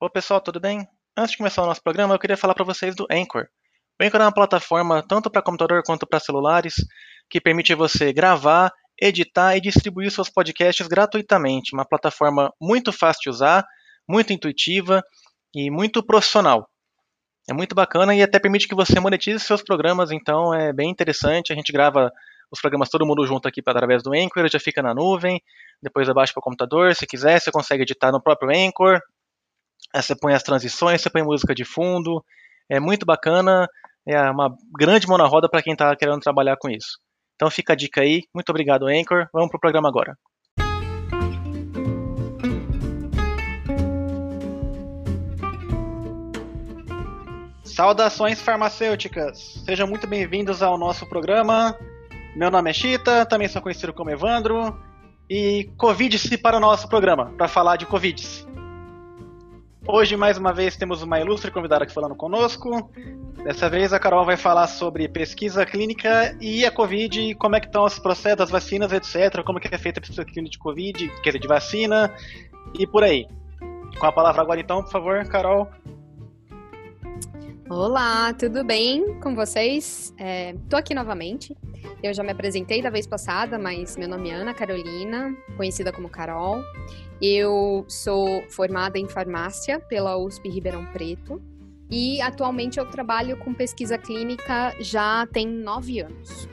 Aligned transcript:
Ô 0.00 0.08
pessoal, 0.08 0.40
tudo 0.40 0.60
bem? 0.60 0.86
Antes 1.16 1.32
de 1.32 1.38
começar 1.38 1.60
o 1.60 1.66
nosso 1.66 1.82
programa, 1.82 2.14
eu 2.14 2.20
queria 2.20 2.36
falar 2.36 2.54
para 2.54 2.64
vocês 2.64 2.94
do 2.94 3.04
Anchor. 3.10 3.48
O 4.00 4.04
Anchor 4.04 4.20
é 4.20 4.24
uma 4.26 4.32
plataforma 4.32 5.02
tanto 5.02 5.28
para 5.28 5.42
computador 5.42 5.82
quanto 5.84 6.06
para 6.06 6.20
celulares 6.20 6.74
que 7.28 7.40
permite 7.40 7.74
você 7.74 8.12
gravar, 8.12 8.70
editar 8.96 9.56
e 9.56 9.60
distribuir 9.60 10.12
seus 10.12 10.30
podcasts 10.30 10.86
gratuitamente. 10.86 11.74
Uma 11.74 11.84
plataforma 11.84 12.52
muito 12.60 12.92
fácil 12.92 13.22
de 13.24 13.30
usar, 13.30 13.66
muito 14.08 14.32
intuitiva 14.32 15.02
e 15.52 15.68
muito 15.68 16.00
profissional. 16.00 16.70
É 17.50 17.52
muito 17.52 17.74
bacana 17.74 18.14
e 18.14 18.22
até 18.22 18.38
permite 18.38 18.68
que 18.68 18.76
você 18.76 19.00
monetize 19.00 19.40
seus 19.40 19.64
programas, 19.64 20.12
então 20.12 20.54
é 20.54 20.72
bem 20.72 20.90
interessante. 20.90 21.52
A 21.52 21.56
gente 21.56 21.72
grava 21.72 22.12
os 22.52 22.60
programas 22.60 22.88
todo 22.88 23.04
mundo 23.04 23.26
junto 23.26 23.48
aqui 23.48 23.60
através 23.66 24.04
do 24.04 24.14
Anchor, 24.14 24.48
já 24.48 24.60
fica 24.60 24.80
na 24.80 24.94
nuvem, 24.94 25.42
depois 25.82 26.08
abaixa 26.08 26.32
para 26.32 26.38
o 26.38 26.44
computador, 26.44 26.94
se 26.94 27.04
quiser, 27.04 27.40
você 27.40 27.50
consegue 27.50 27.82
editar 27.82 28.12
no 28.12 28.22
próprio 28.22 28.48
Anchor. 28.56 29.00
Aí 29.94 30.02
você 30.02 30.14
põe 30.14 30.34
as 30.34 30.42
transições, 30.42 31.00
você 31.00 31.10
põe 31.10 31.22
música 31.22 31.54
de 31.54 31.64
fundo. 31.64 32.22
É 32.70 32.78
muito 32.78 33.06
bacana, 33.06 33.66
é 34.06 34.20
uma 34.30 34.54
grande 34.78 35.06
mão 35.06 35.16
na 35.16 35.26
roda 35.26 35.48
para 35.48 35.62
quem 35.62 35.72
está 35.72 35.94
querendo 35.96 36.20
trabalhar 36.20 36.56
com 36.58 36.68
isso. 36.68 36.98
Então 37.36 37.50
fica 37.50 37.72
a 37.72 37.76
dica 37.76 38.02
aí. 38.02 38.24
Muito 38.34 38.50
obrigado, 38.50 38.86
Anchor. 38.86 39.28
Vamos 39.32 39.48
pro 39.48 39.60
programa 39.60 39.88
agora. 39.88 40.14
Saudações 47.64 48.42
farmacêuticas! 48.42 49.62
Sejam 49.64 49.86
muito 49.86 50.06
bem-vindos 50.06 50.64
ao 50.64 50.76
nosso 50.76 51.06
programa. 51.06 51.78
Meu 52.34 52.50
nome 52.50 52.70
é 52.70 52.72
Chita, 52.72 53.24
também 53.24 53.46
sou 53.46 53.62
conhecido 53.62 53.92
como 53.92 54.10
Evandro. 54.10 54.76
E 55.30 55.70
Covid-se 55.76 56.36
para 56.38 56.56
o 56.56 56.60
nosso 56.60 56.88
programa, 56.88 57.32
para 57.36 57.46
falar 57.46 57.76
de 57.76 57.86
Covid. 57.86 58.57
Hoje, 59.90 60.18
mais 60.18 60.36
uma 60.36 60.52
vez, 60.52 60.76
temos 60.76 61.02
uma 61.02 61.18
ilustre 61.18 61.50
convidada 61.50 61.84
aqui 61.84 61.94
falando 61.94 62.14
conosco. 62.14 62.90
Dessa 63.42 63.70
vez, 63.70 63.90
a 63.90 63.98
Carol 63.98 64.22
vai 64.22 64.36
falar 64.36 64.66
sobre 64.66 65.08
pesquisa 65.08 65.64
clínica 65.64 66.36
e 66.38 66.66
a 66.66 66.70
Covid, 66.70 67.34
como 67.36 67.56
é 67.56 67.60
que 67.60 67.68
estão 67.68 67.86
os 67.86 67.98
processos 67.98 68.36
das 68.36 68.50
vacinas, 68.50 68.92
etc. 68.92 69.42
Como 69.42 69.58
é 69.58 69.62
que 69.62 69.74
é 69.74 69.78
feita 69.78 69.98
a 69.98 70.02
pesquisa 70.02 70.26
clínica 70.26 70.52
de 70.52 70.58
Covid, 70.58 71.08
quer 71.22 71.30
dizer, 71.30 71.38
de 71.38 71.48
vacina, 71.48 72.14
e 72.78 72.86
por 72.86 73.02
aí. 73.02 73.26
Com 73.98 74.04
a 74.04 74.12
palavra 74.12 74.42
agora, 74.42 74.60
então, 74.60 74.82
por 74.82 74.92
favor, 74.92 75.26
Carol. 75.26 75.66
Olá, 77.70 78.32
tudo 78.32 78.64
bem 78.64 79.20
com 79.20 79.34
vocês? 79.34 80.14
Estou 80.16 80.78
é, 80.78 80.80
aqui 80.80 80.94
novamente. 80.94 81.54
Eu 82.02 82.14
já 82.14 82.22
me 82.22 82.30
apresentei 82.30 82.80
da 82.80 82.88
vez 82.88 83.06
passada, 83.06 83.58
mas 83.58 83.94
meu 83.94 84.08
nome 84.08 84.30
é 84.30 84.34
Ana 84.36 84.54
Carolina, 84.54 85.36
conhecida 85.54 85.92
como 85.92 86.08
Carol. 86.08 86.62
Eu 87.20 87.84
sou 87.86 88.42
formada 88.48 88.98
em 88.98 89.06
farmácia 89.06 89.78
pela 89.78 90.16
USP 90.16 90.48
Ribeirão 90.48 90.86
Preto 90.86 91.42
e 91.90 92.22
atualmente 92.22 92.78
eu 92.78 92.86
trabalho 92.86 93.36
com 93.36 93.52
pesquisa 93.52 93.98
clínica 93.98 94.74
já 94.80 95.26
tem 95.26 95.46
nove 95.46 96.00
anos. 96.00 96.48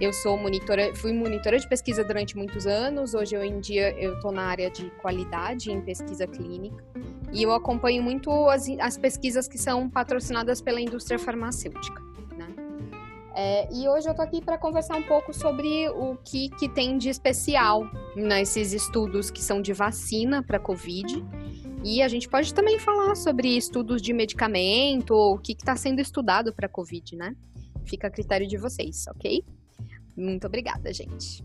Eu 0.00 0.14
sou 0.14 0.34
monitora, 0.38 0.94
fui 0.94 1.12
monitora 1.12 1.58
de 1.58 1.68
pesquisa 1.68 2.02
durante 2.02 2.34
muitos 2.34 2.66
anos. 2.66 3.12
Hoje 3.12 3.36
em 3.36 3.60
dia 3.60 3.92
eu 4.00 4.14
estou 4.14 4.32
na 4.32 4.44
área 4.44 4.70
de 4.70 4.88
qualidade 4.92 5.70
em 5.70 5.78
pesquisa 5.82 6.26
clínica 6.26 6.82
e 7.30 7.42
eu 7.42 7.52
acompanho 7.52 8.02
muito 8.02 8.30
as, 8.48 8.66
as 8.80 8.96
pesquisas 8.96 9.46
que 9.46 9.58
são 9.58 9.90
patrocinadas 9.90 10.62
pela 10.62 10.80
indústria 10.80 11.18
farmacêutica. 11.18 12.00
Né? 12.34 12.48
É, 13.34 13.68
e 13.70 13.86
hoje 13.90 14.08
eu 14.08 14.12
estou 14.12 14.24
aqui 14.24 14.42
para 14.42 14.56
conversar 14.56 14.96
um 14.96 15.02
pouco 15.02 15.34
sobre 15.34 15.90
o 15.90 16.16
que, 16.24 16.48
que 16.48 16.66
tem 16.66 16.96
de 16.96 17.10
especial 17.10 17.86
nesses 18.16 18.72
estudos 18.72 19.30
que 19.30 19.42
são 19.42 19.60
de 19.60 19.74
vacina 19.74 20.42
para 20.42 20.58
Covid. 20.58 21.22
E 21.84 22.00
a 22.00 22.08
gente 22.08 22.26
pode 22.26 22.54
também 22.54 22.78
falar 22.78 23.14
sobre 23.16 23.54
estudos 23.54 24.00
de 24.00 24.14
medicamento, 24.14 25.12
o 25.12 25.36
que 25.36 25.52
está 25.52 25.76
sendo 25.76 26.00
estudado 26.00 26.54
para 26.54 26.70
Covid, 26.70 27.16
né? 27.16 27.36
Fica 27.84 28.08
a 28.08 28.10
critério 28.10 28.46
de 28.46 28.56
vocês, 28.56 29.04
ok? 29.08 29.44
Muito 30.20 30.46
obrigada, 30.46 30.92
gente. 30.92 31.42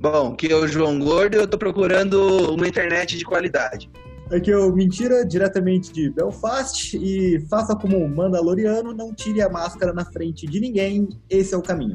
Bom, 0.00 0.36
que 0.36 0.52
é 0.52 0.54
o 0.54 0.66
João 0.66 0.98
Gordo 0.98 1.34
e 1.34 1.40
eu 1.40 1.48
tô 1.48 1.56
procurando 1.56 2.52
uma 2.52 2.68
internet 2.68 3.16
de 3.16 3.24
qualidade. 3.24 3.90
Aqui 4.30 4.50
é 4.50 4.58
o 4.58 4.72
Mentira, 4.72 5.24
diretamente 5.24 5.92
de 5.92 6.10
Belfast, 6.10 6.96
e 6.96 7.40
faça 7.48 7.74
como 7.74 8.02
um 8.02 8.08
Mandaloriano, 8.08 8.92
não 8.92 9.14
tire 9.14 9.40
a 9.40 9.48
máscara 9.48 9.92
na 9.92 10.04
frente 10.04 10.46
de 10.46 10.60
ninguém, 10.60 11.08
esse 11.28 11.54
é 11.54 11.56
o 11.56 11.62
caminho. 11.62 11.94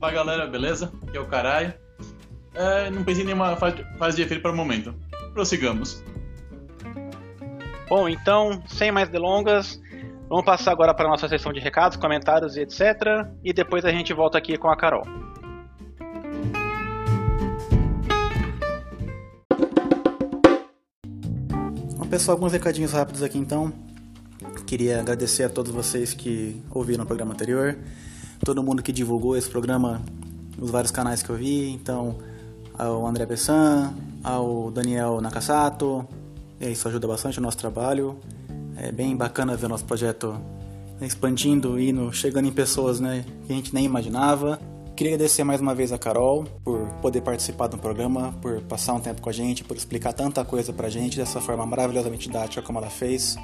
Fala 0.00 0.12
galera, 0.12 0.46
beleza? 0.46 0.90
Aqui 1.06 1.16
é 1.16 1.20
o 1.20 1.26
Caralho. 1.26 1.74
É, 2.54 2.90
não 2.90 3.04
pensei 3.04 3.22
em 3.22 3.26
nenhuma 3.26 3.56
fase 3.56 4.16
de 4.16 4.22
efeito 4.22 4.40
para 4.40 4.50
o 4.50 4.56
momento. 4.56 4.94
Prossigamos. 5.32 6.02
Bom, 7.88 8.08
então, 8.08 8.62
sem 8.66 8.90
mais 8.90 9.08
delongas, 9.08 9.80
vamos 10.30 10.44
passar 10.44 10.70
agora 10.70 10.94
para 10.94 11.06
a 11.06 11.10
nossa 11.10 11.28
sessão 11.28 11.52
de 11.52 11.58
recados, 11.58 11.98
comentários 11.98 12.56
e 12.56 12.60
etc. 12.60 13.26
E 13.44 13.52
depois 13.52 13.84
a 13.84 13.90
gente 13.90 14.14
volta 14.14 14.38
aqui 14.38 14.56
com 14.56 14.70
a 14.70 14.76
Carol. 14.76 15.02
pessoal, 22.08 22.36
alguns 22.36 22.52
recadinhos 22.52 22.90
rápidos 22.90 23.22
aqui 23.22 23.38
então. 23.38 23.72
Queria 24.66 24.98
agradecer 24.98 25.44
a 25.44 25.48
todos 25.48 25.70
vocês 25.70 26.12
que 26.12 26.60
ouviram 26.68 27.04
o 27.04 27.06
programa 27.06 27.32
anterior, 27.32 27.78
todo 28.44 28.64
mundo 28.64 28.82
que 28.82 28.90
divulgou 28.90 29.36
esse 29.36 29.48
programa 29.48 30.02
nos 30.58 30.70
vários 30.70 30.90
canais 30.90 31.22
que 31.22 31.30
eu 31.30 31.36
vi, 31.36 31.70
então 31.70 32.18
ao 32.76 33.06
André 33.06 33.26
Pessan, 33.26 33.94
ao 34.24 34.72
Daniel 34.72 35.20
Nakasato, 35.20 36.04
isso 36.60 36.88
ajuda 36.88 37.06
bastante 37.06 37.38
o 37.38 37.42
nosso 37.42 37.58
trabalho. 37.58 38.18
É 38.82 38.90
bem 38.90 39.14
bacana 39.14 39.54
ver 39.54 39.68
nosso 39.68 39.84
projeto 39.84 40.40
expandindo, 41.02 41.78
indo, 41.78 42.10
chegando 42.14 42.48
em 42.48 42.52
pessoas 42.52 42.98
né, 42.98 43.26
que 43.46 43.52
a 43.52 43.56
gente 43.56 43.74
nem 43.74 43.84
imaginava. 43.84 44.58
Queria 44.96 45.14
agradecer 45.14 45.44
mais 45.44 45.60
uma 45.60 45.74
vez 45.74 45.92
a 45.92 45.98
Carol 45.98 46.44
por 46.64 46.88
poder 47.02 47.20
participar 47.20 47.66
do 47.66 47.76
programa, 47.76 48.32
por 48.40 48.62
passar 48.62 48.94
um 48.94 49.00
tempo 49.00 49.20
com 49.20 49.28
a 49.28 49.32
gente, 49.34 49.62
por 49.64 49.76
explicar 49.76 50.14
tanta 50.14 50.42
coisa 50.46 50.72
pra 50.72 50.88
gente 50.88 51.18
dessa 51.18 51.42
forma 51.42 51.66
maravilhosamente 51.66 52.26
didática 52.26 52.62
como 52.62 52.78
ela 52.78 52.88
fez. 52.88 53.36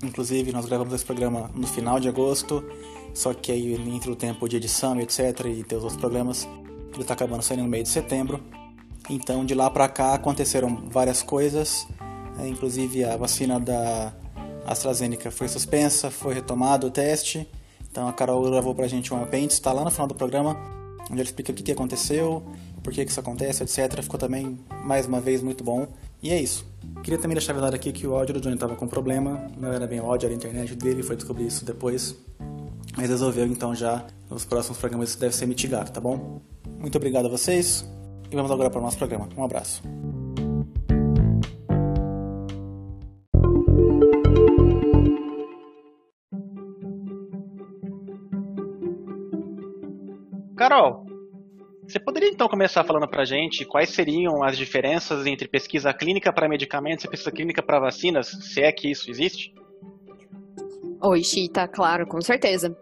Inclusive, 0.00 0.52
nós 0.52 0.64
gravamos 0.64 0.94
esse 0.94 1.04
programa 1.04 1.50
no 1.56 1.66
final 1.66 1.98
de 1.98 2.08
agosto, 2.08 2.64
só 3.12 3.34
que 3.34 3.50
aí 3.50 3.74
entre 3.74 4.12
o 4.12 4.16
tempo 4.16 4.48
de 4.48 4.58
edição 4.58 5.00
etc, 5.00 5.40
e 5.46 5.64
ter 5.64 5.74
os 5.74 5.82
outros 5.82 6.00
programas, 6.00 6.48
ele 6.92 7.02
está 7.02 7.14
acabando 7.14 7.42
saindo 7.42 7.64
no 7.64 7.68
meio 7.68 7.82
de 7.82 7.88
setembro. 7.88 8.40
Então, 9.10 9.44
de 9.44 9.56
lá 9.56 9.68
para 9.68 9.88
cá 9.88 10.14
aconteceram 10.14 10.84
várias 10.88 11.20
coisas, 11.20 11.84
né? 12.36 12.46
inclusive 12.46 13.04
a 13.04 13.16
vacina 13.16 13.58
da 13.58 14.14
AstraZeneca 14.66 15.30
foi 15.30 15.48
suspensa, 15.48 16.10
foi 16.10 16.34
retomado 16.34 16.86
o 16.86 16.90
teste. 16.90 17.48
Então 17.90 18.08
a 18.08 18.12
Carol 18.12 18.42
gravou 18.50 18.74
pra 18.74 18.86
gente 18.86 19.12
um 19.12 19.22
apêndice, 19.22 19.58
está 19.58 19.72
lá 19.72 19.84
no 19.84 19.90
final 19.90 20.06
do 20.06 20.14
programa 20.14 20.56
onde 21.10 21.20
ele 21.20 21.28
explica 21.28 21.52
o 21.52 21.54
que, 21.54 21.72
aconteceu, 21.72 22.42
por 22.82 22.92
que, 22.92 23.02
isso 23.02 23.20
acontece, 23.20 23.62
etc. 23.62 24.02
Ficou 24.02 24.18
também, 24.18 24.58
mais 24.82 25.06
uma 25.06 25.20
vez, 25.20 25.42
muito 25.42 25.64
bom. 25.64 25.86
E 26.22 26.30
é 26.30 26.40
isso. 26.40 26.66
Queria 27.02 27.18
também 27.18 27.34
deixar 27.34 27.52
avisado 27.52 27.76
aqui 27.76 27.92
que 27.92 28.06
o 28.06 28.14
áudio 28.14 28.34
do 28.34 28.40
Johnny 28.40 28.54
estava 28.54 28.74
com 28.74 28.86
problema, 28.86 29.50
não 29.58 29.72
era 29.72 29.86
bem 29.86 29.98
áudio, 29.98 30.26
era 30.26 30.34
a 30.34 30.36
internet 30.36 30.74
dele, 30.74 31.02
foi 31.02 31.16
descobrir 31.16 31.46
isso 31.46 31.64
depois. 31.64 32.16
Mas 32.96 33.10
resolveu, 33.10 33.46
então 33.46 33.74
já 33.74 34.06
nos 34.30 34.44
próximos 34.44 34.78
programas 34.78 35.10
isso 35.10 35.18
deve 35.18 35.34
ser 35.34 35.46
mitigado, 35.46 35.90
tá 35.90 36.00
bom? 36.00 36.40
Muito 36.78 36.96
obrigado 36.96 37.26
a 37.26 37.28
vocês 37.28 37.84
e 38.30 38.36
vamos 38.36 38.50
agora 38.50 38.70
para 38.70 38.80
o 38.80 38.82
nosso 38.82 38.96
programa. 38.96 39.28
Um 39.36 39.44
abraço. 39.44 39.82
Carol, 50.66 51.04
você 51.86 52.00
poderia 52.00 52.30
então 52.30 52.48
começar 52.48 52.82
falando 52.84 53.06
pra 53.06 53.26
gente 53.26 53.66
quais 53.66 53.90
seriam 53.90 54.42
as 54.42 54.56
diferenças 54.56 55.26
entre 55.26 55.46
pesquisa 55.46 55.92
clínica 55.92 56.32
para 56.32 56.48
medicamentos 56.48 57.04
e 57.04 57.08
pesquisa 57.08 57.30
clínica 57.30 57.62
para 57.62 57.78
vacinas, 57.78 58.28
se 58.28 58.62
é 58.62 58.72
que 58.72 58.90
isso 58.90 59.10
existe? 59.10 59.52
Oi, 61.02 61.22
Chita, 61.22 61.68
claro, 61.68 62.06
com 62.06 62.18
certeza. 62.22 62.74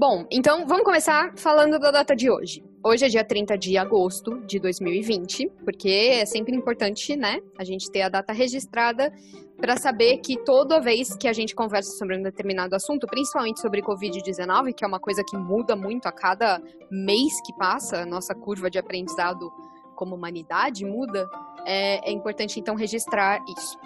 Bom, 0.00 0.24
então 0.30 0.66
vamos 0.66 0.82
começar 0.82 1.34
falando 1.36 1.78
da 1.78 1.90
data 1.90 2.16
de 2.16 2.30
hoje. 2.30 2.64
Hoje 2.82 3.04
é 3.04 3.08
dia 3.10 3.22
30 3.22 3.58
de 3.58 3.76
agosto 3.76 4.40
de 4.46 4.58
2020, 4.58 5.52
porque 5.62 5.90
é 5.90 6.24
sempre 6.24 6.56
importante, 6.56 7.14
né, 7.14 7.38
a 7.58 7.64
gente 7.64 7.90
ter 7.90 8.00
a 8.00 8.08
data 8.08 8.32
registrada 8.32 9.12
para 9.58 9.76
saber 9.76 10.16
que 10.24 10.42
toda 10.42 10.80
vez 10.80 11.14
que 11.14 11.28
a 11.28 11.34
gente 11.34 11.54
conversa 11.54 11.90
sobre 11.98 12.16
um 12.16 12.22
determinado 12.22 12.74
assunto, 12.74 13.06
principalmente 13.06 13.60
sobre 13.60 13.82
Covid-19, 13.82 14.72
que 14.72 14.82
é 14.82 14.88
uma 14.88 14.98
coisa 14.98 15.22
que 15.22 15.36
muda 15.36 15.76
muito 15.76 16.06
a 16.06 16.12
cada 16.12 16.62
mês 16.90 17.34
que 17.44 17.52
passa, 17.58 18.06
nossa 18.06 18.34
curva 18.34 18.70
de 18.70 18.78
aprendizado 18.78 19.52
como 19.94 20.14
humanidade 20.14 20.82
muda, 20.82 21.28
é, 21.66 22.08
é 22.08 22.10
importante 22.10 22.58
então 22.58 22.74
registrar 22.74 23.38
isso. 23.54 23.78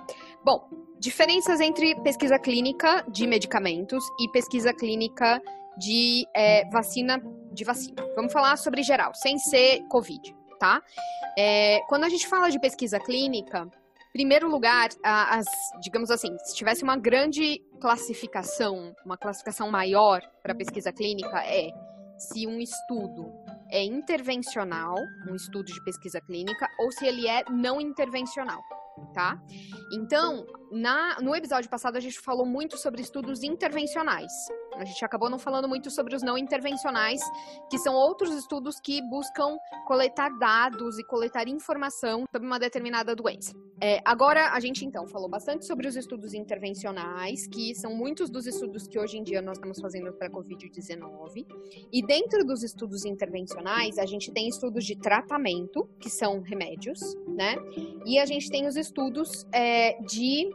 Bom, 0.45 0.69
diferenças 0.97 1.61
entre 1.61 2.01
pesquisa 2.03 2.39
clínica 2.39 3.05
de 3.09 3.27
medicamentos 3.27 4.05
e 4.21 4.31
pesquisa 4.31 4.73
clínica 4.73 5.43
de 5.79 6.27
é, 6.35 6.69
vacina 6.71 7.19
de 7.53 7.65
vacina. 7.65 8.03
Vamos 8.17 8.33
falar 8.33 8.57
sobre 8.57 8.83
geral, 8.83 9.13
sem 9.15 9.39
ser 9.39 9.81
Covid, 9.89 10.35
tá? 10.59 10.81
É, 11.39 11.81
quando 11.89 12.05
a 12.05 12.09
gente 12.09 12.27
fala 12.27 12.51
de 12.51 12.59
pesquisa 12.59 12.99
clínica, 12.99 13.69
primeiro 14.13 14.49
lugar, 14.49 14.89
as, 15.05 15.47
digamos 15.81 16.11
assim, 16.11 16.37
se 16.45 16.55
tivesse 16.55 16.83
uma 16.83 16.97
grande 16.97 17.61
classificação, 17.81 18.93
uma 19.05 19.17
classificação 19.17 19.71
maior 19.71 20.21
para 20.43 20.55
pesquisa 20.55 20.93
clínica, 20.93 21.43
é 21.45 21.71
se 22.19 22.47
um 22.47 22.59
estudo 22.61 23.33
é 23.71 23.83
intervencional, 23.83 24.95
um 25.29 25.35
estudo 25.35 25.67
de 25.67 25.83
pesquisa 25.85 26.21
clínica, 26.21 26.69
ou 26.79 26.93
se 26.93 27.07
ele 27.07 27.29
é 27.29 27.43
não 27.51 27.81
intervencional 27.81 28.61
tá? 29.13 29.37
Então, 29.93 30.45
na, 30.71 31.21
no 31.21 31.35
episódio 31.35 31.69
passado 31.69 31.97
a 31.97 32.01
gente 32.01 32.21
falou 32.21 32.47
muito 32.47 32.77
sobre 32.79 33.03
estudos 33.03 33.43
intervencionais. 33.43 34.33
A 34.77 34.85
gente 34.85 35.05
acabou 35.05 35.31
não 35.31 35.39
falando 35.39 35.69
muito 35.69 35.91
sobre 35.91 36.15
os 36.15 36.23
não 36.23 36.37
intervencionais, 36.37 37.21
que 37.71 37.79
são 37.79 37.95
outros 37.95 38.35
estudos 38.35 38.81
que 38.81 39.01
buscam 39.09 39.57
coletar 39.87 40.31
dados 40.39 40.99
e 40.99 41.05
coletar 41.05 41.49
informação 41.49 42.25
sobre 42.31 42.47
uma 42.47 42.59
determinada 42.59 43.15
doença. 43.15 43.53
É, 43.81 44.01
agora, 44.05 44.51
a 44.53 44.61
gente 44.61 44.85
então 44.85 45.07
falou 45.07 45.29
bastante 45.29 45.67
sobre 45.67 45.87
os 45.87 45.97
estudos 45.97 46.35
intervencionais, 46.35 47.47
que 47.47 47.75
são 47.75 47.95
muitos 47.95 48.31
dos 48.31 48.47
estudos 48.47 48.87
que 48.87 48.99
hoje 48.99 49.19
em 49.19 49.23
dia 49.23 49.43
nós 49.43 49.59
estamos 49.59 49.81
fazendo 49.81 50.13
para 50.13 50.29
a 50.29 50.31
Covid-19. 50.31 51.47
E 51.93 52.05
dentro 52.05 52.45
dos 52.45 52.63
estudos 52.63 53.05
intervencionais, 53.05 53.99
a 53.99 54.07
gente 54.07 54.33
tem 54.33 54.49
estudos 54.49 54.85
de 54.85 54.97
tratamento, 54.97 55.89
que 55.99 56.11
são 56.11 56.41
remédios, 56.41 57.01
né? 57.29 57.57
E 58.07 58.19
a 58.19 58.27
gente 58.27 58.51
tem 58.51 58.67
os 58.67 58.77
estudos 58.77 59.47
é, 59.53 60.01
de 60.03 60.55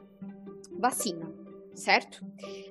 vacina, 0.80 1.31
certo? 1.79 2.23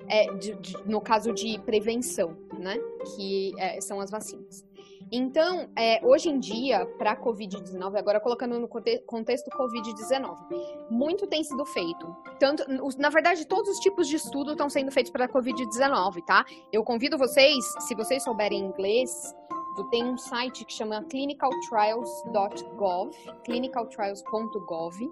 É, 0.07 0.31
de, 0.33 0.55
de, 0.55 0.77
no 0.85 1.01
caso 1.01 1.33
de 1.33 1.59
prevenção, 1.59 2.37
né? 2.57 2.77
Que 3.15 3.53
é, 3.57 3.81
são 3.81 3.99
as 3.99 4.09
vacinas. 4.09 4.63
Então, 5.11 5.67
é, 5.75 6.05
hoje 6.05 6.29
em 6.29 6.39
dia, 6.39 6.85
para 6.97 7.11
a 7.11 7.17
Covid-19, 7.17 7.97
agora 7.97 8.19
colocando 8.19 8.59
no 8.59 8.67
contexto 8.67 9.49
Covid-19, 9.49 10.37
muito 10.89 11.25
tem 11.25 11.43
sido 11.43 11.65
feito. 11.65 12.15
Tanto, 12.39 12.63
na 12.97 13.09
verdade, 13.09 13.45
todos 13.45 13.69
os 13.71 13.79
tipos 13.79 14.07
de 14.07 14.17
estudo 14.17 14.51
estão 14.51 14.69
sendo 14.69 14.91
feitos 14.91 15.11
para 15.11 15.25
a 15.25 15.29
Covid-19, 15.29 16.23
tá? 16.25 16.45
Eu 16.71 16.83
convido 16.83 17.17
vocês, 17.17 17.65
se 17.87 17.95
vocês 17.95 18.23
souberem 18.23 18.59
inglês, 18.59 19.33
tem 19.85 20.03
um 20.03 20.17
site 20.17 20.65
que 20.65 20.73
chama 20.73 21.03
clinicaltrials.gov, 21.05 23.11
clinicaltrials.gov, 23.43 25.09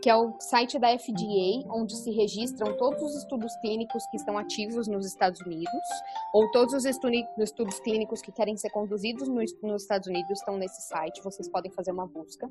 que 0.00 0.08
é 0.08 0.14
o 0.14 0.34
site 0.38 0.78
da 0.78 0.96
FDA, 0.96 1.66
onde 1.70 1.96
se 1.96 2.10
registram 2.10 2.76
todos 2.76 3.02
os 3.02 3.16
estudos 3.16 3.54
clínicos 3.56 4.04
que 4.10 4.16
estão 4.16 4.38
ativos 4.38 4.86
nos 4.86 5.06
Estados 5.06 5.40
Unidos, 5.40 5.72
ou 6.32 6.50
todos 6.50 6.74
os 6.74 6.84
estudos 6.84 7.80
clínicos 7.80 8.20
que 8.20 8.32
querem 8.32 8.56
ser 8.56 8.70
conduzidos 8.70 9.28
nos 9.28 9.82
Estados 9.82 10.08
Unidos 10.08 10.38
estão 10.38 10.56
nesse 10.56 10.82
site, 10.82 11.22
vocês 11.22 11.48
podem 11.48 11.70
fazer 11.72 11.90
uma 11.90 12.06
busca. 12.06 12.50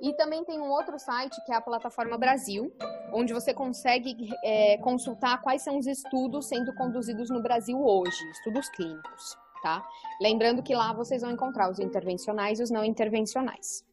E 0.00 0.12
também 0.14 0.44
tem 0.44 0.60
um 0.60 0.70
outro 0.70 0.98
site, 0.98 1.36
que 1.44 1.52
é 1.52 1.56
a 1.56 1.60
plataforma 1.60 2.16
Brasil, 2.16 2.72
onde 3.12 3.32
você 3.32 3.52
consegue 3.52 4.16
é, 4.44 4.78
consultar 4.78 5.42
quais 5.42 5.62
são 5.62 5.78
os 5.78 5.86
estudos 5.86 6.46
sendo 6.46 6.74
conduzidos 6.74 7.30
no 7.30 7.42
Brasil 7.42 7.80
hoje, 7.80 8.30
estudos 8.30 8.68
clínicos. 8.70 9.47
Tá? 9.62 9.82
Lembrando 10.20 10.62
que 10.62 10.74
lá 10.74 10.92
vocês 10.92 11.22
vão 11.22 11.30
encontrar 11.30 11.70
os 11.70 11.78
intervencionais 11.78 12.60
e 12.60 12.62
os 12.62 12.70
não 12.70 12.84
intervencionais. 12.84 13.84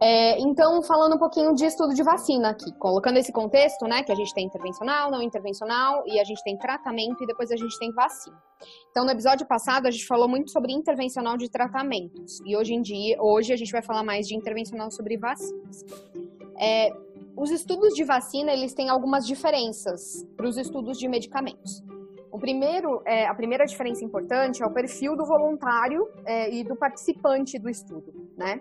É, 0.00 0.38
então, 0.38 0.82
falando 0.82 1.16
um 1.16 1.18
pouquinho 1.18 1.54
de 1.54 1.64
estudo 1.64 1.94
de 1.94 2.02
vacina 2.02 2.50
aqui, 2.50 2.72
colocando 2.78 3.16
esse 3.16 3.32
contexto, 3.32 3.86
né, 3.86 4.02
que 4.02 4.12
a 4.12 4.14
gente 4.14 4.32
tem 4.32 4.46
intervencional, 4.46 5.10
não 5.10 5.22
intervencional, 5.22 6.04
e 6.06 6.20
a 6.20 6.24
gente 6.24 6.42
tem 6.44 6.56
tratamento 6.56 7.22
e 7.22 7.26
depois 7.26 7.50
a 7.50 7.56
gente 7.56 7.76
tem 7.78 7.90
vacina. 7.92 8.36
Então, 8.90 9.04
no 9.04 9.10
episódio 9.10 9.46
passado, 9.46 9.86
a 9.86 9.90
gente 9.90 10.06
falou 10.06 10.28
muito 10.28 10.50
sobre 10.50 10.72
intervencional 10.72 11.36
de 11.36 11.48
tratamentos, 11.48 12.40
e 12.44 12.56
hoje 12.56 12.74
em 12.74 12.82
dia, 12.82 13.16
hoje 13.20 13.52
a 13.52 13.56
gente 13.56 13.72
vai 13.72 13.82
falar 13.82 14.04
mais 14.04 14.26
de 14.26 14.36
intervencional 14.36 14.90
sobre 14.90 15.16
vacinas. 15.16 15.84
É, 16.60 16.90
os 17.36 17.50
estudos 17.50 17.94
de 17.94 18.04
vacina, 18.04 18.52
eles 18.52 18.74
têm 18.74 18.88
algumas 18.88 19.26
diferenças 19.26 20.24
para 20.36 20.46
os 20.46 20.56
estudos 20.56 20.98
de 20.98 21.08
medicamentos. 21.08 21.82
O 22.30 22.38
primeiro, 22.38 23.02
é, 23.06 23.26
a 23.26 23.34
primeira 23.34 23.64
diferença 23.64 24.04
importante 24.04 24.62
é 24.62 24.66
o 24.66 24.72
perfil 24.72 25.16
do 25.16 25.24
voluntário 25.24 26.08
é, 26.24 26.50
e 26.54 26.62
do 26.62 26.76
participante 26.76 27.58
do 27.58 27.68
estudo, 27.68 28.12
né? 28.36 28.60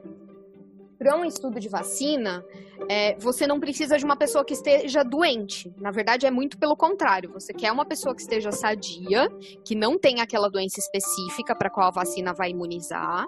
para 0.98 1.16
um 1.16 1.24
estudo 1.24 1.60
de 1.60 1.70
vacina, 1.70 2.44
é, 2.90 3.16
você 3.20 3.46
não 3.46 3.60
precisa 3.60 3.98
de 3.98 4.04
uma 4.04 4.16
pessoa 4.16 4.44
que 4.44 4.54
esteja 4.54 5.04
doente. 5.04 5.72
Na 5.78 5.92
verdade, 5.92 6.26
é 6.26 6.32
muito 6.32 6.58
pelo 6.58 6.76
contrário. 6.76 7.32
Você 7.34 7.54
quer 7.54 7.72
uma 7.72 7.86
pessoa 7.86 8.16
que 8.16 8.22
esteja 8.22 8.52
sadia, 8.52 9.30
que 9.64 9.76
não 9.76 9.98
tenha 9.98 10.24
aquela 10.24 10.50
doença 10.50 10.80
específica 10.80 11.56
para 11.56 11.70
qual 11.70 11.88
a 11.88 11.92
vacina 11.92 12.34
vai 12.34 12.50
imunizar. 12.50 13.26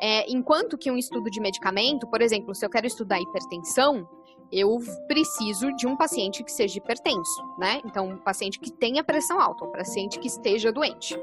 É, 0.00 0.30
enquanto 0.30 0.76
que 0.76 0.90
um 0.90 0.96
estudo 0.96 1.30
de 1.30 1.40
medicamento, 1.40 2.06
por 2.08 2.20
exemplo, 2.20 2.54
se 2.54 2.64
eu 2.64 2.70
quero 2.70 2.86
estudar 2.86 3.20
hipertensão, 3.20 4.08
eu 4.52 4.78
preciso 5.06 5.74
de 5.76 5.86
um 5.86 5.96
paciente 5.96 6.42
que 6.44 6.52
seja 6.52 6.78
hipertenso, 6.78 7.42
né? 7.58 7.80
Então, 7.84 8.08
um 8.08 8.16
paciente 8.18 8.58
que 8.58 8.70
tenha 8.70 9.02
pressão 9.02 9.40
alta, 9.40 9.64
um 9.64 9.72
paciente 9.72 10.18
que 10.18 10.28
esteja 10.28 10.72
doente. 10.72 11.18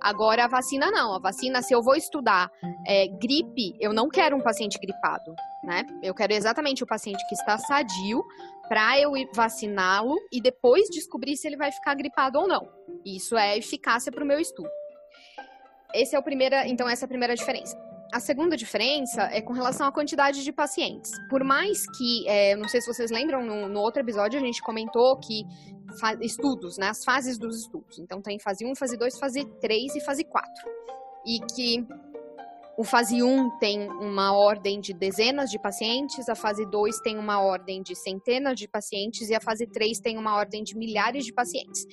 Agora, 0.00 0.44
a 0.44 0.48
vacina 0.48 0.90
não. 0.90 1.14
A 1.14 1.18
vacina, 1.18 1.62
se 1.62 1.74
eu 1.74 1.82
vou 1.82 1.94
estudar 1.94 2.50
é, 2.86 3.06
gripe, 3.08 3.76
eu 3.80 3.92
não 3.92 4.08
quero 4.08 4.36
um 4.36 4.40
paciente 4.40 4.78
gripado, 4.78 5.34
né? 5.64 5.84
Eu 6.02 6.14
quero 6.14 6.32
exatamente 6.32 6.82
o 6.82 6.86
paciente 6.86 7.26
que 7.28 7.34
está 7.34 7.58
sadio 7.58 8.24
para 8.68 8.98
eu 8.98 9.12
vaciná-lo 9.34 10.16
e 10.32 10.40
depois 10.40 10.88
descobrir 10.90 11.36
se 11.36 11.46
ele 11.46 11.56
vai 11.56 11.70
ficar 11.70 11.94
gripado 11.94 12.38
ou 12.38 12.48
não. 12.48 12.68
Isso 13.04 13.36
é 13.36 13.58
eficácia 13.58 14.10
para 14.10 14.24
o 14.24 14.26
meu 14.26 14.40
estudo. 14.40 14.68
Esse 15.94 16.16
é 16.16 16.18
o 16.18 16.22
primeira, 16.22 16.66
então 16.66 16.88
essa 16.88 17.04
é 17.04 17.06
a 17.06 17.08
primeira 17.08 17.34
diferença. 17.34 17.91
A 18.12 18.20
segunda 18.20 18.58
diferença 18.58 19.22
é 19.22 19.40
com 19.40 19.54
relação 19.54 19.86
à 19.86 19.90
quantidade 19.90 20.44
de 20.44 20.52
pacientes. 20.52 21.10
Por 21.30 21.42
mais 21.42 21.86
que, 21.96 22.28
é, 22.28 22.54
não 22.54 22.68
sei 22.68 22.82
se 22.82 22.92
vocês 22.92 23.10
lembram, 23.10 23.42
no, 23.42 23.68
no 23.70 23.80
outro 23.80 24.02
episódio 24.02 24.38
a 24.38 24.44
gente 24.44 24.60
comentou 24.60 25.18
que 25.18 25.44
estudos, 26.20 26.76
né, 26.76 26.90
as 26.90 27.02
fases 27.02 27.38
dos 27.38 27.62
estudos. 27.62 27.98
Então 27.98 28.20
tem 28.20 28.38
fase 28.38 28.66
1, 28.66 28.76
fase 28.76 28.98
2, 28.98 29.18
fase 29.18 29.46
3 29.62 29.96
e 29.96 30.00
fase 30.04 30.24
4. 30.24 30.52
E 31.26 31.40
que 31.54 31.86
o 32.76 32.84
fase 32.84 33.22
1 33.22 33.58
tem 33.58 33.88
uma 33.90 34.34
ordem 34.34 34.78
de 34.78 34.92
dezenas 34.92 35.50
de 35.50 35.58
pacientes, 35.58 36.28
a 36.28 36.34
fase 36.34 36.66
2 36.66 37.00
tem 37.00 37.18
uma 37.18 37.40
ordem 37.40 37.82
de 37.82 37.94
centenas 37.94 38.58
de 38.58 38.68
pacientes 38.68 39.30
e 39.30 39.34
a 39.34 39.40
fase 39.40 39.66
3 39.66 40.00
tem 40.00 40.18
uma 40.18 40.36
ordem 40.36 40.62
de 40.62 40.76
milhares 40.76 41.24
de 41.24 41.32
pacientes. 41.32 41.86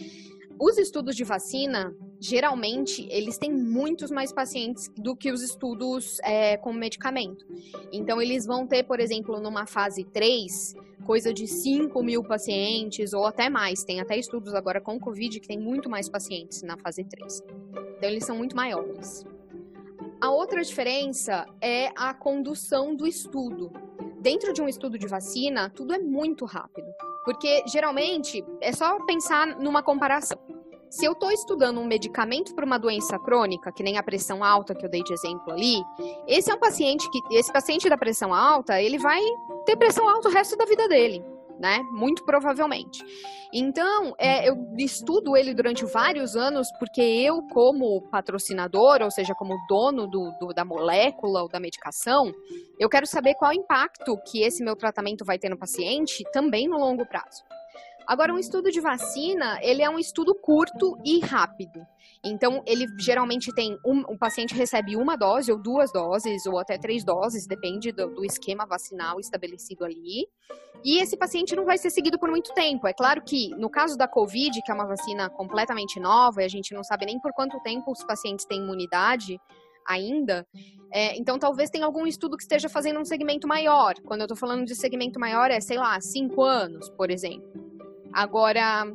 Os 0.60 0.78
estudos 0.78 1.16
de 1.16 1.24
vacina, 1.24 1.96
geralmente, 2.20 3.08
eles 3.10 3.38
têm 3.38 3.50
muitos 3.50 4.12
mais 4.12 4.34
pacientes 4.34 4.90
do 4.98 5.16
que 5.16 5.32
os 5.32 5.42
estudos 5.42 6.20
é, 6.20 6.58
com 6.58 6.74
medicamento. 6.74 7.46
Então, 7.94 8.22
eles 8.22 8.46
vão 8.46 8.68
ter, 8.68 8.84
por 8.84 9.00
exemplo, 9.00 9.40
numa 9.40 9.66
fase 9.66 10.04
3, 10.04 10.76
coisa 11.06 11.34
de 11.34 11.48
5 11.48 12.04
mil 12.04 12.22
pacientes 12.22 13.14
ou 13.14 13.26
até 13.26 13.50
mais. 13.50 13.86
Tem 13.86 14.02
até 14.02 14.18
estudos 14.18 14.54
agora 14.54 14.82
com 14.82 15.00
Covid 15.00 15.40
que 15.40 15.48
tem 15.48 15.58
muito 15.58 15.90
mais 15.90 16.10
pacientes 16.10 16.62
na 16.62 16.78
fase 16.78 17.06
3. 17.06 17.42
Então, 17.98 18.10
eles 18.10 18.26
são 18.26 18.36
muito 18.36 18.54
maiores. 18.54 19.26
A 20.20 20.30
outra 20.30 20.62
diferença 20.62 21.46
é 21.62 21.88
a 21.96 22.14
condução 22.14 22.94
do 22.94 23.08
estudo. 23.08 23.72
Dentro 24.20 24.52
de 24.52 24.62
um 24.62 24.68
estudo 24.68 25.00
de 25.00 25.08
vacina, 25.08 25.70
tudo 25.70 25.94
é 25.94 26.00
muito 26.00 26.44
rápido. 26.44 26.88
Porque 27.30 27.64
geralmente 27.68 28.44
é 28.60 28.72
só 28.72 28.98
pensar 29.06 29.46
numa 29.46 29.84
comparação. 29.84 30.40
Se 30.90 31.06
eu 31.06 31.12
estou 31.12 31.32
estudando 31.32 31.80
um 31.80 31.86
medicamento 31.86 32.56
para 32.56 32.66
uma 32.66 32.80
doença 32.80 33.20
crônica, 33.20 33.72
que 33.72 33.84
nem 33.84 34.00
a 34.00 34.02
pressão 34.02 34.44
alta 34.44 34.74
que 34.74 34.84
eu 34.84 34.90
dei 34.90 35.04
de 35.04 35.14
exemplo 35.14 35.54
ali, 35.54 35.84
esse 36.28 36.50
é 36.50 36.56
um 36.56 36.58
paciente 36.58 37.08
que 37.12 37.22
esse 37.36 37.54
paciente 37.54 37.88
da 37.88 37.96
pressão 37.96 38.34
alta, 38.34 38.82
ele 38.82 38.98
vai 38.98 39.22
ter 39.64 39.76
pressão 39.76 40.10
alta 40.10 40.28
o 40.28 40.32
resto 40.32 40.58
da 40.58 40.66
vida 40.66 40.88
dele 40.88 41.24
né? 41.60 41.80
Muito 41.92 42.24
provavelmente. 42.24 43.04
Então, 43.52 44.14
é, 44.18 44.48
eu 44.48 44.56
estudo 44.78 45.36
ele 45.36 45.54
durante 45.54 45.84
vários 45.86 46.36
anos 46.36 46.68
porque 46.80 47.02
eu, 47.02 47.42
como 47.52 48.02
patrocinador, 48.10 49.02
ou 49.02 49.12
seja, 49.12 49.34
como 49.34 49.58
dono 49.68 50.08
do, 50.08 50.32
do, 50.40 50.54
da 50.54 50.64
molécula 50.64 51.42
ou 51.42 51.50
da 51.50 51.60
medicação, 51.60 52.32
eu 52.80 52.88
quero 52.88 53.08
saber 53.08 53.34
qual 53.36 53.52
o 53.52 53.56
impacto 53.56 54.18
que 54.26 54.44
esse 54.44 54.64
meu 54.64 54.76
tratamento 54.76 55.26
vai 55.26 55.38
ter 55.40 55.50
no 55.50 55.58
paciente 55.58 56.24
também 56.32 56.68
no 56.68 56.78
longo 56.78 57.06
prazo. 57.06 57.44
Agora, 58.10 58.34
um 58.34 58.40
estudo 58.40 58.72
de 58.72 58.82
vacina, 58.82 59.60
ele 59.62 59.84
é 59.84 59.90
um 59.90 60.00
estudo 60.00 60.34
curto 60.34 60.98
e 61.06 61.20
rápido. 61.20 61.80
Então, 62.26 62.64
ele 62.66 62.88
geralmente 62.98 63.54
tem. 63.54 63.78
Um, 63.86 64.00
o 64.00 64.18
paciente 64.18 64.56
recebe 64.56 64.96
uma 64.96 65.16
dose, 65.16 65.52
ou 65.52 65.62
duas 65.62 65.92
doses, 65.92 66.44
ou 66.48 66.58
até 66.58 66.76
três 66.76 67.04
doses, 67.04 67.46
depende 67.46 67.92
do, 67.92 68.08
do, 68.08 68.26
esquema 68.26 68.66
vacinal 68.66 69.20
estabelecido 69.20 69.86
ali. 69.86 70.28
E 70.84 70.98
esse 70.98 71.16
paciente 71.16 71.56
não 71.56 71.66
vai 71.66 71.78
ser 71.78 71.92
seguido 71.92 72.18
por 72.18 72.32
muito 72.32 72.52
tempo. 72.56 72.88
É 72.88 72.94
claro 72.94 73.22
que, 73.22 73.50
no 73.50 73.70
caso 73.70 73.96
da 73.96 74.08
Covid, 74.08 74.60
que 74.64 74.72
é 74.72 74.74
uma 74.74 74.88
vacina 74.88 75.30
completamente 75.30 76.00
nova, 76.00 76.42
e 76.42 76.46
a 76.46 76.50
gente 76.50 76.74
não 76.74 76.84
sabe 76.84 77.06
nem 77.06 77.20
por 77.20 77.32
quanto 77.32 77.62
tempo 77.62 77.92
os 77.92 78.04
pacientes 78.04 78.44
têm 78.44 78.64
imunidade 78.64 79.40
ainda, 79.88 80.48
é, 80.92 81.16
então 81.16 81.38
talvez 81.38 81.70
tenha 81.70 81.86
algum 81.86 82.08
estudo 82.08 82.38
que 82.38 82.44
esteja 82.44 82.70
fazendo 82.70 83.00
um 83.00 83.06
segmento 83.06 83.48
maior. 83.48 83.94
Quando 84.04 84.22
eu 84.22 84.26
estou 84.26 84.38
falando 84.38 84.66
de 84.66 84.74
segmento 84.74 85.20
maior, 85.20 85.52
é, 85.52 85.60
sei 85.62 85.78
lá, 85.78 86.02
cinco 86.02 86.42
anos, 86.42 86.90
por 86.90 87.12
exemplo. 87.12 87.69
Agora, 88.12 88.92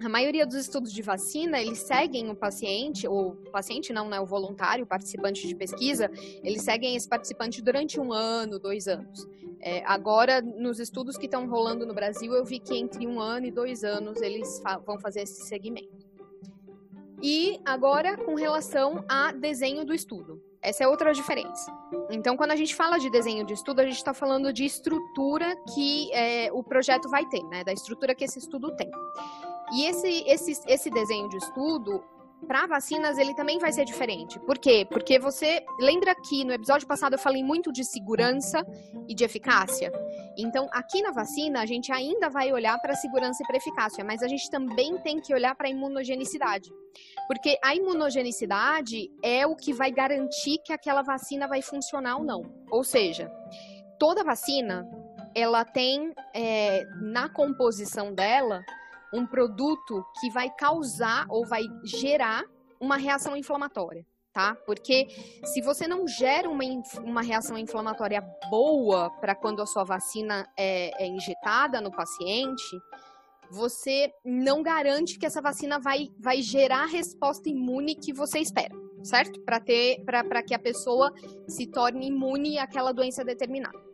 a 0.00 0.08
maioria 0.08 0.46
dos 0.46 0.56
estudos 0.56 0.92
de 0.92 1.02
vacina, 1.02 1.60
eles 1.60 1.78
seguem 1.78 2.30
o 2.30 2.34
paciente, 2.34 3.06
ou 3.06 3.34
paciente 3.52 3.92
não, 3.92 4.08
né, 4.08 4.20
o 4.20 4.26
voluntário, 4.26 4.84
o 4.84 4.86
participante 4.86 5.46
de 5.46 5.54
pesquisa, 5.54 6.10
eles 6.42 6.62
seguem 6.62 6.94
esse 6.94 7.08
participante 7.08 7.60
durante 7.60 7.98
um 7.98 8.12
ano, 8.12 8.58
dois 8.58 8.86
anos. 8.86 9.26
É, 9.60 9.84
agora, 9.84 10.40
nos 10.40 10.78
estudos 10.78 11.16
que 11.16 11.26
estão 11.26 11.48
rolando 11.48 11.84
no 11.84 11.92
Brasil, 11.92 12.32
eu 12.32 12.44
vi 12.44 12.60
que 12.60 12.76
entre 12.76 13.06
um 13.06 13.20
ano 13.20 13.46
e 13.46 13.50
dois 13.50 13.82
anos 13.82 14.22
eles 14.22 14.60
fa 14.60 14.78
vão 14.78 14.98
fazer 15.00 15.22
esse 15.22 15.42
segmento. 15.46 16.06
E 17.20 17.60
agora, 17.64 18.16
com 18.16 18.36
relação 18.36 19.04
a 19.08 19.32
desenho 19.32 19.84
do 19.84 19.92
estudo. 19.92 20.40
Essa 20.60 20.84
é 20.84 20.88
outra 20.88 21.12
diferença. 21.12 21.72
Então, 22.10 22.36
quando 22.36 22.50
a 22.50 22.56
gente 22.56 22.74
fala 22.74 22.98
de 22.98 23.08
desenho 23.10 23.44
de 23.46 23.54
estudo, 23.54 23.80
a 23.80 23.84
gente 23.84 23.96
está 23.96 24.12
falando 24.12 24.52
de 24.52 24.64
estrutura 24.64 25.56
que 25.74 26.12
é, 26.12 26.50
o 26.52 26.62
projeto 26.62 27.08
vai 27.08 27.24
ter, 27.26 27.42
né? 27.44 27.62
Da 27.62 27.72
estrutura 27.72 28.14
que 28.14 28.24
esse 28.24 28.38
estudo 28.38 28.74
tem. 28.76 28.90
E 29.72 29.84
esse, 29.86 30.24
esse, 30.26 30.60
esse 30.66 30.90
desenho 30.90 31.28
de 31.28 31.36
estudo, 31.36 32.02
para 32.46 32.66
vacinas 32.66 33.18
ele 33.18 33.34
também 33.34 33.58
vai 33.58 33.72
ser 33.72 33.84
diferente. 33.84 34.38
Por 34.40 34.58
quê? 34.58 34.86
Porque 34.90 35.18
você 35.18 35.64
lembra 35.80 36.14
que 36.14 36.44
no 36.44 36.52
episódio 36.52 36.86
passado 36.86 37.14
eu 37.14 37.18
falei 37.18 37.42
muito 37.42 37.72
de 37.72 37.84
segurança 37.84 38.64
e 39.08 39.14
de 39.14 39.24
eficácia. 39.24 39.92
Então, 40.36 40.68
aqui 40.72 41.02
na 41.02 41.10
vacina 41.10 41.60
a 41.60 41.66
gente 41.66 41.92
ainda 41.92 42.28
vai 42.28 42.52
olhar 42.52 42.78
para 42.80 42.94
segurança 42.94 43.42
e 43.42 43.46
para 43.46 43.56
eficácia, 43.56 44.04
mas 44.04 44.22
a 44.22 44.28
gente 44.28 44.50
também 44.50 44.96
tem 44.98 45.20
que 45.20 45.34
olhar 45.34 45.54
para 45.54 45.68
imunogenicidade. 45.68 46.70
Porque 47.26 47.58
a 47.62 47.74
imunogenicidade 47.74 49.10
é 49.22 49.46
o 49.46 49.56
que 49.56 49.72
vai 49.72 49.90
garantir 49.90 50.58
que 50.64 50.72
aquela 50.72 51.02
vacina 51.02 51.46
vai 51.46 51.60
funcionar 51.60 52.16
ou 52.16 52.24
não. 52.24 52.42
Ou 52.70 52.84
seja, 52.84 53.30
toda 53.98 54.24
vacina 54.24 54.88
ela 55.34 55.64
tem 55.64 56.12
é, 56.34 56.84
na 57.00 57.28
composição 57.28 58.14
dela 58.14 58.62
um 59.12 59.26
produto 59.26 60.04
que 60.20 60.30
vai 60.30 60.50
causar 60.50 61.26
ou 61.28 61.46
vai 61.46 61.62
gerar 61.84 62.44
uma 62.80 62.96
reação 62.96 63.36
inflamatória, 63.36 64.06
tá? 64.32 64.54
Porque 64.66 65.08
se 65.44 65.60
você 65.60 65.86
não 65.86 66.06
gera 66.06 66.48
uma, 66.48 66.64
uma 67.02 67.22
reação 67.22 67.58
inflamatória 67.58 68.20
boa 68.50 69.10
para 69.20 69.34
quando 69.34 69.60
a 69.62 69.66
sua 69.66 69.84
vacina 69.84 70.48
é, 70.56 71.04
é 71.04 71.06
injetada 71.06 71.80
no 71.80 71.90
paciente, 71.90 72.78
você 73.50 74.12
não 74.24 74.62
garante 74.62 75.18
que 75.18 75.26
essa 75.26 75.40
vacina 75.40 75.78
vai, 75.78 76.10
vai 76.18 76.42
gerar 76.42 76.82
a 76.82 76.86
resposta 76.86 77.48
imune 77.48 77.94
que 77.94 78.12
você 78.12 78.38
espera, 78.38 78.74
certo? 79.02 79.40
Para 79.40 79.58
ter 79.58 80.04
para 80.04 80.42
que 80.42 80.54
a 80.54 80.58
pessoa 80.58 81.12
se 81.46 81.66
torne 81.66 82.08
imune 82.08 82.58
àquela 82.58 82.92
doença 82.92 83.24
determinada. 83.24 83.87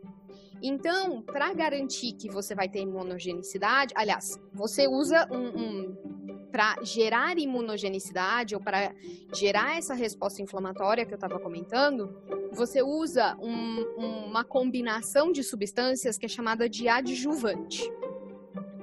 Então, 0.61 1.21
para 1.21 1.53
garantir 1.53 2.13
que 2.13 2.29
você 2.29 2.55
vai 2.55 2.69
ter 2.69 2.79
imunogenicidade, 2.79 3.93
aliás, 3.95 4.39
você 4.53 4.87
usa 4.87 5.27
um, 5.31 5.47
um 5.47 6.15
para 6.51 6.77
gerar 6.83 7.37
imunogenicidade 7.37 8.55
ou 8.55 8.61
para 8.61 8.95
gerar 9.33 9.77
essa 9.77 9.93
resposta 9.93 10.41
inflamatória 10.41 11.05
que 11.05 11.13
eu 11.13 11.15
estava 11.17 11.37
comentando, 11.37 12.15
você 12.53 12.81
usa 12.81 13.35
um, 13.41 13.81
uma 14.29 14.45
combinação 14.45 15.33
de 15.33 15.43
substâncias 15.43 16.17
que 16.17 16.25
é 16.25 16.29
chamada 16.29 16.69
de 16.69 16.87
adjuvante. 16.87 17.83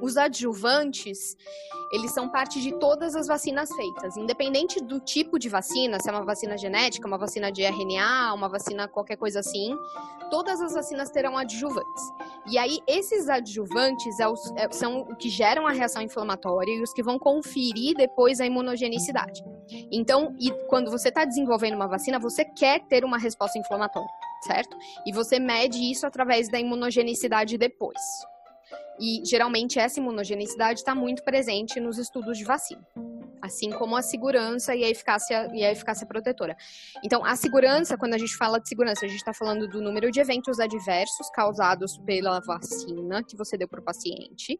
Os 0.03 0.17
adjuvantes, 0.17 1.37
eles 1.93 2.11
são 2.11 2.29
parte 2.29 2.61
de 2.61 2.73
todas 2.81 3.15
as 3.15 3.29
vacinas 3.29 3.73
feitas, 3.73 4.17
independente 4.17 4.83
do 4.83 4.99
tipo 4.99 5.39
de 5.39 5.49
vacina, 5.49 6.01
se 6.01 6.11
é 6.11 6.13
uma 6.13 6.25
vacina 6.25 6.59
genética, 6.59 7.07
uma 7.07 7.17
vacina 7.17 7.53
de 7.53 7.63
RNA, 7.63 8.35
uma 8.35 8.49
vacina 8.49 8.89
qualquer 8.89 9.17
coisa 9.17 9.39
assim, 9.39 9.77
todas 10.29 10.61
as 10.61 10.75
vacinas 10.75 11.09
terão 11.11 11.39
adjuvantes. 11.39 12.03
E 12.51 12.59
aí, 12.59 12.81
esses 12.89 13.29
adjuvantes 13.29 14.19
é 14.19 14.27
é, 14.57 14.71
são 14.73 15.03
o 15.03 15.15
que 15.15 15.29
geram 15.29 15.69
a 15.69 15.71
reação 15.71 16.03
inflamatória 16.03 16.73
e 16.73 16.83
os 16.83 16.93
que 16.93 17.03
vão 17.03 17.17
conferir 17.17 17.95
depois 17.97 18.41
a 18.41 18.47
imunogenicidade. 18.47 19.41
Então, 19.93 20.35
quando 20.69 20.91
você 20.91 21.11
está 21.11 21.25
desenvolvendo 21.25 21.75
uma 21.75 21.87
vacina, 21.87 22.19
você 22.19 22.45
quer 22.45 22.81
ter 22.89 23.05
uma 23.05 23.19
resposta 23.19 23.57
inflamatória, 23.57 24.11
certo? 24.43 24.77
E 25.07 25.13
você 25.13 25.39
mede 25.39 25.79
isso 25.79 26.07
através 26.07 26.49
da 26.51 26.59
imunogenicidade 26.59 27.57
depois. 27.57 28.01
E 29.01 29.23
geralmente 29.25 29.79
essa 29.79 29.99
imunogenicidade 29.99 30.81
está 30.81 30.95
muito 30.95 31.23
presente 31.23 31.81
nos 31.81 31.99
estudos 31.99 32.39
de 32.39 32.45
vacina, 32.45 32.87
assim 33.41 33.71
como 33.71 33.97
a 33.97 34.03
segurança 34.03 34.77
e 34.77 34.85
a 34.85 34.89
eficácia 34.89 35.51
e 35.53 35.65
a 35.65 35.73
eficácia 35.73 36.07
protetora. 36.07 36.57
Então, 37.03 37.25
a 37.25 37.35
segurança, 37.35 37.97
quando 37.97 38.15
a 38.15 38.19
gente 38.19 38.37
fala 38.37 38.61
de 38.61 38.69
segurança, 38.69 39.05
a 39.05 39.09
gente 39.09 39.19
está 39.19 39.33
falando 39.33 39.67
do 39.67 39.81
número 39.81 40.11
de 40.11 40.21
eventos 40.21 40.61
adversos 40.61 41.29
causados 41.31 41.99
pela 41.99 42.41
vacina 42.41 43.25
que 43.25 43.37
você 43.37 43.57
deu 43.57 43.67
para 43.67 43.81
o 43.81 43.85
paciente. 43.85 44.59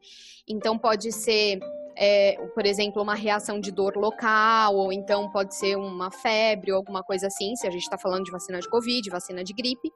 Então, 0.49 0.79
pode 0.79 1.13
ser 1.13 1.61
é, 1.97 2.37
por 2.55 2.65
exemplo, 2.65 3.03
uma 3.03 3.15
reação 3.15 3.61
de 3.61 3.71
dor 3.71 3.97
local, 3.97 4.75
ou 4.75 4.93
então 4.93 5.31
pode 5.31 5.55
ser 5.55 5.77
uma 5.77 6.11
febre 6.11 6.73
ou 6.73 6.79
alguma 6.79 7.03
coisa 7.03 7.27
assim, 7.27 7.55
se 7.55 7.67
a 7.67 7.71
gente 7.71 7.83
está 7.83 7.99
falando 7.99 8.25
de 8.25 8.31
vacina 8.31 8.59
de 8.61 8.69
Covid, 8.69 9.09
vacina 9.11 9.45
de 9.45 9.53
gripe 9.53 9.93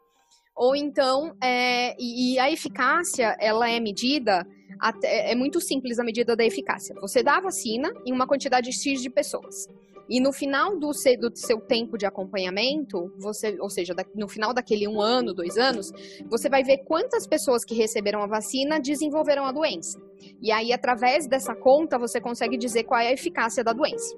ou 0.56 0.74
então, 0.74 1.36
é, 1.38 1.94
e, 2.00 2.32
e, 2.32 2.38
a 2.38 2.50
eficácia, 2.50 3.36
ela 3.38 3.68
é 3.68 3.78
medida, 3.78 4.46
até, 4.80 5.30
é 5.30 5.34
muito 5.34 5.60
simples 5.60 5.98
a 5.98 6.04
medida 6.04 6.34
da 6.34 6.42
eficácia. 6.46 6.94
Você 6.98 7.22
dá 7.22 7.36
a 7.36 7.40
vacina 7.42 7.92
em 8.06 8.12
uma 8.12 8.26
quantidade 8.26 8.72
X 8.72 9.02
de 9.02 9.10
pessoas. 9.10 9.68
E 10.08 10.18
no 10.18 10.32
final 10.32 10.78
do 10.78 10.94
seu, 10.94 11.18
do 11.18 11.36
seu 11.36 11.60
tempo 11.60 11.98
de 11.98 12.06
acompanhamento, 12.06 13.12
você, 13.18 13.58
ou 13.60 13.68
seja, 13.68 13.94
no 14.14 14.28
final 14.28 14.54
daquele 14.54 14.88
um 14.88 14.98
ano, 14.98 15.34
dois 15.34 15.58
anos, 15.58 15.92
você 16.30 16.48
vai 16.48 16.62
ver 16.62 16.78
quantas 16.84 17.26
pessoas 17.26 17.62
que 17.62 17.74
receberam 17.74 18.22
a 18.22 18.26
vacina 18.26 18.80
desenvolveram 18.80 19.44
a 19.44 19.52
doença. 19.52 20.00
E 20.40 20.50
aí, 20.50 20.72
através 20.72 21.26
dessa 21.26 21.54
conta, 21.54 21.98
você 21.98 22.18
consegue 22.18 22.56
dizer 22.56 22.84
qual 22.84 23.00
é 23.00 23.08
a 23.08 23.12
eficácia 23.12 23.62
da 23.62 23.74
doença. 23.74 24.16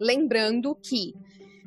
Lembrando 0.00 0.74
que 0.80 1.12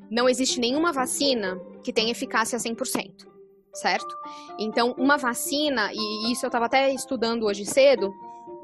não 0.09 0.27
existe 0.27 0.59
nenhuma 0.59 0.91
vacina 0.91 1.59
que 1.83 1.93
tenha 1.93 2.11
eficácia 2.11 2.57
100% 2.57 3.34
certo? 3.75 4.15
Então, 4.59 4.93
uma 4.97 5.17
vacina, 5.17 5.91
e 5.93 6.31
isso 6.31 6.45
eu 6.45 6.47
estava 6.47 6.65
até 6.65 6.91
estudando 6.93 7.45
hoje 7.45 7.65
cedo, 7.65 8.13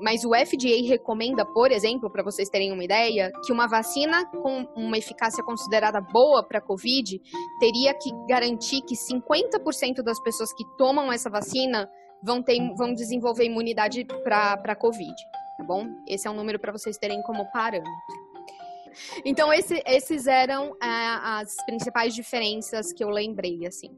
mas 0.01 0.25
o 0.25 0.31
FDA 0.33 0.87
recomenda, 0.87 1.45
por 1.45 1.71
exemplo, 1.71 2.09
para 2.09 2.23
vocês 2.23 2.49
terem 2.49 2.71
uma 2.71 2.83
ideia, 2.83 3.31
que 3.45 3.53
uma 3.53 3.67
vacina 3.67 4.25
com 4.25 4.67
uma 4.75 4.97
eficácia 4.97 5.43
considerada 5.43 6.01
boa 6.01 6.43
para 6.43 6.57
a 6.57 6.61
Covid 6.61 7.21
teria 7.59 7.93
que 7.93 8.09
garantir 8.27 8.81
que 8.81 8.95
50% 8.95 10.01
das 10.03 10.19
pessoas 10.21 10.51
que 10.53 10.63
tomam 10.75 11.11
essa 11.11 11.29
vacina 11.29 11.87
vão, 12.23 12.41
ter, 12.41 12.57
vão 12.75 12.93
desenvolver 12.93 13.45
imunidade 13.45 14.05
para 14.23 14.53
a 14.53 14.75
Covid, 14.75 15.13
tá 15.57 15.63
bom? 15.63 15.85
Esse 16.07 16.27
é 16.27 16.31
um 16.31 16.35
número 16.35 16.59
para 16.59 16.71
vocês 16.71 16.97
terem 16.97 17.21
como 17.21 17.49
parâmetro. 17.51 17.91
Então, 19.23 19.53
esse, 19.53 19.81
esses 19.85 20.27
eram 20.27 20.75
ah, 20.81 21.39
as 21.39 21.55
principais 21.65 22.13
diferenças 22.13 22.91
que 22.91 23.03
eu 23.03 23.09
lembrei, 23.09 23.65
assim. 23.65 23.89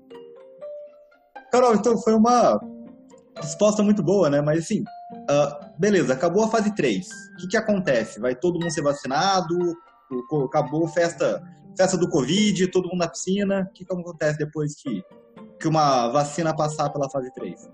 Carol, 1.53 1.75
então 1.75 1.95
foi 1.99 2.15
uma 2.15 2.59
resposta 3.37 3.83
muito 3.83 4.01
boa, 4.01 4.27
né? 4.27 4.41
Mas 4.41 4.63
assim, 4.63 4.81
uh, 4.81 5.71
beleza, 5.77 6.11
acabou 6.11 6.43
a 6.43 6.47
fase 6.47 6.73
3. 6.73 7.07
O 7.07 7.37
que, 7.37 7.47
que 7.49 7.57
acontece? 7.57 8.19
Vai 8.19 8.35
todo 8.35 8.59
mundo 8.59 8.71
ser 8.71 8.81
vacinado? 8.81 9.55
Acabou 10.47 10.87
festa, 10.87 11.43
festa 11.77 11.95
do 11.95 12.09
Covid, 12.09 12.71
todo 12.71 12.89
mundo 12.89 12.97
na 12.97 13.07
piscina. 13.07 13.67
O 13.69 13.71
que, 13.71 13.85
que 13.85 13.93
acontece 13.93 14.39
depois 14.39 14.73
que, 14.81 15.03
que 15.59 15.67
uma 15.67 16.07
vacina 16.07 16.55
passar 16.55 16.89
pela 16.89 17.07
fase 17.07 17.31
3? 17.35 17.69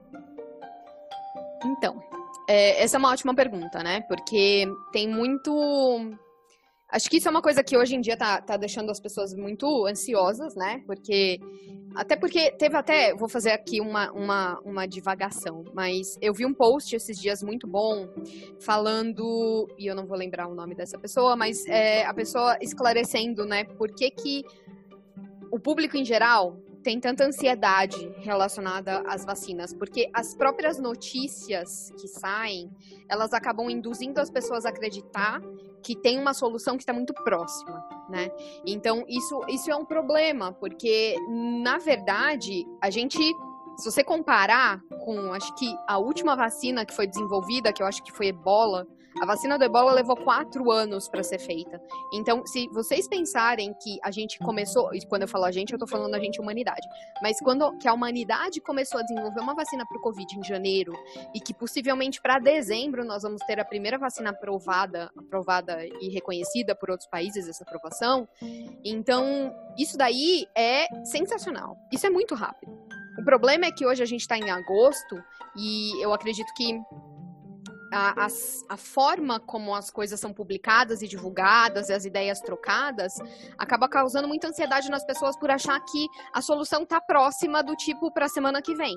Então, 1.63 2.03
é, 2.49 2.83
essa 2.83 2.97
é 2.97 2.99
uma 2.99 3.11
ótima 3.11 3.33
pergunta, 3.33 3.81
né? 3.81 4.01
Porque 4.09 4.67
tem 4.91 5.07
muito 5.07 6.17
Acho 6.91 7.07
que 7.07 7.17
isso 7.17 7.27
é 7.27 7.31
uma 7.31 7.41
coisa 7.41 7.63
que 7.63 7.77
hoje 7.77 7.95
em 7.95 8.01
dia 8.01 8.17
tá, 8.17 8.41
tá 8.41 8.57
deixando 8.57 8.89
as 8.89 8.99
pessoas 8.99 9.33
muito 9.35 9.85
ansiosas, 9.85 10.55
né? 10.55 10.81
Porque. 10.87 11.39
Até 11.95 12.15
porque 12.15 12.51
teve 12.51 12.75
até. 12.75 13.13
Vou 13.15 13.29
fazer 13.29 13.51
aqui 13.51 13.79
uma, 13.79 14.11
uma, 14.11 14.59
uma 14.65 14.87
divagação, 14.87 15.63
mas 15.73 16.17
eu 16.19 16.33
vi 16.33 16.45
um 16.45 16.53
post 16.53 16.95
esses 16.95 17.19
dias 17.19 17.43
muito 17.43 17.67
bom 17.67 18.07
falando. 18.59 19.67
E 19.77 19.85
eu 19.85 19.95
não 19.95 20.07
vou 20.07 20.17
lembrar 20.17 20.47
o 20.47 20.55
nome 20.55 20.73
dessa 20.73 20.97
pessoa, 20.97 21.35
mas 21.35 21.63
é, 21.67 22.05
a 22.05 22.13
pessoa 22.13 22.57
esclarecendo, 22.59 23.45
né? 23.45 23.65
Por 23.65 23.93
que, 23.93 24.09
que 24.09 24.43
o 25.51 25.59
público 25.59 25.95
em 25.95 26.05
geral 26.05 26.57
tem 26.83 26.99
tanta 26.99 27.25
ansiedade 27.25 27.97
relacionada 28.17 29.03
às 29.07 29.25
vacinas, 29.25 29.73
porque 29.73 30.09
as 30.13 30.35
próprias 30.35 30.79
notícias 30.79 31.91
que 31.99 32.07
saem, 32.07 32.69
elas 33.09 33.33
acabam 33.33 33.69
induzindo 33.69 34.19
as 34.19 34.29
pessoas 34.29 34.65
a 34.65 34.69
acreditar 34.69 35.41
que 35.83 35.95
tem 35.95 36.19
uma 36.19 36.33
solução 36.33 36.75
que 36.75 36.83
está 36.83 36.93
muito 36.93 37.13
próxima, 37.13 37.83
né? 38.09 38.29
Então 38.65 39.03
isso 39.07 39.41
isso 39.47 39.71
é 39.71 39.75
um 39.75 39.85
problema, 39.85 40.51
porque 40.53 41.15
na 41.63 41.77
verdade 41.77 42.65
a 42.81 42.89
gente 42.89 43.19
se 43.77 43.89
você 43.89 44.03
comparar 44.03 44.81
com, 45.05 45.31
acho 45.31 45.55
que 45.55 45.73
a 45.87 45.97
última 45.97 46.35
vacina 46.35 46.85
que 46.85 46.93
foi 46.93 47.07
desenvolvida, 47.07 47.71
que 47.71 47.81
eu 47.81 47.87
acho 47.87 48.03
que 48.03 48.11
foi 48.11 48.27
ebola, 48.27 48.85
a 49.21 49.25
vacina 49.25 49.57
do 49.57 49.63
ebola 49.63 49.91
levou 49.93 50.15
quatro 50.15 50.71
anos 50.71 51.07
para 51.07 51.23
ser 51.23 51.39
feita. 51.39 51.81
Então, 52.13 52.45
se 52.45 52.67
vocês 52.69 53.07
pensarem 53.07 53.73
que 53.73 53.97
a 54.03 54.11
gente 54.11 54.37
começou, 54.39 54.93
e 54.93 55.05
quando 55.05 55.23
eu 55.23 55.27
falo 55.27 55.45
a 55.45 55.51
gente, 55.51 55.71
eu 55.71 55.77
estou 55.77 55.87
falando 55.87 56.13
a 56.15 56.19
gente 56.19 56.39
humanidade, 56.39 56.87
mas 57.21 57.39
quando 57.39 57.77
que 57.77 57.87
a 57.87 57.93
humanidade 57.93 58.61
começou 58.61 58.99
a 58.99 59.03
desenvolver 59.03 59.41
uma 59.41 59.55
vacina 59.55 59.85
para 59.85 59.97
o 59.97 60.01
Covid 60.01 60.39
em 60.39 60.43
janeiro 60.43 60.93
e 61.33 61.39
que 61.39 61.53
possivelmente 61.53 62.21
para 62.21 62.39
dezembro 62.39 63.03
nós 63.03 63.23
vamos 63.23 63.41
ter 63.45 63.59
a 63.59 63.65
primeira 63.65 63.97
vacina 63.97 64.29
aprovada, 64.29 65.09
aprovada 65.17 65.85
e 65.85 66.09
reconhecida 66.09 66.75
por 66.75 66.91
outros 66.91 67.09
países 67.09 67.47
essa 67.47 67.63
aprovação, 67.63 68.27
então 68.83 69.53
isso 69.77 69.97
daí 69.97 70.45
é 70.55 70.87
sensacional. 71.05 71.77
Isso 71.91 72.05
é 72.05 72.09
muito 72.09 72.35
rápido 72.35 72.71
O 73.17 73.23
problema 73.23 73.65
é 73.65 73.71
que 73.71 73.85
hoje 73.85 74.01
a 74.03 74.05
gente 74.05 74.21
está 74.21 74.37
em 74.37 74.49
agosto 74.49 75.21
e 75.55 76.03
eu 76.03 76.13
acredito 76.13 76.53
que 76.53 76.79
a, 77.91 78.25
a, 78.25 78.27
a, 78.69 78.77
forma 78.77 79.39
como 79.39 79.73
as 79.73 79.89
coisas 79.89 80.19
são 80.19 80.33
publicadas 80.33 81.01
e 81.01 81.07
divulgadas 81.07 81.89
e 81.89 81.93
as 81.93 82.05
ideias 82.05 82.39
trocadas 82.39 83.13
acaba 83.57 83.89
causando 83.89 84.27
muita 84.27 84.47
ansiedade 84.47 84.89
nas 84.89 85.05
pessoas 85.05 85.37
por 85.37 85.49
achar 85.49 85.79
que 85.81 86.07
a 86.33 86.41
solução 86.41 86.83
está 86.83 87.01
próxima 87.01 87.63
do 87.63 87.75
tipo 87.75 88.11
para 88.11 88.25
a 88.25 88.29
semana 88.29 88.61
que 88.61 88.75
vem. 88.75 88.95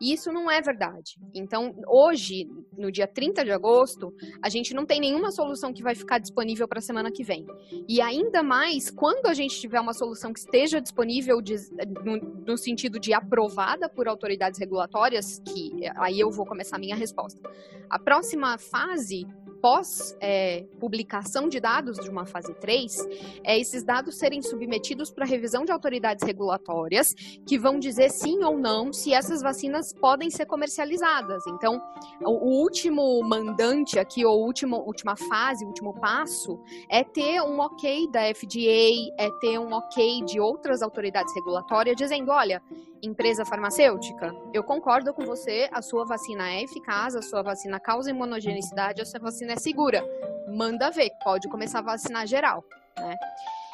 E 0.00 0.12
isso 0.12 0.32
não 0.32 0.50
é 0.50 0.62
verdade. 0.62 1.16
Então, 1.34 1.74
hoje, 1.86 2.48
no 2.76 2.90
dia 2.90 3.06
30 3.06 3.44
de 3.44 3.50
agosto, 3.50 4.14
a 4.42 4.48
gente 4.48 4.72
não 4.72 4.86
tem 4.86 4.98
nenhuma 4.98 5.30
solução 5.30 5.72
que 5.72 5.82
vai 5.82 5.94
ficar 5.94 6.18
disponível 6.18 6.66
para 6.66 6.78
a 6.78 6.82
semana 6.82 7.10
que 7.10 7.22
vem. 7.22 7.46
E 7.88 8.00
ainda 8.00 8.42
mais, 8.42 8.90
quando 8.90 9.26
a 9.26 9.34
gente 9.34 9.60
tiver 9.60 9.80
uma 9.80 9.92
solução 9.92 10.32
que 10.32 10.40
esteja 10.40 10.80
disponível 10.80 11.42
de, 11.42 11.56
no, 12.04 12.16
no, 12.46 12.56
sentido 12.56 12.98
de 12.98 13.12
aprovada 13.12 13.88
por 13.88 14.08
autoridades 14.08 14.58
regulatórias, 14.58 15.40
que 15.40 15.72
aí 15.96 16.18
eu 16.18 16.30
vou 16.30 16.46
começar 16.46 16.76
a 16.76 16.80
minha 16.80 16.96
resposta. 16.96 17.40
A 17.88 17.98
próxima 17.98 18.56
fase 18.56 19.26
pós-publicação 19.60 21.46
é, 21.46 21.48
de 21.48 21.60
dados 21.60 21.98
de 21.98 22.08
uma 22.08 22.26
fase 22.26 22.54
3, 22.54 23.08
é 23.44 23.58
esses 23.58 23.82
dados 23.82 24.16
serem 24.18 24.42
submetidos 24.42 25.10
para 25.10 25.24
revisão 25.24 25.64
de 25.64 25.72
autoridades 25.72 26.26
regulatórias, 26.26 27.14
que 27.46 27.58
vão 27.58 27.78
dizer 27.78 28.10
sim 28.10 28.42
ou 28.42 28.58
não 28.58 28.92
se 28.92 29.12
essas 29.12 29.42
vacinas 29.42 29.92
podem 29.92 30.30
ser 30.30 30.46
comercializadas. 30.46 31.46
Então, 31.46 31.80
o, 32.22 32.60
último 32.60 33.22
mandante 33.22 33.98
aqui, 33.98 34.24
ou 34.24 34.44
último, 34.44 34.76
última 34.78 35.16
fase, 35.16 35.64
último 35.64 35.94
passo, 36.00 36.60
é 36.88 37.04
ter 37.04 37.40
um 37.42 37.58
ok 37.60 38.10
da 38.10 38.22
FDA, 38.34 39.12
é 39.18 39.30
ter 39.40 39.58
um 39.58 39.72
ok 39.72 40.24
de 40.24 40.40
outras 40.40 40.82
autoridades 40.82 41.34
regulatórias, 41.34 41.96
dizendo: 41.96 42.30
olha, 42.30 42.62
empresa 43.02 43.44
farmacêutica, 43.44 44.34
eu 44.52 44.62
concordo 44.62 45.12
com 45.12 45.24
você, 45.24 45.68
a 45.72 45.82
sua 45.82 46.04
vacina 46.04 46.50
é 46.50 46.62
eficaz, 46.62 47.14
a 47.14 47.22
sua 47.22 47.42
vacina 47.42 47.80
causa 47.80 48.10
imunogenicidade, 48.10 49.00
a 49.00 49.04
sua 49.04 49.20
vacina 49.20 49.52
é 49.52 49.56
segura. 49.56 50.04
Manda 50.48 50.90
ver, 50.90 51.10
pode 51.22 51.48
começar 51.48 51.78
a 51.80 51.82
vacinar 51.82 52.26
geral, 52.26 52.64
né? 52.96 53.16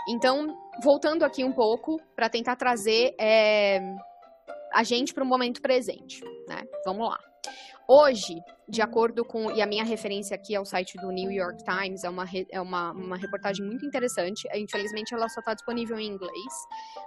Então, 0.09 0.57
voltando 0.83 1.25
aqui 1.25 1.43
um 1.43 1.53
pouco 1.53 2.01
para 2.15 2.29
tentar 2.29 2.55
trazer 2.55 3.15
é, 3.19 3.81
a 4.73 4.83
gente 4.83 5.13
para 5.13 5.25
o 5.25 5.27
momento 5.27 5.61
presente, 5.61 6.23
né? 6.47 6.63
Vamos 6.85 7.09
lá. 7.09 7.19
Hoje, 7.89 8.43
de 8.69 8.83
acordo 8.83 9.25
com. 9.25 9.51
E 9.53 9.63
a 9.63 9.67
minha 9.67 9.85
referência 9.85 10.35
aqui 10.35 10.57
ao 10.57 10.65
site 10.65 10.97
do 10.99 11.13
New 11.13 11.31
York 11.31 11.63
Times, 11.63 12.03
é 12.03 12.11
uma, 12.11 12.25
é 12.51 12.61
uma, 12.61 12.93
uma 12.93 13.17
reportagem 13.17 13.65
muito 13.65 13.87
interessante. 13.87 14.49
Infelizmente, 14.55 15.15
ela 15.15 15.29
só 15.29 15.41
está 15.41 15.55
disponível 15.55 15.99
em 15.99 16.07
inglês. 16.07 16.55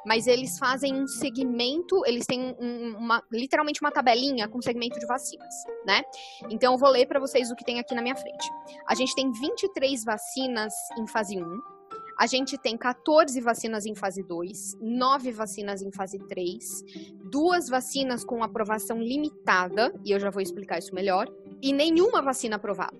Mas 0.06 0.26
eles 0.26 0.58
fazem 0.58 0.94
um 0.94 1.06
segmento, 1.06 2.02
eles 2.06 2.26
têm 2.26 2.56
um, 2.60 2.96
uma, 2.98 3.22
literalmente 3.32 3.82
uma 3.82 3.92
tabelinha 3.92 4.48
com 4.48 4.62
segmento 4.62 4.98
de 5.00 5.06
vacinas, 5.06 5.54
né? 5.86 6.02
Então, 6.50 6.74
eu 6.74 6.80
vou 6.80 6.90
ler 6.90 7.08
para 7.08 7.20
vocês 7.20 7.52
o 7.52 7.56
que 7.56 7.66
tem 7.66 7.80
aqui 7.80 7.94
na 7.94 8.02
minha 8.02 8.16
frente. 8.16 8.50
A 8.88 8.96
gente 8.96 9.14
tem 9.14 9.30
23 9.32 10.04
vacinas 10.06 10.74
em 10.98 11.06
fase 11.08 11.42
1 11.42 11.79
a 12.20 12.28
gente 12.28 12.58
tem 12.58 12.76
14 12.76 13.40
vacinas 13.40 13.86
em 13.86 13.96
fase 13.96 14.22
2, 14.22 14.78
9 14.82 15.32
vacinas 15.32 15.82
em 15.82 15.90
fase 15.90 16.20
3, 16.28 16.84
duas 17.32 17.70
vacinas 17.70 18.26
com 18.26 18.44
aprovação 18.44 19.02
limitada, 19.02 19.94
e 20.04 20.12
eu 20.12 20.20
já 20.20 20.30
vou 20.30 20.42
explicar 20.42 20.80
isso 20.80 20.94
melhor, 20.94 21.32
e 21.62 21.72
nenhuma 21.72 22.22
vacina 22.22 22.58
aprovada. 22.58 22.98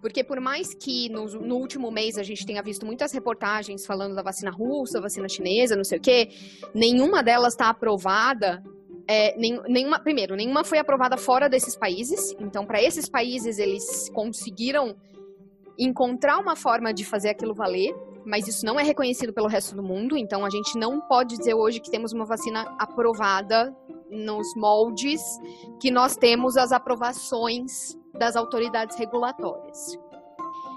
Porque 0.00 0.24
por 0.24 0.40
mais 0.40 0.72
que 0.72 1.10
no, 1.10 1.26
no, 1.26 1.56
último 1.56 1.90
mês 1.90 2.16
a 2.16 2.22
gente 2.22 2.46
tenha 2.46 2.62
visto 2.62 2.86
muitas 2.86 3.12
reportagens 3.12 3.84
falando 3.84 4.14
da 4.14 4.22
vacina 4.22 4.50
russa, 4.50 4.98
vacina 4.98 5.28
chinesa, 5.28 5.76
não 5.76 5.84
sei 5.84 5.98
o 5.98 6.00
quê, 6.00 6.30
nenhuma 6.74 7.22
delas 7.22 7.52
está 7.52 7.68
aprovada. 7.68 8.62
É, 9.06 9.36
nenhuma, 9.36 10.00
primeiro, 10.00 10.34
nenhuma 10.36 10.64
foi 10.64 10.78
aprovada 10.78 11.18
fora 11.18 11.50
desses 11.50 11.76
países. 11.76 12.34
Então, 12.40 12.64
para 12.64 12.82
esses 12.82 13.10
países, 13.10 13.58
eles 13.58 14.08
conseguiram 14.10 14.96
encontrar 15.78 16.38
uma 16.38 16.56
forma 16.56 16.94
de 16.94 17.04
fazer 17.04 17.28
aquilo 17.28 17.54
valer 17.54 17.94
mas 18.24 18.48
isso 18.48 18.64
não 18.64 18.78
é 18.78 18.82
reconhecido 18.82 19.32
pelo 19.32 19.48
resto 19.48 19.74
do 19.74 19.82
mundo, 19.82 20.16
então 20.16 20.44
a 20.44 20.50
gente 20.50 20.78
não 20.78 21.00
pode 21.00 21.36
dizer 21.36 21.54
hoje 21.54 21.80
que 21.80 21.90
temos 21.90 22.12
uma 22.12 22.24
vacina 22.24 22.62
aprovada 22.78 23.74
nos 24.10 24.54
moldes 24.56 25.20
que 25.80 25.90
nós 25.90 26.16
temos 26.16 26.56
as 26.56 26.72
aprovações 26.72 27.96
das 28.14 28.36
autoridades 28.36 28.96
regulatórias. 28.96 29.98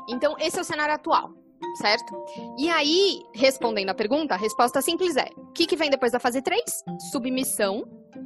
Então, 0.10 0.36
esse 0.39 0.57
é 0.57 0.62
o 0.62 0.63
cenário 0.63 0.95
atual, 0.95 1.31
certo? 1.75 2.13
E 2.57 2.69
aí, 2.69 3.21
respondendo 3.33 3.89
a 3.89 3.93
pergunta, 3.93 4.33
a 4.33 4.38
resposta 4.38 4.81
simples 4.81 5.15
é: 5.15 5.29
o 5.36 5.51
que, 5.51 5.65
que 5.65 5.75
vem 5.75 5.89
depois 5.89 6.12
da 6.12 6.19
fase 6.19 6.41
3? 6.41 6.62
Submissão 7.12 7.83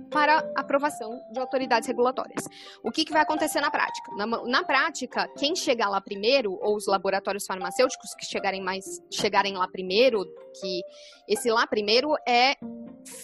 para 0.09 0.39
aprovação 0.55 1.21
de 1.31 1.39
autoridades 1.39 1.87
regulatórias. 1.87 2.45
O 2.83 2.91
que, 2.91 3.05
que 3.05 3.11
vai 3.11 3.21
acontecer 3.21 3.61
na 3.61 3.71
prática? 3.71 4.11
Na, 4.15 4.25
na, 4.25 4.63
prática, 4.63 5.27
quem 5.37 5.55
chegar 5.55 5.89
lá 5.89 6.01
primeiro, 6.01 6.57
ou 6.61 6.75
os 6.75 6.87
laboratórios 6.87 7.45
farmacêuticos 7.45 8.13
que 8.15 8.25
chegarem 8.25 8.61
mais 8.61 8.85
chegarem 9.11 9.55
lá 9.55 9.67
primeiro, 9.67 10.25
que 10.59 10.81
esse 11.27 11.49
lá 11.49 11.65
primeiro 11.65 12.15
é 12.27 12.55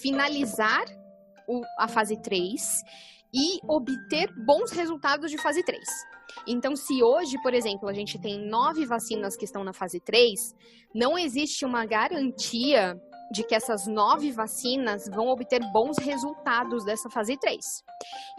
finalizar 0.01 0.85
o, 1.47 1.61
a 1.77 1.87
fase 1.87 2.21
3 2.21 2.61
e 3.33 3.59
obter 3.67 4.29
bons 4.45 4.71
resultados 4.71 5.29
de 5.29 5.37
fase 5.37 5.63
3. 5.63 5.81
Então, 6.45 6.75
se 6.75 7.03
hoje, 7.03 7.41
por 7.41 7.53
exemplo, 7.53 7.89
a 7.89 7.93
gente 7.93 8.19
tem 8.19 8.39
nove 8.47 8.85
vacinas 8.85 9.35
que 9.35 9.45
estão 9.45 9.63
na 9.63 9.73
fase 9.73 9.99
3, 9.99 10.55
não 10.93 11.17
existe 11.17 11.65
uma 11.65 11.85
garantia 11.85 12.99
de 13.31 13.43
que 13.43 13.53
essas 13.53 13.87
nove 13.87 14.31
vacinas 14.31 15.07
vão 15.09 15.27
obter 15.27 15.59
bons 15.71 15.97
resultados 15.97 16.85
dessa 16.85 17.09
fase 17.09 17.37
3. 17.37 17.83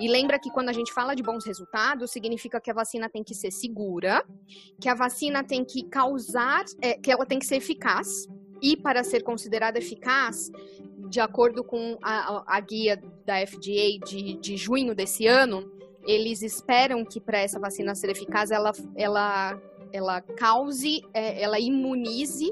E 0.00 0.08
lembra 0.08 0.38
que 0.38 0.50
quando 0.50 0.68
a 0.68 0.72
gente 0.72 0.92
fala 0.92 1.14
de 1.14 1.22
bons 1.22 1.44
resultados, 1.44 2.10
significa 2.10 2.60
que 2.60 2.70
a 2.70 2.74
vacina 2.74 3.08
tem 3.08 3.22
que 3.22 3.34
ser 3.34 3.50
segura, 3.50 4.24
que 4.80 4.88
a 4.88 4.94
vacina 4.94 5.44
tem 5.44 5.64
que 5.64 5.84
causar, 5.84 6.64
é, 6.80 6.94
que 6.94 7.10
ela 7.10 7.26
tem 7.26 7.38
que 7.38 7.46
ser 7.46 7.56
eficaz, 7.56 8.26
e 8.62 8.76
para 8.76 9.04
ser 9.04 9.22
considerada 9.22 9.78
eficaz, 9.78 10.50
de 11.08 11.20
acordo 11.20 11.62
com 11.62 11.96
a, 12.02 12.56
a 12.56 12.60
guia 12.60 13.00
da 13.24 13.46
FDA 13.46 13.98
de, 14.04 14.34
de 14.34 14.56
junho 14.56 14.94
desse 14.94 15.26
ano, 15.26 15.70
eles 16.06 16.42
esperam 16.42 17.04
que 17.04 17.20
para 17.20 17.38
essa 17.38 17.58
vacina 17.58 17.94
ser 17.94 18.10
eficaz, 18.10 18.50
ela, 18.50 18.72
ela, 18.96 19.60
ela 19.92 20.20
cause, 20.20 21.02
é, 21.12 21.40
ela 21.42 21.58
imunize 21.60 22.50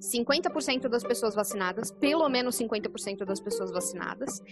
50% 0.00 0.88
das 0.88 1.02
pessoas 1.02 1.34
vacinadas, 1.34 1.90
pelo 1.90 2.28
menos 2.28 2.56
50% 2.56 3.24
das 3.24 3.40
pessoas 3.40 3.70
vacinadas, 3.70 4.42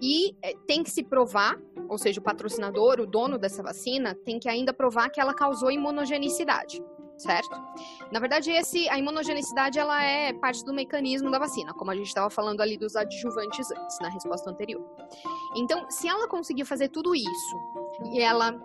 e 0.00 0.36
é, 0.42 0.54
tem 0.66 0.82
que 0.82 0.90
se 0.90 1.02
provar, 1.02 1.58
ou 1.88 1.98
seja, 1.98 2.20
o 2.20 2.22
patrocinador, 2.22 3.00
o 3.00 3.06
dono 3.06 3.38
dessa 3.38 3.62
vacina, 3.62 4.14
tem 4.14 4.38
que 4.38 4.48
ainda 4.48 4.72
provar 4.72 5.10
que 5.10 5.20
ela 5.20 5.34
causou 5.34 5.70
imunogenicidade, 5.70 6.82
certo? 7.16 7.56
Na 8.10 8.20
verdade, 8.20 8.50
esse, 8.50 8.88
a 8.88 8.98
imunogenicidade 8.98 9.78
ela 9.78 10.02
é 10.02 10.32
parte 10.32 10.64
do 10.64 10.72
mecanismo 10.72 11.30
da 11.30 11.38
vacina, 11.38 11.72
como 11.74 11.90
a 11.90 11.94
gente 11.94 12.08
estava 12.08 12.30
falando 12.30 12.60
ali 12.60 12.76
dos 12.76 12.96
adjuvantes 12.96 13.70
antes, 13.70 13.98
na 14.00 14.08
resposta 14.08 14.50
anterior. 14.50 14.84
Então, 15.56 15.90
se 15.90 16.08
ela 16.08 16.28
conseguir 16.28 16.64
fazer 16.64 16.88
tudo 16.88 17.14
isso 17.14 17.56
e 18.12 18.20
ela 18.20 18.58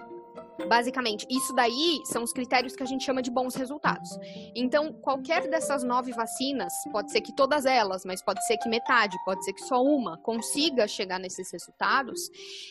Basicamente, 0.67 1.25
isso 1.29 1.53
daí 1.53 1.99
são 2.05 2.23
os 2.23 2.33
critérios 2.33 2.75
que 2.75 2.83
a 2.83 2.85
gente 2.85 3.03
chama 3.03 3.21
de 3.21 3.31
bons 3.31 3.55
resultados. 3.55 4.09
Então, 4.55 4.93
qualquer 4.93 5.47
dessas 5.49 5.83
nove 5.83 6.11
vacinas, 6.11 6.73
pode 6.91 7.11
ser 7.11 7.21
que 7.21 7.35
todas 7.35 7.65
elas, 7.65 8.03
mas 8.05 8.21
pode 8.21 8.45
ser 8.45 8.57
que 8.57 8.69
metade, 8.69 9.17
pode 9.25 9.43
ser 9.43 9.53
que 9.53 9.61
só 9.61 9.83
uma, 9.83 10.17
consiga 10.17 10.87
chegar 10.87 11.19
nesses 11.19 11.51
resultados. 11.51 12.19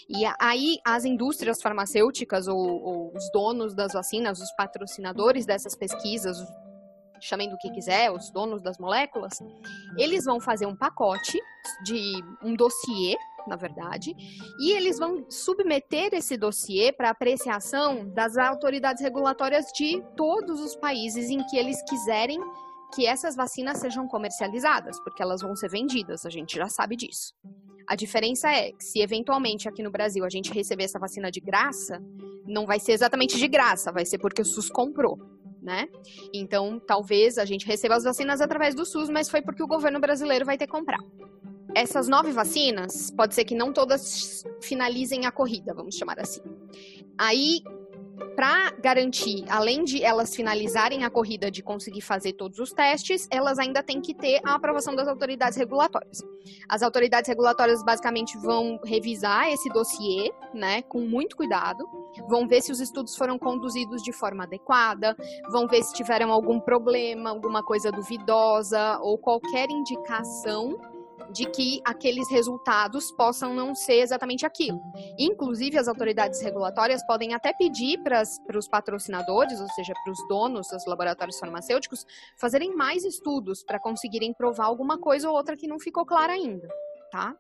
E 0.09 0.25
aí, 0.39 0.79
as 0.85 1.05
indústrias 1.05 1.61
farmacêuticas 1.61 2.49
ou, 2.49 2.59
ou 2.59 3.13
os 3.15 3.31
donos 3.33 3.75
das 3.75 3.93
vacinas, 3.93 4.41
os 4.41 4.53
patrocinadores 4.53 5.47
dessas 5.47 5.75
pesquisas, 5.75 6.39
chamem 7.21 7.49
do 7.49 7.59
que 7.59 7.71
quiser, 7.71 8.11
os 8.11 8.31
donos 8.31 8.63
das 8.63 8.79
moléculas, 8.79 9.39
eles 9.97 10.25
vão 10.25 10.41
fazer 10.41 10.67
um 10.67 10.77
pacote 10.77 11.39
de 11.85 12.23
um 12.43 12.55
dossiê 12.55 13.17
na 13.47 13.57
verdade, 13.57 14.15
e 14.59 14.73
eles 14.73 14.99
vão 14.99 15.25
submeter 15.29 16.11
esse 16.13 16.37
dossiê 16.37 16.93
para 16.93 17.11
apreciação 17.11 18.09
das 18.11 18.37
autoridades 18.37 19.03
regulatórias 19.03 19.67
de 19.75 20.03
todos 20.17 20.61
os 20.61 20.77
países 20.77 21.31
em 21.31 21.45
que 21.47 21.57
eles 21.57 21.83
quiserem 21.89 22.39
que 22.95 23.07
essas 23.07 23.37
vacinas 23.37 23.79
sejam 23.79 24.07
comercializadas, 24.09 24.99
porque 25.01 25.23
elas 25.23 25.41
vão 25.41 25.55
ser 25.55 25.69
vendidas, 25.69 26.27
a 26.27 26.31
gente 26.31 26.57
já 26.57 26.69
sabe 26.69 26.97
disso. 26.97 27.33
A 27.87 27.97
diferença 27.97 28.49
é 28.51 28.73
que 28.73 28.85
se 28.85 29.01
eventualmente 29.01 29.69
aqui 29.69 29.83
no 29.83 29.91
Brasil 29.91 30.25
a 30.25 30.29
gente 30.29 30.53
receber 30.53 30.85
essa 30.85 30.99
vacina 30.99 31.31
de 31.31 31.41
graça, 31.41 32.01
não 32.47 32.67
vai 32.67 32.79
ser 32.79 32.93
exatamente 32.93 33.37
de 33.37 33.49
graça, 33.49 33.93
vai 33.93 34.05
ser 34.05 34.19
porque 34.19 34.43
o 34.43 34.45
SUS 34.45 34.71
comprou. 34.71 35.19
Né? 35.63 35.89
Então, 36.33 36.81
talvez 36.81 37.37
a 37.37 37.45
gente 37.45 37.67
receba 37.67 37.95
as 37.95 38.05
vacinas 38.05 38.41
através 38.41 38.75
do 38.75 38.87
SUS, 38.87 39.11
mas 39.11 39.29
foi 39.29 39.43
porque 39.43 39.63
o 39.63 39.67
governo 39.67 40.01
brasileiro 40.01 40.47
vai 40.47 40.57
ter 40.57 40.67
que 40.67 40.73
comprar 40.73 40.99
essas 41.75 42.09
nove 42.09 42.33
vacinas, 42.33 43.11
pode 43.11 43.35
ser 43.35 43.45
que 43.45 43.55
não 43.55 43.73
todas 43.73 44.45
finalizem 44.61 45.27
a 45.27 45.31
corrida, 45.31 45.75
vamos 45.75 45.95
chamar 45.95 46.19
assim. 46.19 46.41
Aí, 47.17 47.61
para 48.37 48.71
garantir, 48.73 49.45
além 49.49 49.85
de 49.85 50.03
elas 50.03 50.35
finalizarem 50.35 51.05
a 51.05 51.11
corrida 51.11 51.51
de 51.51 51.63
conseguir 51.63 52.01
fazer 52.01 52.33
todos 52.35 52.59
os 52.59 52.73
testes, 52.73 53.27
elas 53.31 53.59
ainda 53.59 53.83
têm 53.83 54.01
que 54.01 54.15
ter 54.15 54.41
a 54.45 54.55
aprovação 54.55 54.95
das 54.95 55.09
autoridades 55.09 55.59
regulatórias. 55.59 56.23
As 56.69 56.83
autoridades 56.83 57.29
regulatórias 57.29 57.83
basicamente 57.85 58.39
vão 58.39 58.79
revisar 58.85 59.51
esse 59.51 59.69
dossiê, 59.71 60.33
né, 60.55 60.83
com 60.83 61.01
muito 61.01 61.37
cuidado, 61.37 61.85
vão 62.29 62.47
ver 62.47 62.63
se 62.63 62.73
os 62.73 62.81
estudos 62.81 63.17
foram 63.17 63.39
conduzidos 63.39 64.03
de 64.03 64.13
forma 64.13 64.45
adequada, 64.45 65.17
vão 65.51 65.67
ver 65.67 65.83
se 65.83 65.93
tiveram 65.93 66.33
algum 66.33 66.61
problema, 66.61 67.31
alguma 67.31 67.63
coisa 67.63 67.91
duvidosa 67.91 68.99
ou 69.01 69.19
qualquer 69.19 69.69
indicação 69.71 70.79
de 71.33 71.47
que 71.47 71.81
aqueles 71.85 72.29
resultados 72.31 73.11
possam 73.13 73.55
não 73.55 73.75
ser 73.75 74.01
exatamente 74.01 74.45
aquilo. 74.45 74.81
Inclusive, 75.19 75.79
as 75.79 75.89
autoridades 75.89 76.41
regulatórias 76.43 77.05
podem 77.07 77.35
até 77.35 77.53
pedir 77.53 77.99
para 78.03 78.23
os 78.23 78.69
patrocinadores, 78.69 79.61
ou 79.61 79.69
seja, 79.69 79.93
para 80.05 80.13
os 80.13 80.29
donos 80.29 80.69
dos 80.69 80.87
laboratórios 80.87 81.39
farmacêuticos, 81.39 82.05
fazerem 82.39 82.75
mais 82.75 83.05
estudos 83.05 83.63
para 83.63 83.81
conseguirem 83.81 84.33
provar 84.33 84.67
alguma 84.67 84.99
coisa 84.99 85.29
ou 85.29 85.37
outra 85.37 85.57
que 85.57 85.67
não 85.67 85.79
ficou 85.79 86.05
clara 86.05 86.33
ainda, 86.33 86.69
tá? 87.11 87.35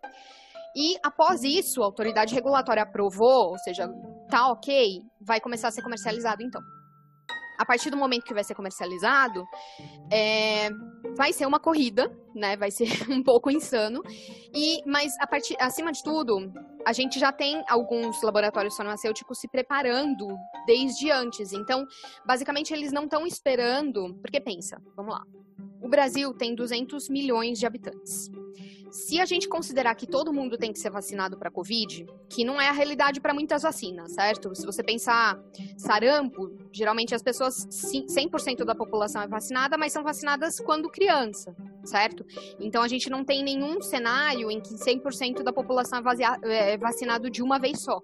E 0.76 0.96
após 1.03 1.42
isso, 1.42 1.83
a 1.83 1.87
autoridade 1.87 2.35
regulatória 2.35 2.83
aprovou, 2.83 3.50
ou 3.50 3.59
seja, 3.59 3.88
tá 4.29 4.50
ok, 4.50 5.03
vai 5.20 5.40
começar 5.40 5.68
a 5.68 5.72
ser 5.72 5.83
comercializado 5.83 6.42
então 6.42 6.61
a 7.61 7.64
partir 7.66 7.90
do 7.90 7.96
momento 7.96 8.25
que 8.25 8.33
vai 8.33 8.42
ser 8.42 8.55
comercializado, 8.55 9.46
é, 10.11 10.70
vai 11.14 11.31
ser 11.31 11.44
uma 11.44 11.61
corrida, 11.61 12.11
né? 12.35 12.57
Vai 12.57 12.70
ser 12.70 12.88
um 13.12 13.23
pouco 13.23 13.51
insano. 13.51 14.03
E, 14.55 14.83
mas 14.87 15.12
a 15.20 15.27
partir, 15.27 15.55
acima 15.61 15.92
de 15.92 16.03
tudo, 16.03 16.51
a 16.87 16.94
gente 16.94 17.20
já 17.20 17.31
tem 17.31 17.62
alguns 17.68 18.23
laboratórios 18.23 18.75
farmacêuticos 18.75 19.38
se 19.38 19.46
preparando 19.46 20.27
desde 20.66 21.11
antes. 21.11 21.53
Então, 21.53 21.87
basicamente, 22.27 22.73
eles 22.73 22.92
não 22.92 23.05
estão 23.05 23.27
esperando. 23.27 24.14
Porque 24.23 24.40
pensa, 24.40 24.81
vamos 24.96 25.12
lá. 25.12 25.23
O 25.83 25.88
Brasil 25.90 26.33
tem 26.33 26.55
200 26.55 27.11
milhões 27.11 27.59
de 27.59 27.66
habitantes. 27.66 28.31
Se 28.90 29.20
a 29.20 29.24
gente 29.24 29.48
considerar 29.48 29.94
que 29.94 30.07
todo 30.07 30.33
mundo 30.33 30.59
tem 30.59 30.72
que 30.72 30.79
ser 30.79 30.90
vacinado 30.90 31.38
para 31.38 31.50
Covid, 31.50 32.07
que 32.29 32.44
não 32.44 32.61
é 32.61 32.68
a 32.68 32.72
realidade 32.72 33.20
para 33.20 33.33
muitas 33.33 33.62
vacinas, 33.62 34.12
certo? 34.12 34.55
Se 34.55 34.66
você 34.66 34.83
pensar 34.83 35.38
sarampo, 35.76 36.50
geralmente 36.72 37.14
as 37.14 37.22
pessoas, 37.22 37.66
100% 37.68 38.64
da 38.64 38.74
população 38.74 39.22
é 39.22 39.29
vacinada, 39.29 39.79
mas 39.79 39.92
são 39.92 40.03
vacinadas 40.03 40.59
quando 40.61 40.90
criança, 40.90 41.55
certo? 41.85 42.24
Então 42.59 42.83
a 42.83 42.88
gente 42.88 43.09
não 43.09 43.24
tem 43.24 43.44
nenhum 43.44 43.81
cenário 43.81 44.50
em 44.50 44.61
que 44.61 44.74
100% 44.74 45.42
da 45.42 45.53
população 45.53 46.03
é, 46.44 46.72
é 46.72 46.79
vacinado 46.79 47.31
de 47.31 47.42
uma 47.42 47.59
vez 47.59 47.81
só. 47.81 48.00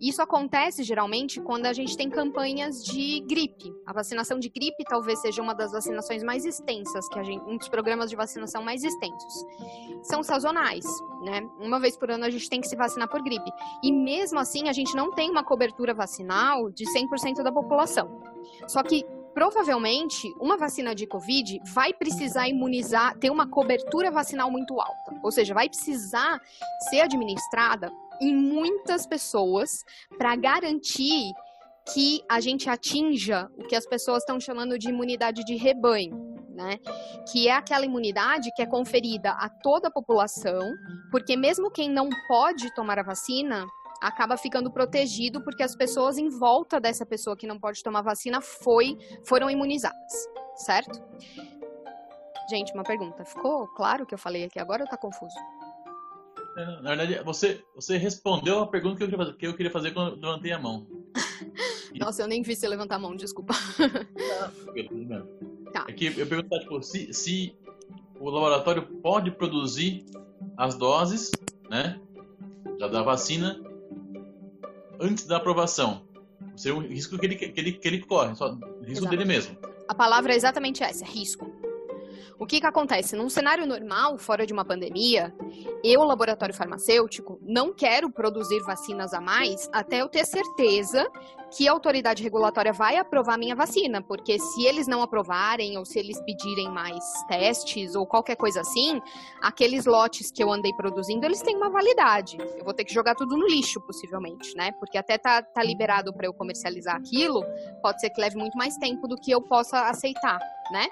Isso 0.00 0.22
acontece 0.22 0.84
geralmente 0.84 1.40
quando 1.40 1.66
a 1.66 1.72
gente 1.72 1.96
tem 1.96 2.08
campanhas 2.08 2.84
de 2.84 3.20
gripe. 3.20 3.72
A 3.84 3.92
vacinação 3.92 4.38
de 4.38 4.48
gripe 4.48 4.84
talvez 4.84 5.20
seja 5.20 5.42
uma 5.42 5.54
das 5.54 5.72
vacinações 5.72 6.22
mais 6.22 6.44
extensas, 6.44 7.08
que 7.08 7.18
a 7.18 7.22
gente, 7.22 7.42
um 7.44 7.56
dos 7.56 7.68
programas 7.68 8.08
de 8.08 8.16
vacinação 8.16 8.62
mais 8.62 8.84
extensos. 8.84 9.44
São 10.02 10.22
sazonais, 10.22 10.84
né? 11.24 11.40
Uma 11.58 11.80
vez 11.80 11.96
por 11.96 12.10
ano 12.10 12.24
a 12.24 12.30
gente 12.30 12.48
tem 12.48 12.60
que 12.60 12.68
se 12.68 12.76
vacinar 12.76 13.08
por 13.08 13.22
gripe. 13.22 13.50
E 13.82 13.92
mesmo 13.92 14.38
assim 14.38 14.68
a 14.68 14.72
gente 14.72 14.94
não 14.94 15.10
tem 15.12 15.30
uma 15.30 15.42
cobertura 15.42 15.92
vacinal 15.92 16.70
de 16.70 16.84
100% 16.84 17.42
da 17.42 17.50
população. 17.50 18.22
Só 18.68 18.82
que 18.82 19.04
provavelmente 19.34 20.32
uma 20.40 20.56
vacina 20.56 20.94
de 20.94 21.06
Covid 21.06 21.60
vai 21.72 21.92
precisar 21.92 22.48
imunizar, 22.48 23.16
ter 23.18 23.30
uma 23.30 23.48
cobertura 23.48 24.10
vacinal 24.10 24.50
muito 24.50 24.80
alta. 24.80 25.20
Ou 25.22 25.30
seja, 25.30 25.54
vai 25.54 25.68
precisar 25.68 26.40
ser 26.88 27.00
administrada 27.00 27.92
em 28.20 28.34
muitas 28.34 29.06
pessoas 29.06 29.84
para 30.16 30.34
garantir 30.36 31.32
que 31.92 32.22
a 32.28 32.40
gente 32.40 32.68
atinja 32.68 33.48
o 33.56 33.66
que 33.66 33.74
as 33.74 33.86
pessoas 33.86 34.18
estão 34.18 34.38
chamando 34.38 34.78
de 34.78 34.88
imunidade 34.88 35.44
de 35.44 35.56
rebanho, 35.56 36.36
né? 36.50 36.78
Que 37.30 37.48
é 37.48 37.52
aquela 37.52 37.84
imunidade 37.84 38.50
que 38.54 38.62
é 38.62 38.66
conferida 38.66 39.30
a 39.30 39.48
toda 39.48 39.88
a 39.88 39.90
população, 39.90 40.60
porque 41.10 41.36
mesmo 41.36 41.70
quem 41.70 41.88
não 41.88 42.08
pode 42.26 42.74
tomar 42.74 42.98
a 42.98 43.02
vacina 43.02 43.66
acaba 44.00 44.36
ficando 44.36 44.70
protegido 44.70 45.42
porque 45.42 45.62
as 45.62 45.74
pessoas 45.74 46.18
em 46.18 46.28
volta 46.28 46.80
dessa 46.80 47.04
pessoa 47.04 47.36
que 47.36 47.46
não 47.46 47.58
pode 47.58 47.82
tomar 47.82 48.02
vacina 48.02 48.40
foi 48.40 48.96
foram 49.24 49.50
imunizadas, 49.50 50.28
certo? 50.56 51.02
Gente, 52.50 52.72
uma 52.72 52.84
pergunta. 52.84 53.24
Ficou 53.24 53.66
claro 53.68 54.04
o 54.04 54.06
que 54.06 54.14
eu 54.14 54.18
falei 54.18 54.44
aqui 54.44 54.58
agora 54.58 54.82
ou 54.82 54.88
tá 54.88 54.96
confuso? 54.96 55.36
É, 56.58 56.82
na 56.82 56.96
verdade, 56.96 57.22
você, 57.24 57.62
você 57.72 57.96
respondeu 57.96 58.58
a 58.58 58.66
pergunta 58.66 58.96
que 58.96 59.04
eu 59.04 59.08
queria 59.08 59.24
fazer, 59.24 59.36
que 59.36 59.46
eu 59.46 59.54
queria 59.54 59.70
fazer 59.70 59.92
quando 59.92 60.16
eu 60.16 60.16
levantei 60.16 60.50
a 60.50 60.58
mão. 60.58 60.88
Nossa, 61.94 62.22
eu 62.22 62.26
nem 62.26 62.42
vi 62.42 62.56
você 62.56 62.66
levantar 62.66 62.96
a 62.96 62.98
mão, 62.98 63.14
desculpa. 63.14 63.54
Tá. 65.72 65.84
É 65.86 65.92
que 65.92 66.06
eu 66.06 66.26
perguntei, 66.26 66.58
tipo, 66.60 66.82
se, 66.82 67.12
se 67.12 67.56
o 68.18 68.28
laboratório 68.28 68.82
pode 69.00 69.30
produzir 69.30 70.04
as 70.56 70.74
doses, 70.74 71.30
né, 71.70 72.00
da 72.78 73.02
vacina 73.02 73.60
antes 74.98 75.26
da 75.26 75.36
aprovação. 75.36 76.02
Seria 76.56 76.76
um 76.76 76.80
risco 76.80 77.16
que 77.16 77.26
ele, 77.26 77.36
que 77.36 77.60
ele, 77.60 77.72
que 77.72 77.86
ele 77.86 78.00
corre, 78.00 78.34
só 78.34 78.58
risco 78.82 79.06
dele 79.06 79.24
mesmo. 79.24 79.56
A 79.86 79.94
palavra 79.94 80.32
é 80.32 80.36
exatamente 80.36 80.82
essa, 80.82 81.04
risco. 81.04 81.57
O 82.38 82.46
que, 82.46 82.60
que 82.60 82.66
acontece? 82.66 83.16
Num 83.16 83.28
cenário 83.28 83.66
normal, 83.66 84.16
fora 84.16 84.46
de 84.46 84.52
uma 84.52 84.64
pandemia, 84.64 85.34
eu, 85.82 86.04
laboratório 86.04 86.54
farmacêutico, 86.54 87.38
não 87.42 87.74
quero 87.74 88.10
produzir 88.10 88.60
vacinas 88.60 89.12
a 89.12 89.20
mais 89.20 89.68
até 89.72 90.02
eu 90.02 90.08
ter 90.08 90.24
certeza 90.24 91.04
que 91.50 91.66
autoridade 91.66 92.22
regulatória 92.22 92.72
vai 92.72 92.96
aprovar 92.96 93.34
a 93.34 93.38
minha 93.38 93.54
vacina, 93.54 94.02
porque 94.02 94.38
se 94.38 94.64
eles 94.64 94.86
não 94.86 95.02
aprovarem 95.02 95.78
ou 95.78 95.84
se 95.84 95.98
eles 95.98 96.20
pedirem 96.22 96.70
mais 96.70 97.04
testes 97.26 97.94
ou 97.94 98.06
qualquer 98.06 98.36
coisa 98.36 98.60
assim, 98.60 99.00
aqueles 99.42 99.86
lotes 99.86 100.30
que 100.30 100.42
eu 100.42 100.52
andei 100.52 100.72
produzindo, 100.74 101.24
eles 101.24 101.42
têm 101.42 101.56
uma 101.56 101.70
validade. 101.70 102.36
Eu 102.56 102.64
vou 102.64 102.74
ter 102.74 102.84
que 102.84 102.92
jogar 102.92 103.14
tudo 103.14 103.36
no 103.36 103.46
lixo, 103.46 103.80
possivelmente, 103.80 104.54
né? 104.56 104.72
Porque 104.72 104.98
até 104.98 105.16
tá, 105.16 105.42
tá 105.42 105.62
liberado 105.62 106.12
para 106.12 106.26
eu 106.26 106.34
comercializar 106.34 106.96
aquilo, 106.96 107.42
pode 107.82 108.00
ser 108.00 108.10
que 108.10 108.20
leve 108.20 108.36
muito 108.36 108.56
mais 108.56 108.76
tempo 108.76 109.08
do 109.08 109.16
que 109.16 109.30
eu 109.30 109.40
possa 109.40 109.88
aceitar, 109.88 110.38
né? 110.70 110.86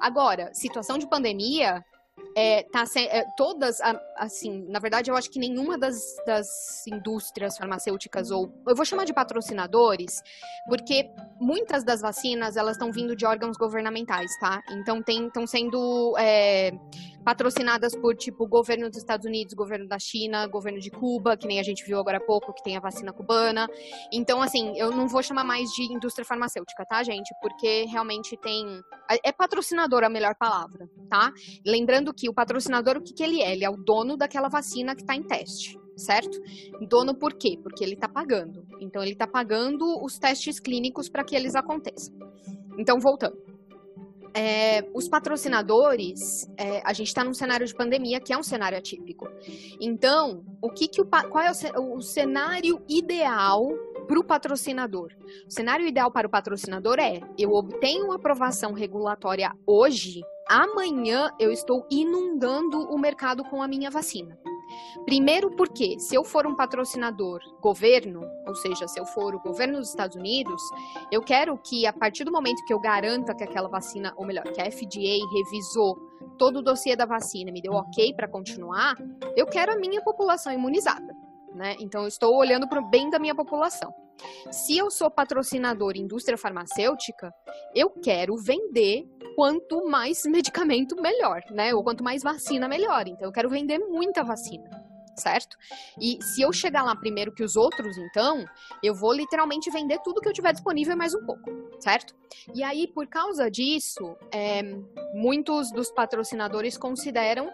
Agora, 0.00 0.50
situação 0.54 0.96
de 0.96 1.06
pandemia, 1.06 1.84
é, 2.36 2.62
tá 2.64 2.84
é, 2.96 3.24
todas, 3.36 3.78
assim, 4.16 4.64
na 4.68 4.78
verdade, 4.78 5.10
eu 5.10 5.16
acho 5.16 5.30
que 5.30 5.38
nenhuma 5.38 5.76
das, 5.76 6.16
das 6.26 6.86
indústrias 6.86 7.56
farmacêuticas, 7.56 8.30
ou 8.30 8.52
eu 8.66 8.74
vou 8.74 8.84
chamar 8.84 9.04
de 9.04 9.12
patrocinadores, 9.12 10.22
porque 10.68 11.10
muitas 11.40 11.84
das 11.84 12.00
vacinas, 12.00 12.56
elas 12.56 12.76
estão 12.76 12.92
vindo 12.92 13.16
de 13.16 13.26
órgãos 13.26 13.56
governamentais, 13.56 14.30
tá? 14.38 14.60
Então, 14.70 15.02
estão 15.06 15.46
sendo 15.46 16.16
é, 16.18 16.72
patrocinadas 17.24 17.94
por, 17.96 18.16
tipo, 18.16 18.46
governo 18.46 18.88
dos 18.88 18.98
Estados 18.98 19.26
Unidos, 19.26 19.54
governo 19.54 19.86
da 19.86 19.98
China, 19.98 20.46
governo 20.46 20.78
de 20.78 20.90
Cuba, 20.90 21.36
que 21.36 21.46
nem 21.46 21.58
a 21.58 21.62
gente 21.62 21.84
viu 21.84 21.98
agora 21.98 22.18
há 22.18 22.20
pouco, 22.20 22.52
que 22.52 22.62
tem 22.62 22.76
a 22.76 22.80
vacina 22.80 23.12
cubana. 23.12 23.68
Então, 24.12 24.40
assim, 24.40 24.76
eu 24.76 24.90
não 24.90 25.08
vou 25.08 25.22
chamar 25.22 25.44
mais 25.44 25.70
de 25.70 25.92
indústria 25.92 26.24
farmacêutica, 26.24 26.84
tá, 26.86 27.02
gente? 27.02 27.34
Porque 27.40 27.84
realmente 27.84 28.36
tem... 28.36 28.80
É 29.24 29.32
patrocinador 29.32 30.04
a 30.04 30.08
melhor 30.08 30.34
palavra, 30.36 30.88
tá? 31.08 31.32
Lembrando 31.66 32.14
que 32.20 32.28
o 32.28 32.34
patrocinador, 32.34 32.98
o 32.98 33.02
que, 33.02 33.14
que 33.14 33.22
ele 33.22 33.40
é? 33.40 33.52
Ele 33.52 33.64
é 33.64 33.70
o 33.70 33.76
dono 33.76 34.16
daquela 34.16 34.48
vacina 34.48 34.94
que 34.94 35.02
está 35.02 35.14
em 35.14 35.22
teste 35.22 35.78
certo? 36.00 36.40
Dono 36.88 37.14
por 37.14 37.34
quê? 37.34 37.58
Porque 37.62 37.84
ele 37.84 37.92
está 37.92 38.08
pagando. 38.08 38.66
Então, 38.80 39.02
ele 39.02 39.12
está 39.12 39.26
pagando 39.26 40.02
os 40.02 40.18
testes 40.18 40.58
clínicos 40.58 41.08
para 41.08 41.22
que 41.22 41.36
eles 41.36 41.54
aconteçam. 41.54 42.14
Então, 42.78 42.98
voltando. 42.98 43.36
É, 44.32 44.88
os 44.94 45.08
patrocinadores, 45.08 46.48
é, 46.56 46.80
a 46.84 46.92
gente 46.92 47.08
está 47.08 47.24
num 47.24 47.34
cenário 47.34 47.66
de 47.66 47.74
pandemia 47.74 48.20
que 48.20 48.32
é 48.32 48.38
um 48.38 48.42
cenário 48.42 48.78
atípico. 48.78 49.28
Então, 49.80 50.44
o 50.62 50.70
que, 50.70 50.86
que 50.86 51.02
o, 51.02 51.06
qual 51.06 51.44
é 51.44 51.50
o, 51.76 51.96
o 51.96 52.00
cenário 52.00 52.80
ideal 52.88 53.66
para 54.06 54.20
o 54.20 54.24
patrocinador? 54.24 55.08
O 55.48 55.50
cenário 55.50 55.84
ideal 55.84 56.12
para 56.12 56.28
o 56.28 56.30
patrocinador 56.30 57.00
é: 57.00 57.20
eu 57.36 57.50
obtenho 57.50 58.12
aprovação 58.12 58.72
regulatória 58.72 59.52
hoje, 59.66 60.20
amanhã 60.50 61.30
eu 61.38 61.52
estou 61.52 61.86
inundando 61.88 62.80
o 62.90 62.98
mercado 62.98 63.44
com 63.44 63.62
a 63.62 63.68
minha 63.68 63.88
vacina. 63.88 64.36
Primeiro 65.04 65.54
porque, 65.56 65.98
se 66.00 66.14
eu 66.14 66.24
for 66.24 66.46
um 66.46 66.56
patrocinador 66.56 67.40
governo, 67.60 68.22
ou 68.46 68.54
seja, 68.56 68.88
se 68.88 68.98
eu 68.98 69.06
for 69.06 69.34
o 69.34 69.40
governo 69.40 69.78
dos 69.78 69.90
Estados 69.90 70.16
Unidos, 70.16 70.60
eu 71.10 71.22
quero 71.22 71.56
que 71.56 71.86
a 71.86 71.92
partir 71.92 72.24
do 72.24 72.32
momento 72.32 72.64
que 72.66 72.74
eu 72.74 72.80
garanta 72.80 73.34
que 73.34 73.44
aquela 73.44 73.68
vacina, 73.68 74.12
ou 74.16 74.26
melhor, 74.26 74.44
que 74.44 74.60
a 74.60 74.70
FDA 74.70 75.18
revisou 75.32 75.96
todo 76.36 76.58
o 76.58 76.62
dossiê 76.62 76.96
da 76.96 77.06
vacina, 77.06 77.52
me 77.52 77.62
deu 77.62 77.72
ok 77.72 78.12
para 78.14 78.28
continuar, 78.28 78.96
eu 79.36 79.46
quero 79.46 79.72
a 79.72 79.76
minha 79.76 80.02
população 80.02 80.52
imunizada. 80.52 81.14
Né? 81.54 81.76
Então, 81.80 82.02
eu 82.02 82.08
estou 82.08 82.36
olhando 82.36 82.68
para 82.68 82.80
o 82.80 82.88
bem 82.88 83.08
da 83.08 83.18
minha 83.18 83.34
população. 83.34 83.92
Se 84.50 84.76
eu 84.76 84.90
sou 84.90 85.10
patrocinador 85.10 85.96
indústria 85.96 86.38
farmacêutica, 86.38 87.32
eu 87.74 87.90
quero 87.90 88.36
vender 88.36 89.08
quanto 89.34 89.88
mais 89.88 90.24
medicamento, 90.24 91.00
melhor, 91.00 91.42
né? 91.50 91.74
Ou 91.74 91.82
quanto 91.82 92.04
mais 92.04 92.22
vacina, 92.22 92.68
melhor. 92.68 93.06
Então, 93.06 93.28
eu 93.28 93.32
quero 93.32 93.48
vender 93.48 93.78
muita 93.78 94.22
vacina 94.22 94.90
certo? 95.20 95.56
E 96.00 96.18
se 96.22 96.42
eu 96.42 96.52
chegar 96.52 96.82
lá 96.82 96.96
primeiro 96.96 97.32
que 97.32 97.44
os 97.44 97.54
outros, 97.54 97.96
então, 97.96 98.44
eu 98.82 98.94
vou 98.94 99.12
literalmente 99.12 99.70
vender 99.70 99.98
tudo 99.98 100.20
que 100.20 100.28
eu 100.28 100.32
tiver 100.32 100.52
disponível 100.52 100.96
mais 100.96 101.14
um 101.14 101.24
pouco, 101.24 101.50
certo? 101.78 102.14
E 102.54 102.62
aí, 102.62 102.88
por 102.88 103.06
causa 103.06 103.50
disso, 103.50 104.16
é, 104.32 104.62
muitos 105.14 105.70
dos 105.70 105.90
patrocinadores 105.92 106.76
consideram 106.76 107.52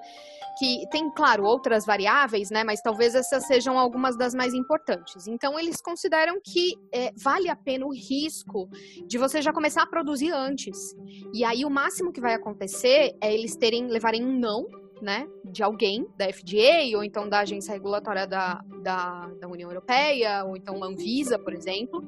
que 0.59 0.87
tem, 0.91 1.11
claro, 1.11 1.45
outras 1.45 1.85
variáveis, 1.85 2.51
né? 2.51 2.65
Mas 2.65 2.81
talvez 2.81 3.15
essas 3.15 3.47
sejam 3.47 3.79
algumas 3.79 4.17
das 4.17 4.35
mais 4.35 4.55
importantes. 4.55 5.27
Então, 5.27 5.59
eles 5.59 5.81
consideram 5.81 6.41
que 6.43 6.75
é, 6.93 7.13
vale 7.17 7.49
a 7.49 7.57
pena 7.57 7.87
o 7.87 7.93
risco 7.93 8.69
de 9.07 9.19
você 9.19 9.43
já 9.43 9.53
começar 9.53 9.83
a 9.83 9.87
produzir 9.87 10.33
antes. 10.33 10.97
E 11.35 11.45
aí, 11.45 11.65
o 11.65 11.71
máximo 11.71 12.13
que 12.13 12.21
vai 12.21 12.35
acontecer 12.35 13.17
é 13.21 13.33
eles 13.33 13.55
terem, 13.57 13.87
levarem 13.89 14.25
um 14.25 14.39
não 14.39 14.67
né, 15.01 15.29
de 15.45 15.63
alguém 15.63 16.07
da 16.17 16.33
FDA 16.33 16.97
ou 16.97 17.05
então 17.05 17.29
da 17.29 17.41
agência 17.41 17.73
regulatória 17.73 18.27
da, 18.27 18.63
da, 18.83 19.31
da 19.39 19.47
União 19.47 19.69
Europeia 19.69 20.43
ou 20.45 20.57
então 20.57 20.75
uma 20.75 20.87
Anvisa, 20.87 21.39
por 21.39 21.53
exemplo, 21.53 22.03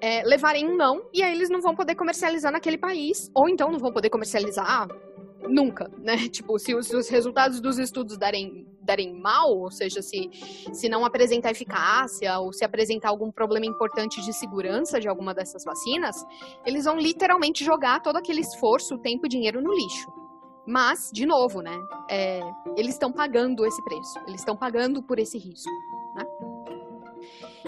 é, 0.00 0.22
levarem 0.24 0.66
um 0.66 0.76
não 0.76 1.08
e 1.12 1.22
aí 1.22 1.34
eles 1.34 1.50
não 1.50 1.60
vão 1.60 1.74
poder 1.74 1.94
comercializar 1.94 2.50
naquele 2.50 2.78
país 2.78 3.30
ou 3.34 3.48
então 3.48 3.70
não 3.70 3.78
vão 3.78 3.92
poder 3.92 4.08
comercializar 4.08 4.88
nunca, 5.42 5.90
né? 5.98 6.16
Tipo, 6.28 6.58
se 6.58 6.74
os, 6.74 6.90
os 6.90 7.08
resultados 7.08 7.60
dos 7.60 7.78
estudos 7.78 8.16
darem, 8.16 8.66
darem 8.80 9.12
mal, 9.12 9.50
ou 9.50 9.70
seja, 9.70 10.02
se, 10.02 10.30
se 10.72 10.88
não 10.88 11.04
apresentar 11.04 11.50
eficácia 11.50 12.38
ou 12.38 12.52
se 12.52 12.64
apresentar 12.64 13.08
algum 13.08 13.30
problema 13.30 13.66
importante 13.66 14.22
de 14.22 14.32
segurança 14.32 15.00
de 15.00 15.08
alguma 15.08 15.34
dessas 15.34 15.64
vacinas, 15.64 16.16
eles 16.64 16.84
vão 16.84 16.96
literalmente 16.98 17.64
jogar 17.64 18.00
todo 18.00 18.16
aquele 18.16 18.40
esforço, 18.40 18.98
tempo 18.98 19.26
e 19.26 19.28
dinheiro 19.28 19.62
no 19.62 19.72
lixo. 19.72 20.10
Mas, 20.66 21.10
de 21.12 21.24
novo, 21.24 21.60
né? 21.60 21.78
É, 22.10 22.40
eles 22.76 22.94
estão 22.94 23.12
pagando 23.12 23.64
esse 23.64 23.82
preço. 23.84 24.18
Eles 24.26 24.40
estão 24.40 24.56
pagando 24.56 25.00
por 25.00 25.18
esse 25.18 25.38
risco, 25.38 25.70
né? 26.16 26.24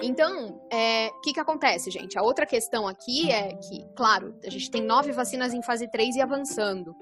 Então, 0.02 0.50
o 0.50 0.74
é, 0.74 1.10
que, 1.22 1.32
que 1.32 1.40
acontece, 1.40 1.90
gente? 1.90 2.18
A 2.18 2.22
outra 2.22 2.46
questão 2.46 2.86
aqui 2.86 3.30
é 3.30 3.54
que, 3.54 3.84
claro, 3.96 4.34
a 4.44 4.50
gente 4.50 4.70
tem 4.70 4.82
nove 4.82 5.12
vacinas 5.12 5.52
em 5.52 5.62
fase 5.62 5.88
3 5.90 6.16
e 6.16 6.20
avançando. 6.20 6.94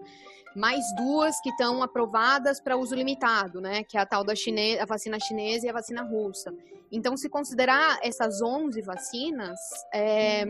Mais 0.57 0.83
duas 0.97 1.38
que 1.40 1.51
estão 1.51 1.83
aprovadas 1.83 2.61
para 2.61 2.77
uso 2.77 2.95
limitado, 2.95 3.61
né? 3.61 3.85
Que 3.85 3.97
é 3.97 4.01
a 4.01 4.07
tal 4.07 4.25
da 4.25 4.35
chine... 4.35 4.79
a 4.79 4.87
vacina 4.87 5.21
chinesa 5.21 5.66
e 5.66 5.69
a 5.69 5.73
vacina 5.73 6.03
russa. 6.03 6.53
Então, 6.90 7.16
se 7.16 7.29
considerar 7.29 7.99
essas 8.03 8.40
11 8.40 8.81
vacinas, 8.81 9.59
é, 9.92 10.45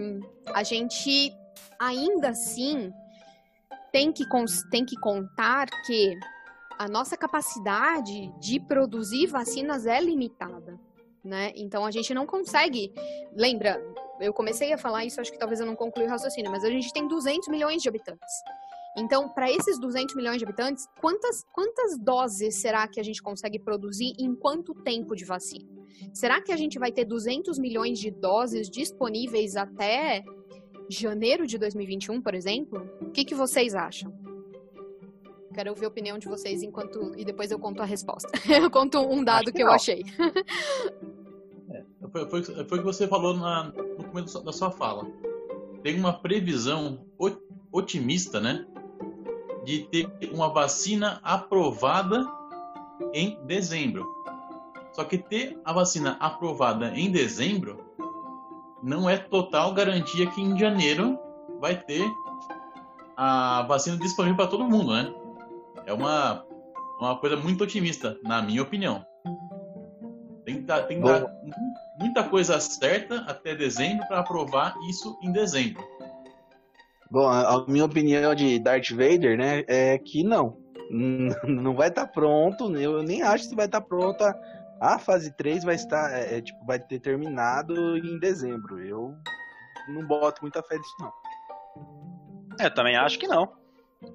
a 0.55 0.62
gente 0.62 1.35
ainda 1.79 2.31
assim 2.31 2.92
tem 3.92 4.12
que, 4.12 4.25
tem 4.71 4.85
que 4.85 4.97
contar 5.01 5.66
que 5.87 6.19
a 6.79 6.88
nossa 6.88 7.16
capacidade 7.16 8.31
de 8.38 8.61
produzir 8.61 9.27
vacinas 9.27 9.87
é 9.87 10.01
limitada, 10.01 10.79
né? 11.25 11.53
Então 11.57 11.85
a 11.85 11.90
gente 11.90 12.12
não 12.12 12.27
consegue. 12.27 12.92
Lembra, 13.33 13.83
eu 14.21 14.33
comecei 14.33 14.73
a 14.73 14.79
falar 14.79 15.05
isso, 15.05 15.21
acho 15.21 15.33
que 15.33 15.38
talvez 15.38 15.61
eu 15.61 15.66
não 15.66 15.75
conclui 15.75 16.07
o 16.07 16.09
raciocínio, 16.09 16.51
mas 16.51 16.64
a 16.64 16.71
gente 16.71 16.92
tem 16.92 17.09
200 17.09 17.49
milhões 17.49 17.83
de 17.83 17.88
habitantes. 17.88 18.42
Então, 18.97 19.29
para 19.29 19.51
esses 19.51 19.79
200 19.79 20.15
milhões 20.15 20.39
de 20.39 20.45
habitantes, 20.45 20.89
quantas, 21.01 21.45
quantas 21.53 21.99
doses 21.99 22.57
será 22.57 22.89
que 22.89 22.99
a 22.99 23.03
gente 23.03 23.23
consegue 23.23 23.59
produzir 23.59 24.15
em 24.19 24.35
quanto 24.35 24.75
tempo 24.75 25.15
de 25.15 25.25
vacina? 25.25 25.69
Será 26.15 26.41
que 26.41 26.51
a 26.51 26.57
gente 26.57 26.79
vai 26.79 26.91
ter 26.91 27.05
200 27.05 27.59
milhões 27.59 27.99
de 27.99 28.11
doses 28.11 28.71
disponíveis 28.71 29.55
até 29.55 30.25
janeiro 30.89 31.47
de 31.47 31.59
2021, 31.59 32.23
por 32.23 32.35
exemplo, 32.35 32.89
o 33.01 33.11
que, 33.11 33.25
que 33.25 33.35
vocês 33.35 33.75
acham? 33.75 34.13
Quero 35.53 35.71
ouvir 35.71 35.87
a 35.87 35.89
opinião 35.89 36.19
de 36.19 36.29
vocês 36.29 36.63
enquanto 36.63 37.13
e 37.17 37.25
depois 37.25 37.51
eu 37.51 37.59
conto 37.59 37.83
a 37.83 37.85
resposta. 37.85 38.29
eu 38.49 38.71
conto 38.71 39.01
um 39.01 39.25
dado 39.25 39.47
que, 39.47 39.53
que 39.53 39.63
eu 39.63 39.71
achei. 39.71 40.03
é, 41.71 41.85
foi, 42.11 42.29
foi, 42.29 42.43
foi 42.43 42.79
o 42.79 42.83
que 42.83 42.87
você 42.87 43.09
falou 43.09 43.35
na, 43.35 43.65
no 43.65 44.05
começo 44.05 44.43
da 44.43 44.53
sua 44.53 44.71
fala. 44.71 45.07
Tem 45.83 45.99
uma 45.99 46.13
previsão 46.13 47.07
otimista, 47.73 48.41
né? 48.41 48.67
De 49.66 49.81
ter 49.88 50.09
uma 50.33 50.48
vacina 50.48 51.20
aprovada 51.22 52.24
em 53.12 53.38
dezembro. 53.44 54.07
Só 54.92 55.05
que 55.05 55.18
ter 55.18 55.61
a 55.64 55.72
vacina 55.74 56.16
aprovada 56.20 56.96
em 56.96 57.11
dezembro 57.11 57.85
não 58.83 59.11
é 59.11 59.18
total 59.18 59.74
garantia 59.74 60.26
que 60.31 60.40
em 60.40 60.59
janeiro 60.59 61.18
vai 61.61 61.76
ter 61.76 62.07
a 63.16 63.66
vacina 63.68 63.96
disponível 63.96 64.37
para 64.37 64.46
todo 64.46 64.64
mundo, 64.64 64.92
né? 64.92 65.12
É 65.85 65.92
uma, 65.92 66.44
uma 67.00 67.16
coisa 67.16 67.37
muito 67.37 67.64
otimista, 67.64 68.16
na 68.22 68.40
minha 68.40 68.62
opinião. 68.62 69.05
Tem 70.44 70.57
que 70.57 70.62
dar, 70.62 70.83
tem 70.83 71.00
que 71.00 71.05
dar 71.05 71.26
muita 71.98 72.22
coisa 72.22 72.61
certa 72.61 73.16
até 73.26 73.55
dezembro 73.55 74.07
para 74.07 74.20
aprovar 74.20 74.74
isso 74.88 75.18
em 75.22 75.33
dezembro. 75.33 75.83
Bom, 77.11 77.29
a 77.29 77.64
minha 77.69 77.85
opinião 77.85 78.35
de 78.35 78.59
Darth 78.59 78.90
Vader, 78.90 79.38
né, 79.38 79.64
é 79.66 79.99
que 79.99 80.23
não. 80.23 80.59
Não 81.45 81.75
vai 81.75 81.88
estar 81.88 82.07
tá 82.07 82.12
pronto, 82.12 82.73
eu 82.77 83.03
nem 83.03 83.21
acho 83.21 83.49
que 83.49 83.57
vai 83.57 83.66
estar 83.66 83.81
tá 83.81 83.87
pronta 83.87 84.33
a 84.81 84.99
fase 84.99 85.31
3 85.33 85.64
vai 85.64 85.75
estar, 85.75 86.12
é, 86.12 86.40
tipo, 86.40 86.64
vai 86.64 86.79
ter 86.79 87.01
terminado 87.01 87.97
em 87.97 88.19
dezembro. 88.19 88.81
Eu 88.85 89.14
não 89.88 90.07
boto 90.07 90.42
muita 90.42 90.62
fé 90.62 90.77
nisso, 90.77 90.95
não. 91.01 91.12
É, 92.59 92.69
também 92.71 92.97
acho 92.97 93.19
que 93.19 93.27
não. 93.27 93.51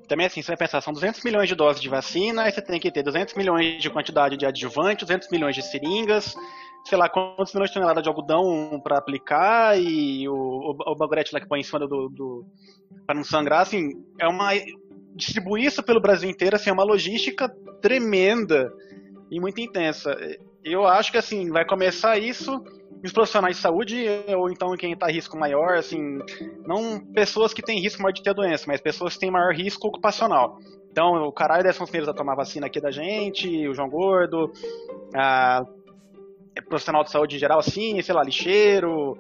Também 0.08 0.28
assim, 0.28 0.42
você 0.42 0.50
vai 0.50 0.58
pensar, 0.58 0.82
são 0.82 0.94
200 0.94 1.24
milhões 1.24 1.50
de 1.50 1.56
doses 1.56 1.82
de 1.82 1.90
vacina, 1.90 2.44
aí 2.44 2.52
você 2.52 2.62
tem 2.62 2.80
que 2.80 2.92
ter 2.92 3.04
200 3.04 3.34
milhões 3.34 3.82
de 3.82 3.90
quantidade 3.90 4.38
de 4.38 4.46
adjuvante, 4.46 5.04
200 5.04 5.30
milhões 5.30 5.56
de 5.56 5.64
seringas, 5.64 6.36
sei 6.86 6.98
lá, 6.98 7.10
quantos 7.10 7.54
milhões 7.54 7.70
de 7.70 7.76
toneladas 7.76 8.04
de 8.04 8.10
algodão 8.10 8.80
para 8.84 8.98
aplicar, 8.98 9.80
e 9.80 10.28
o, 10.28 10.34
o, 10.34 10.92
o 10.92 10.96
bagulhete 10.96 11.34
lá 11.34 11.40
que 11.40 11.48
põe 11.48 11.60
em 11.60 11.64
cima 11.64 11.80
do, 11.80 12.10
do 12.10 12.46
para 13.06 13.16
não 13.16 13.24
sangrar, 13.24 13.62
assim, 13.62 13.90
é 14.20 14.28
uma 14.28 14.52
distribuir 15.16 15.66
isso 15.66 15.84
pelo 15.84 16.02
Brasil 16.02 16.30
inteiro, 16.30 16.56
assim, 16.56 16.70
é 16.70 16.74
uma 16.74 16.84
logística 16.84 17.50
tremenda 17.82 18.72
e 19.30 19.40
muito 19.40 19.60
intensa 19.60 20.16
eu 20.64 20.86
acho 20.86 21.12
que 21.12 21.18
assim, 21.18 21.50
vai 21.50 21.66
começar 21.66 22.18
isso 22.18 22.64
os 23.04 23.12
profissionais 23.12 23.56
de 23.56 23.62
saúde, 23.64 24.06
ou 24.38 24.52
então 24.52 24.76
quem 24.78 24.94
está 24.94 25.08
risco 25.08 25.36
maior, 25.36 25.76
assim, 25.76 26.20
não 26.68 27.00
pessoas 27.00 27.52
que 27.52 27.64
têm 27.64 27.80
risco 27.80 28.00
maior 28.00 28.14
de 28.14 28.22
ter 28.22 28.32
doença, 28.32 28.66
mas 28.68 28.80
pessoas 28.80 29.16
que 29.16 29.22
têm 29.22 29.32
maior 29.32 29.56
risco 29.56 29.88
ocupacional. 29.88 30.60
Então, 30.92 31.16
o 31.24 31.32
caralho 31.32 31.68
os 31.68 31.78
primeiros 31.78 32.10
a 32.10 32.14
tomar 32.14 32.36
vacina 32.36 32.68
aqui 32.68 32.80
da 32.80 32.92
gente, 32.92 33.68
o 33.68 33.74
João 33.74 33.90
Gordo, 33.90 34.52
a 35.16 35.66
profissional 36.68 37.04
de 37.04 37.12
saúde 37.12 37.36
em 37.36 37.40
geral, 37.40 37.60
assim, 37.60 38.02
sei 38.02 38.14
lá, 38.14 38.24
lixeiro, 38.24 39.18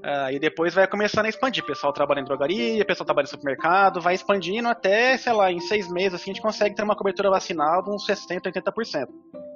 Uh, 0.00 0.32
e 0.32 0.38
depois 0.38 0.72
vai 0.72 0.86
começando 0.86 1.26
a 1.26 1.28
expandir. 1.28 1.64
Pessoal 1.64 1.92
trabalha 1.92 2.20
em 2.20 2.24
drogaria, 2.24 2.84
pessoal 2.86 3.04
trabalha 3.04 3.26
em 3.26 3.28
supermercado, 3.28 4.00
vai 4.00 4.14
expandindo 4.14 4.66
até, 4.66 5.16
sei 5.18 5.32
lá, 5.32 5.52
em 5.52 5.60
seis 5.60 5.90
meses 5.90 6.14
assim, 6.14 6.30
a 6.30 6.34
gente 6.34 6.42
consegue 6.42 6.74
ter 6.74 6.82
uma 6.82 6.96
cobertura 6.96 7.28
vacinal 7.28 7.82
de 7.82 7.90
uns 7.90 8.06
60%, 8.06 8.40
80%. 8.44 9.08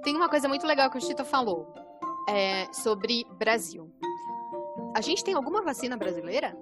Tem 0.03 0.14
uma 0.14 0.29
coisa 0.29 0.46
muito 0.46 0.66
legal 0.66 0.90
que 0.90 0.98
o 0.98 1.00
Chito 1.00 1.24
falou 1.24 1.72
é, 2.29 2.70
sobre 2.74 3.24
Brasil. 3.38 3.90
A 4.94 5.00
gente 5.00 5.24
tem 5.24 5.33
alguma 5.33 5.62
vacina 5.62 5.96
brasileira? 5.96 6.55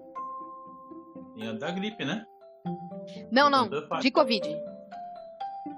Tem 1.35 1.49
a 1.49 1.53
da 1.53 1.71
gripe, 1.73 2.05
né? 2.05 2.25
Não, 3.33 3.51
não, 3.51 3.69
de 4.01 4.11
Covid. 4.13 4.49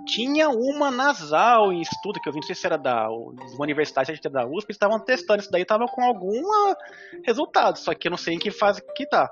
Tinha 0.06 0.48
uma 0.50 0.90
nasal 0.90 1.72
em 1.72 1.80
estudo, 1.80 2.20
que 2.20 2.28
eu 2.28 2.32
não 2.32 2.42
sei 2.42 2.54
se 2.54 2.66
era 2.66 2.76
da 2.76 3.08
universidade, 3.58 4.14
se 4.14 4.20
era 4.24 4.30
da 4.30 4.46
USP, 4.46 4.70
estavam 4.70 5.00
testando 5.00 5.40
isso 5.40 5.50
daí, 5.50 5.62
estava 5.62 5.86
com 5.86 6.04
algum 6.04 6.42
resultado, 7.24 7.78
só 7.78 7.94
que 7.94 8.08
eu 8.08 8.10
não 8.10 8.18
sei 8.18 8.34
em 8.34 8.38
que 8.38 8.50
fase 8.50 8.82
que 8.94 9.06
tá. 9.06 9.30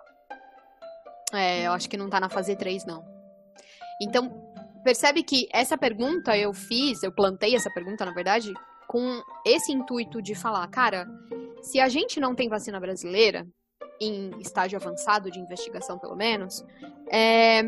É, 1.33 1.67
eu 1.67 1.73
acho 1.73 1.89
que 1.89 1.97
não 1.97 2.09
tá 2.09 2.21
na 2.21 2.29
fase 2.29 2.57
3, 2.57 2.85
não. 2.87 3.05
Então, 4.01 4.31
percebe 4.83 5.23
que 5.23 5.47
essa 5.53 5.77
pergunta 5.77 6.37
eu 6.37 6.53
fiz, 6.53 7.03
eu 7.03 7.13
plantei 7.13 7.55
essa 7.55 7.71
pergunta, 7.71 8.05
na 8.05 8.13
verdade, 8.13 8.53
com 8.87 9.23
esse 9.47 9.73
intuito 9.73 10.21
de 10.21 10.35
falar, 10.35 10.67
cara, 10.69 11.07
se 11.63 11.81
a 11.81 11.89
gente 11.89 12.21
não 12.21 12.35
tem 12.35 12.49
vacina 12.49 12.81
brasileira, 12.81 13.47
em 14.01 14.31
estágio 14.41 14.79
avançado 14.79 15.31
de 15.31 15.39
investigação 15.39 15.99
pelo 15.99 16.17
menos, 16.17 16.65
é, 17.11 17.63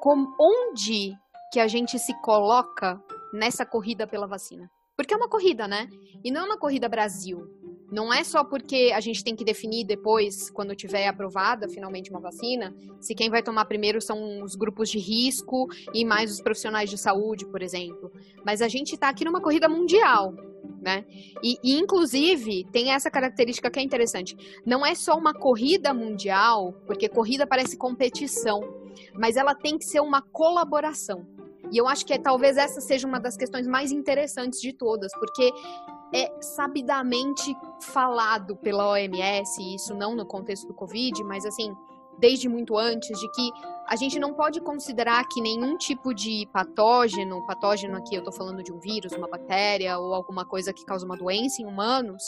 com, 0.00 0.26
onde 0.38 1.16
que 1.52 1.58
a 1.58 1.66
gente 1.66 1.98
se 1.98 2.14
coloca 2.20 3.00
nessa 3.32 3.66
corrida 3.66 4.06
pela 4.06 4.26
vacina? 4.26 4.70
Porque 4.96 5.14
é 5.14 5.16
uma 5.16 5.28
corrida, 5.28 5.66
né? 5.66 5.88
E 6.22 6.30
não 6.30 6.42
é 6.42 6.44
uma 6.44 6.58
corrida 6.58 6.88
Brasil. 6.88 7.38
Não 7.90 8.12
é 8.12 8.22
só 8.22 8.44
porque 8.44 8.92
a 8.94 9.00
gente 9.00 9.24
tem 9.24 9.34
que 9.34 9.44
definir 9.44 9.84
depois, 9.84 10.48
quando 10.50 10.76
tiver 10.76 11.08
aprovada 11.08 11.68
finalmente 11.68 12.10
uma 12.10 12.20
vacina, 12.20 12.72
se 13.00 13.14
quem 13.14 13.28
vai 13.28 13.42
tomar 13.42 13.64
primeiro 13.64 14.00
são 14.00 14.42
os 14.44 14.54
grupos 14.54 14.88
de 14.88 14.98
risco 14.98 15.66
e 15.92 16.04
mais 16.04 16.30
os 16.30 16.40
profissionais 16.40 16.88
de 16.88 16.96
saúde, 16.96 17.46
por 17.46 17.62
exemplo. 17.62 18.12
Mas 18.44 18.62
a 18.62 18.68
gente 18.68 18.92
está 18.92 19.08
aqui 19.08 19.24
numa 19.24 19.40
corrida 19.40 19.68
mundial, 19.68 20.34
né? 20.80 21.04
E, 21.42 21.56
e, 21.64 21.78
inclusive, 21.80 22.64
tem 22.70 22.92
essa 22.92 23.10
característica 23.10 23.70
que 23.70 23.80
é 23.80 23.82
interessante. 23.82 24.36
Não 24.64 24.86
é 24.86 24.94
só 24.94 25.16
uma 25.16 25.34
corrida 25.34 25.92
mundial, 25.92 26.72
porque 26.86 27.08
corrida 27.08 27.46
parece 27.46 27.76
competição, 27.76 28.60
mas 29.14 29.36
ela 29.36 29.54
tem 29.54 29.76
que 29.76 29.84
ser 29.84 30.00
uma 30.00 30.22
colaboração. 30.22 31.26
E 31.70 31.78
eu 31.78 31.86
acho 31.86 32.04
que 32.04 32.12
é, 32.12 32.18
talvez 32.18 32.56
essa 32.56 32.80
seja 32.80 33.06
uma 33.06 33.20
das 33.20 33.36
questões 33.36 33.66
mais 33.66 33.92
interessantes 33.92 34.60
de 34.60 34.72
todas, 34.72 35.12
porque 35.12 35.52
é 36.12 36.30
sabidamente 36.40 37.56
falado 37.80 38.56
pela 38.56 38.90
OMS, 38.90 39.74
isso 39.74 39.94
não 39.94 40.14
no 40.14 40.26
contexto 40.26 40.66
do 40.66 40.74
Covid, 40.74 41.22
mas 41.24 41.46
assim, 41.46 41.74
desde 42.18 42.48
muito 42.48 42.76
antes, 42.76 43.18
de 43.18 43.30
que 43.32 43.50
a 43.86 43.96
gente 43.96 44.18
não 44.18 44.34
pode 44.34 44.60
considerar 44.60 45.26
que 45.28 45.40
nenhum 45.40 45.76
tipo 45.76 46.14
de 46.14 46.46
patógeno, 46.52 47.44
patógeno 47.46 47.96
aqui 47.96 48.14
eu 48.14 48.20
estou 48.20 48.32
falando 48.32 48.62
de 48.62 48.72
um 48.72 48.78
vírus, 48.78 49.12
uma 49.12 49.28
bactéria 49.28 49.98
ou 49.98 50.14
alguma 50.14 50.44
coisa 50.44 50.72
que 50.72 50.84
causa 50.84 51.06
uma 51.06 51.16
doença 51.16 51.62
em 51.62 51.66
humanos, 51.66 52.22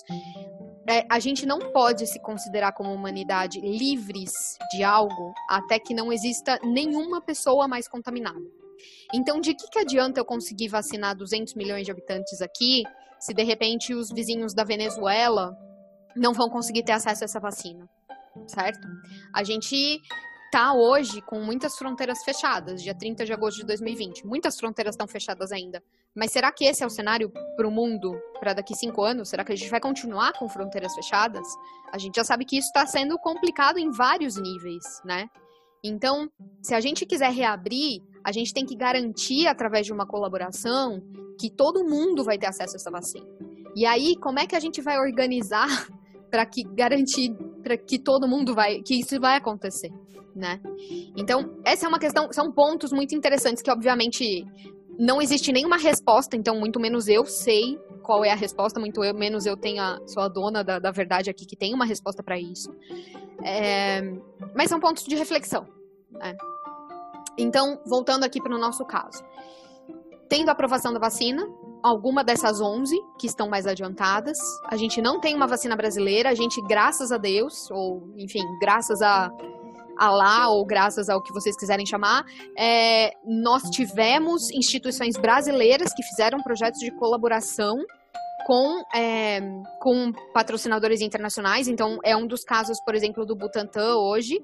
é, 0.88 1.06
a 1.10 1.18
gente 1.20 1.46
não 1.46 1.58
pode 1.58 2.06
se 2.06 2.20
considerar 2.20 2.72
como 2.72 2.92
humanidade 2.92 3.60
livres 3.60 4.58
de 4.72 4.82
algo 4.82 5.34
até 5.48 5.78
que 5.78 5.94
não 5.94 6.12
exista 6.12 6.58
nenhuma 6.64 7.20
pessoa 7.20 7.68
mais 7.68 7.86
contaminada. 7.86 8.61
Então, 9.14 9.40
de 9.40 9.54
que, 9.54 9.68
que 9.68 9.78
adianta 9.78 10.20
eu 10.20 10.24
conseguir 10.24 10.68
vacinar 10.68 11.16
200 11.16 11.54
milhões 11.54 11.84
de 11.84 11.90
habitantes 11.90 12.40
aqui, 12.40 12.82
se 13.18 13.32
de 13.32 13.42
repente 13.42 13.94
os 13.94 14.10
vizinhos 14.10 14.54
da 14.54 14.64
Venezuela 14.64 15.56
não 16.16 16.32
vão 16.32 16.48
conseguir 16.48 16.82
ter 16.82 16.92
acesso 16.92 17.24
a 17.24 17.26
essa 17.26 17.40
vacina? 17.40 17.88
Certo? 18.46 18.86
A 19.34 19.44
gente 19.44 20.00
tá 20.52 20.74
hoje 20.74 21.22
com 21.22 21.40
muitas 21.40 21.76
fronteiras 21.76 22.22
fechadas, 22.22 22.82
dia 22.82 22.94
30 22.94 23.24
de 23.24 23.32
agosto 23.32 23.60
de 23.60 23.66
2020. 23.66 24.26
Muitas 24.26 24.58
fronteiras 24.58 24.94
estão 24.94 25.08
fechadas 25.08 25.50
ainda. 25.50 25.82
Mas 26.14 26.30
será 26.30 26.52
que 26.52 26.66
esse 26.66 26.82
é 26.82 26.86
o 26.86 26.90
cenário 26.90 27.32
para 27.56 27.66
o 27.66 27.70
mundo 27.70 28.12
para 28.38 28.52
daqui 28.52 28.74
cinco 28.74 29.02
anos? 29.02 29.30
Será 29.30 29.44
que 29.44 29.52
a 29.52 29.56
gente 29.56 29.70
vai 29.70 29.80
continuar 29.80 30.34
com 30.34 30.46
fronteiras 30.48 30.94
fechadas? 30.94 31.46
A 31.90 31.96
gente 31.96 32.16
já 32.16 32.24
sabe 32.24 32.44
que 32.44 32.58
isso 32.58 32.68
está 32.68 32.86
sendo 32.86 33.18
complicado 33.18 33.78
em 33.78 33.90
vários 33.90 34.36
níveis, 34.36 34.84
né? 35.06 35.26
Então, 35.82 36.28
se 36.62 36.74
a 36.74 36.80
gente 36.80 37.06
quiser 37.06 37.32
reabrir, 37.32 38.02
a 38.24 38.32
gente 38.32 38.52
tem 38.52 38.64
que 38.64 38.76
garantir, 38.76 39.46
através 39.46 39.86
de 39.86 39.92
uma 39.92 40.06
colaboração, 40.06 41.02
que 41.38 41.50
todo 41.50 41.84
mundo 41.84 42.24
vai 42.24 42.38
ter 42.38 42.46
acesso 42.46 42.74
a 42.74 42.78
essa 42.78 42.90
vacina. 42.90 43.26
E 43.74 43.86
aí, 43.86 44.16
como 44.16 44.38
é 44.38 44.46
que 44.46 44.54
a 44.54 44.60
gente 44.60 44.80
vai 44.80 44.98
organizar 44.98 45.68
para 46.30 46.46
que 46.46 46.62
garantir 46.62 47.34
para 47.62 47.76
que 47.76 47.98
todo 47.98 48.26
mundo 48.26 48.54
vai, 48.54 48.80
que 48.82 48.98
isso 48.98 49.20
vai 49.20 49.36
acontecer, 49.36 49.90
né? 50.34 50.60
Então, 51.16 51.56
essa 51.64 51.86
é 51.86 51.88
uma 51.88 51.98
questão, 51.98 52.32
são 52.32 52.50
pontos 52.50 52.92
muito 52.92 53.14
interessantes 53.14 53.62
que 53.62 53.70
obviamente 53.70 54.44
não 54.98 55.22
existe 55.22 55.52
nenhuma 55.52 55.76
resposta, 55.76 56.36
então 56.36 56.58
muito 56.58 56.80
menos 56.80 57.08
eu 57.08 57.24
sei 57.24 57.78
qual 58.02 58.24
é 58.24 58.30
a 58.30 58.34
resposta, 58.34 58.80
muito 58.80 59.02
eu, 59.04 59.14
menos 59.14 59.46
eu 59.46 59.56
tenho 59.56 59.80
a, 59.82 59.98
sou 60.06 60.22
a 60.22 60.28
dona 60.28 60.62
da, 60.64 60.78
da 60.78 60.90
verdade 60.90 61.30
aqui 61.30 61.46
que 61.46 61.56
tem 61.56 61.72
uma 61.72 61.84
resposta 61.84 62.22
para 62.22 62.38
isso. 62.38 62.68
É, 63.44 64.02
mas 64.54 64.68
são 64.68 64.80
pontos 64.80 65.04
de 65.04 65.14
reflexão. 65.14 65.66
Né? 66.10 66.36
Então, 67.38 67.80
voltando 67.86 68.24
aqui 68.24 68.40
para 68.40 68.54
o 68.54 68.58
nosso 68.58 68.84
caso. 68.84 69.24
Tendo 70.28 70.48
a 70.48 70.52
aprovação 70.52 70.92
da 70.92 70.98
vacina, 70.98 71.46
alguma 71.82 72.22
dessas 72.22 72.60
11 72.60 72.96
que 73.18 73.26
estão 73.26 73.48
mais 73.48 73.66
adiantadas. 73.66 74.38
A 74.68 74.76
gente 74.76 75.02
não 75.02 75.20
tem 75.20 75.34
uma 75.34 75.46
vacina 75.46 75.76
brasileira, 75.76 76.30
a 76.30 76.34
gente, 76.34 76.62
graças 76.62 77.10
a 77.10 77.18
Deus, 77.18 77.70
ou 77.70 78.08
enfim, 78.16 78.42
graças 78.60 79.02
a, 79.02 79.30
a 79.98 80.10
lá, 80.10 80.48
ou 80.48 80.64
graças 80.64 81.08
ao 81.08 81.22
que 81.22 81.32
vocês 81.32 81.56
quiserem 81.56 81.84
chamar, 81.84 82.24
é, 82.56 83.10
nós 83.24 83.62
tivemos 83.64 84.50
instituições 84.50 85.16
brasileiras 85.16 85.92
que 85.92 86.02
fizeram 86.02 86.38
projetos 86.42 86.80
de 86.80 86.90
colaboração 86.92 87.76
com, 88.46 88.82
é, 88.94 89.40
com 89.80 90.12
patrocinadores 90.32 91.00
internacionais. 91.00 91.68
Então, 91.68 91.98
é 92.04 92.16
um 92.16 92.26
dos 92.26 92.42
casos, 92.44 92.78
por 92.84 92.94
exemplo, 92.94 93.24
do 93.24 93.36
Butantan 93.36 93.96
hoje, 93.96 94.38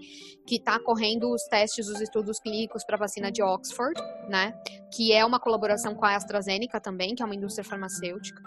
que 0.46 0.56
está 0.56 0.78
correndo 0.78 1.32
os 1.32 1.42
testes, 1.44 1.88
os 1.88 2.00
estudos 2.00 2.38
clínicos 2.40 2.84
para 2.84 2.96
a 2.96 2.98
vacina 2.98 3.30
de 3.30 3.42
Oxford, 3.42 4.00
né? 4.28 4.52
Que 4.94 5.12
é 5.12 5.24
uma 5.24 5.40
colaboração 5.40 5.94
com 5.94 6.04
a 6.04 6.14
AstraZeneca 6.14 6.80
também, 6.80 7.14
que 7.14 7.22
é 7.22 7.26
uma 7.26 7.34
indústria 7.34 7.64
farmacêutica. 7.64 8.42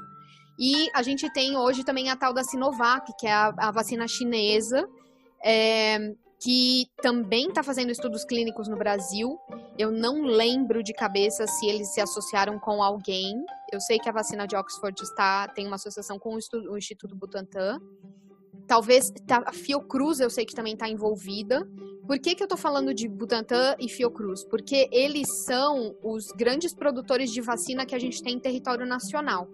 E 0.60 0.90
a 0.94 1.02
gente 1.02 1.32
tem 1.34 1.58
hoje 1.58 1.84
também 1.84 2.10
a 2.10 2.16
tal 2.16 2.34
da 2.34 2.44
Sinovac, 2.44 3.12
que 3.18 3.28
é 3.28 3.32
a, 3.32 3.54
a 3.58 3.72
vacina 3.72 4.08
chinesa, 4.08 4.88
é, 5.44 5.98
que 6.42 6.88
também 7.04 7.50
está 7.50 7.62
fazendo 7.62 7.92
estudos 7.92 8.26
clínicos 8.26 8.68
no 8.68 8.76
Brasil. 8.76 9.38
Eu 9.78 9.92
não 9.92 10.24
lembro 10.24 10.82
de 10.82 10.92
cabeça 10.92 11.46
se 11.46 11.68
eles 11.68 11.94
se 11.94 12.02
associaram 12.02 12.60
com 12.60 12.82
alguém. 12.82 13.46
Eu 13.72 13.80
sei 13.80 14.00
que 14.00 14.10
a 14.10 14.12
vacina 14.12 14.48
de 14.48 14.56
Oxford 14.56 15.00
está 15.04 15.48
tem 15.50 15.68
uma 15.68 15.76
associação 15.76 16.18
com 16.18 16.34
o, 16.34 16.40
estudo, 16.40 16.72
o 16.72 16.78
Instituto 16.78 17.16
Butantan. 17.16 17.80
Talvez 18.68 19.12
tá, 19.28 19.44
a 19.46 19.54
Fiocruz 19.54 20.20
eu 20.20 20.30
sei 20.30 20.46
que 20.46 20.56
também 20.56 20.74
está 20.74 20.88
envolvida. 20.88 21.68
Por 22.12 22.20
que, 22.20 22.36
que 22.36 22.44
eu 22.44 22.46
estou 22.46 22.58
falando 22.58 22.94
de 22.94 23.08
Butantan 23.08 23.76
e 23.80 23.88
Fiocruz? 23.88 24.44
Porque 24.44 24.90
eles 24.92 25.46
são 25.46 25.96
os 26.04 26.28
grandes 26.36 26.74
produtores 26.74 27.32
de 27.32 27.40
vacina 27.40 27.86
que 27.86 27.96
a 27.96 28.00
gente 28.00 28.22
tem 28.22 28.34
em 28.34 28.40
território 28.40 28.86
nacional. 28.86 29.48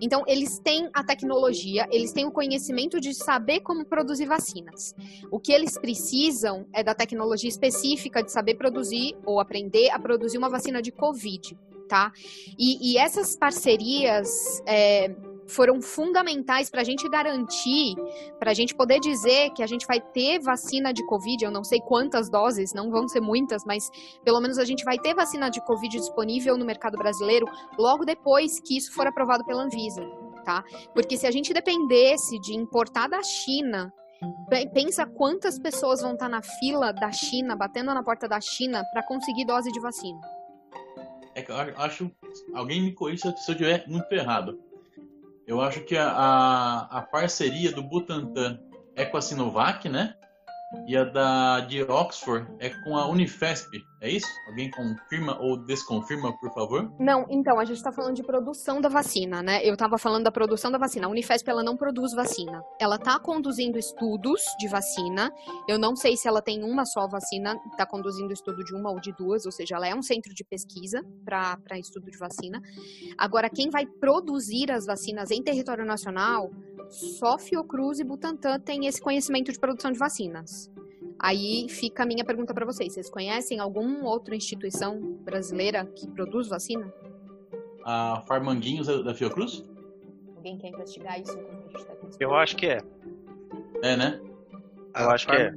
Então, 0.00 0.22
eles 0.26 0.58
têm 0.60 0.88
a 0.92 1.02
tecnologia, 1.02 1.88
eles 1.90 2.12
têm 2.12 2.24
o 2.24 2.30
conhecimento 2.30 3.00
de 3.00 3.12
saber 3.14 3.60
como 3.60 3.84
produzir 3.84 4.26
vacinas. 4.26 4.94
O 5.32 5.40
que 5.40 5.50
eles 5.50 5.76
precisam 5.78 6.66
é 6.72 6.84
da 6.84 6.94
tecnologia 6.94 7.48
específica 7.48 8.22
de 8.22 8.30
saber 8.30 8.54
produzir 8.54 9.16
ou 9.24 9.40
aprender 9.40 9.90
a 9.90 9.98
produzir 9.98 10.38
uma 10.38 10.50
vacina 10.50 10.80
de 10.80 10.92
Covid. 10.92 11.58
Tá? 11.88 12.12
E, 12.58 12.92
e 12.92 12.98
essas 12.98 13.36
parcerias 13.36 14.62
é, 14.66 15.14
foram 15.48 15.80
fundamentais 15.80 16.70
para 16.70 16.80
a 16.80 16.84
gente 16.84 17.08
garantir, 17.08 17.94
para 18.38 18.50
a 18.50 18.54
gente 18.54 18.74
poder 18.74 19.00
dizer 19.00 19.50
que 19.50 19.62
a 19.62 19.66
gente 19.66 19.86
vai 19.86 20.00
ter 20.00 20.40
vacina 20.40 20.92
de 20.92 21.04
Covid. 21.06 21.44
Eu 21.44 21.50
não 21.50 21.64
sei 21.64 21.80
quantas 21.80 22.30
doses, 22.30 22.72
não 22.74 22.90
vão 22.90 23.08
ser 23.08 23.20
muitas, 23.20 23.64
mas 23.64 23.88
pelo 24.24 24.40
menos 24.40 24.58
a 24.58 24.64
gente 24.64 24.84
vai 24.84 24.98
ter 24.98 25.14
vacina 25.14 25.48
de 25.50 25.60
Covid 25.64 25.96
disponível 25.96 26.56
no 26.56 26.64
mercado 26.64 26.96
brasileiro 26.96 27.46
logo 27.78 28.04
depois 28.04 28.60
que 28.60 28.76
isso 28.76 28.92
for 28.92 29.06
aprovado 29.06 29.44
pela 29.44 29.62
Anvisa, 29.62 30.02
tá? 30.44 30.64
Porque 30.94 31.16
se 31.16 31.26
a 31.26 31.30
gente 31.30 31.52
dependesse 31.52 32.38
de 32.40 32.54
importar 32.54 33.08
da 33.08 33.22
China 33.22 33.92
Pensa 34.72 35.04
quantas 35.06 35.58
pessoas 35.58 36.00
vão 36.00 36.14
estar 36.14 36.28
na 36.28 36.42
fila 36.42 36.92
da 36.92 37.12
China, 37.12 37.54
batendo 37.54 37.92
na 37.92 38.02
porta 38.02 38.26
da 38.26 38.40
China, 38.40 38.82
para 38.92 39.02
conseguir 39.02 39.44
dose 39.44 39.70
de 39.70 39.80
vacina. 39.80 40.18
É 41.34 41.42
que 41.42 41.52
eu 41.52 41.56
acho. 41.56 42.10
Alguém 42.54 42.82
me 42.82 42.94
corrija 42.94 43.34
se 43.36 43.50
eu 43.50 43.52
estiver 43.52 43.86
muito 43.86 44.10
errado. 44.12 44.58
Eu 45.46 45.60
acho 45.60 45.80
que 45.82 45.96
a, 45.96 46.08
a, 46.08 46.98
a 46.98 47.02
parceria 47.02 47.70
do 47.72 47.82
Butantan 47.82 48.58
é 48.96 49.04
com 49.04 49.16
a 49.16 49.22
Sinovac, 49.22 49.88
né? 49.88 50.14
E 50.88 50.96
a 50.96 51.04
da 51.04 51.60
de 51.60 51.82
Oxford 51.82 52.50
é 52.58 52.70
com 52.70 52.96
a 52.96 53.06
Unifesp, 53.06 53.80
é 54.06 54.10
isso? 54.10 54.28
Alguém 54.46 54.70
confirma 54.70 55.38
ou 55.40 55.56
desconfirma, 55.56 56.36
por 56.38 56.52
favor? 56.52 56.90
Não, 56.98 57.26
então, 57.28 57.58
a 57.58 57.64
gente 57.64 57.76
está 57.76 57.92
falando 57.92 58.14
de 58.14 58.22
produção 58.22 58.80
da 58.80 58.88
vacina, 58.88 59.42
né? 59.42 59.64
Eu 59.64 59.74
estava 59.74 59.98
falando 59.98 60.24
da 60.24 60.30
produção 60.30 60.70
da 60.70 60.78
vacina. 60.78 61.06
A 61.06 61.10
Unifesp, 61.10 61.48
ela 61.48 61.62
não 61.62 61.76
produz 61.76 62.12
vacina. 62.12 62.62
Ela 62.80 62.96
está 62.96 63.18
conduzindo 63.18 63.78
estudos 63.78 64.42
de 64.58 64.68
vacina. 64.68 65.32
Eu 65.68 65.78
não 65.78 65.96
sei 65.96 66.16
se 66.16 66.28
ela 66.28 66.40
tem 66.40 66.62
uma 66.62 66.84
só 66.84 67.06
vacina, 67.06 67.60
está 67.70 67.84
conduzindo 67.84 68.32
estudo 68.32 68.64
de 68.64 68.74
uma 68.74 68.90
ou 68.90 69.00
de 69.00 69.12
duas, 69.12 69.44
ou 69.44 69.52
seja, 69.52 69.76
ela 69.76 69.86
é 69.86 69.94
um 69.94 70.02
centro 70.02 70.32
de 70.32 70.44
pesquisa 70.44 71.04
para 71.24 71.78
estudo 71.78 72.10
de 72.10 72.18
vacina. 72.18 72.62
Agora, 73.18 73.50
quem 73.50 73.70
vai 73.70 73.86
produzir 73.86 74.70
as 74.70 74.86
vacinas 74.86 75.30
em 75.30 75.42
território 75.42 75.84
nacional 75.84 76.50
só 76.88 77.38
Fiocruz 77.38 77.98
e 77.98 78.04
Butantan 78.04 78.60
têm 78.60 78.86
esse 78.86 79.00
conhecimento 79.00 79.52
de 79.52 79.58
produção 79.58 79.90
de 79.90 79.98
vacinas. 79.98 80.70
Aí 81.18 81.68
fica 81.68 82.02
a 82.02 82.06
minha 82.06 82.24
pergunta 82.24 82.52
para 82.52 82.66
vocês: 82.66 82.92
vocês 82.92 83.08
conhecem 83.08 83.58
alguma 83.58 84.08
outra 84.08 84.34
instituição 84.34 85.00
brasileira 85.22 85.84
que 85.86 86.06
produz 86.08 86.48
vacina? 86.48 86.92
A 87.84 88.22
Farmanguinhos 88.26 88.86
da 89.04 89.14
Fiocruz? 89.14 89.64
Alguém 90.36 90.58
quer 90.58 90.68
investigar 90.68 91.20
isso? 91.20 91.36
Tá 91.36 91.94
Eu 92.20 92.34
acho 92.34 92.56
que 92.56 92.66
é. 92.66 92.78
É, 93.82 93.96
né? 93.96 94.20
Eu 94.98 95.10
acho 95.10 95.26
que 95.26 95.34
é. 95.34 95.52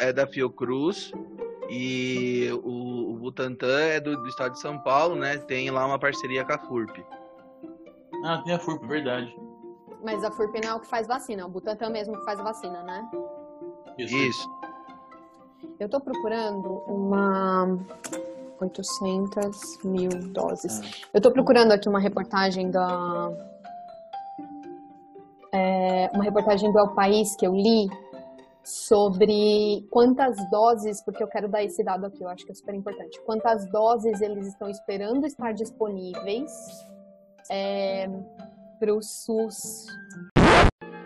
É 0.00 0.12
da 0.12 0.26
Fiocruz 0.26 1.12
e 1.68 2.48
o, 2.64 3.12
o 3.12 3.14
Butantan 3.16 3.80
é 3.80 4.00
do, 4.00 4.16
do, 4.16 4.28
estado 4.28 4.52
de 4.52 4.60
São 4.60 4.78
Paulo, 4.78 5.14
né? 5.14 5.36
Tem 5.38 5.70
lá 5.70 5.86
uma 5.86 5.98
parceria 5.98 6.44
com 6.44 6.52
a 6.52 6.58
FURP. 6.58 7.04
Ah, 8.24 8.42
tem 8.44 8.54
a 8.54 8.58
FURP, 8.58 8.86
verdade. 8.86 9.34
Mas 10.02 10.24
a 10.24 10.30
FURP 10.30 10.60
não 10.62 10.70
é 10.70 10.74
o 10.74 10.80
que 10.80 10.86
faz 10.86 11.06
vacina, 11.06 11.42
é 11.42 11.44
o 11.44 11.48
Butantan 11.48 11.90
mesmo 11.90 12.18
que 12.18 12.24
faz 12.24 12.40
a 12.40 12.42
vacina, 12.42 12.82
né? 12.82 13.08
Isso. 13.98 14.16
Isso. 14.16 14.57
Eu 15.78 15.88
tô 15.88 16.00
procurando 16.00 16.82
uma 16.86 17.78
800 18.60 19.84
mil 19.84 20.10
doses. 20.32 20.80
Ah. 20.80 21.08
Eu 21.14 21.20
tô 21.20 21.30
procurando 21.30 21.72
aqui 21.72 21.88
uma 21.88 22.00
reportagem 22.00 22.70
da 22.70 23.30
é, 25.52 26.10
uma 26.12 26.24
reportagem 26.24 26.70
do 26.72 26.78
El 26.78 26.88
País 26.94 27.34
que 27.36 27.46
eu 27.46 27.54
li 27.54 27.88
sobre 28.62 29.86
quantas 29.90 30.36
doses, 30.50 31.02
porque 31.02 31.22
eu 31.22 31.28
quero 31.28 31.48
dar 31.48 31.64
esse 31.64 31.82
dado 31.82 32.04
aqui, 32.04 32.22
eu 32.22 32.28
acho 32.28 32.44
que 32.44 32.52
é 32.52 32.54
super 32.54 32.74
importante. 32.74 33.18
Quantas 33.24 33.66
doses 33.70 34.20
eles 34.20 34.46
estão 34.46 34.68
esperando 34.68 35.26
estar 35.26 35.52
disponíveis 35.52 36.50
é, 37.50 38.08
para 38.78 38.94
o 38.94 39.02
SUS. 39.02 39.86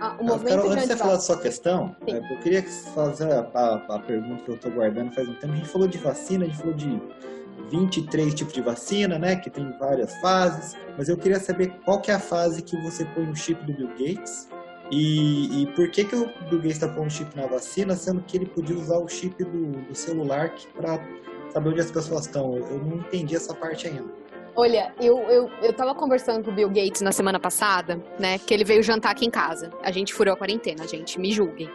Ah, 0.03 0.17
o 0.19 0.25
movimento 0.25 0.57
Carol, 0.57 0.73
antes 0.73 0.83
de 0.83 0.89
você 0.89 0.97
falar 0.97 1.13
da 1.13 1.21
sua 1.21 1.39
questão, 1.39 1.95
é, 2.09 2.19
eu 2.19 2.41
queria 2.41 2.61
fazer 2.93 3.31
a, 3.33 3.49
a, 3.55 3.75
a, 3.95 3.99
pergunta 4.01 4.43
que 4.43 4.51
eu 4.51 4.57
estou 4.57 4.73
guardando 4.73 5.15
faz 5.15 5.29
um 5.29 5.35
tempo. 5.35 5.53
A 5.53 5.57
gente 5.57 5.69
falou 5.69 5.87
de 5.87 5.97
vacina, 5.99 6.45
a 6.45 6.49
gente 6.49 6.59
falou 6.59 6.75
de 6.75 7.01
23 7.71 8.35
tipos 8.35 8.53
de 8.53 8.61
vacina, 8.63 9.17
né? 9.17 9.37
Que 9.37 9.49
tem 9.49 9.71
várias 9.79 10.13
fases. 10.17 10.77
Mas 10.99 11.09
eu 11.09 11.17
queria 11.17 11.39
saber 11.39 11.69
qual 11.85 12.01
que 12.01 12.11
é 12.11 12.15
a 12.15 12.19
fase 12.19 12.63
que 12.63 12.77
você 12.83 13.05
põe 13.05 13.27
no 13.27 13.37
chip 13.37 13.65
do 13.65 13.73
Bill 13.73 13.91
Gates 13.91 14.49
e, 14.91 15.63
e 15.63 15.67
por 15.67 15.89
que, 15.89 16.05
que 16.05 16.17
o 16.17 16.27
Bill 16.51 16.59
Gates 16.59 16.73
está 16.73 16.89
pondo 16.89 17.09
chip 17.09 17.37
na 17.37 17.47
vacina, 17.47 17.95
sendo 17.95 18.23
que 18.23 18.39
ele 18.39 18.47
podia 18.47 18.77
usar 18.77 18.99
o 18.99 19.07
chip 19.07 19.45
do, 19.45 19.71
do 19.71 19.95
celular 19.95 20.53
para 20.75 20.99
saber 21.53 21.69
onde 21.69 21.81
as 21.81 21.93
pessoas 21.93 22.27
estão. 22.27 22.57
Eu 22.57 22.79
não 22.81 22.97
entendi 22.97 23.37
essa 23.37 23.55
parte 23.55 23.87
ainda. 23.87 24.22
Olha, 24.55 24.93
eu, 25.01 25.19
eu, 25.31 25.51
eu 25.63 25.73
tava 25.73 25.95
conversando 25.95 26.45
com 26.45 26.51
o 26.51 26.55
Bill 26.55 26.69
Gates 26.69 27.01
na 27.01 27.11
semana 27.11 27.41
passada, 27.41 27.99
né? 28.19 28.39
Que 28.39 28.53
ele 28.53 28.65
veio 28.65 28.83
jantar 28.83 29.11
aqui 29.13 29.25
em 29.25 29.31
casa. 29.31 29.71
A 29.83 29.91
gente 29.91 30.13
furou 30.13 30.35
a 30.35 30.37
quarentena, 30.37 30.87
gente, 30.87 31.19
me 31.19 31.33
julguem. 31.33 31.71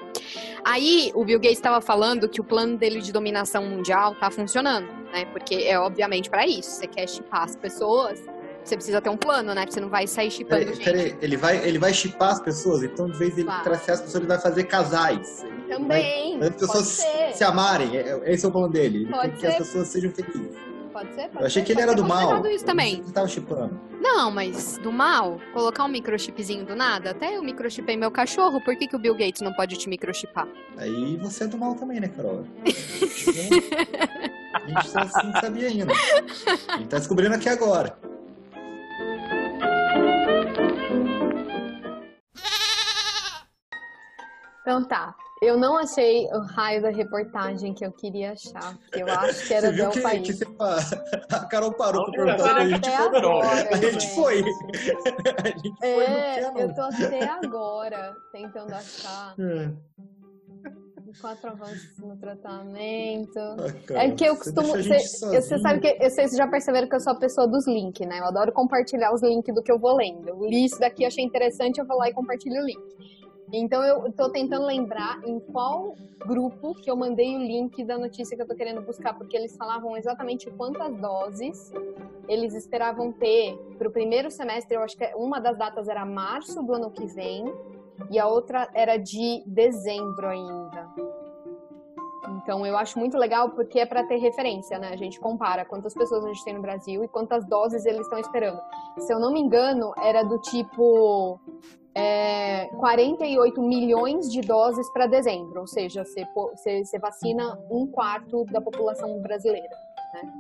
Aí 0.63 1.11
o 1.15 1.25
Bill 1.25 1.39
Gates 1.39 1.57
estava 1.57 1.81
falando 1.81 2.29
que 2.29 2.39
o 2.39 2.43
plano 2.43 2.77
dele 2.77 3.01
de 3.01 3.11
dominação 3.11 3.65
mundial 3.65 4.13
tá 4.15 4.29
funcionando, 4.29 4.87
né? 5.11 5.25
Porque 5.31 5.55
é 5.55 5.79
obviamente 5.79 6.29
para 6.29 6.45
isso. 6.45 6.69
Você 6.69 6.85
quer 6.87 7.07
chipar 7.09 7.43
as 7.43 7.55
pessoas, 7.55 8.21
você 8.63 8.75
precisa 8.75 9.01
ter 9.01 9.09
um 9.09 9.17
plano, 9.17 9.55
né? 9.55 9.65
Você 9.67 9.79
não 9.79 9.89
vai 9.89 10.05
sair 10.05 10.29
chipando 10.29 10.65
Peraí, 10.65 10.83
peraí, 10.83 11.17
ele 11.19 11.35
vai, 11.37 11.57
ele 11.67 11.79
vai 11.79 11.93
chipar 11.93 12.29
as 12.33 12.41
pessoas, 12.41 12.83
então 12.83 13.09
de 13.09 13.17
vez 13.17 13.33
ele 13.33 13.45
Claro. 13.45 13.63
traçar 13.63 13.95
as 13.95 14.01
pessoas, 14.01 14.15
ele 14.21 14.27
vai 14.27 14.39
fazer 14.39 14.63
casais. 14.65 15.43
Também, 15.67 16.37
Vai, 16.37 16.49
as 16.49 16.55
pessoas 16.55 17.03
se 17.33 17.43
amarem, 17.43 17.97
é- 17.97 18.21
esse 18.31 18.45
é 18.45 18.49
o 18.49 18.51
plano 18.51 18.69
dele. 18.69 18.99
Ele 19.03 19.11
Pode 19.11 19.35
que 19.37 19.47
as 19.47 19.55
pessoas 19.55 19.87
sejam 19.87 20.11
felizes. 20.11 20.55
Pode 20.97 21.13
ser, 21.13 21.29
pode 21.29 21.41
Eu 21.41 21.45
achei 21.45 21.61
ser, 21.61 21.65
que 21.67 21.71
ele 21.73 21.81
era 21.81 21.93
do 21.93 22.03
mal. 22.03 22.43
isso 22.47 22.65
também. 22.65 23.03
que 23.03 23.11
tava 23.11 23.27
chipando. 23.27 23.79
Não, 24.01 24.31
mas 24.31 24.79
do 24.79 24.91
mal, 24.91 25.39
colocar 25.53 25.83
um 25.83 25.87
microchipzinho 25.87 26.65
do 26.65 26.75
nada, 26.75 27.11
até 27.11 27.37
eu 27.37 27.43
microchipei 27.43 27.95
meu 27.95 28.09
cachorro, 28.09 28.59
por 28.63 28.75
que, 28.75 28.87
que 28.87 28.95
o 28.95 28.99
Bill 28.99 29.13
Gates 29.13 29.41
não 29.41 29.53
pode 29.53 29.77
te 29.77 29.87
microchipar? 29.87 30.47
Aí 30.75 31.15
você 31.17 31.43
é 31.43 31.47
do 31.47 31.55
mal 31.55 31.75
também, 31.75 31.99
né, 31.99 32.07
Carol? 32.07 32.45
a 34.55 34.67
gente 34.67 34.89
só 34.89 35.23
não 35.23 35.39
sabia 35.39 35.67
ainda. 35.67 35.93
A 36.67 36.77
gente 36.77 36.89
tá 36.89 36.97
descobrindo 36.97 37.35
aqui 37.35 37.47
agora. 37.47 37.95
Então 44.61 44.83
tá. 44.83 45.15
Eu 45.41 45.55
não 45.57 45.77
achei 45.77 46.25
o 46.33 46.39
raio 46.39 46.81
da 46.81 46.89
reportagem 46.89 47.71
que 47.73 47.85
eu 47.85 47.91
queria 47.91 48.31
achar, 48.31 48.75
porque 48.77 49.03
eu 49.03 49.07
acho 49.07 49.47
que 49.47 49.53
era 49.53 49.71
do 49.71 49.89
que, 49.91 50.01
país. 50.01 50.25
que 50.27 50.33
você 50.33 50.45
a 51.31 51.45
Carol 51.45 51.73
parou 51.73 52.01
A 52.01 52.11
pra 52.11 52.23
perguntar 52.25 52.43
cena 52.43 52.55
pra 52.55 52.63
é 52.63 52.67
gente. 52.69 52.89
foi, 52.89 53.17
agora, 53.17 53.69
A 53.71 53.77
gente 53.77 54.15
foi. 54.15 54.41
A 55.43 55.47
gente 55.49 55.77
foi 55.79 55.89
É, 56.05 56.63
eu 56.63 56.73
tô 56.73 56.81
até 56.81 57.23
agora 57.29 58.15
tentando 58.31 58.73
achar 58.73 59.35
É. 59.39 59.71
quatro 61.21 61.49
avanços 61.51 61.97
no 61.99 62.15
tratamento. 62.17 63.39
Ah, 63.39 63.67
É 63.67 63.71
Carol, 63.93 64.15
que 64.15 64.25
eu 64.25 64.35
costumo. 64.35 64.73
a 64.73 64.77
Você, 64.81 64.99
você 65.41 65.59
sabe 65.59 65.79
que 65.79 66.09
vocês 66.09 66.31
já 66.35 66.47
perceberam 66.47 66.87
que 66.89 66.95
eu 66.95 66.99
sou 66.99 67.13
a 67.13 67.15
pessoa 67.19 67.47
dos 67.47 67.65
links, 67.67 68.07
né? 68.07 68.19
Eu 68.19 68.25
adoro 68.25 68.51
compartilhar 68.51 69.13
os 69.13 69.21
links 69.21 69.53
do 69.53 69.61
que 69.63 69.71
eu 69.71 69.77
vou 69.79 69.95
lendo. 69.95 70.27
Eu 70.29 70.39
li 70.45 70.65
isso 70.65 70.79
daqui, 70.79 71.05
achei 71.05 71.23
interessante, 71.23 71.77
eu 71.79 71.85
vou 71.85 71.97
lá 71.97 72.09
e 72.09 72.13
compartilho 72.13 72.61
o 72.61 72.65
link. 72.65 72.79
Então 73.51 73.81
eu 73.81 74.11
tô 74.11 74.29
tentando 74.29 74.65
lembrar 74.65 75.21
em 75.25 75.39
qual 75.39 75.95
grupo 76.25 76.73
que 76.75 76.91
eu 76.91 76.95
mandei 76.97 77.35
o 77.35 77.39
link 77.39 77.81
da 77.85 77.97
notícia 77.97 78.35
que 78.35 78.43
eu 78.43 78.47
tô 78.47 78.55
querendo 78.55 78.81
buscar, 78.81 79.13
porque 79.13 79.37
eles 79.37 79.55
falavam 79.55 79.95
exatamente 79.95 80.51
quantas 80.51 80.93
doses 80.97 81.71
eles 82.27 82.53
esperavam 82.53 83.13
ter 83.13 83.57
para 83.77 83.87
o 83.87 83.91
primeiro 83.91 84.29
semestre. 84.29 84.75
Eu 84.75 84.81
acho 84.81 84.97
que 84.97 85.05
uma 85.15 85.39
das 85.39 85.57
datas 85.57 85.87
era 85.87 86.05
março 86.05 86.61
do 86.61 86.73
ano 86.73 86.91
que 86.91 87.05
vem 87.05 87.45
e 88.11 88.19
a 88.19 88.27
outra 88.27 88.69
era 88.73 88.97
de 88.97 89.41
dezembro 89.45 90.27
ainda. 90.27 90.87
Então 92.43 92.65
eu 92.65 92.77
acho 92.77 92.99
muito 92.99 93.17
legal 93.17 93.51
porque 93.51 93.79
é 93.79 93.85
para 93.85 94.03
ter 94.03 94.17
referência, 94.17 94.77
né? 94.77 94.89
A 94.89 94.97
gente 94.97 95.19
compara 95.19 95.63
quantas 95.63 95.93
pessoas 95.93 96.25
a 96.25 96.27
gente 96.27 96.43
tem 96.43 96.53
no 96.53 96.61
Brasil 96.61 97.01
e 97.03 97.07
quantas 97.07 97.45
doses 97.45 97.85
eles 97.85 98.01
estão 98.01 98.19
esperando. 98.19 98.59
Se 98.99 99.13
eu 99.13 99.19
não 99.19 99.31
me 99.31 99.39
engano, 99.39 99.93
era 100.01 100.23
do 100.23 100.37
tipo 100.39 101.39
é, 101.97 102.67
48 102.77 103.59
milhões 103.61 104.31
de 104.31 104.41
doses 104.41 104.87
para 104.91 105.07
dezembro, 105.07 105.61
ou 105.61 105.67
seja, 105.67 106.03
você, 106.05 106.99
vacina 106.99 107.57
um 107.71 107.87
quarto 107.87 108.45
da 108.45 108.61
população 108.61 109.19
brasileira, 109.19 109.75
né? 110.13 110.31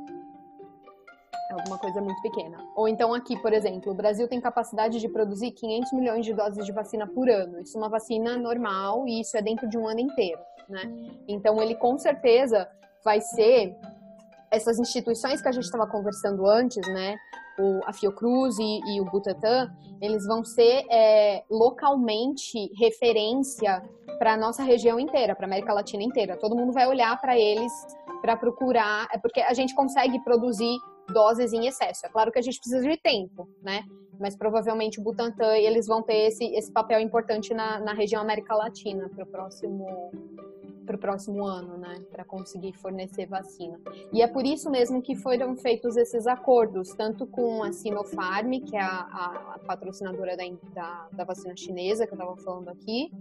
É 1.49 1.53
alguma 1.53 1.79
coisa 1.79 1.99
muito 2.01 2.21
pequena. 2.21 2.57
Ou 2.75 2.87
então 2.87 3.13
aqui, 3.13 3.39
por 3.41 3.53
exemplo, 3.53 3.91
o 3.91 3.95
Brasil 3.95 4.27
tem 4.27 4.39
capacidade 4.39 4.99
de 4.99 5.09
produzir 5.09 5.51
500 5.51 5.93
milhões 5.93 6.25
de 6.25 6.33
doses 6.33 6.63
de 6.65 6.71
vacina 6.71 7.07
por 7.07 7.29
ano. 7.29 7.61
Isso 7.61 7.77
é 7.77 7.81
uma 7.81 7.89
vacina 7.89 8.37
normal 8.37 9.07
e 9.07 9.21
isso 9.21 9.35
é 9.35 9.41
dentro 9.41 9.67
de 9.67 9.77
um 9.77 9.87
ano 9.87 10.01
inteiro, 10.01 10.39
né? 10.69 10.83
Então 11.27 11.59
ele 11.61 11.73
com 11.73 11.97
certeza 11.97 12.69
vai 13.03 13.19
ser 13.21 13.75
essas 14.51 14.77
instituições 14.77 15.41
que 15.41 15.47
a 15.47 15.51
gente 15.51 15.63
estava 15.63 15.87
conversando 15.87 16.45
antes, 16.45 16.85
né? 16.93 17.15
O, 17.59 17.81
a 17.85 17.93
Fiocruz 17.93 18.57
e, 18.59 18.79
e 18.85 19.01
o 19.01 19.05
Butantan, 19.05 19.71
eles 20.01 20.25
vão 20.25 20.43
ser 20.43 20.85
é, 20.91 21.43
localmente 21.49 22.71
referência 22.75 23.81
para 24.19 24.33
a 24.33 24.37
nossa 24.37 24.63
região 24.63 24.99
inteira, 24.99 25.35
para 25.35 25.45
a 25.45 25.49
América 25.49 25.73
Latina 25.73 26.03
inteira. 26.03 26.37
Todo 26.37 26.55
mundo 26.55 26.71
vai 26.71 26.87
olhar 26.87 27.19
para 27.19 27.37
eles 27.37 27.71
para 28.21 28.35
procurar, 28.35 29.07
é 29.11 29.17
porque 29.17 29.39
a 29.41 29.53
gente 29.53 29.75
consegue 29.75 30.19
produzir 30.23 30.77
doses 31.13 31.53
em 31.53 31.67
excesso. 31.67 32.05
É 32.05 32.09
claro 32.09 32.31
que 32.31 32.39
a 32.39 32.41
gente 32.41 32.59
precisa 32.59 32.81
de 32.81 32.97
tempo, 32.97 33.47
né? 33.61 33.83
Mas 34.19 34.35
provavelmente 34.35 34.99
o 34.99 35.03
Butantan 35.03 35.55
eles 35.55 35.87
vão 35.87 36.01
ter 36.01 36.27
esse, 36.27 36.45
esse 36.55 36.71
papel 36.71 36.99
importante 36.99 37.53
na, 37.53 37.79
na 37.79 37.93
região 37.93 38.21
América 38.21 38.55
Latina 38.55 39.09
para 39.09 39.23
o 39.23 39.27
próximo 39.27 40.11
para 40.87 40.95
o 40.95 40.99
próximo 40.99 41.45
ano, 41.45 41.77
né, 41.77 42.01
para 42.11 42.23
conseguir 42.23 42.73
fornecer 42.73 43.27
vacina. 43.27 43.79
E 44.11 44.21
é 44.21 44.27
por 44.27 44.45
isso 44.45 44.71
mesmo 44.71 45.01
que 45.01 45.15
foram 45.15 45.55
feitos 45.55 45.97
esses 45.97 46.25
acordos, 46.25 46.89
tanto 46.95 47.27
com 47.27 47.61
a 47.63 47.71
Sinopharm, 47.71 48.51
que 48.65 48.75
é 48.75 48.81
a, 48.81 48.87
a- 49.01 49.59
patrocinadora 49.67 50.35
da, 50.37 50.43
da, 50.73 51.07
da 51.11 51.23
vacina 51.25 51.55
chinesa, 51.55 52.07
que 52.07 52.13
eu 52.13 52.17
estava 52.17 52.35
falando 52.37 52.69
aqui, 52.69 53.11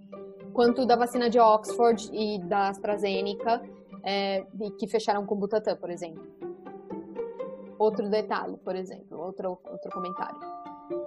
quanto 0.52 0.86
da 0.86 0.94
vacina 0.96 1.28
de 1.28 1.38
Oxford 1.40 2.08
e 2.12 2.38
da 2.38 2.68
AstraZeneca, 2.68 3.60
é, 4.04 4.46
que 4.78 4.86
fecharam 4.86 5.26
com 5.26 5.34
o 5.34 5.38
Butantan, 5.38 5.76
por 5.76 5.90
exemplo. 5.90 6.24
Outro 7.78 8.08
detalhe, 8.08 8.56
por 8.58 8.74
exemplo, 8.76 9.18
outro, 9.18 9.58
outro 9.64 9.90
comentário. 9.92 10.38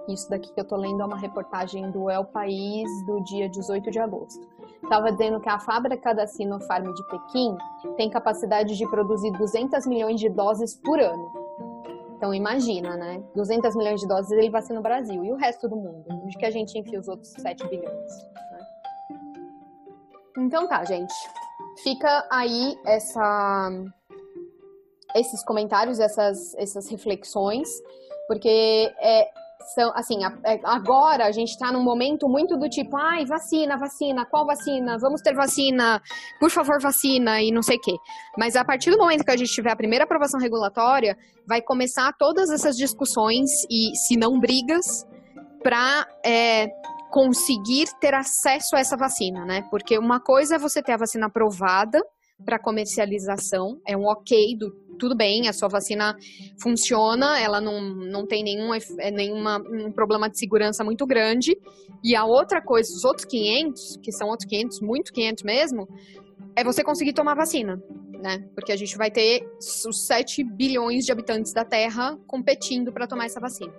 Isso 0.08 0.28
daqui 0.28 0.52
que 0.52 0.60
eu 0.60 0.64
tô 0.64 0.76
lendo 0.76 1.02
é 1.02 1.04
uma 1.04 1.16
reportagem 1.16 1.90
do 1.90 2.10
El 2.10 2.24
País 2.24 2.88
do 3.06 3.22
dia 3.24 3.48
18 3.48 3.90
de 3.90 3.98
agosto. 3.98 4.46
Estava 4.82 5.12
dizendo 5.12 5.40
que 5.40 5.48
a 5.48 5.58
fábrica 5.58 6.14
da 6.14 6.26
Sinopharm 6.26 6.92
de 6.92 7.06
Pequim 7.08 7.56
tem 7.96 8.10
capacidade 8.10 8.76
de 8.76 8.88
produzir 8.88 9.30
200 9.32 9.86
milhões 9.86 10.18
de 10.18 10.28
doses 10.28 10.74
por 10.74 10.98
ano. 10.98 11.40
Então 12.16 12.34
imagina, 12.34 12.96
né? 12.96 13.22
200 13.34 13.74
milhões 13.76 14.00
de 14.00 14.06
doses 14.06 14.30
ele 14.32 14.50
vacina 14.50 14.76
no 14.76 14.82
Brasil. 14.82 15.24
E 15.24 15.32
o 15.32 15.36
resto 15.36 15.68
do 15.68 15.76
mundo? 15.76 16.04
Onde 16.10 16.36
que 16.36 16.44
a 16.44 16.50
gente 16.50 16.78
enfia 16.78 17.00
os 17.00 17.08
outros 17.08 17.30
7 17.30 17.66
bilhões? 17.68 18.22
né? 18.52 18.66
Então 20.38 20.66
tá, 20.66 20.84
gente. 20.84 21.14
Fica 21.82 22.26
aí 22.30 22.78
essa, 22.84 23.70
esses 25.14 25.42
comentários, 25.44 25.98
essas, 25.98 26.54
essas 26.56 26.88
reflexões, 26.88 27.68
porque 28.26 28.92
é, 28.98 29.30
são 29.74 29.92
assim, 29.94 30.24
é, 30.24 30.60
agora 30.64 31.26
a 31.26 31.32
gente 31.32 31.58
tá 31.58 31.72
num 31.72 31.82
momento 31.82 32.28
muito 32.28 32.56
do 32.56 32.68
tipo, 32.68 32.96
ai, 32.96 33.24
vacina, 33.24 33.76
vacina, 33.76 34.26
qual 34.26 34.46
vacina? 34.46 34.96
Vamos 34.98 35.20
ter 35.22 35.34
vacina, 35.34 36.00
por 36.38 36.50
favor, 36.50 36.80
vacina 36.80 37.40
e 37.40 37.50
não 37.50 37.62
sei 37.62 37.76
o 37.76 37.80
quê. 37.80 37.92
Mas 38.38 38.56
a 38.56 38.64
partir 38.64 38.90
do 38.90 38.98
momento 38.98 39.24
que 39.24 39.30
a 39.30 39.36
gente 39.36 39.52
tiver 39.52 39.72
a 39.72 39.76
primeira 39.76 40.04
aprovação 40.04 40.40
regulatória, 40.40 41.16
vai 41.46 41.60
começar 41.60 42.12
todas 42.18 42.50
essas 42.50 42.76
discussões 42.76 43.50
e, 43.70 43.96
se 43.96 44.16
não 44.16 44.38
brigas, 44.38 45.06
para 45.62 46.06
conseguir 47.10 47.88
ter 48.00 48.14
acesso 48.14 48.76
a 48.76 48.80
essa 48.80 48.96
vacina, 48.96 49.44
né? 49.44 49.62
Porque 49.70 49.98
uma 49.98 50.20
coisa 50.20 50.56
é 50.56 50.58
você 50.58 50.82
ter 50.82 50.92
a 50.92 50.96
vacina 50.96 51.26
aprovada 51.26 52.00
para 52.44 52.58
comercialização, 52.58 53.80
é 53.86 53.96
um 53.96 54.04
ok 54.04 54.56
do 54.56 54.70
tudo 55.00 55.16
bem, 55.16 55.48
a 55.48 55.52
sua 55.52 55.68
vacina 55.68 56.14
funciona, 56.62 57.40
ela 57.40 57.58
não, 57.58 57.80
não 57.80 58.26
tem 58.26 58.44
nenhum, 58.44 58.74
é, 58.74 59.10
nenhuma, 59.10 59.56
um 59.58 59.90
problema 59.90 60.28
de 60.28 60.38
segurança 60.38 60.84
muito 60.84 61.06
grande. 61.06 61.56
E 62.04 62.14
a 62.14 62.26
outra 62.26 62.60
coisa, 62.60 62.92
os 62.94 63.02
outros 63.02 63.24
500, 63.24 63.96
que 64.02 64.12
são 64.12 64.28
outros 64.28 64.46
500, 64.46 64.80
muito 64.82 65.10
500 65.10 65.42
mesmo, 65.42 65.88
é 66.54 66.62
você 66.62 66.84
conseguir 66.84 67.14
tomar 67.14 67.34
vacina, 67.34 67.82
né? 68.22 68.44
Porque 68.54 68.72
a 68.72 68.76
gente 68.76 68.96
vai 68.96 69.10
ter 69.10 69.42
os 69.58 70.06
7 70.06 70.44
bilhões 70.44 71.06
de 71.06 71.12
habitantes 71.12 71.52
da 71.54 71.64
Terra 71.64 72.18
competindo 72.26 72.92
para 72.92 73.06
tomar 73.06 73.24
essa 73.24 73.40
vacina. 73.40 73.72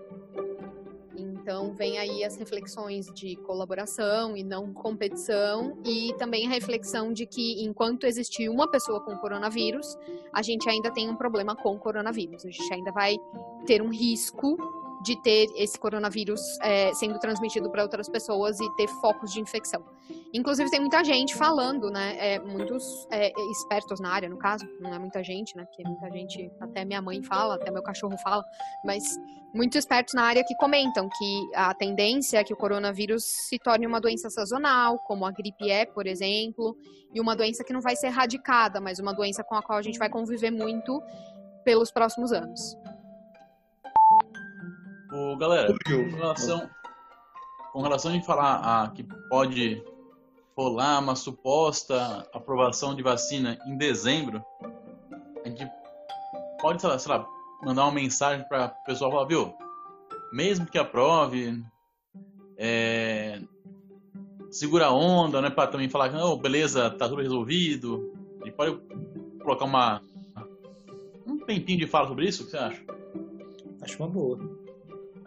Então, 1.42 1.74
vem 1.74 1.98
aí 1.98 2.24
as 2.24 2.38
reflexões 2.38 3.08
de 3.16 3.36
colaboração 3.38 4.38
e 4.38 4.44
não 4.44 4.72
competição, 4.72 5.76
e 5.84 6.14
também 6.20 6.46
a 6.46 6.50
reflexão 6.50 7.12
de 7.12 7.26
que 7.26 7.64
enquanto 7.64 8.06
existir 8.06 8.48
uma 8.48 8.70
pessoa 8.70 9.02
com 9.02 9.18
coronavírus, 9.18 9.98
a 10.32 10.44
gente 10.44 10.70
ainda 10.70 10.92
tem 10.92 11.10
um 11.10 11.16
problema 11.16 11.56
com 11.56 11.80
coronavírus. 11.80 12.46
A 12.46 12.50
gente 12.52 12.72
ainda 12.72 12.92
vai 12.92 13.18
ter 13.66 13.82
um 13.82 13.90
risco 13.90 14.56
de 15.04 15.22
ter 15.22 15.48
esse 15.56 15.80
coronavírus 15.80 16.42
é, 16.62 16.94
sendo 16.94 17.20
transmitido 17.20 17.70
para 17.70 17.84
outras 17.84 18.08
pessoas 18.08 18.60
e 18.60 18.76
ter 18.76 18.88
focos 18.88 19.32
de 19.32 19.40
infecção. 19.40 19.84
Inclusive, 20.34 20.70
tem 20.70 20.80
muita 20.80 21.04
gente 21.04 21.36
falando, 21.36 21.90
né? 21.90 22.16
É, 22.18 22.40
muitos 22.40 23.08
é, 23.10 23.32
espertos 23.52 24.00
na 24.00 24.10
área, 24.10 24.30
no 24.30 24.38
caso, 24.38 24.66
não 24.80 24.94
é 24.94 25.00
muita 25.00 25.24
gente, 25.24 25.56
né? 25.58 25.66
Porque 25.66 25.84
muita 25.84 26.10
gente, 26.12 26.52
até 26.60 26.86
minha 26.86 27.02
mãe 27.02 27.22
fala, 27.24 27.56
até 27.56 27.72
meu 27.72 27.84
cachorro 27.84 28.18
fala, 28.18 28.44
mas 28.86 29.04
muitos 29.54 29.80
espertos 29.80 30.14
na 30.14 30.24
área 30.24 30.44
que 30.46 30.56
comentam 30.56 31.10
que 31.10 31.50
a 31.56 31.74
tendência 31.74 32.40
é 32.40 32.44
que 32.44 32.54
o 32.54 32.58
coronavírus 32.58 33.24
se 33.24 33.58
torne 33.60 33.86
uma 33.86 34.00
doença 34.00 34.30
sazonal, 34.30 35.00
como 35.00 35.26
a 35.26 35.32
gripe 35.32 35.70
é, 35.70 35.86
por 35.86 36.08
exemplo, 36.08 36.78
e 37.14 37.20
uma 37.20 37.36
doença 37.36 37.64
que 37.64 37.74
não 37.74 37.82
vai 37.82 37.96
ser 37.96 38.08
erradicada, 38.08 38.80
mas 38.80 39.00
uma 39.00 39.14
doença 39.14 39.44
com 39.44 39.56
a 39.56 39.62
qual 39.62 39.80
a 39.80 39.82
gente 39.82 40.00
vai 40.00 40.10
conviver 40.10 40.52
muito 40.52 41.02
pelos 41.64 41.92
próximos 41.92 42.32
anos. 42.32 42.78
Ô, 45.12 45.36
galera, 45.36 45.76
com 45.84 46.16
relação, 46.16 46.70
com 47.74 47.82
relação 47.82 48.18
a 48.18 48.22
falar 48.22 48.84
a, 48.84 48.90
que 48.92 49.04
pode 49.30 49.84
rolar 50.56 51.00
uma 51.00 51.18
suposta 51.18 52.26
aprovação 52.34 52.96
de 52.96 53.04
vacina 53.04 53.60
em 53.68 53.78
dezembro, 53.78 54.42
a 55.44 55.50
gente 55.50 55.70
pode, 56.62 56.80
sei 56.80 56.90
lá, 56.90 56.98
sei 56.98 57.12
lá 57.12 57.28
mandar 57.62 57.84
uma 57.84 57.92
mensagem 57.92 58.48
para 58.48 58.68
o 58.68 58.86
pessoal 58.86 59.12
falar, 59.12 59.26
viu, 59.26 59.54
mesmo 60.32 60.66
que 60.66 60.78
aprove, 60.78 61.62
é, 62.58 63.42
segura 64.50 64.88
a 64.88 64.94
onda, 64.94 65.42
né, 65.42 65.50
para 65.50 65.70
também 65.70 65.90
falar 65.90 66.10
que, 66.10 66.16
oh, 66.16 66.38
beleza, 66.38 66.90
tá 66.90 67.10
tudo 67.10 67.22
resolvido. 67.22 68.14
A 68.42 68.46
gente 68.46 68.56
pode 68.56 68.80
colocar 69.40 69.66
uma 69.66 70.02
um 71.28 71.38
tempinho 71.40 71.80
de 71.80 71.88
fala 71.88 72.08
sobre 72.08 72.28
isso, 72.28 72.44
o 72.44 72.46
que 72.46 72.52
você 72.52 72.58
acha? 72.58 72.82
Acho 73.82 73.98
uma 73.98 74.08
boa. 74.08 74.61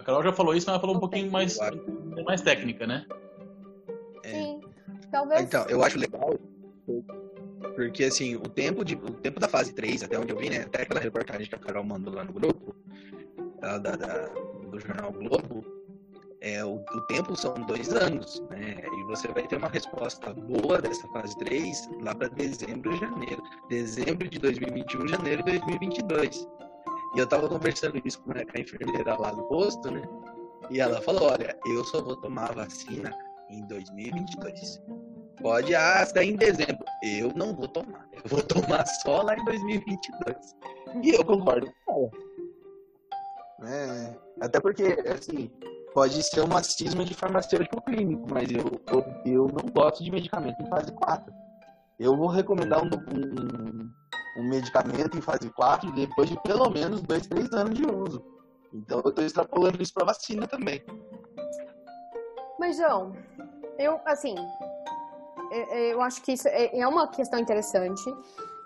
A 0.05 0.07
Carol 0.07 0.22
já 0.22 0.32
falou 0.34 0.55
isso, 0.55 0.66
mas 0.66 0.74
ela 0.74 0.80
falou 0.80 0.96
um 0.96 1.00
pouquinho 1.00 1.32
mais, 1.32 1.59
mais 2.26 2.42
técnica, 2.42 2.86
né? 2.86 3.07
É. 4.22 4.32
Sim, 4.32 4.61
talvez. 5.11 5.40
Então, 5.40 5.64
eu 5.70 5.82
acho 5.82 5.98
legal, 5.98 6.38
porque 7.74 8.05
assim, 8.05 8.36
o 8.36 8.42
tempo, 8.42 8.84
de, 8.84 8.96
o 8.96 9.12
tempo 9.12 9.40
da 9.40 9.48
fase 9.48 9.72
3, 9.72 10.02
até 10.02 10.18
onde 10.18 10.30
eu 10.30 10.36
vi, 10.36 10.50
né? 10.50 10.59
Até 10.59 10.82
aquela 10.82 11.00
reportagem 11.00 11.48
que 11.48 11.55
a 11.55 11.59
Carol 11.59 11.84
mandou 11.84 12.12
lá 12.12 12.22
no 12.22 12.34
grupo, 12.34 12.76
da, 13.62 13.78
da, 13.78 13.96
da 13.96 14.28
do 14.70 14.78
jornal 14.78 15.11
Globo, 15.11 15.64
é, 16.42 16.62
o, 16.62 16.74
o, 16.74 17.00
tempo 17.07 17.34
são 17.34 17.55
dois 17.55 17.88
anos, 17.94 18.42
né? 18.50 18.82
E 18.84 19.05
você 19.05 19.28
vai 19.28 19.46
ter 19.46 19.57
uma 19.57 19.68
resposta 19.68 20.34
boa 20.34 20.82
dessa 20.82 21.09
fase 21.09 21.34
3 21.38 21.88
lá 22.02 22.14
para 22.14 22.28
dezembro 22.28 22.92
e 22.92 22.98
janeiro. 22.98 23.42
Dezembro 23.70 24.28
de 24.28 24.38
2021, 24.38 25.09
janeiro 25.09 25.42
de 25.44 25.59
2022. 25.59 26.46
E 27.14 27.18
eu 27.18 27.26
tava 27.26 27.48
conversando 27.48 28.00
isso 28.04 28.20
com 28.22 28.32
a 28.32 28.60
enfermeira 28.60 29.16
lá 29.18 29.32
no 29.32 29.44
posto, 29.44 29.90
né? 29.90 30.02
E 30.70 30.80
ela 30.80 31.00
falou: 31.00 31.30
Olha, 31.30 31.56
eu 31.66 31.84
só 31.84 32.02
vou 32.02 32.16
tomar 32.16 32.52
vacina 32.54 33.16
em 33.50 33.66
2022. 33.66 34.82
Pode, 35.40 35.74
ah, 35.74 36.04
em 36.22 36.36
dezembro. 36.36 36.84
Eu 37.02 37.32
não 37.34 37.54
vou 37.54 37.68
tomar. 37.68 38.08
Eu 38.12 38.22
vou 38.26 38.42
tomar 38.42 38.86
só 38.86 39.22
lá 39.22 39.36
em 39.36 39.44
2022. 39.44 40.56
E 41.02 41.10
eu 41.10 41.24
concordo 41.24 41.70
com 41.84 42.10
ela. 43.62 43.70
É, 43.70 44.16
até 44.40 44.60
porque, 44.60 44.96
assim, 45.08 45.50
pode 45.92 46.22
ser 46.22 46.40
uma 46.40 46.62
cisma 46.62 47.04
de 47.04 47.14
farmacêutico 47.14 47.80
clínico, 47.82 48.26
mas 48.28 48.50
eu, 48.50 48.80
eu, 48.92 49.04
eu, 49.24 49.48
não 49.48 49.70
gosto 49.72 50.02
de 50.02 50.10
medicamento 50.10 50.60
em 50.60 50.68
fase 50.68 50.92
4. 50.92 51.32
Eu 51.98 52.16
vou 52.16 52.28
recomendar 52.28 52.82
um, 52.82 52.86
um, 52.86 53.90
um 54.37 54.49
medicamento 54.49 55.16
em 55.16 55.20
fase 55.20 55.49
4 55.51 55.93
depois 55.93 56.28
de 56.28 56.41
pelo 56.43 56.68
menos 56.70 57.01
2, 57.03 57.26
3 57.26 57.53
anos 57.53 57.74
de 57.74 57.87
uso. 57.87 58.24
Então 58.72 59.01
eu 59.05 59.11
estou 59.11 59.24
extrapolando 59.24 59.80
isso 59.82 59.95
para 59.95 60.07
vacina 60.07 60.47
também. 60.47 60.82
Mas, 62.59 62.76
João, 62.76 63.12
eu, 63.78 64.01
assim, 64.05 64.35
eu 65.91 66.01
acho 66.03 66.22
que 66.22 66.32
isso 66.32 66.49
é, 66.49 66.76
é 66.78 66.87
uma 66.87 67.09
questão 67.09 67.39
interessante, 67.39 68.03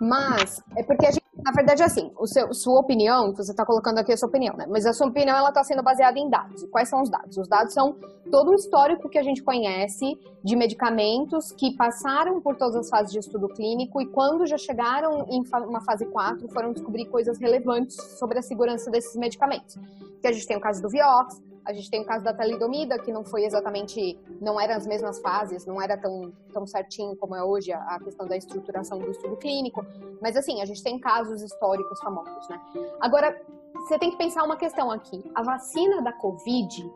mas 0.00 0.62
é 0.76 0.82
porque 0.82 1.06
na 1.44 1.52
verdade, 1.52 1.82
assim, 1.82 2.10
o 2.18 2.26
seu, 2.26 2.52
sua 2.52 2.80
opinião, 2.80 3.32
você 3.32 3.52
está 3.52 3.64
colocando 3.64 3.98
aqui 3.98 4.12
a 4.12 4.16
sua 4.16 4.28
opinião, 4.28 4.56
né? 4.56 4.66
Mas 4.68 4.84
a 4.84 4.92
sua 4.92 5.06
opinião, 5.06 5.36
ela 5.36 5.50
está 5.50 5.62
sendo 5.62 5.82
baseada 5.82 6.18
em 6.18 6.28
dados. 6.28 6.64
Quais 6.70 6.88
são 6.88 7.00
os 7.00 7.08
dados? 7.08 7.36
Os 7.36 7.48
dados 7.48 7.72
são 7.72 7.94
todo 8.30 8.50
o 8.50 8.54
histórico 8.54 9.08
que 9.08 9.18
a 9.18 9.22
gente 9.22 9.42
conhece 9.42 10.18
de 10.42 10.56
medicamentos 10.56 11.52
que 11.52 11.76
passaram 11.76 12.40
por 12.40 12.56
todas 12.56 12.76
as 12.76 12.88
fases 12.88 13.12
de 13.12 13.20
estudo 13.20 13.48
clínico 13.48 14.00
e 14.00 14.06
quando 14.06 14.46
já 14.46 14.58
chegaram 14.58 15.26
em 15.28 15.42
uma 15.66 15.80
fase 15.80 16.06
4, 16.06 16.48
foram 16.48 16.72
descobrir 16.72 17.06
coisas 17.06 17.38
relevantes 17.38 17.96
sobre 18.18 18.38
a 18.38 18.42
segurança 18.42 18.90
desses 18.90 19.14
medicamentos. 19.16 19.76
Que 20.20 20.28
a 20.28 20.32
gente 20.32 20.46
tem 20.46 20.56
o 20.56 20.60
caso 20.60 20.82
do 20.82 20.88
Vioxx, 20.88 21.40
a 21.68 21.72
gente 21.74 21.90
tem 21.90 22.00
o 22.00 22.04
caso 22.06 22.24
da 22.24 22.32
talidomida, 22.32 22.98
que 22.98 23.12
não 23.12 23.22
foi 23.22 23.44
exatamente, 23.44 24.18
não 24.40 24.58
eram 24.58 24.74
as 24.74 24.86
mesmas 24.86 25.20
fases, 25.20 25.66
não 25.66 25.80
era 25.82 25.98
tão, 25.98 26.32
tão 26.50 26.66
certinho 26.66 27.14
como 27.14 27.36
é 27.36 27.44
hoje 27.44 27.70
a, 27.70 28.00
questão 28.02 28.26
da 28.26 28.38
estruturação 28.38 28.98
do 28.98 29.10
estudo 29.10 29.36
clínico, 29.36 29.84
mas 30.18 30.34
assim, 30.34 30.62
a 30.62 30.64
gente 30.64 30.82
tem 30.82 30.98
casos 30.98 31.42
históricos 31.42 32.00
famosos, 32.00 32.48
né? 32.48 32.58
Agora, 32.98 33.38
você 33.74 33.98
tem 33.98 34.10
que 34.10 34.16
pensar 34.16 34.44
uma 34.44 34.56
questão 34.56 34.90
aqui. 34.90 35.22
A 35.34 35.42
vacina 35.42 36.00
da 36.00 36.10
Covid, 36.14 36.90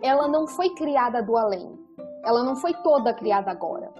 ela 0.00 0.26
não 0.26 0.46
foi 0.46 0.70
criada 0.70 1.22
do 1.22 1.36
além. 1.36 1.78
Ela 2.24 2.42
não 2.42 2.56
foi 2.56 2.72
toda 2.72 3.12
criada 3.12 3.50
agora. 3.50 3.92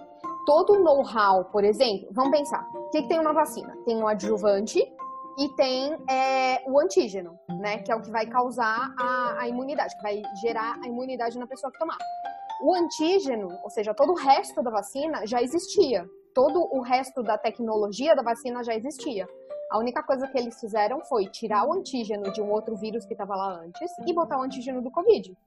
Todo 0.47 0.73
o 0.73 0.83
know-how, 0.83 1.45
por 1.45 1.63
exemplo, 1.63 2.07
vamos 2.11 2.31
pensar, 2.31 2.67
o 2.73 2.89
que, 2.89 3.03
que 3.03 3.07
tem 3.07 3.19
uma 3.19 3.33
vacina? 3.33 3.77
Tem 3.85 3.95
um 3.95 4.07
adjuvante, 4.07 4.83
e 5.37 5.49
tem 5.49 5.95
é, 6.09 6.63
o 6.65 6.79
antígeno, 6.79 7.39
né? 7.59 7.77
Que 7.79 7.91
é 7.91 7.95
o 7.95 8.01
que 8.01 8.09
vai 8.09 8.25
causar 8.25 8.93
a, 8.97 9.41
a, 9.41 9.47
imunidade, 9.47 9.95
que 9.95 10.01
vai 10.01 10.21
gerar 10.41 10.79
a 10.83 10.87
imunidade 10.87 11.37
na 11.37 11.45
pessoa 11.45 11.71
que 11.71 11.77
tomar. 11.77 11.97
O 12.63 12.73
antígeno, 12.73 13.47
ou 13.63 13.69
seja, 13.69 13.93
todo 13.93 14.13
o 14.13 14.15
resto 14.15 14.63
da 14.63 14.71
vacina 14.71 15.27
já 15.27 15.41
existia. 15.41 16.09
Todo 16.33 16.67
o 16.75 16.81
resto 16.81 17.21
da 17.21 17.37
tecnologia 17.37 18.15
da 18.15 18.23
vacina 18.23 18.63
já 18.63 18.73
existia. 18.73 19.27
A 19.69 19.77
única 19.77 20.01
coisa 20.01 20.27
que 20.27 20.37
eles 20.37 20.59
fizeram 20.59 21.03
foi 21.05 21.27
tirar 21.27 21.67
o 21.67 21.73
antígeno 21.73 22.31
de 22.31 22.41
um 22.41 22.49
outro 22.49 22.75
vírus 22.75 23.05
que 23.05 23.13
estava 23.13 23.35
lá 23.35 23.59
antes 23.59 23.91
e 24.07 24.13
botar 24.13 24.39
o 24.39 24.41
antígeno 24.41 24.81
do 24.81 24.89
Covid. 24.89 25.37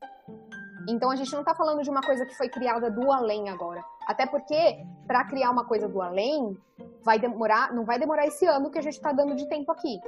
Então 0.88 1.10
a 1.10 1.16
gente 1.16 1.32
não 1.32 1.40
está 1.40 1.54
falando 1.54 1.82
de 1.82 1.90
uma 1.90 2.00
coisa 2.00 2.24
que 2.24 2.36
foi 2.36 2.48
criada 2.48 2.90
do 2.90 3.12
além 3.12 3.48
agora. 3.48 3.84
Até 4.06 4.26
porque, 4.26 4.84
para 5.06 5.24
criar 5.24 5.50
uma 5.50 5.64
coisa 5.64 5.88
do 5.88 6.00
além, 6.00 6.56
vai 7.02 7.18
demorar, 7.18 7.72
não 7.72 7.84
vai 7.84 7.98
demorar 7.98 8.26
esse 8.26 8.46
ano 8.46 8.70
que 8.70 8.78
a 8.78 8.82
gente 8.82 8.94
está 8.94 9.12
dando 9.12 9.34
de 9.34 9.48
tempo 9.48 9.70
aqui. 9.70 10.00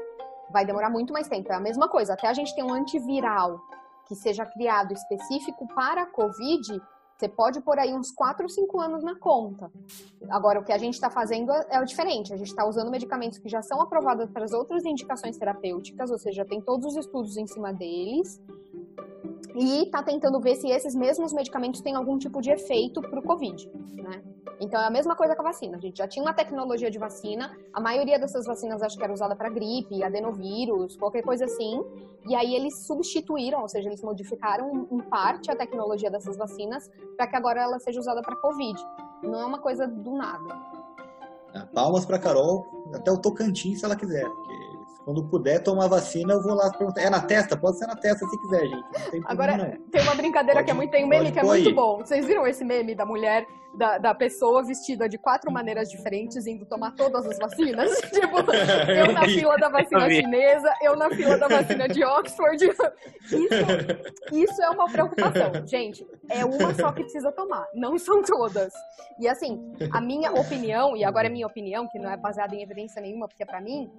Vai 0.50 0.64
demorar 0.64 0.90
muito 0.90 1.12
mais 1.12 1.28
tempo. 1.28 1.50
É 1.52 1.56
a 1.56 1.60
mesma 1.60 1.88
coisa. 1.88 2.14
Até 2.14 2.28
a 2.28 2.34
gente 2.34 2.54
ter 2.54 2.62
um 2.62 2.72
antiviral 2.72 3.60
que 4.06 4.14
seja 4.14 4.44
criado 4.44 4.92
específico 4.92 5.66
para 5.74 6.02
a 6.02 6.06
Covid, 6.06 6.80
você 7.16 7.28
pode 7.28 7.60
pôr 7.60 7.78
aí 7.78 7.94
uns 7.94 8.10
4 8.10 8.42
ou 8.42 8.48
5 8.48 8.80
anos 8.80 9.04
na 9.04 9.16
conta. 9.16 9.70
Agora, 10.28 10.58
o 10.58 10.64
que 10.64 10.72
a 10.72 10.78
gente 10.78 10.94
está 10.94 11.08
fazendo 11.08 11.52
é, 11.52 11.66
é 11.70 11.80
o 11.80 11.84
diferente. 11.84 12.34
A 12.34 12.36
gente 12.36 12.48
está 12.48 12.66
usando 12.66 12.90
medicamentos 12.90 13.38
que 13.38 13.48
já 13.48 13.62
são 13.62 13.80
aprovados 13.80 14.28
para 14.30 14.44
as 14.44 14.52
outras 14.52 14.84
indicações 14.84 15.38
terapêuticas, 15.38 16.10
ou 16.10 16.18
seja, 16.18 16.44
tem 16.44 16.60
todos 16.60 16.86
os 16.86 16.96
estudos 16.96 17.36
em 17.36 17.46
cima 17.46 17.72
deles 17.72 18.40
e 19.54 19.84
está 19.84 20.02
tentando 20.02 20.40
ver 20.40 20.56
se 20.56 20.68
esses 20.68 20.94
mesmos 20.94 21.32
medicamentos 21.32 21.80
têm 21.80 21.94
algum 21.94 22.18
tipo 22.18 22.40
de 22.40 22.50
efeito 22.50 23.00
para 23.00 23.18
o 23.18 23.22
Covid, 23.22 23.70
né? 23.94 24.22
Então 24.60 24.80
é 24.80 24.86
a 24.86 24.90
mesma 24.90 25.16
coisa 25.16 25.34
com 25.34 25.42
a 25.42 25.46
vacina. 25.46 25.76
A 25.76 25.80
gente 25.80 25.98
já 25.98 26.06
tinha 26.06 26.24
uma 26.24 26.32
tecnologia 26.32 26.90
de 26.90 26.98
vacina, 26.98 27.50
a 27.72 27.80
maioria 27.80 28.18
dessas 28.18 28.46
vacinas 28.46 28.82
acho 28.82 28.96
que 28.96 29.02
era 29.02 29.12
usada 29.12 29.34
para 29.34 29.50
gripe, 29.50 30.02
adenovírus, 30.02 30.96
qualquer 30.96 31.22
coisa 31.22 31.44
assim. 31.44 31.82
E 32.28 32.34
aí 32.34 32.54
eles 32.54 32.86
substituíram, 32.86 33.62
ou 33.62 33.68
seja, 33.68 33.88
eles 33.88 34.02
modificaram 34.02 34.86
em 34.90 34.98
parte 34.98 35.50
a 35.50 35.56
tecnologia 35.56 36.10
dessas 36.10 36.36
vacinas 36.36 36.88
para 37.16 37.26
que 37.26 37.36
agora 37.36 37.62
ela 37.62 37.78
seja 37.80 37.98
usada 37.98 38.22
para 38.22 38.36
Covid. 38.36 38.80
Não 39.22 39.40
é 39.40 39.44
uma 39.44 39.58
coisa 39.58 39.86
do 39.88 40.12
nada. 40.12 40.82
É, 41.54 41.60
palmas 41.74 42.06
para 42.06 42.18
Carol, 42.18 42.64
até 42.94 43.10
o 43.10 43.18
Tocantins 43.18 43.80
se 43.80 43.84
ela 43.84 43.96
quiser, 43.96 44.24
quando 45.04 45.24
puder 45.24 45.62
tomar 45.62 45.88
vacina, 45.88 46.34
eu 46.34 46.42
vou 46.42 46.54
lá 46.54 46.70
perguntar. 46.70 47.02
É 47.02 47.10
na 47.10 47.20
testa? 47.20 47.56
Pode 47.56 47.78
ser 47.78 47.86
na 47.86 47.96
testa 47.96 48.26
se 48.26 48.40
quiser, 48.40 48.66
gente. 48.66 48.84
Agora, 49.26 49.56
não. 49.56 49.90
tem 49.90 50.02
uma 50.02 50.14
brincadeira 50.14 50.60
pode, 50.60 50.64
que 50.64 50.70
é 50.70 50.74
muito. 50.74 50.90
Tem 50.90 51.04
um 51.04 51.08
meme 51.08 51.32
que 51.32 51.38
é 51.38 51.42
muito 51.42 51.74
bom. 51.74 51.98
Vocês 51.98 52.24
viram 52.24 52.46
esse 52.46 52.64
meme 52.64 52.94
da 52.94 53.04
mulher, 53.04 53.46
da, 53.76 53.98
da 53.98 54.14
pessoa 54.14 54.62
vestida 54.62 55.08
de 55.08 55.18
quatro 55.18 55.50
maneiras 55.50 55.90
diferentes, 55.90 56.46
indo 56.46 56.66
tomar 56.66 56.92
todas 56.92 57.26
as 57.26 57.38
vacinas? 57.38 57.90
tipo, 58.10 58.38
eu 58.90 59.12
na 59.12 59.24
fila 59.28 59.56
da 59.56 59.68
vacina 59.68 60.10
chinesa, 60.10 60.74
eu 60.82 60.96
na 60.96 61.10
fila 61.10 61.38
da 61.38 61.48
vacina 61.48 61.88
de 61.88 62.04
Oxford. 62.04 62.64
Isso, 62.64 62.82
isso 64.32 64.62
é 64.62 64.70
uma 64.70 64.86
preocupação. 64.90 65.66
Gente, 65.66 66.06
é 66.28 66.44
uma 66.44 66.74
só 66.74 66.92
que 66.92 67.02
precisa 67.02 67.32
tomar, 67.32 67.66
não 67.74 67.98
são 67.98 68.22
todas. 68.22 68.72
E 69.18 69.28
assim, 69.28 69.60
a 69.92 70.00
minha 70.00 70.32
opinião, 70.32 70.96
e 70.96 71.04
agora 71.04 71.26
é 71.26 71.30
minha 71.30 71.46
opinião, 71.46 71.88
que 71.88 71.98
não 71.98 72.10
é 72.10 72.16
baseada 72.16 72.54
em 72.54 72.62
evidência 72.62 73.00
nenhuma, 73.00 73.28
porque 73.28 73.42
é 73.42 73.46
pra 73.46 73.60
mim, 73.60 73.90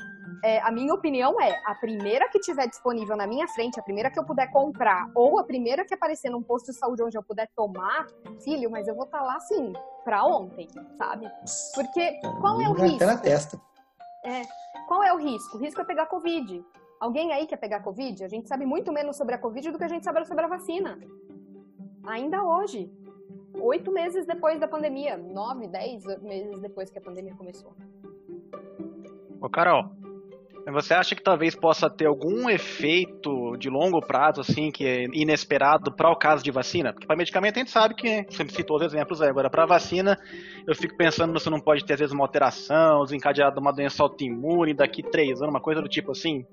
é, 0.44 0.60
a 0.62 0.72
minha 0.72 0.94
opinião 0.94 1.40
é, 1.42 1.62
a 1.66 1.76
primeira 1.76 2.30
que 2.30 2.40
tiver 2.40 2.68
disponível 2.68 3.16
na 3.16 3.26
minha 3.28 3.48
frente, 3.48 3.80
a 3.80 3.84
primeira 3.84 4.10
que 4.10 4.20
eu 4.20 4.26
puder 4.26 4.52
comprar, 4.52 5.10
ou 5.16 5.40
a 5.40 5.44
primeira 5.44 5.86
que 5.86 5.94
aparecer 5.94 6.30
num 6.30 6.44
posto 6.44 6.72
de 6.72 6.78
saúde 6.78 7.04
onde 7.04 7.18
eu 7.18 7.24
puder 7.24 7.48
tomar, 7.56 8.08
filho, 8.44 8.70
mas 8.70 8.88
eu 8.88 8.96
vou 8.96 9.06
estar 9.06 9.20
tá 9.20 9.24
lá 9.24 9.36
assim, 9.36 9.63
pra 10.04 10.26
ontem, 10.26 10.68
sabe? 10.98 11.30
Porque 11.76 12.20
qual 12.42 12.60
é 12.60 12.68
o 12.68 12.74
risco? 12.74 12.96
Até 12.96 13.06
na 13.06 13.18
testa. 13.18 13.62
É, 14.26 14.42
qual 14.88 15.04
é 15.04 15.14
o 15.14 15.18
risco? 15.18 15.58
O 15.58 15.60
risco 15.60 15.80
é 15.82 15.84
pegar 15.84 16.08
Covid. 16.08 16.66
Alguém 17.00 17.32
aí 17.32 17.46
quer 17.46 17.58
pegar 17.58 17.82
Covid? 17.82 18.24
A 18.24 18.28
gente 18.28 18.48
sabe 18.48 18.66
muito 18.66 18.92
menos 18.92 19.18
sobre 19.18 19.36
a 19.36 19.38
Covid 19.38 19.72
do 19.72 19.78
que 19.78 19.84
a 19.84 19.90
gente 19.90 20.04
sabe 20.04 20.26
sobre 20.26 20.46
a 20.46 20.48
vacina. 20.48 21.00
Ainda 22.06 22.44
hoje. 22.44 22.92
Oito 23.60 23.92
meses 23.92 24.26
depois 24.26 24.60
da 24.60 24.68
pandemia. 24.68 25.18
Nove, 25.18 25.68
dez 25.68 26.04
meses 26.22 26.60
depois 26.60 26.90
que 26.90 26.98
a 26.98 27.02
pandemia 27.02 27.36
começou. 27.36 27.74
Ô, 29.40 29.50
Carol, 29.50 29.92
você 30.72 30.94
acha 30.94 31.16
que 31.16 31.22
talvez 31.22 31.56
possa 31.56 31.90
ter 31.90 32.06
algum 32.06 32.50
efeito 32.50 33.58
de 33.58 33.70
longo 33.70 34.00
prazo, 34.00 34.42
assim, 34.42 34.72
que 34.72 34.86
é 34.86 35.04
inesperado 35.14 35.92
para 35.94 36.10
o 36.10 36.16
caso 36.16 36.44
de 36.44 36.52
vacina? 36.52 36.94
Porque 36.94 37.06
para 37.06 37.18
medicamento 37.18 37.58
a 37.58 37.60
gente 37.60 37.72
sabe 37.72 37.96
que, 37.96 38.26
você 38.30 38.48
citou 38.50 38.78
os 38.78 38.84
exemplos 38.84 39.22
aí, 39.22 39.30
agora 39.30 39.50
para 39.50 39.66
vacina 39.66 40.18
eu 40.68 40.76
fico 40.76 40.96
pensando 40.96 41.38
se 41.40 41.50
não 41.50 41.60
pode 41.60 41.86
ter 41.86 41.94
às 41.94 42.00
vezes 42.00 42.14
uma 42.14 42.24
alteração, 42.24 43.04
desencadeado 43.04 43.60
uma 43.60 43.74
doença 43.74 44.02
autoimune 44.04 44.74
daqui 44.74 45.04
três 45.04 45.42
anos, 45.42 45.54
uma 45.54 45.62
coisa 45.62 45.82
do 45.82 45.90
tipo 45.90 46.12
assim? 46.12 46.46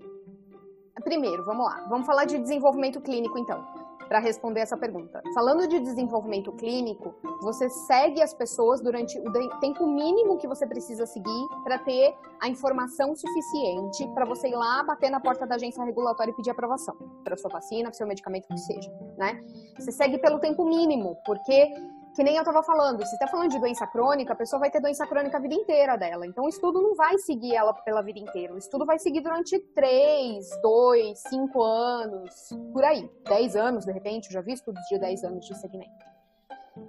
Primeiro, 1.05 1.45
vamos 1.45 1.65
lá, 1.65 1.87
vamos 1.89 2.07
falar 2.07 2.25
de 2.25 2.39
desenvolvimento 2.39 3.01
clínico 3.01 3.39
então 3.39 3.90
para 4.11 4.19
responder 4.19 4.59
essa 4.59 4.77
pergunta. 4.77 5.23
Falando 5.33 5.69
de 5.69 5.79
desenvolvimento 5.79 6.51
clínico, 6.55 7.15
você 7.41 7.71
segue 7.71 8.21
as 8.21 8.35
pessoas 8.35 8.81
durante 8.81 9.17
o 9.21 9.61
tempo 9.61 9.87
mínimo 9.87 10.37
que 10.37 10.49
você 10.49 10.67
precisa 10.67 11.07
seguir 11.07 11.47
para 11.63 11.79
ter 11.79 12.13
a 12.43 12.49
informação 12.49 13.15
suficiente 13.15 14.05
para 14.13 14.25
você 14.25 14.49
ir 14.49 14.57
lá 14.57 14.83
bater 14.83 15.11
na 15.11 15.21
porta 15.21 15.47
da 15.47 15.55
agência 15.55 15.85
regulatória 15.85 16.33
e 16.33 16.35
pedir 16.35 16.51
aprovação 16.51 16.97
para 17.23 17.37
sua 17.37 17.51
vacina, 17.51 17.85
para 17.85 17.97
seu 17.97 18.07
medicamento 18.07 18.49
que 18.49 18.59
seja, 18.59 18.91
né? 19.17 19.41
Você 19.79 19.93
segue 19.93 20.19
pelo 20.19 20.41
tempo 20.41 20.65
mínimo, 20.65 21.17
porque 21.25 21.73
que 22.15 22.23
nem 22.25 22.37
eu 22.37 22.43
estava 22.43 22.63
falando, 22.63 23.05
se 23.07 23.15
está 23.15 23.27
falando 23.27 23.51
de 23.51 23.59
doença 23.59 23.87
crônica, 23.87 24.33
a 24.33 24.37
pessoa 24.37 24.61
vai 24.61 24.71
ter 24.71 24.81
doença 24.81 25.07
crônica 25.07 25.37
a 25.37 25.41
vida 25.41 25.55
inteira 25.55 25.97
dela. 25.97 26.27
Então, 26.27 26.45
o 26.45 26.49
estudo 26.49 26.83
não 26.83 26.95
vai 26.95 27.19
seguir 27.19 27.55
ela 27.55 27.73
pela 27.73 28.03
vida 28.03 28.19
inteira. 28.19 28.55
O 28.55 28.59
estudo 28.59 28.85
vai 28.85 28.99
seguir 28.99 29.21
durante 29.21 29.59
3, 29.59 30.49
2, 30.63 31.19
5 31.29 31.63
anos, 31.63 32.49
por 32.73 32.85
aí. 32.85 33.09
10 33.27 33.57
anos, 33.57 33.85
de 33.85 33.93
repente, 33.93 34.27
eu 34.27 34.33
já 34.33 34.41
vi 34.41 34.53
estudos 34.53 34.83
de 34.89 34.99
10 34.99 35.25
anos 35.25 35.47
de 35.47 35.57
segmento. 35.57 36.11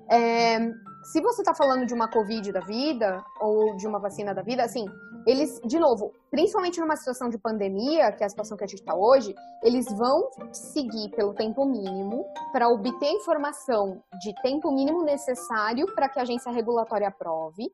É, 0.09 0.59
se 1.03 1.22
você 1.22 1.41
está 1.41 1.53
falando 1.53 1.86
de 1.86 1.93
uma 1.93 2.07
Covid 2.07 2.51
da 2.51 2.59
vida 2.61 3.24
ou 3.39 3.76
de 3.76 3.88
uma 3.88 3.99
vacina 3.99 4.34
da 4.34 4.41
vida, 4.41 4.63
assim, 4.63 4.86
eles, 5.26 5.59
de 5.65 5.80
novo, 5.80 6.11
principalmente 6.30 6.80
numa 6.80 6.95
situação 6.95 7.30
de 7.30 7.38
pandemia, 7.38 8.11
que 8.11 8.24
é 8.24 8.26
a 8.26 8.30
situação 8.30 8.57
que 8.57 8.63
a 8.63 8.67
gente 8.67 8.80
está 8.80 8.95
hoje, 8.95 9.34
eles 9.63 9.86
vão 9.97 10.30
seguir 10.51 11.09
pelo 11.11 11.34
tempo 11.34 11.65
mínimo 11.65 12.26
para 12.51 12.69
obter 12.69 13.11
informação 13.11 14.01
de 14.22 14.34
tempo 14.41 14.72
mínimo 14.72 15.03
necessário 15.03 15.86
para 15.93 16.09
que 16.09 16.19
a 16.19 16.24
agência 16.24 16.51
regulatória 16.51 17.07
aprove, 17.07 17.72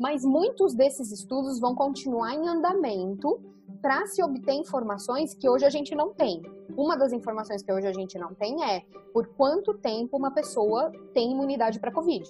mas 0.00 0.24
muitos 0.24 0.74
desses 0.74 1.12
estudos 1.12 1.60
vão 1.60 1.74
continuar 1.74 2.34
em 2.34 2.48
andamento 2.48 3.40
para 3.80 4.06
se 4.06 4.22
obter 4.22 4.54
informações 4.54 5.34
que 5.34 5.48
hoje 5.48 5.64
a 5.64 5.70
gente 5.70 5.94
não 5.94 6.12
tem. 6.12 6.42
Uma 6.76 6.96
das 6.96 7.12
informações 7.12 7.62
que 7.62 7.72
hoje 7.72 7.86
a 7.86 7.92
gente 7.92 8.18
não 8.18 8.34
tem 8.34 8.64
é 8.64 8.82
por 9.12 9.28
quanto 9.34 9.74
tempo 9.74 10.16
uma 10.16 10.32
pessoa 10.32 10.90
tem 11.12 11.30
imunidade 11.30 11.78
para 11.78 11.92
Covid. 11.92 12.24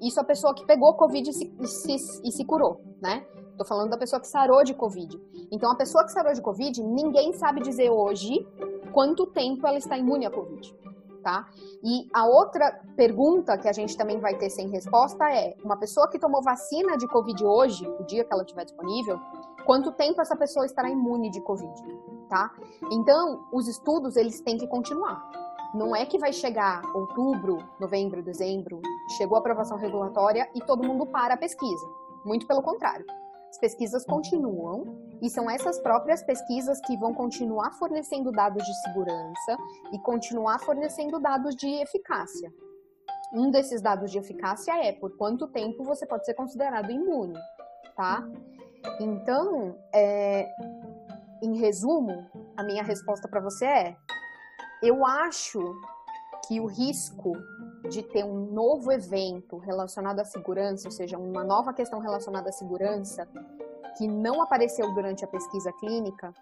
Isso 0.00 0.20
a 0.20 0.24
pessoa 0.24 0.54
que 0.54 0.66
pegou 0.66 0.94
Covid 0.94 1.30
e 1.30 1.32
se, 1.32 1.52
se, 1.66 2.22
e 2.24 2.32
se 2.32 2.44
curou, 2.44 2.80
né? 3.00 3.24
Tô 3.56 3.64
falando 3.64 3.90
da 3.90 3.96
pessoa 3.96 4.20
que 4.20 4.26
sarou 4.26 4.64
de 4.64 4.74
Covid. 4.74 5.20
Então, 5.50 5.70
a 5.70 5.76
pessoa 5.76 6.04
que 6.04 6.10
sarou 6.10 6.32
de 6.32 6.42
Covid, 6.42 6.82
ninguém 6.82 7.32
sabe 7.32 7.60
dizer 7.60 7.88
hoje 7.88 8.46
quanto 8.92 9.26
tempo 9.26 9.66
ela 9.66 9.78
está 9.78 9.96
imune 9.96 10.26
à 10.26 10.30
Covid. 10.30 10.76
Tá? 11.22 11.48
E 11.82 12.06
a 12.12 12.26
outra 12.26 12.82
pergunta 12.96 13.56
que 13.56 13.66
a 13.66 13.72
gente 13.72 13.96
também 13.96 14.20
vai 14.20 14.36
ter 14.36 14.50
sem 14.50 14.68
resposta 14.68 15.24
é: 15.32 15.56
uma 15.64 15.76
pessoa 15.76 16.08
que 16.08 16.18
tomou 16.18 16.42
vacina 16.42 16.98
de 16.98 17.06
Covid 17.06 17.42
hoje, 17.44 17.88
o 17.98 18.04
dia 18.04 18.24
que 18.24 18.32
ela 18.32 18.42
estiver 18.42 18.64
disponível, 18.64 19.18
quanto 19.64 19.90
tempo 19.92 20.20
essa 20.20 20.36
pessoa 20.36 20.66
estará 20.66 20.90
imune 20.90 21.30
de 21.30 21.40
Covid? 21.40 21.72
Tá? 22.28 22.50
Então, 22.90 23.46
os 23.52 23.68
estudos 23.68 24.16
eles 24.16 24.40
têm 24.40 24.58
que 24.58 24.66
continuar. 24.66 25.30
Não 25.74 25.94
é 25.94 26.06
que 26.06 26.18
vai 26.18 26.32
chegar 26.32 26.82
outubro, 26.94 27.58
novembro, 27.80 28.22
dezembro, 28.22 28.80
chegou 29.16 29.36
a 29.36 29.40
aprovação 29.40 29.76
regulatória 29.76 30.48
e 30.54 30.60
todo 30.60 30.86
mundo 30.86 31.04
para 31.04 31.34
a 31.34 31.36
pesquisa. 31.36 31.84
Muito 32.24 32.46
pelo 32.46 32.62
contrário. 32.62 33.04
As 33.50 33.58
pesquisas 33.58 34.04
continuam 34.04 34.98
e 35.20 35.28
são 35.28 35.50
essas 35.50 35.80
próprias 35.80 36.22
pesquisas 36.22 36.80
que 36.80 36.96
vão 36.96 37.12
continuar 37.12 37.72
fornecendo 37.72 38.30
dados 38.30 38.64
de 38.64 38.74
segurança 38.82 39.58
e 39.92 39.98
continuar 39.98 40.60
fornecendo 40.60 41.18
dados 41.18 41.56
de 41.56 41.68
eficácia. 41.82 42.52
Um 43.32 43.50
desses 43.50 43.82
dados 43.82 44.12
de 44.12 44.18
eficácia 44.18 44.72
é 44.80 44.92
por 44.92 45.16
quanto 45.16 45.48
tempo 45.48 45.82
você 45.82 46.06
pode 46.06 46.24
ser 46.24 46.34
considerado 46.34 46.90
imune, 46.90 47.38
tá? 47.96 48.24
Então, 49.00 49.76
é, 49.92 50.48
em 51.42 51.56
resumo, 51.58 52.30
a 52.56 52.62
minha 52.62 52.82
resposta 52.82 53.28
para 53.28 53.40
você 53.40 53.64
é: 53.64 53.96
eu 54.86 55.04
acho 55.06 55.58
que 56.46 56.60
o 56.60 56.66
risco 56.66 57.32
de 57.88 58.02
ter 58.02 58.24
um 58.24 58.52
novo 58.52 58.92
evento 58.92 59.56
relacionado 59.56 60.20
à 60.20 60.24
segurança, 60.24 60.86
ou 60.86 60.92
seja, 60.92 61.18
uma 61.18 61.42
nova 61.42 61.72
questão 61.72 62.00
relacionada 62.00 62.50
à 62.50 62.52
segurança, 62.52 63.26
que 63.96 64.06
não 64.06 64.42
apareceu 64.42 64.92
durante 64.92 65.24
a 65.24 65.28
pesquisa 65.28 65.72
clínica, 65.72 66.34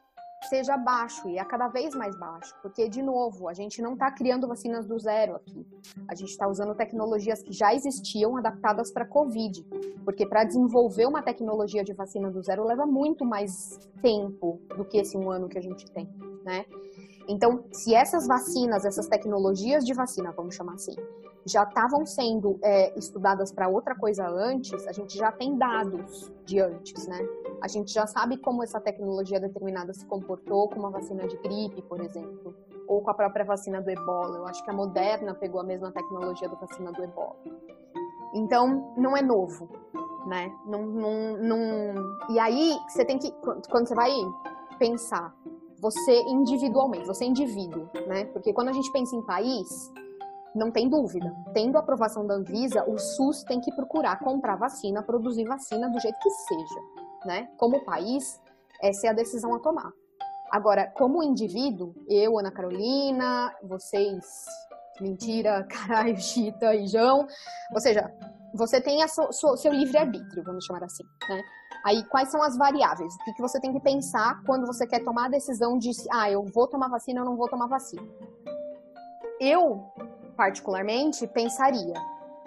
seja 0.48 0.76
baixo 0.76 1.28
e 1.28 1.38
é 1.38 1.44
cada 1.44 1.68
vez 1.68 1.94
mais 1.94 2.18
baixo, 2.18 2.52
porque 2.60 2.88
de 2.88 3.00
novo 3.00 3.48
a 3.48 3.54
gente 3.54 3.80
não 3.80 3.92
está 3.92 4.10
criando 4.10 4.48
vacinas 4.48 4.86
do 4.86 4.98
zero 4.98 5.36
aqui, 5.36 5.64
a 6.08 6.14
gente 6.16 6.30
está 6.30 6.48
usando 6.48 6.74
tecnologias 6.74 7.42
que 7.42 7.52
já 7.52 7.72
existiam 7.72 8.36
adaptadas 8.36 8.90
para 8.90 9.06
COVID, 9.06 9.64
porque 10.04 10.26
para 10.26 10.42
desenvolver 10.42 11.06
uma 11.06 11.22
tecnologia 11.22 11.84
de 11.84 11.92
vacina 11.92 12.28
do 12.28 12.42
zero 12.42 12.64
leva 12.64 12.86
muito 12.86 13.24
mais 13.24 13.78
tempo 14.00 14.60
do 14.76 14.84
que 14.84 14.98
esse 14.98 15.16
um 15.16 15.30
ano 15.30 15.48
que 15.48 15.58
a 15.58 15.62
gente 15.62 15.88
tem, 15.92 16.08
né? 16.44 16.64
Então, 17.28 17.64
se 17.72 17.94
essas 17.94 18.26
vacinas, 18.26 18.84
essas 18.84 19.06
tecnologias 19.06 19.84
de 19.84 19.94
vacina, 19.94 20.32
vamos 20.32 20.54
chamar 20.54 20.74
assim, 20.74 20.96
já 21.44 21.64
estavam 21.64 22.06
sendo 22.06 22.58
é, 22.62 22.96
estudadas 22.98 23.52
para 23.52 23.68
outra 23.68 23.94
coisa 23.94 24.26
antes, 24.28 24.86
a 24.86 24.92
gente 24.92 25.16
já 25.16 25.32
tem 25.32 25.56
dados 25.56 26.32
de 26.44 26.60
antes, 26.60 27.06
né? 27.06 27.18
A 27.60 27.68
gente 27.68 27.92
já 27.92 28.06
sabe 28.06 28.36
como 28.36 28.62
essa 28.62 28.80
tecnologia 28.80 29.40
determinada 29.40 29.92
se 29.92 30.04
comportou 30.06 30.68
com 30.68 30.78
uma 30.78 30.90
vacina 30.90 31.26
de 31.26 31.36
gripe, 31.38 31.82
por 31.82 32.00
exemplo, 32.00 32.54
ou 32.86 33.00
com 33.00 33.10
a 33.10 33.14
própria 33.14 33.44
vacina 33.44 33.80
do 33.80 33.90
ebola. 33.90 34.38
Eu 34.38 34.46
acho 34.46 34.62
que 34.64 34.70
a 34.70 34.74
Moderna 34.74 35.34
pegou 35.34 35.60
a 35.60 35.64
mesma 35.64 35.90
tecnologia 35.90 36.48
da 36.48 36.56
vacina 36.56 36.92
do 36.92 37.02
ebola. 37.02 37.36
Então, 38.34 38.94
não 38.96 39.16
é 39.16 39.22
novo, 39.22 39.68
né? 40.26 40.52
Não, 40.66 40.86
não, 40.86 41.36
não... 41.38 41.58
E 42.30 42.38
aí, 42.38 42.76
você 42.88 43.04
tem 43.04 43.18
que, 43.18 43.30
quando 43.70 43.86
você 43.86 43.94
vai 43.94 44.10
pensar 44.78 45.34
você 45.82 46.22
individualmente, 46.28 47.08
você 47.08 47.24
é 47.24 47.26
indivíduo, 47.26 47.90
né? 48.06 48.26
Porque 48.26 48.52
quando 48.52 48.68
a 48.68 48.72
gente 48.72 48.90
pensa 48.92 49.16
em 49.16 49.26
país, 49.26 49.66
não 50.54 50.70
tem 50.70 50.88
dúvida. 50.88 51.34
Tendo 51.52 51.76
a 51.76 51.80
aprovação 51.80 52.24
da 52.24 52.34
Anvisa, 52.34 52.88
o 52.88 52.96
SUS 52.96 53.42
tem 53.42 53.60
que 53.60 53.74
procurar 53.74 54.20
comprar 54.20 54.54
vacina, 54.54 55.02
produzir 55.02 55.44
vacina 55.44 55.90
do 55.90 55.98
jeito 55.98 56.16
que 56.22 56.30
seja, 56.30 56.80
né? 57.26 57.48
Como 57.56 57.84
país, 57.84 58.40
essa 58.80 59.08
é 59.08 59.10
a 59.10 59.12
decisão 59.12 59.52
a 59.56 59.58
tomar. 59.58 59.90
Agora, 60.52 60.86
como 60.86 61.20
indivíduo, 61.20 61.92
eu, 62.08 62.38
Ana 62.38 62.52
Carolina, 62.52 63.52
vocês, 63.64 64.24
mentira, 65.00 65.64
caralho, 65.66 66.16
Chita 66.16 66.76
e 66.76 66.86
João, 66.86 67.26
ou 67.74 67.80
seja, 67.80 68.08
você 68.54 68.80
tem 68.80 69.02
a 69.02 69.08
seu 69.08 69.72
livre-arbítrio, 69.72 70.44
vamos 70.44 70.64
chamar 70.64 70.84
assim, 70.84 71.02
né? 71.28 71.42
Aí, 71.84 72.04
quais 72.04 72.30
são 72.30 72.42
as 72.42 72.56
variáveis? 72.56 73.14
O 73.14 73.24
que, 73.24 73.32
que 73.34 73.42
você 73.42 73.60
tem 73.60 73.72
que 73.72 73.80
pensar 73.80 74.42
quando 74.44 74.66
você 74.66 74.86
quer 74.86 75.02
tomar 75.02 75.26
a 75.26 75.30
decisão 75.30 75.76
de, 75.76 75.90
ah, 76.10 76.30
eu 76.30 76.44
vou 76.44 76.66
tomar 76.66 76.88
vacina 76.88 77.20
ou 77.22 77.26
não 77.26 77.36
vou 77.36 77.48
tomar 77.48 77.66
vacina? 77.66 78.06
Eu, 79.40 79.84
particularmente, 80.36 81.26
pensaria, 81.26 81.94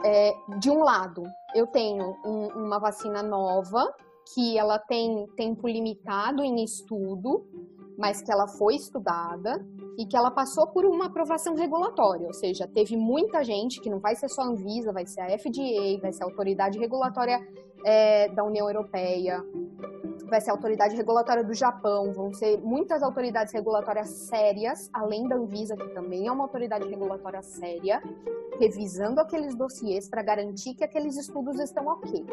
é, 0.03 0.33
de 0.59 0.69
um 0.69 0.79
lado, 0.79 1.23
eu 1.53 1.67
tenho 1.67 2.15
um, 2.25 2.47
uma 2.65 2.79
vacina 2.79 3.21
nova, 3.21 3.93
que 4.33 4.57
ela 4.57 4.79
tem 4.79 5.27
tempo 5.36 5.67
limitado 5.67 6.43
em 6.43 6.63
estudo, 6.63 7.45
mas 7.97 8.21
que 8.21 8.31
ela 8.31 8.47
foi 8.47 8.75
estudada 8.75 9.65
e 9.97 10.05
que 10.05 10.17
ela 10.17 10.31
passou 10.31 10.67
por 10.67 10.86
uma 10.86 11.05
aprovação 11.05 11.55
regulatória, 11.55 12.27
ou 12.27 12.33
seja, 12.33 12.67
teve 12.67 12.97
muita 12.97 13.43
gente, 13.43 13.79
que 13.79 13.89
não 13.89 13.99
vai 13.99 14.15
ser 14.15 14.29
só 14.29 14.41
a 14.41 14.45
Anvisa, 14.45 14.91
vai 14.91 15.05
ser 15.05 15.21
a 15.21 15.38
FDA, 15.38 15.99
vai 16.01 16.11
ser 16.11 16.23
a 16.23 16.25
Autoridade 16.25 16.77
Regulatória 16.77 17.39
é, 17.86 18.29
da 18.29 18.43
União 18.43 18.67
Europeia, 18.67 19.45
vai 20.27 20.41
ser 20.41 20.49
a 20.49 20.53
Autoridade 20.53 20.95
Regulatória 20.95 21.43
do 21.43 21.53
Japão, 21.53 22.11
vão 22.11 22.33
ser 22.33 22.59
muitas 22.61 23.03
autoridades 23.03 23.53
regulatórias 23.53 24.09
sérias, 24.09 24.89
além 24.91 25.27
da 25.27 25.36
Anvisa, 25.36 25.77
que 25.77 25.88
também 25.89 26.27
é 26.27 26.31
uma 26.31 26.43
autoridade 26.43 26.89
regulatória 26.89 27.43
séria, 27.43 28.01
revisando 28.59 29.21
aqueles 29.21 29.55
dossiês 29.55 30.09
para 30.09 30.23
garantir 30.23 30.73
que 30.73 30.83
aqueles 30.83 31.15
estudos 31.15 31.59
estão 31.59 31.86
ok. 31.86 32.25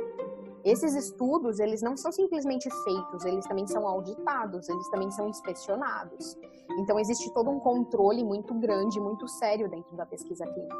Esses 0.64 0.94
estudos, 0.94 1.58
eles 1.58 1.82
não 1.82 1.96
são 1.96 2.10
simplesmente 2.10 2.70
feitos, 2.84 3.24
eles 3.26 3.44
também 3.46 3.66
são 3.66 3.86
auditados, 3.86 4.68
eles 4.68 4.88
também 4.88 5.10
são 5.10 5.28
inspecionados. 5.28 6.38
Então, 6.78 6.98
existe 6.98 7.30
todo 7.34 7.50
um 7.50 7.58
controle 7.58 8.24
muito 8.24 8.54
grande, 8.54 8.98
muito 9.00 9.28
sério 9.28 9.68
dentro 9.68 9.94
da 9.96 10.06
pesquisa 10.06 10.46
clínica. 10.46 10.76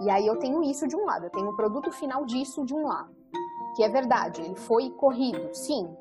E 0.00 0.08
aí 0.08 0.26
eu 0.26 0.36
tenho 0.36 0.62
isso 0.62 0.86
de 0.86 0.96
um 0.96 1.04
lado, 1.04 1.26
eu 1.26 1.30
tenho 1.30 1.50
o 1.50 1.56
produto 1.56 1.90
final 1.90 2.24
disso 2.24 2.64
de 2.64 2.72
um 2.72 2.86
lado. 2.86 3.10
Que 3.76 3.84
é 3.84 3.88
verdade, 3.88 4.40
ele 4.40 4.56
foi 4.56 4.90
corrido, 4.90 5.54
sim. 5.54 5.94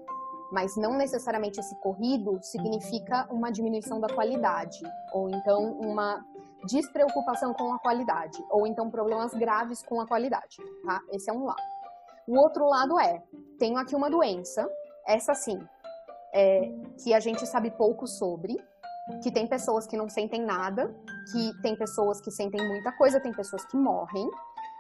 mas 0.52 0.78
não 0.78 0.94
necessariamente 0.94 1.60
esse 1.60 1.76
corrido 1.82 2.40
significa 2.42 3.28
uma 3.30 3.52
diminuição 3.52 4.00
da 4.00 4.08
qualidade, 4.08 4.82
ou 5.12 5.30
então 5.30 5.74
uma 5.74 6.26
despreocupação 6.66 7.54
com 7.54 7.74
a 7.74 7.80
qualidade, 7.80 8.44
ou 8.50 8.66
então 8.66 8.90
problemas 8.90 9.34
graves 9.34 9.84
com 9.84 10.00
a 10.00 10.08
qualidade, 10.08 10.58
tá? 10.86 11.02
Esse 11.12 11.30
é 11.30 11.34
um 11.34 11.44
lado. 11.44 11.62
O 12.28 12.38
outro 12.40 12.66
lado 12.66 13.00
é, 13.00 13.22
tenho 13.60 13.78
aqui 13.78 13.96
uma 13.96 14.10
doença, 14.10 14.68
essa 15.06 15.34
sim, 15.36 15.60
é, 16.34 16.72
que 17.04 17.14
a 17.14 17.20
gente 17.20 17.46
sabe 17.46 17.70
pouco 17.72 18.08
sobre, 18.08 18.58
que 19.22 19.32
tem 19.32 19.48
pessoas 19.48 19.86
que 19.86 19.96
não 19.96 20.10
sentem 20.10 20.44
nada, 20.44 20.94
que 21.32 21.62
tem 21.62 21.76
pessoas 21.76 22.20
que 22.20 22.32
sentem 22.32 22.68
muita 22.68 22.92
coisa, 22.94 23.20
tem 23.20 23.32
pessoas 23.32 23.64
que 23.66 23.78
morrem, 23.78 24.30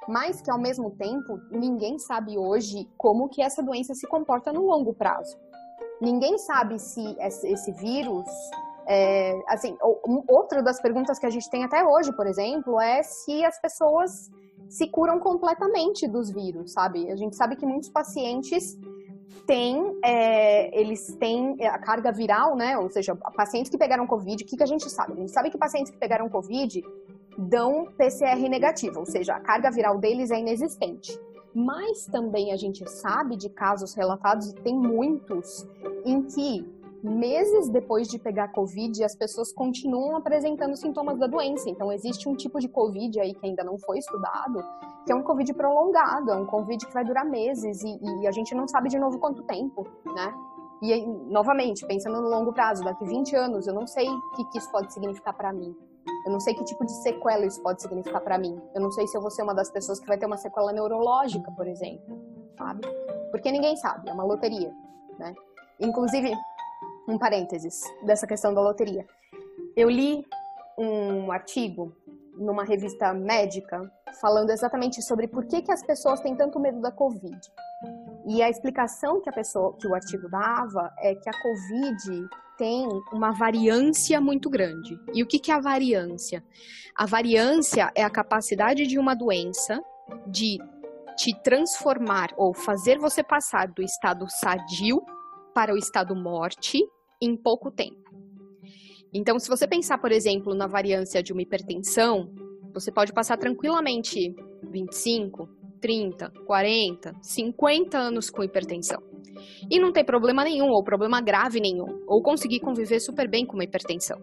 mas 0.07 0.41
que 0.41 0.51
ao 0.51 0.59
mesmo 0.59 0.91
tempo 0.91 1.39
ninguém 1.51 1.97
sabe 1.99 2.37
hoje 2.37 2.89
como 2.97 3.29
que 3.29 3.41
essa 3.41 3.61
doença 3.61 3.93
se 3.93 4.07
comporta 4.07 4.51
no 4.51 4.65
longo 4.65 4.93
prazo. 4.93 5.37
Ninguém 6.01 6.37
sabe 6.37 6.79
se 6.79 7.15
esse 7.19 7.71
vírus 7.71 8.25
é, 8.87 9.41
assim, 9.47 9.75
outra 10.27 10.61
das 10.61 10.79
perguntas 10.79 11.17
que 11.17 11.25
a 11.25 11.29
gente 11.29 11.49
tem 11.49 11.63
até 11.63 11.83
hoje, 11.83 12.15
por 12.15 12.27
exemplo, 12.27 12.79
é 12.79 13.01
se 13.01 13.43
as 13.43 13.59
pessoas 13.59 14.29
se 14.69 14.87
curam 14.89 15.19
completamente 15.19 16.07
dos 16.07 16.29
vírus, 16.29 16.73
sabe? 16.73 17.09
A 17.11 17.15
gente 17.15 17.35
sabe 17.35 17.55
que 17.55 17.65
muitos 17.65 17.89
pacientes 17.89 18.77
têm, 19.47 19.97
é, 20.03 20.79
eles 20.79 21.15
têm 21.19 21.55
a 21.65 21.79
carga 21.79 22.11
viral, 22.11 22.55
né? 22.55 22.77
Ou 22.77 22.89
seja, 22.89 23.15
pacientes 23.15 23.71
que 23.71 23.77
pegaram 23.77 24.05
Covid, 24.05 24.43
o 24.43 24.47
que, 24.47 24.57
que 24.57 24.63
a 24.63 24.67
gente 24.67 24.89
sabe? 24.89 25.13
A 25.13 25.15
gente 25.15 25.31
sabe 25.31 25.49
que 25.49 25.57
pacientes 25.57 25.91
que 25.91 25.97
pegaram 25.97 26.29
Covid 26.29 26.83
dão 27.38 27.88
PCR 27.97 28.47
negativo, 28.49 28.99
ou 28.99 29.05
seja, 29.05 29.33
a 29.33 29.39
carga 29.39 29.71
viral 29.71 29.97
deles 29.97 30.31
é 30.31 30.39
inexistente. 30.39 31.19
Mas 31.53 32.05
também 32.05 32.51
a 32.51 32.57
gente 32.57 32.89
sabe 32.89 33.38
de 33.38 33.49
casos 33.49 33.93
relatados, 33.93 34.49
e 34.51 34.55
tem 34.55 34.75
muitos, 34.75 35.67
em 36.05 36.23
que 36.23 36.75
meses 37.05 37.69
depois 37.69 38.07
de 38.07 38.17
pegar 38.17 38.49
Covid, 38.49 39.03
as 39.03 39.15
pessoas 39.15 39.53
continuam 39.53 40.15
apresentando 40.15 40.75
sintomas 40.75 41.19
da 41.19 41.27
doença. 41.27 41.69
Então, 41.69 41.91
existe 41.91 42.27
um 42.27 42.36
tipo 42.36 42.59
de 42.59 42.67
Covid 42.67 43.19
aí 43.19 43.33
que 43.33 43.45
ainda 43.45 43.63
não 43.63 43.77
foi 43.77 43.99
estudado, 43.99 44.63
que 45.05 45.11
é 45.11 45.15
um 45.15 45.21
Covid 45.21 45.53
prolongado, 45.53 46.31
é 46.31 46.36
um 46.36 46.45
Covid 46.45 46.86
que 46.86 46.93
vai 46.93 47.05
durar 47.05 47.25
meses 47.25 47.83
e, 47.83 47.99
e 48.21 48.27
a 48.27 48.31
gente 48.31 48.55
não 48.55 48.67
sabe 48.67 48.89
de 48.89 48.97
novo 48.97 49.19
quanto 49.19 49.43
tempo, 49.43 49.88
né? 50.05 50.33
E, 50.81 51.05
novamente, 51.05 51.86
pensando 51.86 52.21
no 52.21 52.27
longo 52.27 52.51
prazo, 52.51 52.83
daqui 52.83 53.05
20 53.05 53.36
anos, 53.36 53.67
eu 53.67 53.73
não 53.73 53.88
sei 53.88 54.09
o 54.09 54.31
que, 54.31 54.43
que 54.45 54.57
isso 54.57 54.69
pode 54.71 54.91
significar 54.91 55.33
para 55.33 55.53
mim. 55.53 55.75
Eu 56.26 56.32
não 56.32 56.39
sei 56.39 56.55
que 56.55 56.63
tipo 56.63 56.84
de 56.84 56.91
sequela 57.03 57.45
isso 57.45 57.61
pode 57.61 57.82
significar 57.82 58.19
para 58.19 58.38
mim. 58.38 58.59
Eu 58.73 58.82
não 58.82 58.91
sei 58.91 59.05
se 59.07 59.15
eu 59.15 59.21
vou 59.21 59.30
ser 59.30 59.43
uma 59.43 59.53
das 59.53 59.69
pessoas 59.69 59.99
que 59.99 60.07
vai 60.07 60.17
ter 60.17 60.26
uma 60.26 60.38
sequela 60.38 60.73
neurológica, 60.73 61.51
por 61.51 61.67
exemplo, 61.67 62.19
sabe? 62.57 62.82
Porque 63.30 63.51
ninguém 63.51 63.76
sabe, 63.78 64.09
é 64.09 64.13
uma 64.13 64.23
loteria, 64.23 64.73
né? 65.19 65.36
Inclusive, 65.80 66.34
um 67.07 67.19
parênteses 67.19 67.82
dessa 68.03 68.26
questão 68.26 68.53
da 68.53 68.61
loteria. 68.61 69.05
Eu 69.76 69.89
li 69.89 70.26
um 70.78 71.32
artigo 71.32 71.95
numa 72.38 72.63
revista 72.63 73.13
médica 73.13 73.80
falando 74.19 74.49
exatamente 74.49 75.01
sobre 75.01 75.28
por 75.28 75.45
que, 75.45 75.61
que 75.61 75.71
as 75.71 75.84
pessoas 75.84 76.19
têm 76.21 76.36
tanto 76.36 76.59
medo 76.59 76.82
da 76.82 76.91
Covid. 76.91 77.39
E 78.28 78.41
a 78.41 78.49
explicação 78.49 79.21
que 79.21 79.30
a 79.30 79.34
pessoa, 79.34 79.76
que 79.78 79.88
o 79.88 79.93
artigo 79.93 80.28
dava 80.30 80.91
é 80.99 81.13
que 81.13 81.30
a 81.30 81.41
Covid 81.41 82.28
tem 82.57 82.87
uma 83.11 83.31
variância 83.31 84.19
muito 84.19 84.49
grande. 84.49 84.97
E 85.13 85.23
o 85.23 85.27
que, 85.27 85.39
que 85.39 85.51
é 85.51 85.55
a 85.55 85.59
variância? 85.59 86.43
A 86.95 87.05
variância 87.05 87.91
é 87.95 88.03
a 88.03 88.09
capacidade 88.09 88.87
de 88.87 88.97
uma 88.97 89.15
doença 89.15 89.81
de 90.27 90.57
te 91.17 91.33
transformar 91.43 92.33
ou 92.37 92.53
fazer 92.53 92.97
você 92.97 93.23
passar 93.23 93.67
do 93.67 93.81
estado 93.81 94.25
sadio 94.29 95.01
para 95.53 95.73
o 95.73 95.77
estado 95.77 96.15
morte 96.15 96.83
em 97.21 97.35
pouco 97.35 97.71
tempo. 97.71 98.03
Então, 99.13 99.39
se 99.39 99.47
você 99.47 99.65
pensar, 99.65 99.97
por 99.97 100.11
exemplo, 100.11 100.53
na 100.53 100.67
variância 100.67 101.23
de 101.23 101.31
uma 101.31 101.41
hipertensão, 101.41 102.29
você 102.73 102.91
pode 102.91 103.13
passar 103.13 103.37
tranquilamente 103.37 104.35
25, 104.69 105.47
30, 105.79 106.29
40, 106.45 107.15
50 107.21 107.97
anos 107.97 108.29
com 108.29 108.43
hipertensão. 108.43 109.14
E 109.69 109.79
não 109.79 109.91
ter 109.91 110.03
problema 110.03 110.43
nenhum, 110.43 110.69
ou 110.69 110.83
problema 110.83 111.21
grave 111.21 111.59
nenhum, 111.59 112.03
ou 112.07 112.21
conseguir 112.21 112.59
conviver 112.59 112.99
super 112.99 113.29
bem 113.29 113.45
com 113.45 113.53
uma 113.53 113.63
hipertensão. 113.63 114.17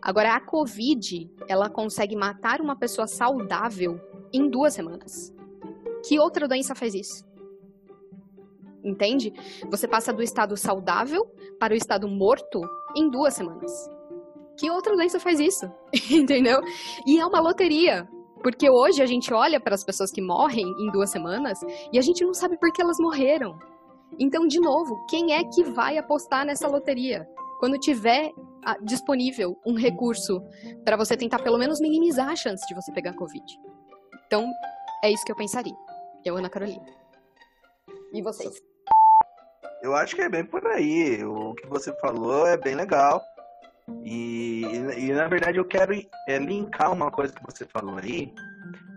Agora, 0.00 0.34
a 0.34 0.40
Covid, 0.40 1.30
ela 1.48 1.70
consegue 1.70 2.16
matar 2.16 2.60
uma 2.60 2.76
pessoa 2.76 3.06
saudável 3.06 3.98
em 4.32 4.48
duas 4.48 4.74
semanas. 4.74 5.34
Que 6.06 6.18
outra 6.18 6.46
doença 6.46 6.74
faz 6.74 6.94
isso? 6.94 7.26
entende? 8.86 9.32
Você 9.68 9.88
passa 9.88 10.12
do 10.12 10.22
estado 10.22 10.56
saudável 10.56 11.22
para 11.58 11.74
o 11.74 11.76
estado 11.76 12.08
morto 12.08 12.60
em 12.96 13.10
duas 13.10 13.34
semanas. 13.34 13.72
Que 14.58 14.70
outra 14.70 14.94
doença 14.94 15.18
faz 15.18 15.40
isso? 15.40 15.66
Entendeu? 16.10 16.60
E 17.06 17.18
é 17.18 17.26
uma 17.26 17.40
loteria. 17.40 18.08
Porque 18.42 18.70
hoje 18.70 19.02
a 19.02 19.06
gente 19.06 19.34
olha 19.34 19.58
para 19.60 19.74
as 19.74 19.84
pessoas 19.84 20.10
que 20.10 20.22
morrem 20.22 20.64
em 20.64 20.90
duas 20.92 21.10
semanas 21.10 21.58
e 21.92 21.98
a 21.98 22.02
gente 22.02 22.24
não 22.24 22.32
sabe 22.32 22.56
por 22.58 22.72
que 22.72 22.80
elas 22.80 22.98
morreram. 23.00 23.58
Então, 24.18 24.46
de 24.46 24.60
novo, 24.60 25.04
quem 25.06 25.32
é 25.32 25.44
que 25.44 25.64
vai 25.64 25.98
apostar 25.98 26.44
nessa 26.44 26.68
loteria? 26.68 27.28
Quando 27.58 27.78
tiver 27.78 28.32
ah, 28.64 28.76
disponível 28.82 29.56
um 29.64 29.74
recurso 29.74 30.42
para 30.84 30.96
você 30.96 31.16
tentar 31.16 31.38
pelo 31.40 31.58
menos 31.58 31.80
minimizar 31.80 32.28
a 32.28 32.36
chance 32.36 32.66
de 32.66 32.74
você 32.74 32.92
pegar 32.92 33.14
Covid. 33.14 33.44
Então, 34.26 34.50
é 35.02 35.10
isso 35.10 35.24
que 35.24 35.32
eu 35.32 35.36
pensaria. 35.36 35.76
Eu, 36.24 36.36
Ana 36.36 36.50
Carolina. 36.50 36.84
E 38.12 38.22
vocês? 38.22 38.60
Eu 39.82 39.94
acho 39.94 40.16
que 40.16 40.22
é 40.22 40.28
bem 40.28 40.44
por 40.44 40.66
aí. 40.66 41.22
O 41.24 41.54
que 41.54 41.66
você 41.68 41.92
falou 42.00 42.46
é 42.46 42.56
bem 42.56 42.74
legal. 42.74 43.22
E, 44.02 44.62
e 44.96 45.12
na 45.12 45.28
verdade 45.28 45.58
eu 45.58 45.64
quero 45.64 45.94
é, 46.28 46.38
linkar 46.38 46.92
uma 46.92 47.10
coisa 47.10 47.32
que 47.32 47.44
você 47.44 47.64
falou 47.66 47.96
aí 47.98 48.34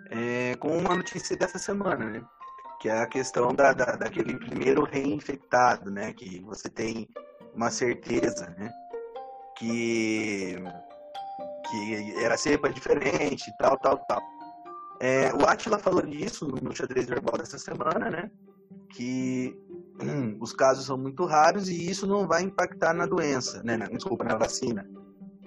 é, 0.10 0.56
com 0.56 0.76
uma 0.76 0.96
notícia 0.96 1.38
dessa 1.38 1.60
semana, 1.60 2.06
né? 2.06 2.24
Que 2.80 2.90
é 2.90 3.02
a 3.02 3.08
questão 3.08 3.54
da, 3.54 3.74
da, 3.74 3.96
daquele 3.96 4.38
primeiro 4.38 4.84
reinfectado, 4.84 5.92
né? 5.92 6.14
Que 6.14 6.40
você 6.42 6.70
tem 6.70 7.08
uma 7.54 7.70
certeza, 7.70 8.54
né? 8.58 8.72
Que, 9.58 10.56
que 11.70 12.24
era 12.24 12.38
cepa 12.38 12.70
diferente, 12.70 13.52
tal, 13.60 13.78
tal, 13.78 13.98
tal. 14.08 14.22
É, 15.02 15.34
o 15.34 15.46
Atila 15.46 15.80
falou 15.80 16.02
disso 16.02 16.48
no 16.62 16.76
xadrez 16.76 17.08
verbal 17.08 17.38
dessa 17.38 17.58
semana, 17.58 18.10
né? 18.10 18.32
Que 18.94 19.56
hum, 20.02 20.38
os 20.40 20.54
casos 20.54 20.86
são 20.86 20.98
muito 20.98 21.26
raros 21.26 21.70
e 21.70 21.90
isso 21.90 22.06
não 22.06 22.28
vai 22.28 22.44
impactar 22.44 22.94
na 22.94 23.06
doença, 23.06 23.64
né? 23.64 23.78
Na, 23.78 23.86
desculpa, 23.88 24.24
na 24.24 24.36
vacina. 24.36 24.90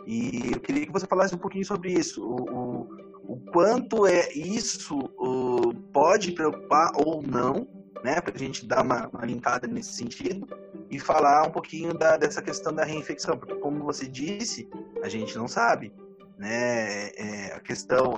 E 0.07 0.53
eu 0.53 0.61
queria 0.61 0.87
que 0.87 0.93
você 0.93 1.07
falasse 1.07 1.35
um 1.35 1.39
pouquinho 1.39 1.65
sobre 1.65 1.93
isso. 1.93 2.25
O, 2.25 2.51
o, 2.51 3.35
o 3.35 3.41
quanto 3.53 4.07
é 4.07 4.33
isso 4.33 4.99
o, 5.19 5.27
pode 5.71 6.33
preocupar 6.33 6.93
ou 6.95 7.23
não, 7.23 7.67
né? 8.03 8.21
Para 8.21 8.35
a 8.35 8.39
gente 8.39 8.67
dar 8.67 8.83
uma, 8.83 9.09
uma 9.09 9.25
linkada 9.25 9.67
nesse 9.67 9.93
sentido 9.93 10.47
e 10.91 10.99
falar 10.99 11.47
um 11.47 11.51
pouquinho 11.51 11.95
da, 11.95 12.17
dessa 12.17 12.43
questão 12.43 12.73
da 12.73 12.85
reinfecção, 12.85 13.37
porque 13.37 13.55
como 13.57 13.85
você 13.85 14.07
disse, 14.07 14.69
a 15.03 15.09
gente 15.09 15.37
não 15.37 15.49
sabe, 15.49 15.93
né? 16.39 17.09
É, 17.11 17.53
a 17.55 17.61
questão 17.61 18.15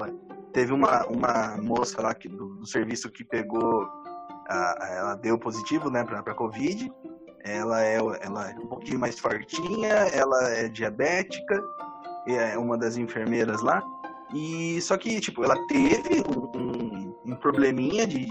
teve 0.53 0.72
uma, 0.72 1.05
uma 1.07 1.57
moça 1.57 2.01
lá 2.01 2.14
que, 2.14 2.28
do, 2.28 2.57
do 2.57 2.66
serviço 2.66 3.11
que 3.11 3.24
pegou 3.24 3.88
a, 4.49 4.88
ela 4.90 5.14
deu 5.16 5.38
positivo, 5.38 5.90
né, 5.90 6.05
para 6.05 6.22
para 6.22 6.34
Covid. 6.34 6.90
Ela 7.45 7.84
é, 7.84 7.97
ela 7.97 8.51
é 8.51 8.55
um 8.55 8.66
pouquinho 8.66 8.99
mais 8.99 9.18
fortinha, 9.18 9.88
ela 9.88 10.49
é 10.49 10.68
diabética, 10.68 11.62
é 12.26 12.57
uma 12.57 12.78
das 12.78 12.97
enfermeiras 12.97 13.61
lá. 13.61 13.82
E 14.32 14.80
só 14.80 14.97
que, 14.97 15.20
tipo, 15.20 15.45
ela 15.45 15.55
teve 15.66 16.22
um, 16.26 16.59
um, 16.59 17.14
um 17.25 17.35
probleminha 17.37 18.07
de, 18.07 18.20
de, 18.20 18.27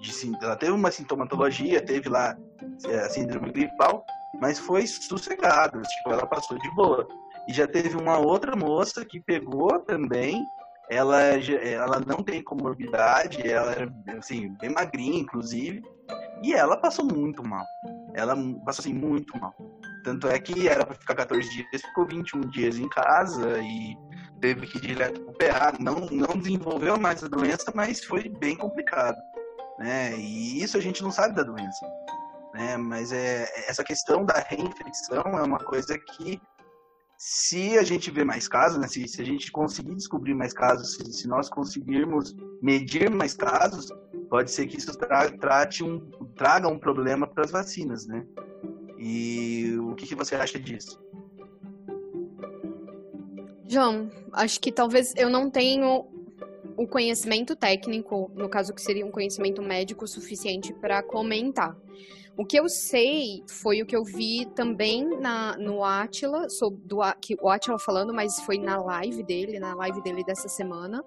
de, 0.00 0.30
de, 0.30 0.36
Ela 0.42 0.56
teve 0.56 0.72
uma 0.72 0.90
sintomatologia, 0.90 1.84
teve 1.84 2.08
lá 2.08 2.36
é, 2.86 2.98
a 3.00 3.08
síndrome 3.08 3.52
gripal, 3.52 4.04
mas 4.40 4.58
foi 4.58 4.86
sossegado, 4.86 5.80
tipo, 5.82 6.10
ela 6.10 6.26
passou 6.26 6.58
de 6.58 6.70
boa. 6.74 7.06
E 7.48 7.52
já 7.52 7.66
teve 7.66 7.96
uma 7.96 8.18
outra 8.18 8.54
moça 8.54 9.04
que 9.04 9.20
pegou 9.20 9.78
também 9.80 10.44
ela, 10.88 11.20
ela 11.22 12.00
não 12.00 12.22
tem 12.22 12.42
comorbidade, 12.42 13.46
ela 13.46 13.72
era 13.72 13.92
assim, 14.18 14.54
bem 14.58 14.70
magrinha, 14.70 15.20
inclusive, 15.20 15.82
e 16.42 16.54
ela 16.54 16.76
passou 16.78 17.04
muito 17.04 17.46
mal. 17.46 17.64
Ela 18.14 18.34
passou 18.64 18.82
assim, 18.82 18.94
muito 18.94 19.38
mal. 19.38 19.54
Tanto 20.02 20.28
é 20.28 20.38
que 20.38 20.66
era 20.66 20.86
para 20.86 20.94
ficar 20.94 21.14
14 21.14 21.46
dias, 21.50 21.82
ficou 21.82 22.06
21 22.06 22.40
dias 22.48 22.78
em 22.78 22.88
casa 22.88 23.58
e 23.58 23.96
teve 24.40 24.66
que 24.66 24.78
ir 24.78 24.80
direto 24.80 25.20
pro 25.20 25.32
PA. 25.34 25.74
Não, 25.78 26.06
não 26.10 26.38
desenvolveu 26.38 26.98
mais 26.98 27.22
a 27.22 27.28
doença, 27.28 27.72
mas 27.74 28.04
foi 28.04 28.28
bem 28.28 28.56
complicado. 28.56 29.16
Né? 29.78 30.16
E 30.16 30.62
isso 30.62 30.76
a 30.76 30.80
gente 30.80 31.02
não 31.02 31.10
sabe 31.10 31.34
da 31.34 31.42
doença. 31.42 31.86
Né? 32.54 32.76
Mas 32.76 33.12
é, 33.12 33.48
essa 33.68 33.84
questão 33.84 34.24
da 34.24 34.38
reinfecção 34.38 35.22
é 35.22 35.42
uma 35.42 35.58
coisa 35.58 35.98
que 35.98 36.40
se 37.18 37.76
a 37.76 37.82
gente 37.82 38.12
ver 38.12 38.24
mais 38.24 38.46
casos, 38.46 38.78
né, 38.78 38.86
se, 38.86 39.06
se, 39.08 39.20
a 39.20 39.24
gente 39.24 39.50
conseguir 39.50 39.94
descobrir 39.96 40.34
mais 40.34 40.52
casos, 40.52 40.94
se, 40.94 41.12
se 41.12 41.26
nós 41.26 41.48
conseguirmos 41.48 42.34
medir 42.62 43.10
mais 43.10 43.34
casos, 43.34 43.92
pode 44.30 44.52
ser 44.52 44.68
que 44.68 44.78
isso 44.78 44.96
tra 44.96 45.28
trate 45.32 45.82
um, 45.82 45.98
traga 46.36 46.68
um 46.68 46.78
problema 46.78 47.26
para 47.26 47.44
as 47.44 47.50
vacinas, 47.50 48.06
né? 48.06 48.24
E 48.98 49.76
o 49.80 49.94
que, 49.96 50.06
que 50.06 50.14
você 50.14 50.36
acha 50.36 50.60
disso? 50.60 51.00
João, 53.68 54.10
acho 54.32 54.58
que 54.60 54.72
talvez 54.72 55.12
eu 55.14 55.28
não 55.28 55.50
tenho 55.50 56.06
o 56.74 56.86
conhecimento 56.86 57.54
técnico, 57.54 58.30
no 58.34 58.48
caso 58.48 58.72
que 58.72 58.80
seria 58.80 59.04
um 59.04 59.10
conhecimento 59.10 59.60
médico 59.60 60.08
suficiente 60.08 60.72
para 60.72 61.02
comentar. 61.02 61.76
O 62.38 62.44
que 62.44 62.56
eu 62.56 62.68
sei 62.68 63.42
foi 63.48 63.82
o 63.82 63.86
que 63.86 63.96
eu 63.96 64.04
vi 64.04 64.46
também 64.54 65.04
na, 65.18 65.56
no 65.56 65.82
Atila, 65.82 66.48
sobre, 66.48 66.80
do, 66.84 67.00
que, 67.20 67.36
o 67.42 67.48
Atila 67.50 67.80
falando, 67.80 68.14
mas 68.14 68.40
foi 68.42 68.58
na 68.58 68.80
live 68.80 69.24
dele, 69.24 69.58
na 69.58 69.74
live 69.74 70.00
dele 70.02 70.22
dessa 70.22 70.48
semana, 70.48 71.04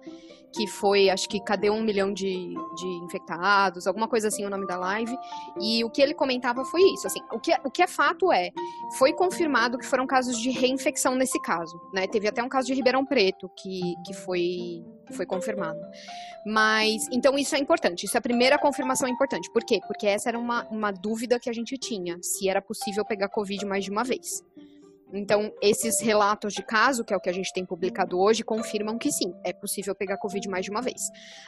que 0.54 0.66
foi, 0.66 1.08
acho 1.08 1.28
que, 1.28 1.40
cadê 1.40 1.70
um 1.70 1.80
milhão 1.80 2.12
de, 2.12 2.54
de 2.76 2.86
infectados, 3.02 3.86
alguma 3.86 4.06
coisa 4.06 4.28
assim 4.28 4.44
o 4.44 4.50
nome 4.50 4.66
da 4.66 4.76
live, 4.76 5.16
e 5.60 5.82
o 5.82 5.90
que 5.90 6.02
ele 6.02 6.14
comentava 6.14 6.64
foi 6.64 6.82
isso, 6.92 7.06
assim, 7.06 7.20
o 7.32 7.40
que, 7.40 7.52
o 7.64 7.70
que 7.70 7.82
é 7.82 7.86
fato 7.86 8.30
é, 8.30 8.50
foi 8.98 9.12
confirmado 9.12 9.78
que 9.78 9.86
foram 9.86 10.06
casos 10.06 10.38
de 10.38 10.50
reinfecção 10.50 11.14
nesse 11.14 11.40
caso, 11.40 11.80
né, 11.94 12.06
teve 12.06 12.28
até 12.28 12.42
um 12.42 12.48
caso 12.48 12.66
de 12.66 12.74
Ribeirão 12.74 13.06
Preto 13.06 13.50
que, 13.56 13.94
que 14.06 14.12
foi, 14.12 14.84
foi 15.12 15.24
confirmado. 15.24 15.80
Mas, 16.44 17.06
então 17.12 17.38
isso 17.38 17.54
é 17.54 17.58
importante, 17.58 18.04
isso 18.04 18.16
é 18.16 18.18
a 18.18 18.22
primeira 18.22 18.58
confirmação 18.58 19.08
importante, 19.08 19.50
por 19.50 19.64
quê? 19.64 19.80
Porque 19.86 20.06
essa 20.06 20.28
era 20.28 20.38
uma, 20.38 20.66
uma 20.68 20.90
dúvida 20.90 21.21
que 21.40 21.50
a 21.50 21.52
gente 21.52 21.76
tinha, 21.78 22.18
se 22.22 22.48
era 22.48 22.60
possível 22.60 23.04
pegar 23.04 23.28
Covid 23.28 23.64
mais 23.64 23.84
de 23.84 23.90
uma 23.90 24.04
vez. 24.04 24.44
Então, 25.12 25.52
esses 25.60 26.00
relatos 26.00 26.54
de 26.54 26.62
caso, 26.62 27.04
que 27.04 27.12
é 27.12 27.16
o 27.16 27.20
que 27.20 27.28
a 27.28 27.32
gente 27.32 27.52
tem 27.52 27.66
publicado 27.66 28.18
hoje, 28.18 28.42
confirmam 28.42 28.96
que 28.98 29.12
sim, 29.12 29.32
é 29.44 29.52
possível 29.52 29.94
pegar 29.94 30.16
Covid 30.16 30.48
mais 30.48 30.64
de 30.64 30.70
uma 30.70 30.80
vez. 30.80 31.00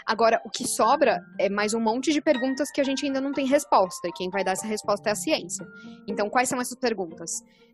Agora, 0.07 0.41
o 0.45 0.51
que 0.51 0.67
sobra 0.67 1.21
é 1.39 1.49
mais 1.49 1.73
um 1.73 1.81
monte 1.81 2.13
de 2.13 2.21
perguntas 2.21 2.71
que 2.71 2.81
a 2.81 2.85
gente 2.85 3.07
ainda 3.07 3.21
não 3.21 3.33
tem 3.33 3.47
resposta, 3.47 4.09
e 4.09 4.13
quem 4.13 4.29
vai 4.31 4.45
dar 4.45 4.53
essa 4.53 4.67
resposta 4.67 5.09
é 5.09 5.13
a 5.13 5.17
ciência. 5.17 5.67
Então, 6.07 6.29
quais 6.29 6.49
são 6.49 6.61
essas 6.61 6.79
perguntas? 6.79 7.31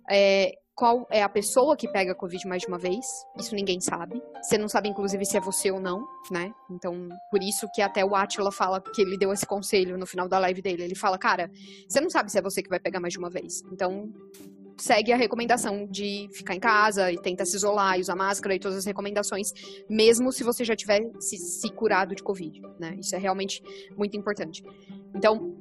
É, 0.08 0.52
qual 0.74 1.06
é 1.10 1.22
a 1.22 1.28
pessoa 1.28 1.76
que 1.76 1.90
pega 1.92 2.14
Covid 2.14 2.48
mais 2.48 2.62
de 2.62 2.68
uma 2.68 2.78
vez? 2.78 3.04
Isso 3.38 3.54
ninguém 3.54 3.80
sabe. 3.80 4.20
Você 4.40 4.56
não 4.56 4.66
sabe, 4.66 4.88
inclusive, 4.88 5.26
se 5.26 5.36
é 5.36 5.40
você 5.40 5.70
ou 5.70 5.78
não, 5.78 6.06
né? 6.30 6.50
Então, 6.70 7.08
por 7.30 7.42
isso 7.42 7.68
que 7.74 7.82
até 7.82 8.02
o 8.02 8.14
Atila 8.14 8.50
fala 8.50 8.80
que 8.80 9.02
ele 9.02 9.18
deu 9.18 9.30
esse 9.30 9.44
conselho 9.44 9.98
no 9.98 10.06
final 10.06 10.26
da 10.26 10.38
live 10.38 10.62
dele. 10.62 10.84
Ele 10.84 10.94
fala, 10.94 11.18
cara, 11.18 11.50
você 11.86 12.00
não 12.00 12.08
sabe 12.08 12.30
se 12.30 12.38
é 12.38 12.42
você 12.42 12.62
que 12.62 12.70
vai 12.70 12.80
pegar 12.80 12.98
mais 12.98 13.12
de 13.12 13.18
uma 13.18 13.28
vez. 13.28 13.60
Então, 13.70 14.08
segue 14.80 15.12
a 15.12 15.16
recomendação 15.16 15.86
de 15.86 16.28
ficar 16.32 16.54
em 16.54 16.60
casa 16.60 17.12
e 17.12 17.18
tenta 17.18 17.44
se 17.44 17.56
isolar 17.56 17.98
e 17.98 18.00
usar 18.00 18.16
máscara 18.16 18.54
e 18.54 18.58
todas 18.58 18.78
as 18.78 18.84
recomendações, 18.84 19.52
mesmo 19.88 20.32
se 20.32 20.42
você 20.42 20.64
já 20.64 20.74
tiver 20.74 21.00
se, 21.18 21.36
se 21.36 21.70
curado 21.72 22.14
de 22.14 22.22
Covid, 22.22 22.60
né? 22.78 22.96
Isso 22.98 23.14
é 23.14 23.18
realmente 23.18 23.62
muito 23.96 24.16
importante. 24.16 24.62
Então, 25.14 25.54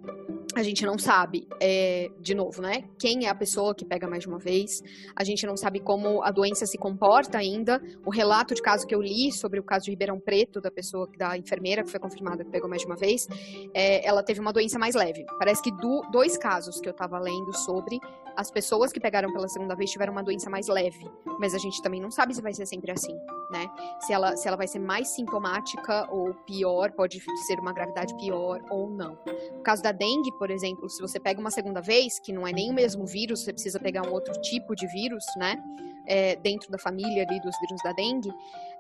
a 0.60 0.64
gente 0.64 0.86
não 0.86 0.98
sabe, 0.98 1.48
é, 1.62 2.10
de 2.20 2.36
novo, 2.36 2.62
né? 2.62 2.84
Quem 3.00 3.26
é 3.26 3.30
a 3.30 3.36
pessoa 3.36 3.74
que 3.74 3.86
pega 3.86 4.08
mais 4.08 4.24
de 4.24 4.28
uma 4.28 4.38
vez? 4.38 4.82
A 5.16 5.24
gente 5.24 5.46
não 5.46 5.56
sabe 5.56 5.80
como 5.80 6.24
a 6.24 6.32
doença 6.32 6.66
se 6.66 6.78
comporta 6.78 7.38
ainda. 7.38 7.82
O 8.06 8.12
relato 8.12 8.54
de 8.54 8.62
caso 8.62 8.86
que 8.86 8.94
eu 8.94 9.02
li 9.02 9.32
sobre 9.32 9.60
o 9.60 9.64
caso 9.64 9.86
de 9.86 9.92
Ribeirão 9.92 10.20
Preto, 10.20 10.62
da 10.62 10.70
pessoa, 10.70 11.10
da 11.18 11.38
enfermeira 11.38 11.84
que 11.84 11.90
foi 11.90 12.00
confirmada 12.00 12.44
que 12.44 12.52
pegou 12.52 12.70
mais 12.70 12.82
de 12.82 12.88
uma 12.88 12.96
vez, 12.96 13.28
é, 13.74 14.06
ela 14.08 14.22
teve 14.22 14.40
uma 14.40 14.54
doença 14.54 14.78
mais 14.78 14.96
leve. 14.96 15.26
Parece 15.38 15.62
que 15.62 15.72
do, 15.72 16.02
dois 16.12 16.38
casos 16.38 16.80
que 16.80 16.88
eu 16.88 16.92
estava 16.92 17.18
lendo 17.20 17.54
sobre 17.54 18.00
as 18.40 18.50
pessoas 18.50 18.94
que 18.94 19.02
pegaram 19.02 19.34
pela 19.34 19.50
segunda 19.50 19.76
vez 19.76 19.92
tiveram 19.92 20.14
uma 20.14 20.24
doença 20.24 20.50
mais 20.50 20.68
leve. 20.68 21.06
Mas 21.40 21.54
a 21.54 21.58
gente 21.58 21.82
também 21.82 22.00
não 22.00 22.10
sabe 22.10 22.34
se 22.34 22.42
vai 22.42 22.54
ser 22.54 22.66
sempre 22.66 22.90
assim, 22.90 23.14
né? 23.52 23.68
Se 24.00 24.14
ela, 24.14 24.38
se 24.38 24.48
ela 24.48 24.56
vai 24.56 24.66
ser 24.66 24.80
mais 24.80 25.10
sintomática 25.10 26.08
ou 26.10 26.34
pior, 26.46 26.92
pode 26.94 27.22
ser 27.48 27.60
uma 27.60 27.74
gravidade 27.74 28.16
pior 28.16 28.62
ou 28.70 28.90
não. 28.90 29.18
No 29.54 29.62
caso 29.62 29.84
da 29.84 29.92
dengue, 29.92 30.32
por 30.38 30.49
exemplo, 30.52 30.90
se 30.90 31.02
você 31.02 31.20
pega 31.20 31.40
uma 31.40 31.52
segunda 31.52 31.82
vez, 31.82 32.20
que 32.20 32.32
não 32.32 32.48
é 32.48 32.52
nem 32.52 32.72
o 32.72 32.74
mesmo 32.74 33.06
vírus, 33.06 33.44
você 33.44 33.54
precisa 33.54 33.80
pegar 33.80 34.08
um 34.08 34.12
outro 34.12 34.34
tipo 34.42 34.76
de 34.76 34.88
vírus, 34.88 35.24
né? 35.38 35.62
É, 36.08 36.36
dentro 36.38 36.72
da 36.72 36.78
família 36.78 37.24
ali 37.24 37.40
dos 37.42 37.56
vírus 37.60 37.82
da 37.84 37.92
dengue, 37.92 38.32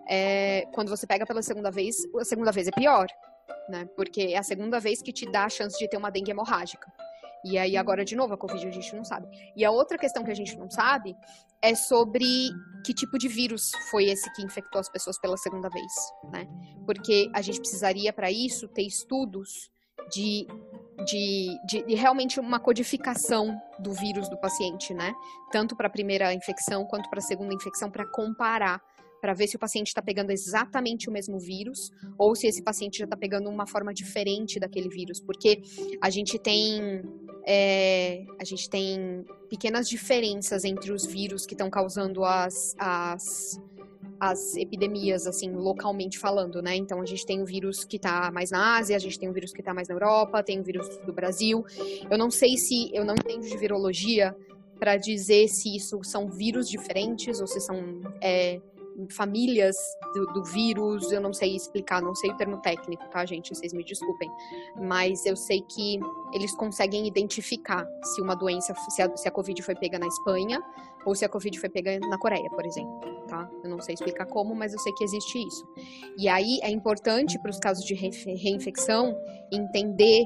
é, 0.08 0.66
quando 0.74 0.90
você 0.90 1.06
pega 1.06 1.26
pela 1.26 1.42
segunda 1.44 1.70
vez, 1.70 1.96
a 2.20 2.26
segunda 2.26 2.52
vez 2.52 2.68
é 2.68 2.72
pior, 2.72 3.08
né? 3.70 3.86
Porque 3.96 4.22
é 4.22 4.38
a 4.38 4.44
segunda 4.44 4.80
vez 4.80 5.02
que 5.02 5.14
te 5.14 5.30
dá 5.32 5.46
a 5.46 5.50
chance 5.50 5.78
de 5.78 5.88
ter 5.88 5.98
uma 5.98 6.10
dengue 6.10 6.32
hemorrágica. 6.32 6.92
E 7.44 7.58
aí, 7.58 7.78
agora, 7.78 8.04
de 8.04 8.16
novo, 8.16 8.34
a 8.34 8.38
Covid 8.38 8.68
a 8.68 8.72
gente 8.72 8.96
não 8.96 9.04
sabe. 9.04 9.28
E 9.56 9.64
a 9.64 9.72
outra 9.72 9.98
questão 9.98 10.24
que 10.24 10.32
a 10.32 10.36
gente 10.36 10.58
não 10.58 10.70
sabe 10.70 11.16
é 11.62 11.74
sobre 11.74 12.50
que 12.86 12.94
tipo 12.94 13.18
de 13.18 13.28
vírus 13.28 13.72
foi 13.90 14.06
esse 14.06 14.32
que 14.34 14.44
infectou 14.44 14.80
as 14.80 14.90
pessoas 14.90 15.20
pela 15.20 15.38
segunda 15.38 15.70
vez, 15.70 15.92
né? 16.32 16.48
Porque 16.86 17.30
a 17.34 17.42
gente 17.42 17.60
precisaria, 17.60 18.12
para 18.12 18.32
isso, 18.32 18.68
ter 18.68 18.84
estudos 18.84 19.72
de, 20.12 20.48
de, 21.06 21.60
de, 21.66 21.86
de, 21.86 21.96
realmente 21.96 22.40
uma 22.40 22.60
codificação 22.60 23.60
do 23.80 23.94
vírus 23.94 24.30
do 24.30 24.38
paciente, 24.38 24.94
né? 24.94 25.14
Tanto 25.52 25.76
para 25.76 25.88
a 25.88 25.90
primeira 25.90 26.34
infecção 26.34 26.86
quanto 26.86 27.10
para 27.10 27.20
a 27.20 27.24
segunda 27.24 27.54
infecção, 27.54 27.90
para 27.90 28.06
comparar, 28.06 28.82
para 29.22 29.34
ver 29.34 29.48
se 29.48 29.56
o 29.56 29.60
paciente 29.60 29.88
está 29.88 30.02
pegando 30.02 30.32
exatamente 30.32 31.10
o 31.10 31.12
mesmo 31.12 31.40
vírus 31.40 31.92
ou 32.18 32.36
se 32.36 32.48
esse 32.48 32.64
paciente 32.64 33.00
já 33.00 33.06
está 33.06 33.18
pegando 33.18 33.50
uma 33.50 33.68
forma 33.68 33.94
diferente 33.94 34.60
daquele 34.60 34.90
vírus, 34.90 35.20
porque 35.20 35.62
a 36.02 36.10
gente 36.10 36.40
tem 36.40 37.02
é, 37.46 38.26
a 38.40 38.44
gente 38.44 38.70
tem 38.70 39.26
pequenas 39.50 39.90
diferenças 39.90 40.64
entre 40.64 40.92
os 40.92 41.06
vírus 41.06 41.46
que 41.46 41.54
estão 41.54 41.70
causando 41.70 42.24
as, 42.24 42.76
as 42.78 43.60
as 44.20 44.56
epidemias, 44.56 45.26
assim, 45.26 45.52
localmente 45.52 46.20
falando, 46.20 46.62
né? 46.62 46.76
Então 46.76 47.02
a 47.02 47.06
gente 47.06 47.26
tem 47.26 47.42
o 47.42 47.46
vírus 47.46 47.86
que 47.86 47.98
tá 47.98 48.30
mais 48.32 48.52
na 48.52 48.78
Ásia, 48.78 48.96
a 48.96 49.00
gente 49.00 49.18
tem 49.18 49.30
o 49.30 49.34
vírus 49.34 49.54
que 49.54 49.64
tá 49.64 49.74
mais 49.74 49.88
na 49.88 49.96
Europa, 49.96 50.44
tem 50.44 50.60
o 50.60 50.64
vírus 50.64 50.88
do 51.06 51.14
Brasil. 51.14 51.66
Eu 52.10 52.18
não 52.18 52.30
sei 52.30 52.58
se, 52.58 52.90
eu 52.94 53.06
não 53.06 53.16
entendo 53.16 53.48
de 53.48 53.58
virologia 53.58 54.36
para 54.78 54.98
dizer 54.98 55.48
se 55.48 55.76
isso 55.76 56.04
são 56.04 56.30
vírus 56.30 56.70
diferentes 56.70 57.40
ou 57.40 57.48
se 57.48 57.60
são 57.60 58.02
é, 58.22 58.62
famílias 59.10 59.76
do, 60.14 60.26
do, 60.34 60.44
vírus, 60.44 61.12
eu 61.12 61.22
não 61.22 61.34
sei 61.34 61.56
explicar, 61.56 62.02
não 62.02 62.16
sei 62.16 62.32
o 62.32 62.38
termo 62.38 62.58
técnico, 62.58 63.08
tá, 63.10 63.26
gente? 63.26 63.56
Vocês 63.56 63.74
me 63.74 63.84
desculpem. 63.84 64.30
Mas 64.76 65.26
eu 65.26 65.36
sei 65.36 65.62
que 65.62 66.00
eles 66.34 66.56
conseguem 66.56 67.08
identificar 67.08 67.88
se 68.04 68.22
uma 68.22 68.36
doença, 68.36 68.74
se 68.90 69.02
a, 69.02 69.16
se 69.16 69.28
a 69.28 69.32
Covid 69.32 69.62
foi 69.62 69.76
pega 69.76 70.00
na 70.00 70.08
Espanha 70.08 70.62
ou 71.06 71.16
se 71.16 71.24
a 71.24 71.30
Covid 71.30 71.60
foi 71.60 71.70
pega 71.70 72.00
na 72.00 72.18
Coreia, 72.18 72.50
por 72.50 72.66
exemplo, 72.66 73.00
tá? 73.28 73.50
Eu 73.64 73.70
não 73.70 73.80
sei 73.80 73.94
explicar 73.94 74.26
como, 74.26 74.54
mas 74.54 74.74
eu 74.74 74.80
sei 74.80 74.92
que 74.94 75.04
existe 75.04 75.38
isso. 75.40 75.68
E 76.18 76.28
aí 76.28 76.60
é 76.62 76.70
importante 76.70 77.40
para 77.40 77.52
os 77.52 77.60
casos 77.60 77.86
de 77.86 77.94
reinfecção 77.94 79.16
entender 79.52 80.26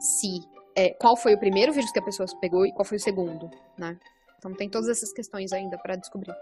se 0.00 0.40
é, 0.76 0.90
qual 0.90 1.16
foi 1.16 1.34
o 1.34 1.38
primeiro 1.38 1.72
vírus 1.72 1.90
que 1.90 1.98
a 1.98 2.02
pessoa 2.02 2.26
pegou 2.40 2.66
e 2.66 2.72
qual 2.72 2.84
foi 2.84 2.96
o 2.96 3.00
segundo, 3.00 3.50
né? 3.76 3.98
Então 4.38 4.52
tem 4.52 4.68
todas 4.68 4.88
essas 4.88 5.12
questões 5.12 5.52
ainda 5.52 5.78
para 5.78 5.96
descobrir. 5.96 6.34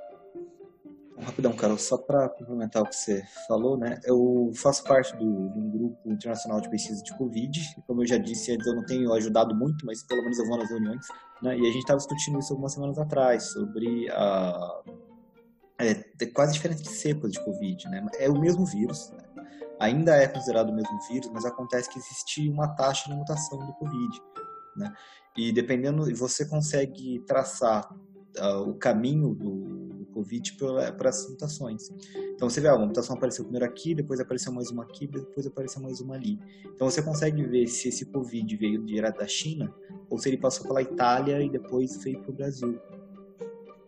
Rapidão, 1.22 1.52
Carol, 1.52 1.78
só 1.78 1.96
para 1.96 2.28
complementar 2.28 2.82
o 2.82 2.86
que 2.86 2.96
você 2.96 3.22
falou, 3.46 3.78
né? 3.78 4.00
Eu 4.04 4.50
faço 4.54 4.82
parte 4.84 5.16
do, 5.16 5.48
de 5.50 5.58
um 5.58 5.70
grupo 5.70 6.12
internacional 6.12 6.60
de 6.60 6.68
pesquisa 6.68 7.02
de 7.02 7.16
Covid. 7.16 7.60
Como 7.86 8.02
eu 8.02 8.06
já 8.06 8.18
disse 8.18 8.52
antes, 8.52 8.66
eu 8.66 8.74
não 8.74 8.84
tenho 8.84 9.12
ajudado 9.12 9.54
muito, 9.54 9.86
mas 9.86 10.02
pelo 10.02 10.22
menos 10.22 10.38
eu 10.38 10.46
vou 10.46 10.58
nas 10.58 10.68
reuniões. 10.68 11.06
Né? 11.42 11.56
E 11.58 11.60
a 11.60 11.72
gente 11.72 11.78
estava 11.78 11.98
discutindo 11.98 12.38
isso 12.38 12.52
algumas 12.52 12.72
semanas 12.72 12.98
atrás, 12.98 13.44
sobre 13.52 14.10
a. 14.10 14.82
É, 15.78 16.26
quase 16.26 16.52
diferentes 16.52 16.88
cepas 17.00 17.32
de 17.32 17.44
Covid, 17.44 17.88
né? 17.88 18.06
É 18.18 18.28
o 18.28 18.38
mesmo 18.38 18.64
vírus, 18.64 19.10
né? 19.10 19.22
ainda 19.82 20.16
é 20.16 20.28
considerado 20.28 20.70
o 20.70 20.74
mesmo 20.74 20.96
vírus, 21.08 21.28
mas 21.32 21.44
acontece 21.44 21.90
que 21.90 21.98
existe 21.98 22.48
uma 22.48 22.68
taxa 22.68 23.10
de 23.10 23.16
mutação 23.16 23.58
do 23.66 23.72
Covid, 23.72 24.22
né? 24.76 24.92
E 25.36 25.52
dependendo, 25.52 26.04
você 26.14 26.46
consegue 26.46 27.18
traçar 27.26 27.92
uh, 28.38 28.68
o 28.68 28.74
caminho 28.74 29.34
do, 29.34 29.81
Covid 30.22 30.56
para 30.96 31.08
essas 31.08 31.30
mutações. 31.30 31.90
Então 32.34 32.48
você 32.48 32.60
vê, 32.60 32.68
ah, 32.68 32.76
uma 32.76 32.86
mutação 32.86 33.16
apareceu 33.16 33.44
primeiro 33.44 33.66
aqui, 33.66 33.94
depois 33.94 34.20
apareceu 34.20 34.52
mais 34.52 34.70
uma 34.70 34.84
aqui, 34.84 35.06
depois 35.06 35.46
apareceu 35.46 35.82
mais 35.82 36.00
uma 36.00 36.14
ali. 36.14 36.38
Então 36.64 36.88
você 36.88 37.02
consegue 37.02 37.44
ver 37.44 37.66
se 37.66 37.88
esse 37.88 38.06
Covid 38.06 38.56
veio 38.56 38.82
direto 38.84 39.18
da 39.18 39.26
China 39.26 39.74
ou 40.08 40.18
se 40.18 40.28
ele 40.28 40.38
passou 40.38 40.66
pela 40.66 40.80
Itália 40.80 41.42
e 41.42 41.50
depois 41.50 42.02
veio 42.02 42.20
para 42.20 42.30
o 42.30 42.34
Brasil. 42.34 42.80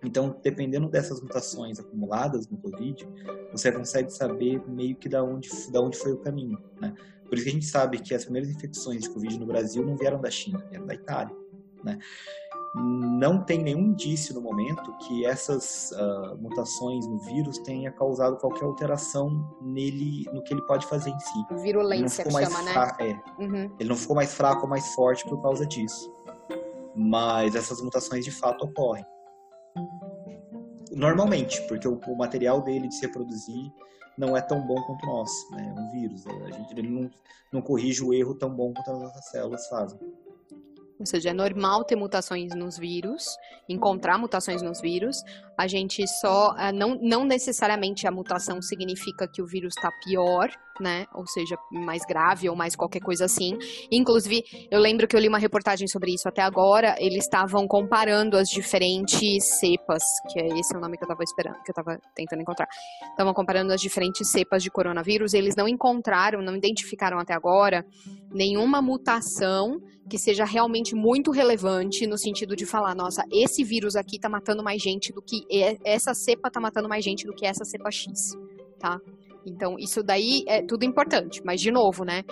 Então, 0.04 0.38
dependendo 0.42 0.88
dessas 0.88 1.20
mutações 1.22 1.80
acumuladas 1.80 2.46
no 2.48 2.58
Covid, 2.58 3.08
você 3.50 3.72
consegue 3.72 4.10
saber 4.10 4.62
meio 4.68 4.94
que 4.96 5.08
da 5.08 5.22
onde, 5.22 5.48
da 5.72 5.80
onde 5.80 5.96
foi 5.96 6.12
o 6.12 6.18
caminho, 6.18 6.58
né? 6.78 6.94
Por 7.24 7.36
isso 7.36 7.44
que 7.44 7.50
a 7.50 7.54
gente 7.54 7.66
sabe 7.66 7.98
que 7.98 8.14
as 8.14 8.24
primeiras 8.24 8.50
infecções 8.50 9.02
de 9.02 9.08
Covid 9.08 9.38
no 9.38 9.46
Brasil 9.46 9.84
não 9.84 9.96
vieram 9.96 10.20
da 10.20 10.30
China, 10.30 10.62
vieram 10.68 10.86
da 10.86 10.94
Itália, 10.94 11.34
né? 11.82 11.98
Não 12.74 13.42
tem 13.44 13.62
nenhum 13.62 13.80
indício 13.80 14.34
no 14.34 14.40
momento 14.40 14.96
que 14.98 15.24
essas 15.24 15.92
uh, 15.92 16.36
mutações 16.38 17.06
no 17.06 17.18
vírus 17.18 17.58
tenha 17.58 17.92
causado 17.92 18.36
qualquer 18.36 18.64
alteração 18.64 19.56
nele, 19.62 20.24
no 20.32 20.42
que 20.42 20.52
ele 20.52 20.62
pode 20.62 20.84
fazer 20.86 21.10
em 21.10 21.20
si. 21.20 21.62
Virulência 21.62 22.24
que 22.24 22.30
chama, 22.30 22.62
né? 22.62 22.72
É. 22.98 23.42
Uhum. 23.42 23.76
Ele 23.78 23.88
não 23.88 23.96
ficou 23.96 24.16
mais 24.16 24.34
fraco 24.34 24.62
ou 24.62 24.68
mais 24.68 24.92
forte 24.94 25.24
por 25.28 25.40
causa 25.40 25.64
disso. 25.64 26.12
Mas 26.96 27.54
essas 27.54 27.80
mutações 27.80 28.24
de 28.24 28.32
fato 28.32 28.64
ocorrem. 28.64 29.04
Normalmente, 30.90 31.60
porque 31.68 31.86
o, 31.86 32.00
o 32.08 32.16
material 32.16 32.60
dele 32.60 32.88
de 32.88 32.94
se 32.96 33.06
reproduzir 33.06 33.72
não 34.18 34.36
é 34.36 34.40
tão 34.40 34.64
bom 34.66 34.80
quanto 34.82 35.04
o 35.04 35.06
nosso, 35.06 35.50
né? 35.52 35.74
Um 35.76 35.90
vírus. 35.92 36.24
A 36.26 36.50
gente 36.50 36.72
ele 36.76 36.88
não, 36.88 37.10
não 37.52 37.62
corrige 37.62 38.02
o 38.02 38.12
erro 38.12 38.34
tão 38.34 38.50
bom 38.50 38.72
quanto 38.72 38.90
as 38.90 39.00
nossas 39.00 39.30
células 39.30 39.66
fazem. 39.68 39.98
Ou 41.04 41.06
seja, 41.06 41.28
é 41.28 41.32
normal 41.34 41.84
ter 41.84 41.96
mutações 41.96 42.54
nos 42.54 42.78
vírus, 42.78 43.36
encontrar 43.68 44.16
mutações 44.16 44.62
nos 44.62 44.80
vírus. 44.80 45.22
A 45.56 45.66
gente 45.66 46.06
só. 46.20 46.54
eh, 46.58 46.72
Não, 46.72 46.98
não 47.00 47.24
necessariamente 47.24 48.06
a 48.06 48.10
mutação 48.10 48.60
significa 48.60 49.28
que 49.28 49.40
o 49.42 49.46
vírus 49.46 49.74
está 49.76 49.90
pior, 50.04 50.50
né? 50.80 51.06
Ou 51.14 51.26
seja, 51.26 51.56
mais 51.70 52.02
grave 52.04 52.48
ou 52.48 52.56
mais 52.56 52.74
qualquer 52.74 53.00
coisa 53.00 53.26
assim. 53.26 53.56
Inclusive, 53.90 54.42
eu 54.70 54.80
lembro 54.80 55.06
que 55.06 55.14
eu 55.14 55.20
li 55.20 55.28
uma 55.28 55.38
reportagem 55.38 55.86
sobre 55.86 56.12
isso 56.12 56.28
até 56.28 56.42
agora. 56.42 56.96
Eles 56.98 57.24
estavam 57.24 57.66
comparando 57.68 58.36
as 58.36 58.48
diferentes 58.48 59.44
cepas, 59.60 60.02
que 60.32 60.40
é 60.40 60.48
esse 60.58 60.74
é 60.74 60.78
o 60.78 60.80
nome 60.80 60.96
que 60.96 61.04
eu 61.04 61.06
estava 61.06 61.22
esperando, 61.22 61.54
que 61.62 61.70
eu 61.70 61.72
estava 61.80 62.00
tentando 62.14 62.42
encontrar. 62.42 62.66
Estavam 63.10 63.32
comparando 63.32 63.72
as 63.72 63.80
diferentes 63.80 64.28
cepas 64.30 64.62
de 64.62 64.70
coronavírus. 64.70 65.32
E 65.32 65.38
eles 65.38 65.54
não 65.54 65.68
encontraram, 65.68 66.42
não 66.42 66.56
identificaram 66.56 67.18
até 67.18 67.32
agora 67.34 67.86
nenhuma 68.32 68.82
mutação 68.82 69.80
que 70.10 70.18
seja 70.18 70.44
realmente 70.44 70.94
muito 70.94 71.30
relevante 71.30 72.06
no 72.06 72.18
sentido 72.18 72.54
de 72.54 72.66
falar, 72.66 72.94
nossa, 72.94 73.24
esse 73.32 73.64
vírus 73.64 73.96
aqui 73.96 74.18
tá 74.18 74.28
matando 74.28 74.62
mais 74.62 74.82
gente 74.82 75.12
do 75.12 75.22
que 75.22 75.43
e- 75.50 75.78
essa 75.84 76.14
cepa 76.14 76.50
tá 76.50 76.60
matando 76.60 76.88
mais 76.88 77.04
gente 77.04 77.26
do 77.26 77.34
que 77.34 77.46
essa 77.46 77.64
cepa 77.64 77.90
X, 77.90 78.36
tá? 78.78 79.00
Então, 79.46 79.78
isso 79.78 80.02
daí 80.02 80.44
é 80.46 80.62
tudo 80.62 80.84
importante, 80.84 81.42
mas 81.44 81.60
de 81.60 81.70
novo, 81.70 82.04
né? 82.04 82.24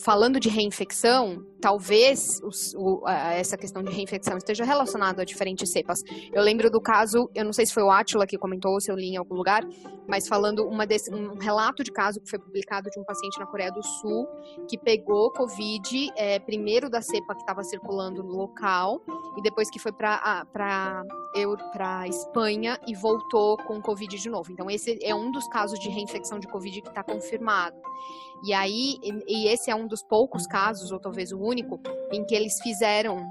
Falando 0.00 0.38
de 0.38 0.48
reinfecção, 0.48 1.44
talvez 1.60 2.40
os- 2.44 2.72
o- 2.74 3.02
a- 3.04 3.32
essa 3.34 3.56
questão 3.56 3.82
de 3.82 3.90
reinfecção 3.92 4.36
esteja 4.36 4.64
relacionada 4.64 5.22
a 5.22 5.24
diferentes 5.24 5.70
cepas. 5.70 6.02
Eu 6.32 6.42
lembro 6.42 6.70
do 6.70 6.80
caso, 6.80 7.28
eu 7.34 7.44
não 7.44 7.52
sei 7.52 7.66
se 7.66 7.74
foi 7.74 7.82
o 7.82 7.90
Atila 7.90 8.26
que 8.26 8.38
comentou, 8.38 8.72
ou 8.74 8.80
se 8.80 8.90
eu 8.92 8.96
li 8.96 9.08
em 9.08 9.16
algum 9.16 9.34
lugar, 9.34 9.62
mas 10.06 10.28
falando 10.28 10.66
uma 10.66 10.86
desse, 10.86 11.12
um 11.12 11.36
relato 11.38 11.82
de 11.82 11.90
caso 11.90 12.20
que 12.20 12.30
foi 12.30 12.38
publicado 12.38 12.88
de 12.90 12.98
um 13.00 13.04
paciente 13.04 13.38
na 13.40 13.46
Coreia 13.46 13.72
do 13.72 13.82
Sul 13.82 14.26
que 14.68 14.78
pegou 14.78 15.32
Covid, 15.32 16.12
é, 16.16 16.38
primeiro 16.38 16.88
da 16.88 17.02
cepa 17.02 17.34
que 17.34 17.40
estava 17.40 17.64
circulando 17.64 18.22
no 18.22 18.32
local, 18.32 19.02
e 19.36 19.42
depois 19.42 19.68
que 19.70 19.78
foi 19.80 19.92
para 19.92 20.44
para 20.52 22.08
Espanha 22.08 22.78
e 22.86 22.94
voltou 22.94 23.56
com 23.58 23.80
Covid 23.80 24.16
de 24.16 24.28
novo. 24.30 24.50
Então, 24.50 24.70
esse 24.70 24.98
é 25.02 25.14
um 25.14 25.30
dos 25.30 25.46
casos 25.48 25.78
de 25.78 25.88
reinfecção 25.88 26.38
de 26.38 26.48
Covid 26.48 26.80
que 26.82 26.88
está 26.88 27.02
confirmado. 27.04 27.76
E 28.44 28.52
aí, 28.52 28.98
e, 29.26 29.48
esse 29.48 29.70
é 29.70 29.74
um 29.74 29.86
dos 29.86 30.02
poucos 30.02 30.46
casos, 30.46 30.92
ou 30.92 31.00
talvez 31.00 31.32
o 31.32 31.40
único, 31.40 31.80
em 32.12 32.24
que 32.24 32.34
eles 32.34 32.60
fizeram. 32.60 33.30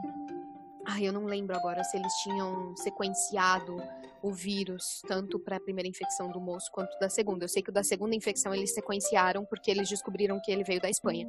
Ai, 0.85 1.07
eu 1.07 1.13
não 1.13 1.25
lembro 1.25 1.55
agora 1.55 1.83
se 1.83 1.97
eles 1.97 2.13
tinham 2.23 2.75
sequenciado 2.77 3.77
o 4.21 4.31
vírus, 4.31 5.01
tanto 5.07 5.39
para 5.39 5.57
a 5.57 5.59
primeira 5.59 5.87
infecção 5.87 6.31
do 6.31 6.39
moço 6.39 6.71
quanto 6.71 6.97
da 6.99 7.09
segunda. 7.09 7.45
Eu 7.45 7.49
sei 7.49 7.61
que 7.61 7.69
o 7.69 7.73
da 7.73 7.83
segunda 7.83 8.15
infecção 8.15 8.53
eles 8.53 8.73
sequenciaram 8.73 9.45
porque 9.45 9.69
eles 9.69 9.89
descobriram 9.89 10.39
que 10.43 10.51
ele 10.51 10.63
veio 10.63 10.81
da 10.81 10.89
Espanha. 10.89 11.27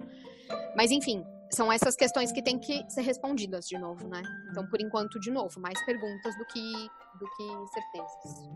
Mas 0.76 0.90
enfim, 0.90 1.24
são 1.50 1.72
essas 1.72 1.96
questões 1.96 2.32
que 2.32 2.42
têm 2.42 2.58
que 2.58 2.84
ser 2.90 3.02
respondidas 3.02 3.66
de 3.66 3.78
novo, 3.78 4.06
né? 4.08 4.22
Então, 4.50 4.66
por 4.66 4.80
enquanto, 4.80 5.18
de 5.20 5.30
novo, 5.30 5.60
mais 5.60 5.82
perguntas 5.84 6.36
do 6.36 6.44
que, 6.46 6.72
do 7.18 7.26
que 7.36 7.72
certezas. 7.72 8.50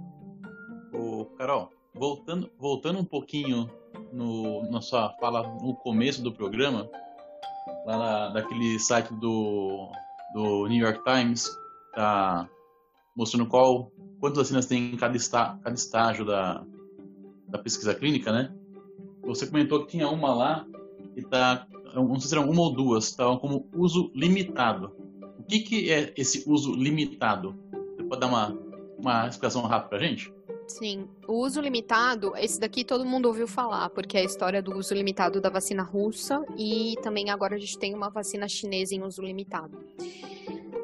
Ô, 0.92 1.26
Carol, 1.36 1.70
voltando, 1.94 2.50
voltando 2.58 2.98
um 2.98 3.04
pouquinho 3.04 3.70
no, 4.12 4.62
na 4.70 4.80
sua 4.80 5.10
fala 5.20 5.42
no 5.60 5.74
começo 5.74 6.22
do 6.22 6.32
programa, 6.32 6.88
lá 7.86 7.98
na, 7.98 8.28
daquele 8.28 8.78
site 8.78 9.12
do, 9.14 9.88
do 10.34 10.66
New 10.68 10.84
York 10.84 11.02
Times, 11.04 11.48
tá 11.94 12.48
mostrando 13.16 13.48
qual, 13.48 13.90
quantas 14.20 14.38
vacinas 14.38 14.66
tem 14.66 14.92
em 14.92 14.96
cada, 14.96 15.16
está, 15.16 15.58
cada 15.62 15.74
estágio 15.74 16.24
da, 16.24 16.64
da 17.48 17.58
pesquisa 17.58 17.94
clínica, 17.94 18.32
né? 18.32 18.54
Você 19.24 19.46
comentou 19.46 19.84
que 19.84 19.92
tinha 19.92 20.08
uma 20.08 20.34
lá 20.34 20.66
e 21.16 21.22
tá, 21.22 21.66
não 21.94 22.18
sei 22.18 22.28
se 22.28 22.36
era 22.36 22.44
uma 22.44 22.62
ou 22.62 22.72
duas, 22.72 23.04
estavam 23.04 23.38
como 23.38 23.68
uso 23.74 24.10
limitado. 24.14 24.94
O 25.38 25.44
que, 25.44 25.60
que 25.60 25.92
é 25.92 26.12
esse 26.16 26.48
uso 26.48 26.72
limitado? 26.72 27.54
Você 27.96 28.04
pode 28.04 28.20
dar 28.20 28.26
uma, 28.26 28.58
uma 28.98 29.26
explicação 29.26 29.62
rápida 29.62 29.90
pra 29.90 29.98
gente? 29.98 30.32
Sim, 30.66 31.08
o 31.28 31.34
uso 31.34 31.60
limitado, 31.60 32.32
esse 32.36 32.58
daqui 32.58 32.84
todo 32.84 33.04
mundo 33.04 33.26
ouviu 33.26 33.46
falar, 33.46 33.90
porque 33.90 34.16
é 34.16 34.20
a 34.20 34.24
história 34.24 34.62
do 34.62 34.76
uso 34.76 34.94
limitado 34.94 35.40
da 35.40 35.50
vacina 35.50 35.82
russa 35.82 36.42
e 36.56 36.94
também 37.02 37.30
agora 37.30 37.56
a 37.56 37.58
gente 37.58 37.78
tem 37.78 37.94
uma 37.94 38.08
vacina 38.08 38.48
chinesa 38.48 38.94
em 38.94 39.02
uso 39.02 39.20
limitado. 39.22 39.76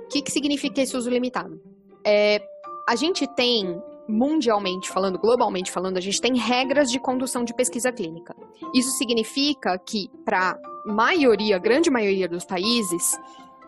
O 0.04 0.08
que, 0.08 0.22
que 0.22 0.30
significa 0.30 0.82
esse 0.82 0.96
uso 0.96 1.08
limitado? 1.08 1.60
É, 2.04 2.40
a 2.88 2.96
gente 2.96 3.26
tem, 3.34 3.80
mundialmente 4.08 4.88
falando, 4.88 5.18
globalmente 5.18 5.70
falando, 5.70 5.96
a 5.96 6.00
gente 6.00 6.20
tem 6.20 6.36
regras 6.36 6.90
de 6.90 6.98
condução 6.98 7.44
de 7.44 7.54
pesquisa 7.54 7.92
clínica. 7.92 8.34
Isso 8.74 8.90
significa 8.92 9.78
que, 9.78 10.08
para 10.24 10.58
maioria, 10.86 11.58
grande 11.58 11.90
maioria 11.90 12.28
dos 12.28 12.44
países, 12.44 13.18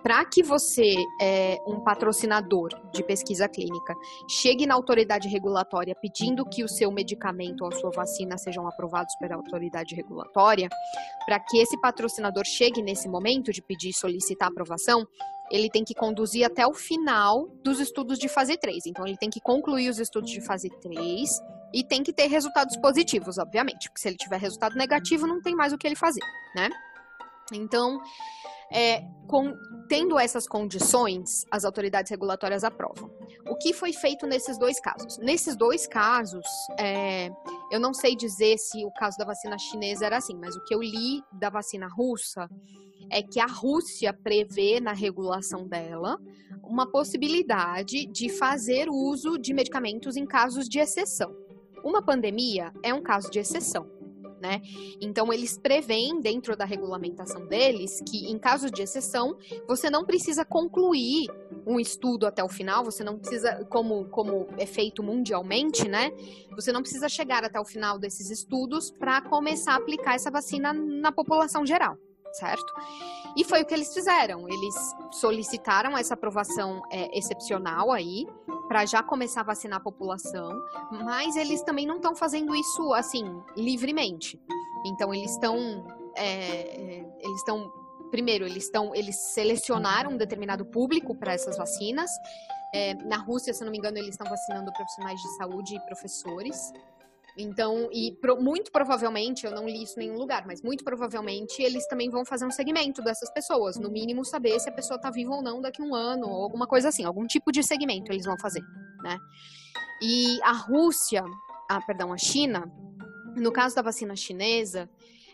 para 0.02 0.24
que 0.24 0.42
você, 0.42 0.94
é, 1.20 1.58
um 1.66 1.80
patrocinador 1.80 2.70
de 2.92 3.02
pesquisa 3.04 3.48
clínica, 3.48 3.94
chegue 4.28 4.66
na 4.66 4.74
autoridade 4.74 5.28
regulatória 5.28 5.94
pedindo 6.00 6.44
que 6.44 6.64
o 6.64 6.68
seu 6.68 6.90
medicamento 6.90 7.62
ou 7.62 7.68
a 7.68 7.72
sua 7.72 7.90
vacina 7.90 8.38
sejam 8.38 8.66
aprovados 8.66 9.14
pela 9.16 9.34
autoridade 9.34 9.94
regulatória, 9.94 10.68
para 11.26 11.38
que 11.38 11.58
esse 11.58 11.78
patrocinador 11.80 12.44
chegue 12.44 12.82
nesse 12.82 13.08
momento 13.08 13.52
de 13.52 13.62
pedir 13.62 13.90
e 13.90 13.94
solicitar 13.94 14.48
aprovação, 14.48 15.06
ele 15.50 15.68
tem 15.68 15.84
que 15.84 15.94
conduzir 15.94 16.46
até 16.46 16.66
o 16.66 16.72
final 16.72 17.48
dos 17.62 17.80
estudos 17.80 18.18
de 18.18 18.28
fase 18.28 18.56
3. 18.56 18.86
Então, 18.86 19.06
ele 19.06 19.16
tem 19.16 19.28
que 19.28 19.40
concluir 19.40 19.90
os 19.90 19.98
estudos 19.98 20.30
de 20.30 20.40
fase 20.40 20.70
3 20.80 21.28
e 21.74 21.84
tem 21.84 22.02
que 22.02 22.12
ter 22.12 22.26
resultados 22.28 22.76
positivos, 22.76 23.36
obviamente, 23.36 23.88
porque 23.88 24.00
se 24.00 24.08
ele 24.08 24.16
tiver 24.16 24.38
resultado 24.38 24.76
negativo, 24.76 25.26
não 25.26 25.40
tem 25.42 25.54
mais 25.54 25.72
o 25.72 25.78
que 25.78 25.86
ele 25.86 25.96
fazer, 25.96 26.22
né? 26.54 26.68
Então, 27.52 28.00
é, 28.72 29.02
com, 29.26 29.54
tendo 29.88 30.18
essas 30.18 30.46
condições, 30.46 31.44
as 31.50 31.64
autoridades 31.64 32.10
regulatórias 32.10 32.64
aprovam. 32.64 33.10
O 33.48 33.56
que 33.56 33.72
foi 33.72 33.92
feito 33.92 34.26
nesses 34.26 34.58
dois 34.58 34.80
casos? 34.80 35.18
Nesses 35.18 35.56
dois 35.56 35.86
casos, 35.86 36.46
é, 36.78 37.30
eu 37.70 37.80
não 37.80 37.92
sei 37.92 38.14
dizer 38.14 38.58
se 38.58 38.84
o 38.84 38.90
caso 38.92 39.16
da 39.18 39.24
vacina 39.24 39.58
chinesa 39.58 40.06
era 40.06 40.18
assim, 40.18 40.36
mas 40.36 40.54
o 40.56 40.64
que 40.64 40.74
eu 40.74 40.82
li 40.82 41.22
da 41.32 41.50
vacina 41.50 41.88
russa 41.88 42.48
é 43.10 43.22
que 43.22 43.40
a 43.40 43.46
Rússia 43.46 44.12
prevê 44.12 44.80
na 44.80 44.92
regulação 44.92 45.66
dela 45.66 46.18
uma 46.62 46.88
possibilidade 46.88 48.06
de 48.06 48.28
fazer 48.28 48.88
uso 48.88 49.36
de 49.36 49.52
medicamentos 49.52 50.16
em 50.16 50.24
casos 50.24 50.68
de 50.68 50.78
exceção. 50.78 51.34
Uma 51.82 52.02
pandemia 52.02 52.72
é 52.82 52.94
um 52.94 53.02
caso 53.02 53.30
de 53.30 53.40
exceção. 53.40 53.99
Né? 54.40 54.62
Então 55.00 55.30
eles 55.30 55.58
preveem 55.58 56.18
dentro 56.18 56.56
da 56.56 56.64
regulamentação 56.64 57.46
deles 57.46 58.00
que 58.08 58.30
em 58.30 58.38
casos 58.38 58.70
de 58.70 58.80
exceção 58.80 59.36
você 59.68 59.90
não 59.90 60.02
precisa 60.02 60.46
concluir 60.46 61.26
um 61.66 61.78
estudo 61.78 62.26
até 62.26 62.42
o 62.42 62.48
final, 62.48 62.82
você 62.82 63.04
não 63.04 63.18
precisa, 63.18 63.62
como, 63.66 64.06
como 64.06 64.46
é 64.56 64.64
feito 64.64 65.02
mundialmente, 65.02 65.86
né? 65.86 66.10
Você 66.56 66.72
não 66.72 66.80
precisa 66.80 67.06
chegar 67.08 67.44
até 67.44 67.60
o 67.60 67.64
final 67.66 67.98
desses 67.98 68.30
estudos 68.30 68.90
para 68.90 69.20
começar 69.20 69.74
a 69.74 69.76
aplicar 69.76 70.14
essa 70.14 70.30
vacina 70.30 70.72
na 70.72 71.12
população 71.12 71.66
geral, 71.66 71.98
certo? 72.32 72.72
E 73.36 73.44
foi 73.44 73.62
o 73.62 73.66
que 73.66 73.74
eles 73.74 73.92
fizeram. 73.92 74.48
Eles 74.48 74.74
solicitaram 75.12 75.96
essa 75.96 76.14
aprovação 76.14 76.82
é, 76.90 77.16
excepcional 77.16 77.92
aí 77.92 78.26
para 78.68 78.86
já 78.86 79.02
começar 79.02 79.40
a 79.40 79.44
vacinar 79.44 79.78
a 79.78 79.82
população, 79.82 80.52
mas 81.04 81.36
eles 81.36 81.62
também 81.62 81.86
não 81.86 81.96
estão 81.96 82.14
fazendo 82.14 82.54
isso 82.54 82.92
assim 82.94 83.24
livremente. 83.56 84.40
Então 84.86 85.12
eles 85.12 85.32
estão, 85.32 85.84
é, 86.16 87.04
eles 87.18 87.36
estão, 87.38 87.70
primeiro 88.10 88.44
eles 88.44 88.64
estão, 88.64 88.94
eles 88.94 89.16
selecionaram 89.16 90.12
um 90.12 90.16
determinado 90.16 90.64
público 90.64 91.14
para 91.14 91.32
essas 91.32 91.56
vacinas. 91.56 92.10
É, 92.72 92.94
na 92.94 93.16
Rússia, 93.16 93.52
se 93.52 93.64
não 93.64 93.72
me 93.72 93.78
engano, 93.78 93.98
eles 93.98 94.10
estão 94.10 94.28
vacinando 94.28 94.72
profissionais 94.72 95.20
de 95.20 95.36
saúde 95.36 95.74
e 95.74 95.80
professores. 95.80 96.72
Então, 97.40 97.88
e 97.92 98.12
pro, 98.12 98.40
muito 98.40 98.70
provavelmente, 98.70 99.46
eu 99.46 99.52
não 99.52 99.66
li 99.66 99.82
isso 99.82 99.98
em 99.98 100.06
nenhum 100.06 100.18
lugar, 100.18 100.46
mas 100.46 100.62
muito 100.62 100.84
provavelmente 100.84 101.62
eles 101.62 101.86
também 101.86 102.10
vão 102.10 102.24
fazer 102.24 102.46
um 102.46 102.50
segmento 102.50 103.02
dessas 103.02 103.30
pessoas. 103.32 103.76
No 103.76 103.90
mínimo, 103.90 104.24
saber 104.24 104.58
se 104.60 104.68
a 104.68 104.72
pessoa 104.72 104.96
está 104.96 105.10
viva 105.10 105.34
ou 105.34 105.42
não 105.42 105.60
daqui 105.60 105.82
a 105.82 105.84
um 105.84 105.94
ano, 105.94 106.28
ou 106.28 106.42
alguma 106.42 106.66
coisa 106.66 106.88
assim, 106.88 107.04
algum 107.04 107.26
tipo 107.26 107.50
de 107.50 107.62
segmento 107.62 108.12
eles 108.12 108.24
vão 108.24 108.38
fazer, 108.38 108.62
né? 109.02 109.18
E 110.02 110.40
a 110.42 110.52
Rússia, 110.52 111.24
ah, 111.68 111.80
perdão, 111.86 112.12
a 112.12 112.18
China, 112.18 112.70
no 113.36 113.52
caso 113.52 113.74
da 113.74 113.82
vacina 113.82 114.16
chinesa, 114.16 114.88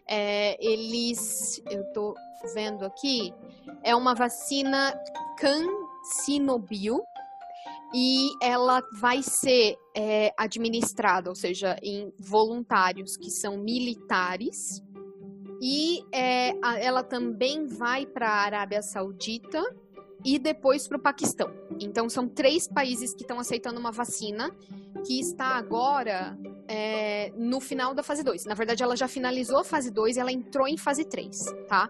é, 0.07 0.57
eles, 0.65 1.63
eu 1.71 1.85
tô 1.93 2.15
vendo 2.55 2.85
aqui, 2.85 3.35
é 3.83 3.95
uma 3.95 4.15
vacina 4.15 4.95
CanSinoBio, 5.39 7.01
e 7.95 8.31
ela 8.43 8.83
vai 9.01 9.23
ser 9.23 9.77
é, 9.95 10.33
administrada, 10.37 11.29
ou 11.29 11.37
seja, 11.37 11.77
em 11.83 12.13
voluntários 12.19 13.17
que 13.17 13.31
são 13.31 13.59
militares, 13.59 14.83
e 15.61 16.05
é, 16.13 16.55
a, 16.63 16.79
ela 16.79 17.03
também 17.03 17.67
vai 17.67 18.05
para 18.05 18.29
a 18.29 18.43
Arábia 18.43 18.83
Saudita 18.83 19.63
e 20.25 20.39
depois 20.39 20.87
para 20.89 20.97
o 20.97 21.01
Paquistão. 21.01 21.51
Então, 21.81 22.09
são 22.09 22.29
três 22.29 22.67
países 22.67 23.15
que 23.15 23.23
estão 23.23 23.39
aceitando 23.39 23.79
uma 23.79 23.93
vacina 23.93 24.51
que 25.07 25.21
está 25.21 25.57
agora 25.57 26.37
é, 26.67 27.33
no 27.37 27.61
final 27.61 27.95
da 27.95 28.03
fase 28.03 28.23
2. 28.23 28.45
Na 28.45 28.55
verdade, 28.55 28.83
ela 28.83 28.97
já 28.97 29.07
finalizou 29.07 29.59
a 29.59 29.65
fase 29.65 29.91
2 29.91 30.17
e 30.17 30.21
ela 30.21 30.33
entrou 30.33 30.67
em 30.67 30.77
fase 30.77 31.05
3, 31.05 31.45
tá? 31.69 31.89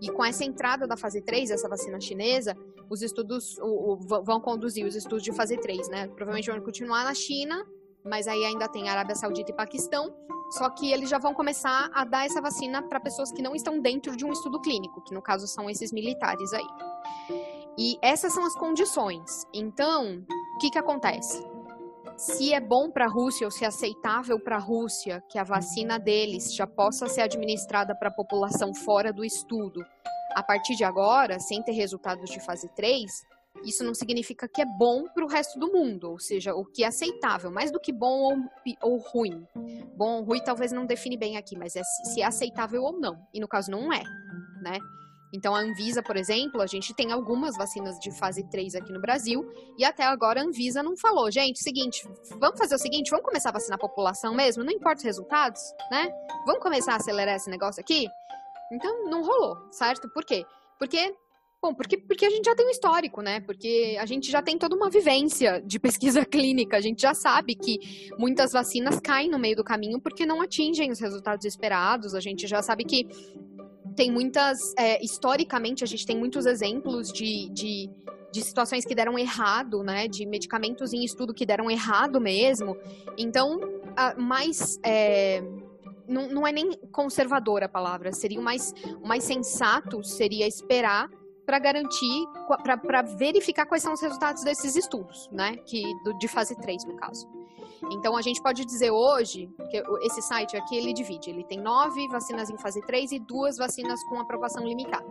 E 0.00 0.10
com 0.10 0.24
essa 0.24 0.44
entrada 0.44 0.86
da 0.86 0.96
fase 0.96 1.22
3, 1.22 1.50
essa 1.50 1.68
vacina 1.68 2.00
chinesa, 2.00 2.56
os 2.88 3.02
estudos 3.02 3.58
o, 3.58 3.92
o, 3.92 3.96
vão 3.96 4.40
conduzir 4.40 4.86
os 4.86 4.94
estudos 4.94 5.22
de 5.22 5.32
fase 5.32 5.56
3, 5.56 5.88
né? 5.88 6.06
Provavelmente 6.08 6.50
vão 6.50 6.60
continuar 6.60 7.04
na 7.04 7.14
China, 7.14 7.64
mas 8.04 8.26
aí 8.26 8.44
ainda 8.44 8.68
tem 8.68 8.88
Arábia 8.88 9.14
Saudita 9.14 9.50
e 9.50 9.54
Paquistão. 9.54 10.14
Só 10.50 10.70
que 10.70 10.92
eles 10.92 11.10
já 11.10 11.18
vão 11.18 11.34
começar 11.34 11.90
a 11.92 12.04
dar 12.04 12.24
essa 12.24 12.40
vacina 12.40 12.80
para 12.80 13.00
pessoas 13.00 13.32
que 13.32 13.42
não 13.42 13.54
estão 13.54 13.80
dentro 13.80 14.16
de 14.16 14.24
um 14.24 14.30
estudo 14.30 14.60
clínico, 14.60 15.02
que 15.02 15.12
no 15.12 15.20
caso 15.20 15.48
são 15.48 15.68
esses 15.68 15.92
militares 15.92 16.52
aí. 16.52 16.66
E 17.76 17.98
essas 18.00 18.32
são 18.32 18.44
as 18.44 18.54
condições. 18.54 19.44
Então, 19.52 20.24
o 20.54 20.58
que, 20.58 20.70
que 20.70 20.78
acontece? 20.78 21.44
Se 22.16 22.54
é 22.54 22.60
bom 22.60 22.90
para 22.90 23.06
a 23.06 23.08
Rússia 23.08 23.46
ou 23.46 23.50
se 23.50 23.64
é 23.64 23.68
aceitável 23.68 24.40
para 24.40 24.56
a 24.56 24.60
Rússia 24.60 25.22
que 25.28 25.38
a 25.38 25.44
vacina 25.44 25.98
deles 25.98 26.54
já 26.54 26.66
possa 26.66 27.08
ser 27.08 27.22
administrada 27.22 27.94
para 27.94 28.08
a 28.08 28.14
população 28.14 28.72
fora 28.72 29.12
do 29.12 29.24
estudo 29.24 29.84
a 30.36 30.42
partir 30.42 30.76
de 30.76 30.84
agora, 30.84 31.40
sem 31.40 31.62
ter 31.62 31.72
resultados 31.72 32.28
de 32.28 32.38
fase 32.40 32.68
3, 32.76 33.10
isso 33.64 33.82
não 33.82 33.94
significa 33.94 34.46
que 34.46 34.60
é 34.60 34.66
bom 34.66 35.04
para 35.08 35.24
o 35.24 35.26
resto 35.26 35.58
do 35.58 35.72
mundo, 35.72 36.10
ou 36.10 36.18
seja, 36.18 36.54
o 36.54 36.62
que 36.62 36.84
é 36.84 36.88
aceitável, 36.88 37.50
mais 37.50 37.72
do 37.72 37.80
que 37.80 37.90
bom 37.90 38.20
ou, 38.20 38.36
ou 38.82 38.98
ruim. 38.98 39.46
Bom 39.96 40.18
ou 40.18 40.24
ruim 40.24 40.44
talvez 40.44 40.72
não 40.72 40.84
define 40.84 41.16
bem 41.16 41.38
aqui, 41.38 41.56
mas 41.56 41.74
é 41.74 41.82
se 41.82 42.20
é 42.20 42.26
aceitável 42.26 42.82
ou 42.82 43.00
não. 43.00 43.26
E 43.32 43.40
no 43.40 43.48
caso 43.48 43.70
não 43.70 43.90
é, 43.90 44.02
né? 44.60 44.78
Então 45.32 45.54
a 45.54 45.60
Anvisa, 45.60 46.02
por 46.02 46.18
exemplo, 46.18 46.60
a 46.60 46.66
gente 46.66 46.92
tem 46.92 47.12
algumas 47.12 47.56
vacinas 47.56 47.98
de 47.98 48.10
fase 48.10 48.46
3 48.50 48.74
aqui 48.74 48.92
no 48.92 49.00
Brasil, 49.00 49.42
e 49.78 49.86
até 49.86 50.04
agora 50.04 50.42
a 50.42 50.44
Anvisa 50.44 50.82
não 50.82 50.98
falou, 50.98 51.30
gente, 51.30 51.62
seguinte, 51.62 52.06
vamos 52.38 52.58
fazer 52.58 52.74
o 52.74 52.78
seguinte, 52.78 53.10
vamos 53.10 53.24
começar 53.24 53.48
a 53.48 53.52
vacinar 53.52 53.76
a 53.76 53.80
população 53.80 54.34
mesmo, 54.34 54.62
não 54.62 54.70
importa 54.70 54.98
os 54.98 55.04
resultados, 55.04 55.62
né? 55.90 56.12
Vamos 56.44 56.62
começar 56.62 56.92
a 56.92 56.96
acelerar 56.96 57.36
esse 57.36 57.48
negócio 57.48 57.80
aqui? 57.80 58.06
Então 58.72 59.08
não 59.08 59.22
rolou, 59.22 59.56
certo? 59.70 60.08
Por 60.10 60.24
quê? 60.24 60.44
Porque 60.78 61.14
Bom, 61.62 61.74
porque, 61.74 61.96
porque 61.96 62.24
a 62.24 62.30
gente 62.30 62.44
já 62.44 62.54
tem 62.54 62.66
um 62.66 62.70
histórico, 62.70 63.22
né? 63.22 63.40
Porque 63.40 63.96
a 63.98 64.06
gente 64.06 64.30
já 64.30 64.42
tem 64.42 64.58
toda 64.58 64.76
uma 64.76 64.90
vivência 64.90 65.60
de 65.64 65.80
pesquisa 65.80 66.22
clínica. 66.26 66.76
A 66.76 66.80
gente 66.80 67.00
já 67.00 67.14
sabe 67.14 67.54
que 67.54 68.10
muitas 68.18 68.52
vacinas 68.52 69.00
caem 69.00 69.28
no 69.28 69.38
meio 69.38 69.56
do 69.56 69.64
caminho 69.64 70.00
porque 70.00 70.26
não 70.26 70.40
atingem 70.42 70.90
os 70.90 71.00
resultados 71.00 71.44
esperados. 71.44 72.14
A 72.14 72.20
gente 72.20 72.46
já 72.46 72.62
sabe 72.62 72.84
que 72.84 73.08
tem 73.96 74.12
muitas. 74.12 74.58
É, 74.78 75.02
historicamente, 75.04 75.82
a 75.82 75.86
gente 75.86 76.06
tem 76.06 76.16
muitos 76.16 76.46
exemplos 76.46 77.10
de, 77.10 77.48
de, 77.48 77.90
de, 78.30 78.42
situações 78.42 78.84
que 78.84 78.94
deram 78.94 79.18
errado, 79.18 79.82
né? 79.82 80.06
De 80.06 80.26
medicamentos 80.26 80.92
em 80.92 81.04
estudo 81.04 81.34
que 81.34 81.46
deram 81.46 81.70
errado 81.70 82.20
mesmo. 82.20 82.76
Então, 83.18 83.58
mais. 84.18 84.78
É, 84.84 85.42
não, 86.08 86.28
não 86.28 86.46
é 86.46 86.52
nem 86.52 86.72
conservadora 86.92 87.66
a 87.66 87.68
palavra, 87.68 88.12
seria 88.12 88.40
o 88.40 88.42
mais, 88.42 88.72
o 89.02 89.06
mais 89.06 89.24
sensato 89.24 90.02
seria 90.02 90.46
esperar 90.46 91.08
para 91.44 91.58
garantir, 91.60 92.26
para 92.62 93.02
verificar 93.02 93.66
quais 93.66 93.82
são 93.82 93.92
os 93.92 94.00
resultados 94.00 94.42
desses 94.42 94.74
estudos, 94.74 95.28
né? 95.30 95.56
Que, 95.58 95.82
do, 96.02 96.18
de 96.18 96.26
fase 96.26 96.56
3, 96.56 96.84
no 96.84 96.96
caso. 96.96 97.28
Então, 97.92 98.16
a 98.16 98.22
gente 98.22 98.42
pode 98.42 98.64
dizer 98.64 98.90
hoje, 98.90 99.48
que 99.70 99.82
esse 100.02 100.20
site 100.22 100.56
aqui, 100.56 100.76
ele 100.76 100.92
divide. 100.92 101.30
Ele 101.30 101.44
tem 101.44 101.60
nove 101.60 102.08
vacinas 102.08 102.50
em 102.50 102.58
fase 102.58 102.80
3 102.80 103.12
e 103.12 103.18
duas 103.20 103.56
vacinas 103.56 104.02
com 104.04 104.18
aprovação 104.18 104.66
limitada. 104.66 105.06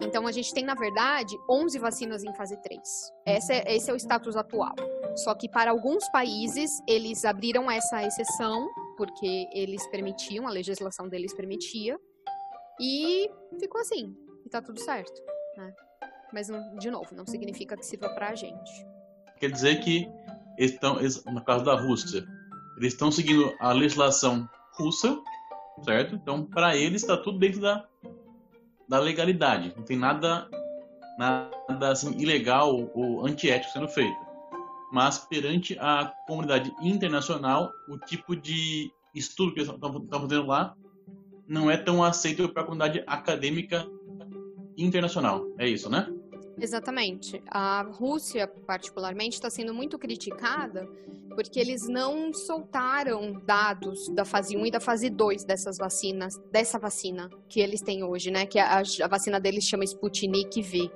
Então, 0.00 0.26
a 0.26 0.32
gente 0.32 0.52
tem, 0.52 0.64
na 0.64 0.74
verdade, 0.74 1.38
11 1.48 1.78
vacinas 1.78 2.24
em 2.24 2.34
fase 2.34 2.60
3. 2.60 2.80
Esse 3.26 3.52
é, 3.52 3.76
esse 3.76 3.90
é 3.90 3.94
o 3.94 3.96
status 3.96 4.36
atual. 4.36 4.74
Só 5.16 5.34
que 5.34 5.48
para 5.48 5.70
alguns 5.70 6.06
países, 6.10 6.70
eles 6.86 7.24
abriram 7.24 7.70
essa 7.70 8.02
exceção, 8.04 8.68
porque 8.96 9.48
eles 9.52 9.86
permitiam, 9.88 10.46
a 10.46 10.50
legislação 10.50 11.08
deles 11.08 11.34
permitia, 11.34 11.98
e 12.80 13.30
ficou 13.58 13.80
assim, 13.80 14.16
e 14.44 14.48
tá 14.48 14.60
tudo 14.60 14.80
certo. 14.80 15.22
Né? 15.56 15.74
Mas, 16.32 16.48
de 16.78 16.90
novo, 16.90 17.14
não 17.14 17.26
significa 17.26 17.76
que 17.76 17.86
sirva 17.86 18.08
para 18.10 18.30
a 18.30 18.34
gente. 18.34 18.86
Quer 19.38 19.50
dizer 19.50 19.80
que 19.80 20.08
estão, 20.58 20.98
no 21.26 21.44
caso 21.44 21.64
da 21.64 21.80
Rússia, 21.80 22.24
eles 22.76 22.92
estão 22.92 23.10
seguindo 23.10 23.54
a 23.60 23.72
legislação 23.72 24.48
russa, 24.72 25.16
certo? 25.84 26.14
Então, 26.16 26.44
para 26.44 26.76
eles 26.76 27.02
está 27.02 27.16
tudo 27.16 27.38
dentro 27.38 27.60
da, 27.60 27.86
da 28.88 28.98
legalidade. 28.98 29.72
Não 29.76 29.84
tem 29.84 29.96
nada, 29.96 30.48
nada 31.18 31.90
assim, 31.90 32.16
ilegal 32.18 32.90
ou 32.94 33.24
antiético 33.26 33.72
sendo 33.72 33.88
feito. 33.88 34.33
Mas 34.94 35.18
perante 35.18 35.76
a 35.80 36.06
comunidade 36.24 36.72
internacional, 36.80 37.72
o 37.88 37.98
tipo 37.98 38.36
de 38.36 38.92
estudo 39.12 39.52
que 39.52 39.58
eles 39.58 39.68
estão 39.68 40.20
fazendo 40.20 40.46
lá 40.46 40.72
não 41.48 41.68
é 41.68 41.76
tão 41.76 42.04
aceito 42.04 42.48
para 42.50 42.62
a 42.62 42.64
comunidade 42.64 43.02
acadêmica 43.04 43.84
internacional. 44.78 45.44
É 45.58 45.68
isso, 45.68 45.90
né? 45.90 46.06
Exatamente. 46.60 47.42
A 47.48 47.82
Rússia, 47.82 48.46
particularmente, 48.46 49.34
está 49.34 49.50
sendo 49.50 49.74
muito 49.74 49.98
criticada 49.98 50.88
porque 51.34 51.58
eles 51.58 51.88
não 51.88 52.32
soltaram 52.32 53.32
dados 53.44 54.08
da 54.10 54.24
fase 54.24 54.56
1 54.56 54.66
e 54.66 54.70
da 54.70 54.78
fase 54.78 55.10
2 55.10 55.44
dessas 55.44 55.76
vacinas, 55.76 56.40
dessa 56.52 56.78
vacina 56.78 57.28
que 57.48 57.58
eles 57.58 57.80
têm 57.80 58.04
hoje, 58.04 58.30
né? 58.30 58.46
Que 58.46 58.60
a, 58.60 58.80
a 59.02 59.08
vacina 59.08 59.40
deles 59.40 59.64
chama 59.64 59.82
Sputnik 59.82 60.62
V. 60.62 60.88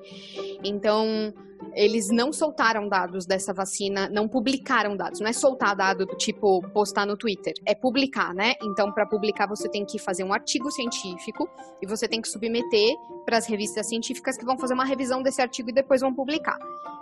Então, 0.62 1.34
eles 1.74 2.09
não 2.09 2.32
soltaram 2.32 2.88
dados 2.88 3.26
dessa 3.26 3.52
vacina, 3.52 4.09
não 4.09 4.28
publicaram 4.28 4.96
dados. 4.96 5.20
Não 5.20 5.28
é 5.28 5.32
soltar 5.32 5.76
dado 5.76 6.06
do 6.06 6.16
tipo 6.16 6.61
postar 6.72 7.06
no 7.06 7.16
Twitter, 7.16 7.54
é 7.66 7.74
publicar, 7.74 8.34
né? 8.34 8.54
Então, 8.62 8.92
para 8.92 9.06
publicar, 9.06 9.46
você 9.46 9.68
tem 9.68 9.84
que 9.84 9.98
fazer 9.98 10.24
um 10.24 10.32
artigo 10.32 10.70
científico 10.70 11.48
e 11.80 11.86
você 11.86 12.09
tem 12.09 12.20
que 12.20 12.28
submeter 12.28 12.96
para 13.24 13.38
as 13.38 13.46
revistas 13.46 13.88
científicas 13.88 14.36
que 14.36 14.44
vão 14.44 14.59
fazer 14.59 14.74
uma 14.74 14.84
revisão 14.84 15.22
desse 15.22 15.40
artigo 15.40 15.70
e 15.70 15.72
depois 15.72 16.00
vão 16.00 16.14
publicar. 16.14 16.59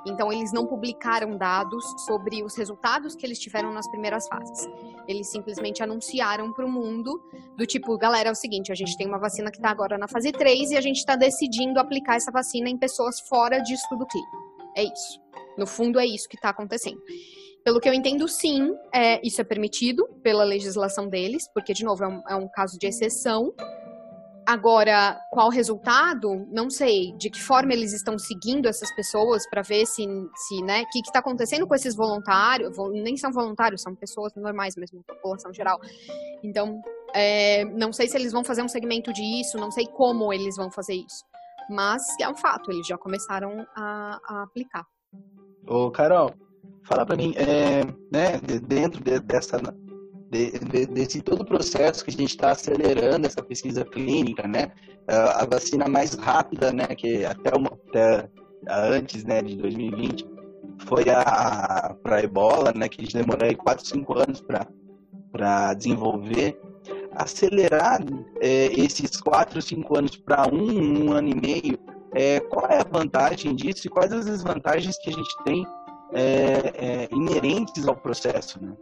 Então, 0.06 0.32
eles 0.32 0.52
não 0.52 0.66
publicaram 0.66 1.36
dados 1.36 1.84
sobre 2.06 2.44
os 2.44 2.56
resultados 2.56 3.16
que 3.16 3.26
eles 3.26 3.38
tiveram 3.38 3.72
nas 3.72 3.88
primeiras 3.90 4.28
fases. 4.28 4.68
Eles 5.08 5.28
simplesmente 5.30 5.82
anunciaram 5.82 6.52
para 6.52 6.64
o 6.64 6.70
mundo 6.70 7.20
do 7.56 7.66
tipo, 7.66 7.96
galera, 7.98 8.28
é 8.28 8.32
o 8.32 8.34
seguinte, 8.34 8.70
a 8.70 8.74
gente 8.74 8.96
tem 8.96 9.06
uma 9.06 9.18
vacina 9.18 9.50
que 9.50 9.56
está 9.56 9.70
agora 9.70 9.98
na 9.98 10.06
fase 10.06 10.30
3 10.30 10.70
e 10.70 10.76
a 10.76 10.80
gente 10.80 10.98
está 10.98 11.16
decidindo 11.16 11.80
aplicar 11.80 12.16
essa 12.16 12.30
vacina 12.30 12.68
em 12.68 12.78
pessoas 12.78 13.18
fora 13.20 13.58
de 13.58 13.74
estudo 13.74 14.06
clínico. 14.06 14.45
É 14.76 14.84
isso. 14.84 15.18
No 15.56 15.66
fundo, 15.66 15.98
é 15.98 16.06
isso 16.06 16.28
que 16.28 16.36
está 16.36 16.50
acontecendo. 16.50 17.00
Pelo 17.64 17.80
que 17.80 17.88
eu 17.88 17.94
entendo, 17.94 18.28
sim, 18.28 18.76
é, 18.94 19.20
isso 19.26 19.40
é 19.40 19.44
permitido 19.44 20.06
pela 20.22 20.44
legislação 20.44 21.08
deles, 21.08 21.50
porque, 21.52 21.72
de 21.72 21.82
novo, 21.82 22.04
é 22.04 22.08
um, 22.08 22.22
é 22.28 22.36
um 22.36 22.48
caso 22.48 22.78
de 22.78 22.86
exceção. 22.86 23.52
Agora, 24.46 25.18
qual 25.32 25.48
resultado? 25.48 26.46
Não 26.52 26.70
sei. 26.70 27.12
De 27.16 27.28
que 27.28 27.42
forma 27.42 27.72
eles 27.72 27.92
estão 27.92 28.16
seguindo 28.16 28.68
essas 28.68 28.94
pessoas 28.94 29.48
para 29.50 29.62
ver 29.62 29.84
se, 29.86 30.04
se 30.36 30.62
né, 30.62 30.82
o 30.82 30.88
que 30.90 31.00
está 31.00 31.18
acontecendo 31.18 31.66
com 31.66 31.74
esses 31.74 31.96
voluntários? 31.96 32.76
Nem 32.92 33.16
são 33.16 33.32
voluntários, 33.32 33.82
são 33.82 33.96
pessoas 33.96 34.32
normais 34.36 34.76
mesmo, 34.76 35.02
população 35.02 35.52
geral. 35.52 35.80
Então, 36.44 36.80
é, 37.12 37.64
não 37.64 37.92
sei 37.92 38.06
se 38.06 38.16
eles 38.16 38.30
vão 38.30 38.44
fazer 38.44 38.62
um 38.62 38.68
segmento 38.68 39.12
disso, 39.12 39.58
não 39.58 39.72
sei 39.72 39.86
como 39.86 40.32
eles 40.32 40.54
vão 40.54 40.70
fazer 40.70 40.94
isso. 40.94 41.24
Mas 41.68 42.02
é 42.20 42.28
um 42.28 42.36
fato, 42.36 42.70
eles 42.70 42.86
já 42.86 42.96
começaram 42.96 43.66
a, 43.74 44.20
a 44.28 44.42
aplicar. 44.42 44.86
Ô, 45.66 45.90
Carol, 45.90 46.32
fala 46.84 47.04
para 47.04 47.16
mim, 47.16 47.34
é, 47.36 47.84
né, 48.12 48.38
dentro 48.62 49.02
de, 49.02 49.18
dessa, 49.20 49.58
de, 50.30 50.58
de, 50.58 50.86
desse 50.86 51.20
todo 51.20 51.42
o 51.42 51.46
processo 51.46 52.04
que 52.04 52.10
a 52.10 52.12
gente 52.12 52.30
está 52.30 52.52
acelerando 52.52 53.26
essa 53.26 53.42
pesquisa 53.42 53.84
clínica, 53.84 54.46
né, 54.46 54.70
a, 55.08 55.42
a, 55.42 55.46
vacina 55.46 55.88
mais 55.88 56.14
rápida, 56.14 56.72
né, 56.72 56.86
que 56.86 57.24
até, 57.24 57.56
uma, 57.56 57.70
até 57.88 58.30
antes, 58.68 59.24
né, 59.24 59.42
de 59.42 59.56
2020, 59.56 60.24
foi 60.86 61.04
a, 61.10 61.96
para 62.02 62.22
Ebola, 62.22 62.72
né, 62.72 62.88
que 62.88 63.00
a 63.00 63.04
demorou 63.18 63.48
aí 63.48 63.56
4, 63.56 63.84
5 63.84 64.18
anos 64.18 64.40
para 65.32 65.74
desenvolver 65.74 66.60
acelerar 67.16 68.00
é, 68.40 68.66
esses 68.78 69.20
quatro, 69.20 69.60
cinco 69.60 69.98
anos 69.98 70.16
para 70.16 70.46
um, 70.52 71.06
um 71.06 71.12
ano 71.12 71.28
e 71.28 71.34
meio, 71.34 71.78
é, 72.14 72.40
qual 72.40 72.66
é 72.66 72.80
a 72.80 72.84
vantagem 72.84 73.54
disso 73.54 73.86
e 73.86 73.90
quais 73.90 74.12
as 74.12 74.24
desvantagens 74.24 74.96
que 74.98 75.10
a 75.10 75.12
gente 75.12 75.44
tem 75.44 75.66
é, 76.12 76.22
é, 76.22 77.08
inerentes 77.12 77.86
ao 77.86 77.96
processo? 77.96 78.62
Né? 78.62 78.72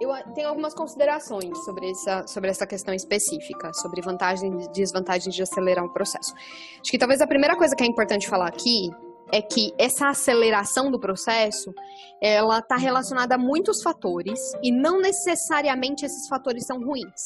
Eu 0.00 0.10
tenho 0.34 0.48
algumas 0.48 0.74
considerações 0.74 1.56
sobre 1.64 1.90
essa, 1.90 2.26
sobre 2.26 2.50
essa 2.50 2.66
questão 2.66 2.94
específica, 2.94 3.72
sobre 3.74 4.02
vantagens 4.02 4.66
e 4.66 4.72
desvantagens 4.72 5.34
de 5.34 5.42
acelerar 5.42 5.84
um 5.84 5.88
processo. 5.88 6.34
Acho 6.34 6.90
que 6.90 6.98
talvez 6.98 7.20
a 7.20 7.26
primeira 7.26 7.56
coisa 7.56 7.74
que 7.74 7.82
é 7.82 7.86
importante 7.86 8.28
falar 8.28 8.48
aqui 8.48 8.90
é 9.32 9.42
que 9.42 9.72
essa 9.78 10.08
aceleração 10.08 10.90
do 10.90 11.00
processo 11.00 11.72
ela 12.20 12.58
está 12.58 12.76
relacionada 12.76 13.34
a 13.34 13.38
muitos 13.38 13.82
fatores 13.82 14.40
e 14.62 14.70
não 14.70 15.00
necessariamente 15.00 16.04
esses 16.04 16.28
fatores 16.28 16.66
são 16.66 16.78
ruins 16.78 17.24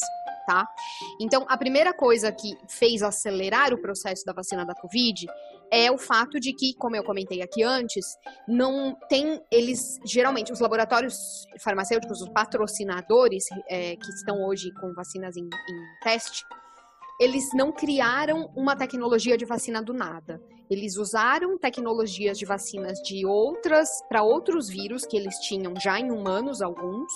tá? 0.50 0.66
Então, 1.20 1.46
a 1.48 1.56
primeira 1.56 1.92
coisa 1.92 2.32
que 2.32 2.56
fez 2.68 3.02
acelerar 3.02 3.72
o 3.72 3.80
processo 3.80 4.24
da 4.24 4.32
vacina 4.32 4.64
da 4.66 4.74
Covid 4.74 5.26
é 5.70 5.90
o 5.92 5.96
fato 5.96 6.40
de 6.40 6.52
que, 6.52 6.74
como 6.74 6.96
eu 6.96 7.04
comentei 7.04 7.40
aqui 7.40 7.62
antes, 7.62 8.04
não 8.48 8.96
tem 9.08 9.40
eles 9.50 10.00
geralmente 10.04 10.52
os 10.52 10.58
laboratórios 10.58 11.46
farmacêuticos, 11.60 12.20
os 12.20 12.28
patrocinadores 12.30 13.44
é, 13.68 13.94
que 13.94 14.10
estão 14.10 14.42
hoje 14.44 14.72
com 14.80 14.92
vacinas 14.92 15.36
em, 15.36 15.44
em 15.44 16.02
teste, 16.02 16.44
eles 17.20 17.50
não 17.54 17.70
criaram 17.70 18.50
uma 18.56 18.74
tecnologia 18.74 19.36
de 19.36 19.44
vacina 19.44 19.80
do 19.80 19.92
nada. 19.92 20.40
Eles 20.70 20.96
usaram 20.96 21.58
tecnologias 21.58 22.38
de 22.38 22.46
vacinas 22.46 23.00
de 23.00 23.26
outras 23.26 23.88
para 24.08 24.22
outros 24.22 24.68
vírus 24.68 25.04
que 25.04 25.16
eles 25.16 25.36
tinham 25.40 25.74
já 25.76 25.98
em 25.98 26.12
humanos 26.12 26.62
alguns 26.62 27.12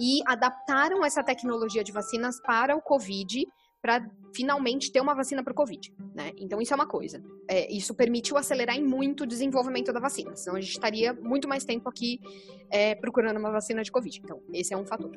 e 0.00 0.20
adaptaram 0.26 1.04
essa 1.04 1.22
tecnologia 1.22 1.84
de 1.84 1.92
vacinas 1.92 2.40
para 2.40 2.74
o 2.74 2.80
COVID 2.80 3.46
para 3.80 4.10
finalmente 4.34 4.90
ter 4.90 5.00
uma 5.00 5.14
vacina 5.14 5.42
para 5.42 5.52
o 5.52 5.54
Covid, 5.54 5.94
né? 6.14 6.32
Então 6.36 6.60
isso 6.60 6.72
é 6.72 6.76
uma 6.76 6.86
coisa. 6.86 7.22
É, 7.48 7.72
isso 7.72 7.94
permitiu 7.94 8.36
acelerar 8.36 8.76
em 8.76 8.84
muito 8.84 9.22
o 9.22 9.26
desenvolvimento 9.26 9.92
da 9.92 10.00
vacina, 10.00 10.34
senão 10.34 10.56
a 10.56 10.60
gente 10.60 10.72
estaria 10.72 11.12
muito 11.12 11.48
mais 11.48 11.64
tempo 11.64 11.88
aqui 11.88 12.20
é, 12.70 12.94
procurando 12.94 13.38
uma 13.38 13.52
vacina 13.52 13.82
de 13.82 13.92
Covid. 13.92 14.20
Então 14.22 14.42
esse 14.52 14.74
é 14.74 14.76
um 14.76 14.84
fator. 14.84 15.10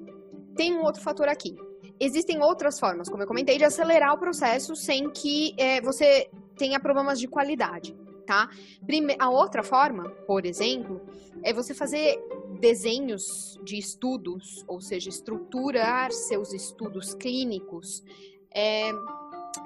Tem 0.56 0.74
um 0.74 0.84
outro 0.84 1.02
fator 1.02 1.28
aqui. 1.28 1.56
Existem 2.04 2.42
outras 2.42 2.80
formas, 2.80 3.08
como 3.08 3.22
eu 3.22 3.28
comentei, 3.28 3.60
de 3.60 3.64
acelerar 3.64 4.12
o 4.16 4.18
processo 4.18 4.76
sem 4.76 5.08
que 5.12 5.54
é, 5.56 5.80
você 5.82 6.28
tenha 6.58 6.80
problemas 6.80 7.20
de 7.20 7.28
qualidade, 7.28 7.96
tá? 8.26 8.50
Prime 8.88 9.16
a 9.20 9.30
outra 9.30 9.62
forma, 9.62 10.10
por 10.26 10.44
exemplo, 10.44 11.00
é 11.44 11.54
você 11.54 11.76
fazer 11.76 12.20
desenhos 12.60 13.60
de 13.64 13.78
estudos, 13.78 14.66
ou 14.68 14.82
seja, 14.82 15.10
estruturar 15.10 16.12
seus 16.12 16.54
estudos 16.54 17.14
clínicos 17.14 18.04
é, 18.52 18.92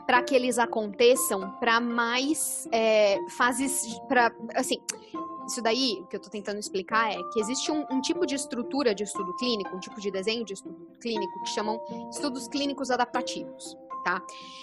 para 0.05 0.21
que 0.21 0.35
eles 0.35 0.59
aconteçam 0.59 1.51
para 1.51 1.79
mais 1.79 2.67
é, 2.69 3.17
fases, 3.37 3.97
para 4.09 4.35
assim, 4.53 4.81
isso 5.47 5.61
daí, 5.61 5.99
o 6.01 6.07
que 6.07 6.15
eu 6.15 6.17
estou 6.17 6.31
tentando 6.31 6.59
explicar 6.59 7.11
é 7.11 7.17
que 7.31 7.39
existe 7.39 7.71
um, 7.71 7.85
um, 7.91 8.01
tipo 8.01 8.25
de 8.25 8.35
estrutura 8.35 8.95
de 8.95 9.03
estudo 9.03 9.35
clínico, 9.35 9.75
um 9.75 9.79
tipo 9.79 9.99
de 10.01 10.09
desenho 10.09 10.43
de 10.43 10.53
estudo 10.53 10.87
clínico 10.99 11.43
que 11.43 11.49
chamam 11.49 11.79
estudos 12.09 12.47
clínicos 12.47 12.89
adaptativos 12.89 13.77
tá? 14.05 14.21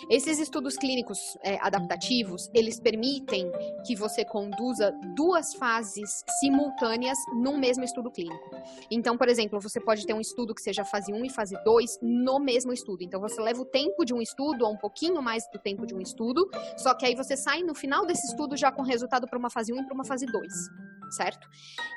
Esses 0.09 0.39
estudos 0.39 0.77
clínicos 0.77 1.19
é, 1.43 1.59
adaptativos, 1.61 2.49
eles 2.55 2.79
permitem 2.79 3.51
que 3.85 3.97
você 3.97 4.25
conduza 4.25 4.93
duas 5.17 5.53
fases 5.55 6.25
simultâneas 6.39 7.19
num 7.35 7.59
mesmo 7.59 7.83
estudo 7.83 8.09
clínico. 8.09 8.51
Então, 8.89 9.19
por 9.19 9.29
exemplo, 9.29 9.61
você 9.61 9.81
pode 9.81 10.07
ter 10.07 10.15
um 10.15 10.21
estudo 10.21 10.55
que 10.55 10.63
seja 10.63 10.85
fase 10.85 11.13
1 11.13 11.25
e 11.25 11.31
fase 11.31 11.57
2 11.65 11.99
no 12.01 12.39
mesmo 12.39 12.73
estudo. 12.73 13.03
Então, 13.03 13.21
você 13.21 13.41
leva 13.41 13.61
o 13.61 13.65
tempo 13.65 14.05
de 14.05 14.15
um 14.15 14.23
estudo, 14.23 14.65
ou 14.65 14.73
um 14.73 14.79
pouquinho 14.79 15.21
mais 15.21 15.43
do 15.53 15.59
tempo 15.59 15.85
de 15.85 15.93
um 15.93 16.01
estudo, 16.01 16.49
só 16.77 16.95
que 16.95 17.05
aí 17.05 17.17
você 17.17 17.37
sai 17.37 17.65
no 17.65 17.75
final 17.75 18.07
desse 18.07 18.29
estudo 18.29 18.57
já 18.57 18.71
com 18.71 18.83
resultado 18.83 19.27
para 19.27 19.39
uma 19.39 19.51
fase 19.51 19.73
1 19.73 19.81
e 19.81 19.85
para 19.85 19.95
uma 19.95 20.05
fase 20.05 20.25
2 20.25 20.53
certo? 21.11 21.47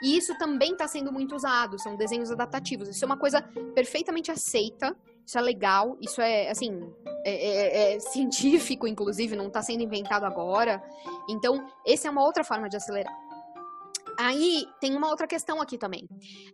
E 0.04 0.18
isso 0.18 0.38
também 0.38 0.74
está 0.74 0.90
sendo 0.90 1.10
muito 1.10 1.34
usado, 1.34 1.80
são 1.80 1.96
desenhos 1.96 2.30
adaptativos. 2.32 2.90
Isso 2.90 3.06
é 3.06 3.06
uma 3.06 3.16
coisa 3.16 3.42
perfeitamente 3.74 4.30
aceita 4.30 4.94
isso 5.26 5.38
é 5.38 5.42
legal, 5.42 5.98
isso 6.00 6.22
é, 6.22 6.50
assim, 6.50 6.88
é, 7.24 7.32
é, 7.32 7.96
é 7.96 8.00
científico, 8.00 8.88
inclusive, 8.88 9.36
não 9.36 9.48
está 9.48 9.62
sendo 9.62 9.82
inventado 9.82 10.24
agora. 10.24 10.84
Então, 11.28 11.68
essa 11.86 12.08
é 12.08 12.12
uma 12.12 12.24
outra 12.24 12.44
forma 12.44 12.70
de 12.70 12.78
acelerar. 12.78 13.25
Aí 14.18 14.66
tem 14.80 14.96
uma 14.96 15.10
outra 15.10 15.28
questão 15.28 15.62
aqui 15.62 15.78
também. 15.78 16.08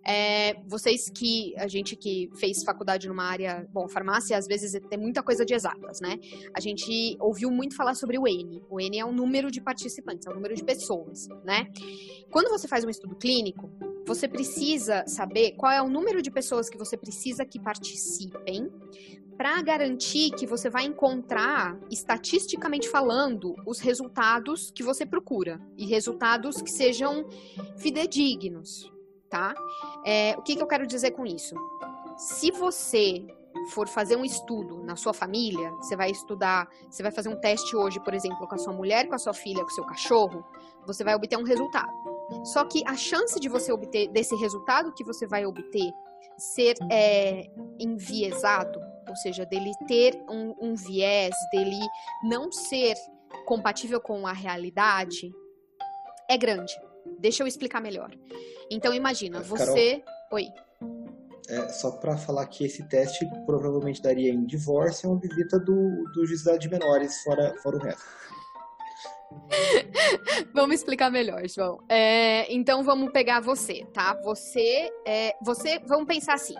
É, 0.06 0.56
vocês 0.68 1.10
que, 1.10 1.54
a 1.58 1.68
gente 1.68 1.96
que 1.96 2.30
fez 2.40 2.64
faculdade 2.64 3.08
numa 3.08 3.24
área, 3.24 3.68
bom, 3.72 3.88
farmácia 3.88 4.38
às 4.38 4.48
vezes 4.48 4.80
tem 4.90 5.00
muita 5.00 5.22
coisa 5.24 5.46
de 5.46 5.54
exatas, 5.54 6.00
né? 6.02 6.18
A 6.56 6.60
gente 6.60 7.16
ouviu 7.20 7.52
muito 7.52 7.76
falar 7.76 7.96
sobre 7.96 8.18
o 8.18 8.28
N. 8.28 8.62
O 8.70 8.80
N 8.80 9.00
é 9.00 9.06
o 9.06 9.12
número 9.12 9.52
de 9.52 9.62
participantes, 9.62 10.28
é 10.28 10.30
o 10.30 10.34
número 10.34 10.56
de 10.56 10.64
pessoas, 10.64 11.28
né? 11.44 11.68
Quando 12.32 12.50
você 12.50 12.68
faz 12.68 12.84
um 12.84 12.90
estudo 12.90 13.16
clínico, 13.16 13.70
você 14.06 14.28
precisa 14.28 15.04
saber 15.08 15.54
qual 15.54 15.72
é 15.72 15.82
o 15.82 15.90
número 15.90 16.22
de 16.22 16.32
pessoas 16.32 16.70
que 16.70 16.78
você 16.78 16.98
precisa 16.98 17.46
que 17.46 17.60
participem 17.60 18.70
para 19.42 19.60
garantir 19.64 20.30
que 20.30 20.46
você 20.46 20.70
vai 20.70 20.84
encontrar, 20.84 21.76
estatisticamente 21.90 22.88
falando, 22.88 23.56
os 23.66 23.80
resultados 23.80 24.70
que 24.70 24.84
você 24.84 25.04
procura 25.04 25.60
e 25.76 25.84
resultados 25.88 26.62
que 26.62 26.70
sejam 26.70 27.28
fidedignos, 27.76 28.94
tá? 29.32 29.56
É, 30.06 30.36
o 30.38 30.44
que, 30.44 30.56
que 30.56 30.62
eu 30.62 30.68
quero 30.68 30.86
dizer 30.86 31.10
com 31.14 31.26
isso? 31.26 31.56
Se 32.16 32.52
você 32.52 33.26
for 33.72 33.88
fazer 33.88 34.16
um 34.16 34.24
estudo 34.24 34.84
na 34.84 34.96
sua 34.96 35.12
família, 35.12 35.72
você 35.72 35.96
vai 35.96 36.12
estudar, 36.12 36.70
você 36.88 37.02
vai 37.02 37.12
fazer 37.12 37.30
um 37.30 37.42
teste 37.42 37.76
hoje, 37.76 38.00
por 38.00 38.14
exemplo, 38.14 38.48
com 38.48 38.54
a 38.54 38.60
sua 38.60 38.74
mulher, 38.74 39.08
com 39.08 39.16
a 39.16 39.18
sua 39.18 39.34
filha, 39.34 39.64
com 39.64 39.72
o 39.72 39.74
seu 39.74 39.86
cachorro, 39.86 40.46
você 40.86 41.04
vai 41.04 41.16
obter 41.16 41.36
um 41.36 41.44
resultado. 41.44 41.92
Só 42.44 42.64
que 42.64 42.84
a 42.86 42.96
chance 42.96 43.40
de 43.40 43.50
você 43.50 43.74
obter 43.74 44.08
desse 44.10 44.36
resultado 44.36 44.94
que 44.94 45.04
você 45.04 45.26
vai 45.26 45.48
obter 45.48 45.92
ser 46.38 46.76
é, 46.92 47.50
enviesado 47.80 48.91
ou 49.12 49.16
seja, 49.16 49.46
dele 49.46 49.72
ter 49.88 50.16
um, 50.30 50.56
um 50.60 50.74
viés, 50.74 51.36
dele 51.52 51.80
não 52.24 52.50
ser 52.52 52.96
compatível 53.46 54.00
com 54.00 54.26
a 54.26 54.32
realidade, 54.32 55.32
é 56.30 56.38
grande. 56.38 56.74
Deixa 57.20 57.44
eu 57.44 57.48
explicar 57.48 57.82
melhor. 57.82 58.10
Então 58.70 58.94
imagina, 58.94 59.42
você. 59.42 60.00
Carol, 60.00 60.22
Oi. 60.32 60.48
É, 61.50 61.68
só 61.70 61.92
para 61.92 62.18
falar 62.18 62.46
que 62.48 62.64
esse 62.64 62.88
teste 62.88 63.28
provavelmente 63.46 64.02
daria 64.02 64.32
em 64.32 64.46
divórcio 64.46 65.10
ou 65.10 65.20
visita 65.20 65.60
do, 65.60 66.06
do 66.14 66.26
juizado 66.26 66.58
de 66.58 66.70
menores, 66.70 67.22
fora, 67.24 67.54
fora 67.62 67.76
o 67.76 67.80
resto. 67.80 68.02
vamos 70.54 70.76
explicar 70.76 71.12
melhor, 71.12 71.46
João. 71.50 71.80
É, 71.90 72.52
então 72.54 72.82
vamos 72.84 73.12
pegar 73.12 73.42
você, 73.42 73.86
tá? 73.94 74.18
Você, 74.24 74.90
é, 75.06 75.36
você, 75.44 75.80
vamos 75.80 76.06
pensar 76.06 76.36
assim. 76.36 76.56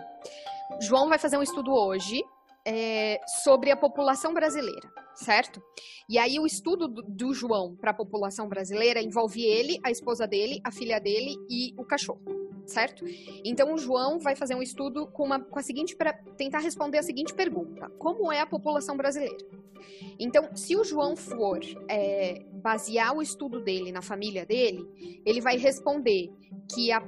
João 0.80 1.08
vai 1.08 1.18
fazer 1.18 1.38
um 1.38 1.42
estudo 1.42 1.72
hoje 1.72 2.22
é, 2.64 3.20
sobre 3.42 3.70
a 3.70 3.76
população 3.76 4.32
brasileira, 4.32 4.90
certo? 5.14 5.62
E 6.08 6.18
aí 6.18 6.38
o 6.38 6.46
estudo 6.46 6.88
do, 6.88 7.02
do 7.02 7.34
João 7.34 7.76
para 7.76 7.90
a 7.90 7.94
população 7.94 8.48
brasileira 8.48 9.02
envolve 9.02 9.44
ele, 9.44 9.80
a 9.82 9.90
esposa 9.90 10.26
dele, 10.26 10.60
a 10.64 10.70
filha 10.70 11.00
dele 11.00 11.36
e 11.50 11.74
o 11.76 11.84
cachorro, 11.84 12.22
certo? 12.66 13.04
Então 13.44 13.74
o 13.74 13.78
João 13.78 14.18
vai 14.18 14.36
fazer 14.36 14.54
um 14.54 14.62
estudo 14.62 15.06
com, 15.06 15.24
uma, 15.24 15.40
com 15.40 15.58
a 15.58 15.62
seguinte 15.62 15.96
para 15.96 16.12
tentar 16.12 16.60
responder 16.60 16.98
a 16.98 17.02
seguinte 17.02 17.34
pergunta: 17.34 17.90
Como 17.98 18.32
é 18.32 18.40
a 18.40 18.46
população 18.46 18.96
brasileira? 18.96 19.62
Então, 20.18 20.54
se 20.54 20.76
o 20.76 20.84
João 20.84 21.16
for 21.16 21.58
é, 21.88 22.44
basear 22.62 23.16
o 23.16 23.22
estudo 23.22 23.60
dele 23.60 23.90
na 23.90 24.02
família 24.02 24.46
dele, 24.46 24.86
ele 25.26 25.40
vai 25.40 25.56
responder 25.56 26.30
que 26.72 26.92
a, 26.92 27.02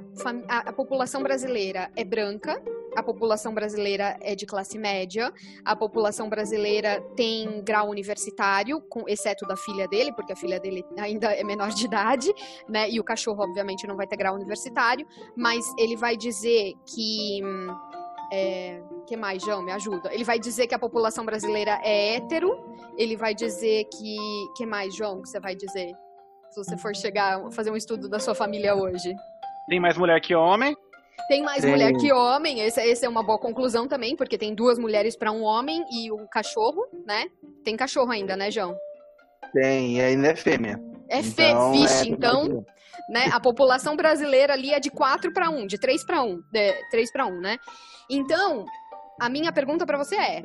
a, 0.49 0.59
a 0.71 0.73
população 0.73 1.23
brasileira 1.23 1.91
é 1.95 2.05
branca 2.05 2.61
a 2.97 3.03
população 3.03 3.53
brasileira 3.55 4.17
é 4.21 4.35
de 4.35 4.47
classe 4.47 4.79
média, 4.79 5.33
a 5.65 5.75
população 5.75 6.29
brasileira 6.29 7.01
tem 7.17 7.63
grau 7.63 7.89
universitário, 7.89 8.81
com, 8.83 9.09
exceto 9.09 9.47
da 9.47 9.57
filha 9.57 9.87
dele, 9.89 10.13
porque 10.13 10.33
a 10.33 10.37
filha 10.37 10.61
dele 10.61 10.85
ainda 10.99 11.33
é 11.33 11.43
menor 11.43 11.71
de 11.71 11.85
idade, 11.85 12.33
né? 12.69 12.89
E 12.91 13.01
o 13.01 13.05
cachorro, 13.05 13.43
obviamente, 13.43 13.87
não 13.87 13.97
vai 13.97 14.07
ter 14.07 14.17
grau 14.17 14.35
universitário, 14.35 15.07
mas 15.37 15.65
ele 15.79 15.97
vai 15.97 16.17
dizer 16.17 16.75
que. 16.87 17.41
É, 18.33 18.83
que 19.07 19.17
mais, 19.17 19.43
João? 19.43 19.63
Me 19.63 19.71
ajuda. 19.71 20.13
Ele 20.13 20.25
vai 20.25 20.39
dizer 20.39 20.67
que 20.67 20.75
a 20.75 20.79
população 20.79 21.25
brasileira 21.25 21.79
é 21.85 22.17
hétero. 22.17 22.59
Ele 22.97 23.17
vai 23.17 23.35
dizer 23.35 23.85
que. 23.85 24.17
que 24.57 24.67
mais, 24.67 24.95
João, 24.95 25.21
que 25.21 25.29
você 25.29 25.39
vai 25.39 25.55
dizer? 25.55 25.93
Se 26.51 26.65
você 26.65 26.77
for 26.77 26.95
chegar, 26.95 27.51
fazer 27.51 27.71
um 27.71 27.77
estudo 27.77 28.09
da 28.09 28.19
sua 28.19 28.35
família 28.35 28.75
hoje. 28.75 29.15
Tem 29.69 29.81
mais 29.81 29.97
mulher 29.97 30.21
que 30.21 30.35
homem. 30.35 30.77
Tem 31.29 31.43
mais 31.43 31.63
tem... 31.63 31.71
mulher 31.71 31.93
que 31.95 32.13
homem, 32.13 32.61
essa, 32.61 32.83
essa 32.83 33.07
é 33.07 33.09
uma 33.09 33.23
boa 33.23 33.39
conclusão 33.39 33.89
também, 33.89 34.15
porque 34.15 34.37
tem 34.37 34.55
duas 34.55 34.79
mulheres 34.79 35.17
para 35.17 35.33
um 35.33 35.43
homem 35.43 35.85
e 35.91 36.13
um 36.13 36.27
cachorro, 36.27 36.87
né? 37.07 37.27
Tem 37.65 37.77
cachorro 37.77 38.11
ainda, 38.11 38.37
né, 38.37 38.51
João? 38.51 38.77
Tem, 39.53 39.97
e 39.97 40.01
ainda 40.01 40.29
é 40.29 40.37
fêmea. 40.37 40.81
É 41.09 41.21
então, 41.21 41.73
fixe, 41.73 42.09
é... 42.09 42.11
então, 42.11 42.65
né? 43.09 43.31
A 43.33 43.41
população 43.41 43.97
brasileira 43.97 44.53
ali 44.53 44.73
é 44.73 44.81
de 44.81 44.91
4 44.91 45.33
para 45.33 45.51
1, 45.51 45.67
de 45.67 45.79
3 45.79 46.05
para 46.05 46.23
1, 46.23 46.43
de 46.53 46.73
3 46.91 47.13
para 47.13 47.27
1, 47.27 47.41
né? 47.41 47.59
Então, 48.11 48.65
a 49.19 49.29
minha 49.29 49.53
pergunta 49.53 49.87
para 49.87 49.97
você 49.97 50.17
é: 50.17 50.43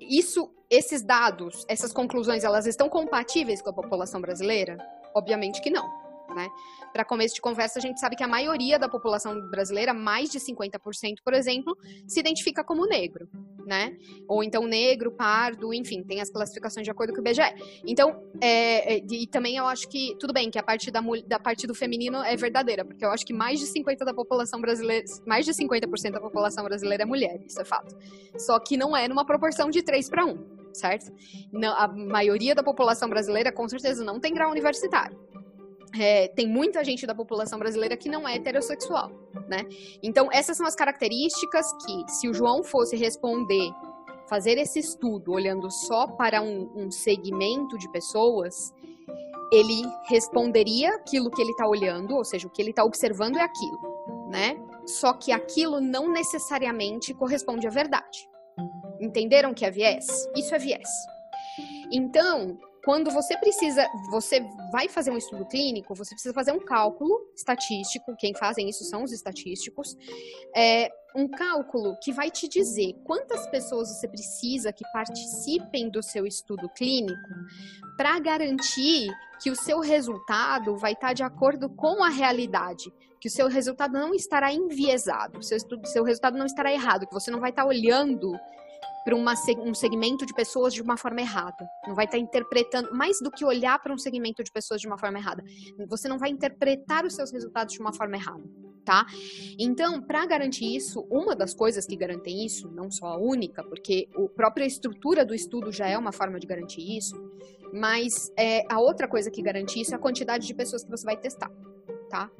isso, 0.00 0.50
esses 0.70 1.02
dados, 1.02 1.64
essas 1.68 1.92
conclusões, 1.92 2.44
elas 2.44 2.66
estão 2.66 2.88
compatíveis 2.88 3.60
com 3.60 3.70
a 3.70 3.74
população 3.74 4.20
brasileira? 4.20 4.78
Obviamente 5.14 5.60
que 5.60 5.70
não 5.70 5.99
né? 6.34 6.48
Para 6.92 7.04
começo 7.04 7.34
de 7.34 7.40
conversa, 7.40 7.78
a 7.78 7.82
gente 7.82 8.00
sabe 8.00 8.16
que 8.16 8.22
a 8.22 8.28
maioria 8.28 8.78
da 8.78 8.88
população 8.88 9.40
brasileira, 9.50 9.92
mais 9.92 10.30
de 10.30 10.38
50%, 10.38 11.16
por 11.24 11.34
exemplo, 11.34 11.76
se 12.06 12.20
identifica 12.20 12.64
como 12.64 12.86
negro, 12.86 13.28
né? 13.66 13.96
Ou 14.28 14.42
então 14.42 14.66
negro, 14.66 15.12
pardo, 15.12 15.72
enfim, 15.72 16.02
tem 16.02 16.20
as 16.20 16.30
classificações 16.30 16.84
de 16.84 16.90
acordo 16.90 17.12
com 17.12 17.18
o 17.18 17.20
IBGE. 17.20 17.42
Então, 17.86 18.22
é, 18.40 18.96
é, 18.96 19.04
e 19.10 19.26
também 19.26 19.56
eu 19.56 19.66
acho 19.66 19.88
que, 19.88 20.16
tudo 20.18 20.32
bem, 20.32 20.50
que 20.50 20.58
a 20.58 20.62
parte 20.62 20.90
da, 20.90 21.00
da 21.26 21.38
parte 21.38 21.66
do 21.66 21.74
feminino 21.74 22.18
é 22.22 22.36
verdadeira, 22.36 22.84
porque 22.84 23.04
eu 23.04 23.10
acho 23.10 23.24
que 23.24 23.32
mais 23.32 23.60
de 23.60 23.66
50% 23.66 24.04
da 24.04 24.14
população 24.14 24.60
brasileira, 24.60 25.04
mais 25.26 25.44
de 25.44 25.52
50% 25.52 26.12
da 26.12 26.20
população 26.20 26.64
brasileira 26.64 27.02
é 27.02 27.06
mulher, 27.06 27.40
isso 27.46 27.60
é 27.60 27.64
fato. 27.64 27.96
Só 28.38 28.58
que 28.58 28.76
não 28.76 28.96
é 28.96 29.08
numa 29.08 29.24
proporção 29.24 29.70
de 29.70 29.82
3 29.82 30.08
para 30.08 30.24
1 30.24 30.60
certo? 30.72 31.12
A 31.76 31.88
maioria 31.88 32.54
da 32.54 32.62
população 32.62 33.08
brasileira, 33.08 33.52
com 33.52 33.68
certeza, 33.68 34.04
não 34.04 34.20
tem 34.20 34.32
grau 34.32 34.50
universitário. 34.50 35.18
É, 35.98 36.28
tem 36.28 36.46
muita 36.46 36.84
gente 36.84 37.06
da 37.06 37.14
população 37.14 37.58
brasileira 37.58 37.96
que 37.96 38.08
não 38.08 38.26
é 38.28 38.36
heterossexual, 38.36 39.10
né? 39.48 39.66
Então, 40.02 40.28
essas 40.32 40.56
são 40.56 40.66
as 40.66 40.74
características 40.74 41.66
que, 41.84 42.12
se 42.12 42.28
o 42.28 42.34
João 42.34 42.62
fosse 42.62 42.96
responder, 42.96 43.70
fazer 44.28 44.56
esse 44.58 44.78
estudo 44.78 45.32
olhando 45.32 45.68
só 45.70 46.06
para 46.06 46.40
um, 46.40 46.70
um 46.76 46.90
segmento 46.90 47.76
de 47.76 47.90
pessoas, 47.90 48.72
ele 49.52 49.82
responderia 50.08 50.94
aquilo 50.94 51.30
que 51.30 51.42
ele 51.42 51.50
está 51.50 51.66
olhando, 51.66 52.14
ou 52.14 52.24
seja, 52.24 52.46
o 52.46 52.50
que 52.50 52.62
ele 52.62 52.70
está 52.70 52.84
observando 52.84 53.36
é 53.36 53.42
aquilo, 53.42 54.28
né? 54.30 54.56
Só 54.86 55.12
que 55.12 55.32
aquilo 55.32 55.80
não 55.80 56.08
necessariamente 56.12 57.12
corresponde 57.12 57.66
à 57.66 57.70
verdade. 57.70 58.28
Entenderam 59.00 59.52
que 59.52 59.64
é 59.64 59.70
viés? 59.70 60.06
Isso 60.36 60.54
é 60.54 60.58
viés. 60.58 60.88
Então, 61.90 62.56
quando 62.84 63.10
você 63.10 63.36
precisa, 63.36 63.86
você 64.10 64.40
vai 64.72 64.88
fazer 64.88 65.10
um 65.10 65.16
estudo 65.16 65.44
clínico, 65.46 65.94
você 65.94 66.14
precisa 66.14 66.34
fazer 66.34 66.52
um 66.52 66.60
cálculo 66.60 67.30
estatístico, 67.36 68.16
quem 68.18 68.34
fazem 68.34 68.68
isso 68.68 68.84
são 68.84 69.02
os 69.02 69.12
estatísticos, 69.12 69.96
é 70.56 70.90
um 71.14 71.28
cálculo 71.28 71.96
que 72.02 72.12
vai 72.12 72.30
te 72.30 72.48
dizer 72.48 72.94
quantas 73.04 73.46
pessoas 73.48 73.88
você 73.88 74.08
precisa 74.08 74.72
que 74.72 74.84
participem 74.92 75.90
do 75.90 76.02
seu 76.02 76.26
estudo 76.26 76.68
clínico 76.68 77.28
para 77.96 78.18
garantir 78.18 79.10
que 79.42 79.50
o 79.50 79.56
seu 79.56 79.80
resultado 79.80 80.76
vai 80.76 80.92
estar 80.92 81.12
de 81.12 81.22
acordo 81.22 81.68
com 81.68 82.04
a 82.04 82.08
realidade, 82.08 82.92
que 83.20 83.28
o 83.28 83.30
seu 83.30 83.48
resultado 83.48 83.92
não 83.92 84.14
estará 84.14 84.52
enviesado, 84.52 85.42
seu, 85.42 85.56
estudo, 85.56 85.86
seu 85.86 86.04
resultado 86.04 86.38
não 86.38 86.46
estará 86.46 86.72
errado, 86.72 87.06
que 87.06 87.12
você 87.12 87.30
não 87.30 87.40
vai 87.40 87.50
estar 87.50 87.66
olhando 87.66 88.32
para 89.04 89.14
um 89.14 89.74
segmento 89.74 90.26
de 90.26 90.34
pessoas 90.34 90.74
de 90.74 90.82
uma 90.82 90.96
forma 90.96 91.20
errada. 91.20 91.68
Não 91.86 91.94
vai 91.94 92.04
estar 92.04 92.18
interpretando, 92.18 92.94
mais 92.94 93.18
do 93.20 93.30
que 93.30 93.44
olhar 93.44 93.78
para 93.80 93.92
um 93.92 93.98
segmento 93.98 94.42
de 94.42 94.50
pessoas 94.50 94.80
de 94.80 94.86
uma 94.86 94.98
forma 94.98 95.18
errada, 95.18 95.42
você 95.88 96.08
não 96.08 96.18
vai 96.18 96.30
interpretar 96.30 97.04
os 97.04 97.14
seus 97.14 97.30
resultados 97.30 97.74
de 97.74 97.80
uma 97.80 97.92
forma 97.92 98.16
errada, 98.16 98.42
tá? 98.84 99.06
Então, 99.58 100.02
para 100.02 100.26
garantir 100.26 100.74
isso, 100.74 101.06
uma 101.10 101.34
das 101.34 101.54
coisas 101.54 101.86
que 101.86 101.96
garantem 101.96 102.44
isso, 102.44 102.70
não 102.70 102.90
só 102.90 103.06
a 103.06 103.18
única, 103.18 103.64
porque 103.64 104.08
a 104.14 104.28
própria 104.28 104.64
estrutura 104.64 105.24
do 105.24 105.34
estudo 105.34 105.72
já 105.72 105.86
é 105.86 105.96
uma 105.96 106.12
forma 106.12 106.38
de 106.38 106.46
garantir 106.46 106.96
isso, 106.96 107.16
mas 107.72 108.32
é, 108.36 108.62
a 108.68 108.80
outra 108.80 109.08
coisa 109.08 109.30
que 109.30 109.42
garante 109.42 109.80
isso 109.80 109.92
é 109.92 109.96
a 109.96 110.00
quantidade 110.00 110.46
de 110.46 110.54
pessoas 110.54 110.84
que 110.84 110.90
você 110.90 111.04
vai 111.04 111.16
testar, 111.16 111.50
tá? 112.10 112.30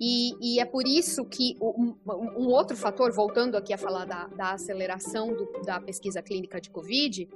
E, 0.00 0.32
e, 0.40 0.60
é 0.60 0.64
por 0.64 0.86
isso 0.86 1.24
que 1.24 1.56
um, 1.60 1.94
um, 2.06 2.48
outro 2.48 2.76
fator, 2.76 3.12
voltando 3.12 3.56
aqui 3.56 3.72
a 3.72 3.78
falar 3.78 4.04
da, 4.04 4.26
da 4.28 4.52
aceleração 4.52 5.34
do, 5.34 5.44
da 5.64 5.80
pesquisa 5.80 6.22
clínica 6.22 6.60
de 6.60 6.70
Covid, 6.70 7.28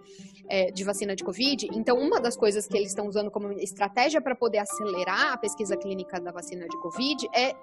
é, 0.48 0.70
de 0.70 0.84
vacina 0.84 1.14
de 1.14 1.24
Covid, 1.24 1.68
então 1.72 1.98
uma 1.98 2.20
das 2.20 2.36
coisas 2.36 2.66
que 2.66 2.76
eles 2.76 2.90
estão 2.90 3.06
usando 3.08 3.30
como 3.30 3.52
estratégia 3.52 4.20
para 4.20 4.34
poder 4.36 4.58
acelerar 4.58 5.32
a 5.32 5.36
pesquisa 5.36 5.76
clínica 5.76 6.20
da 6.20 6.30
vacina 6.30 6.66
de 6.68 6.80
Covid 6.80 7.28
é, 7.34 7.56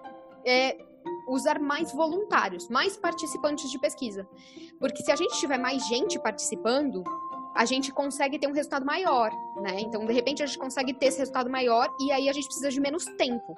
é 0.46 0.78
usar 1.30 1.60
mais 1.60 1.94
voluntários, 1.94 2.68
mais 2.68 2.98
participantes 2.98 3.72
de 3.72 3.80
pesquisa. 3.80 4.28
Porque 4.80 5.02
se 5.02 5.12
a 5.12 5.16
gente 5.16 5.40
tiver 5.40 5.58
mais 5.58 5.88
gente 5.88 6.20
participando, 6.20 7.04
a 7.56 7.66
gente 7.66 7.92
consegue 7.92 8.38
ter 8.38 8.48
um 8.48 8.54
resultado 8.54 8.86
maior, 8.86 9.32
né? 9.62 9.80
Então, 9.80 10.06
de 10.06 10.14
repente, 10.14 10.44
a 10.44 10.46
gente 10.46 10.60
consegue 10.60 10.94
ter 10.94 11.08
esse 11.08 11.20
resultado 11.20 11.50
maior 11.50 11.90
e 12.00 12.12
aí 12.12 12.30
a 12.30 12.34
gente 12.34 12.46
precisa 12.46 12.70
de 12.70 12.80
menos 12.80 13.06
tempo. 13.18 13.58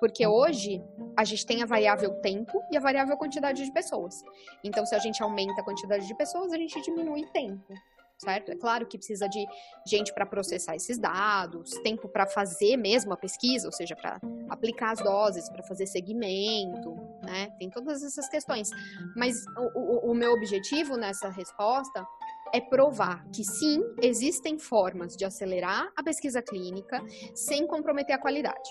Porque 0.00 0.26
hoje 0.26 0.82
a 1.16 1.24
gente 1.24 1.46
tem 1.46 1.62
a 1.62 1.66
variável 1.66 2.14
tempo 2.22 2.60
e 2.72 2.76
a 2.76 2.80
variável 2.80 3.16
quantidade 3.16 3.62
de 3.64 3.72
pessoas. 3.72 4.22
Então, 4.64 4.84
se 4.86 4.94
a 4.94 4.98
gente 4.98 5.22
aumenta 5.22 5.60
a 5.60 5.64
quantidade 5.64 6.06
de 6.06 6.14
pessoas, 6.16 6.52
a 6.52 6.56
gente 6.56 6.80
diminui 6.80 7.26
tempo, 7.26 7.74
certo? 8.16 8.50
É 8.50 8.56
claro 8.56 8.86
que 8.86 8.96
precisa 8.96 9.28
de 9.28 9.46
gente 9.86 10.12
para 10.14 10.24
processar 10.24 10.74
esses 10.74 10.98
dados, 10.98 11.72
tempo 11.82 12.08
para 12.08 12.26
fazer 12.26 12.76
mesmo 12.76 13.12
a 13.12 13.16
pesquisa, 13.16 13.66
ou 13.66 13.72
seja, 13.72 13.94
para 13.94 14.18
aplicar 14.48 14.92
as 14.92 15.00
doses, 15.00 15.48
para 15.50 15.62
fazer 15.62 15.86
segmento, 15.86 16.94
né? 17.22 17.50
Tem 17.58 17.68
todas 17.68 18.02
essas 18.02 18.28
questões. 18.28 18.70
Mas 19.14 19.44
o, 19.58 20.08
o, 20.08 20.10
o 20.12 20.14
meu 20.14 20.32
objetivo 20.32 20.96
nessa 20.96 21.28
resposta 21.28 22.06
é 22.52 22.60
provar 22.60 23.24
que 23.30 23.44
sim, 23.44 23.82
existem 24.02 24.58
formas 24.58 25.16
de 25.16 25.24
acelerar 25.24 25.90
a 25.96 26.02
pesquisa 26.02 26.42
clínica 26.42 27.00
sem 27.34 27.66
comprometer 27.66 28.14
a 28.14 28.18
qualidade. 28.18 28.70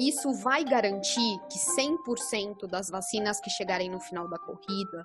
Isso 0.00 0.32
vai 0.42 0.64
garantir 0.64 1.38
que 1.50 1.58
100% 1.58 2.66
das 2.66 2.88
vacinas 2.88 3.38
que 3.38 3.50
chegarem 3.50 3.90
no 3.90 4.00
final 4.00 4.26
da 4.28 4.38
corrida 4.38 5.04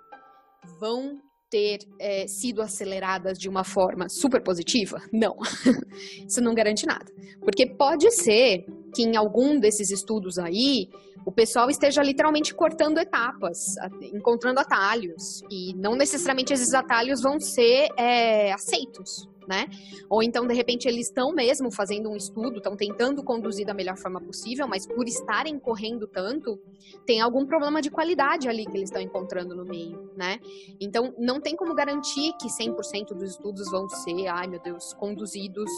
vão 0.80 1.20
ter 1.50 1.80
é, 2.00 2.26
sido 2.28 2.62
aceleradas 2.62 3.38
de 3.38 3.50
uma 3.50 3.66
forma 3.66 4.08
super 4.08 4.42
positiva? 4.42 4.98
Não. 5.12 5.36
Isso 6.26 6.40
não 6.42 6.56
garante 6.56 6.86
nada. 6.86 7.06
Porque 7.42 7.68
pode 7.68 8.10
ser 8.12 8.66
que 8.96 9.04
em 9.04 9.18
algum 9.18 9.60
desses 9.60 9.92
estudos 9.92 10.38
aí 10.38 10.90
o 11.26 11.32
pessoal 11.32 11.70
esteja 11.70 12.02
literalmente 12.02 12.54
cortando 12.54 12.98
etapas, 12.98 13.76
encontrando 14.14 14.62
atalhos. 14.62 15.42
E 15.52 15.74
não 15.76 15.96
necessariamente 15.96 16.54
esses 16.54 16.74
atalhos 16.74 17.22
vão 17.22 17.38
ser 17.40 17.90
é, 17.98 18.54
aceitos 18.54 19.28
né? 19.48 19.68
Ou 20.10 20.24
então, 20.24 20.46
de 20.48 20.54
repente, 20.54 20.88
eles 20.88 21.08
estão 21.08 21.34
mesmo 21.34 21.72
fazendo 21.72 22.10
um 22.10 22.16
estudo, 22.16 22.58
estão 22.58 22.76
tentando 22.76 23.24
conduzir 23.24 23.66
da 23.66 23.74
melhor 23.74 23.98
forma 23.98 24.20
possível, 24.22 24.68
mas 24.68 24.86
por 24.86 25.08
estarem 25.08 25.60
correndo 25.60 26.08
tanto, 26.08 26.60
tem 27.06 27.22
algum 27.22 27.46
problema 27.46 27.82
de 27.82 27.90
qualidade 27.90 28.48
ali 28.48 28.66
que 28.66 28.78
eles 28.78 28.90
estão 28.90 29.02
encontrando 29.02 29.56
no 29.56 29.66
meio, 29.66 30.12
né? 30.16 30.40
Então, 30.80 31.14
não 31.18 31.40
tem 31.40 31.56
como 31.56 31.74
garantir 31.74 32.34
que 32.40 32.48
100% 32.48 33.14
dos 33.14 33.32
estudos 33.32 33.70
vão 33.70 33.88
ser, 33.90 34.28
ai 34.28 34.48
meu 34.48 34.60
Deus, 34.60 34.94
conduzidos 34.94 35.70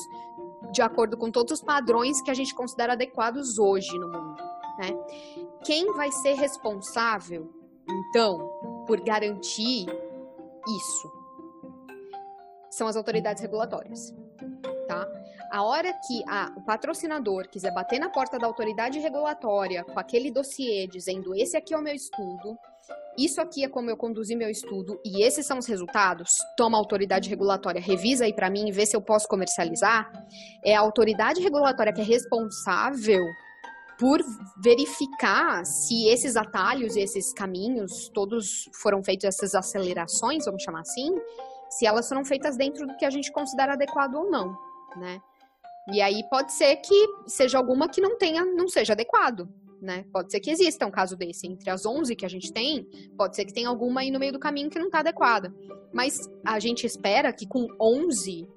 de 0.71 0.81
acordo 0.81 1.17
com 1.17 1.31
todos 1.31 1.53
os 1.53 1.61
padrões 1.61 2.21
que 2.21 2.31
a 2.31 2.33
gente 2.33 2.53
considera 2.53 2.93
adequados 2.93 3.57
hoje 3.57 3.97
no 3.97 4.07
mundo, 4.07 4.41
né? 4.79 4.89
Quem 5.63 5.93
vai 5.93 6.11
ser 6.11 6.33
responsável, 6.33 7.49
então, 7.89 8.37
por 8.85 8.99
garantir 9.01 9.85
isso? 10.67 11.16
São 12.77 12.87
as 12.87 12.95
autoridades 12.95 13.41
regulatórias. 13.41 14.13
Tá? 14.87 15.05
A 15.51 15.63
hora 15.63 15.91
que 15.93 16.23
a, 16.27 16.53
o 16.55 16.61
patrocinador 16.61 17.47
quiser 17.49 17.73
bater 17.73 17.99
na 17.99 18.09
porta 18.09 18.37
da 18.37 18.45
autoridade 18.45 18.99
regulatória 18.99 19.83
com 19.83 19.99
aquele 19.99 20.31
dossiê 20.31 20.87
dizendo 20.87 21.33
esse 21.35 21.57
aqui 21.57 21.73
é 21.73 21.77
o 21.77 21.81
meu 21.81 21.95
estudo, 21.95 22.57
isso 23.17 23.41
aqui 23.41 23.63
é 23.63 23.69
como 23.69 23.89
eu 23.89 23.97
conduzi 23.97 24.35
meu 24.35 24.49
estudo 24.49 24.99
e 25.03 25.23
esses 25.23 25.45
são 25.45 25.57
os 25.57 25.65
resultados, 25.65 26.29
toma 26.55 26.77
a 26.77 26.79
autoridade 26.79 27.29
regulatória, 27.29 27.81
revisa 27.81 28.25
aí 28.25 28.33
para 28.33 28.49
mim 28.49 28.67
e 28.67 28.71
vê 28.71 28.85
se 28.85 28.95
eu 28.95 29.01
posso 29.01 29.27
comercializar, 29.27 30.09
é 30.63 30.75
a 30.75 30.79
autoridade 30.79 31.41
regulatória 31.41 31.91
que 31.91 32.01
é 32.01 32.05
responsável 32.05 33.23
por 33.99 34.19
verificar 34.63 35.65
se 35.65 36.07
esses 36.07 36.35
atalhos 36.35 36.95
esses 36.95 37.33
caminhos 37.33 38.09
todos 38.13 38.69
foram 38.81 39.03
feitos, 39.03 39.25
essas 39.25 39.55
acelerações, 39.55 40.45
vamos 40.45 40.61
chamar 40.61 40.81
assim, 40.81 41.09
se 41.69 41.85
elas 41.85 42.07
foram 42.07 42.23
feitas 42.23 42.57
dentro 42.57 42.85
do 42.85 42.95
que 42.95 43.05
a 43.05 43.09
gente 43.09 43.31
considera 43.31 43.73
adequado 43.73 44.15
ou 44.15 44.29
não, 44.29 44.57
né? 44.95 45.19
E 45.91 46.01
aí 46.01 46.21
pode 46.29 46.51
ser 46.53 46.75
que 46.77 47.07
seja 47.25 47.57
alguma 47.57 47.87
que 47.87 48.01
não 48.01 48.17
tenha, 48.17 48.43
não 48.43 48.67
seja 48.67 48.93
adequado, 48.93 49.47
né? 49.81 50.05
Pode 50.11 50.31
ser 50.31 50.39
que 50.39 50.51
exista 50.51 50.85
um 50.85 50.91
caso 50.91 51.15
desse 51.15 51.47
entre 51.47 51.69
as 51.69 51.85
11 51.85 52.15
que 52.15 52.25
a 52.25 52.29
gente 52.29 52.51
tem, 52.51 52.85
pode 53.17 53.35
ser 53.35 53.45
que 53.45 53.53
tenha 53.53 53.69
alguma 53.69 54.01
aí 54.01 54.11
no 54.11 54.19
meio 54.19 54.33
do 54.33 54.39
caminho 54.39 54.69
que 54.69 54.79
não 54.79 54.87
está 54.87 54.99
adequada. 54.99 55.53
Mas 55.93 56.29
a 56.45 56.59
gente 56.59 56.85
espera 56.85 57.31
que 57.31 57.47
com 57.47 57.67
11 57.79 58.47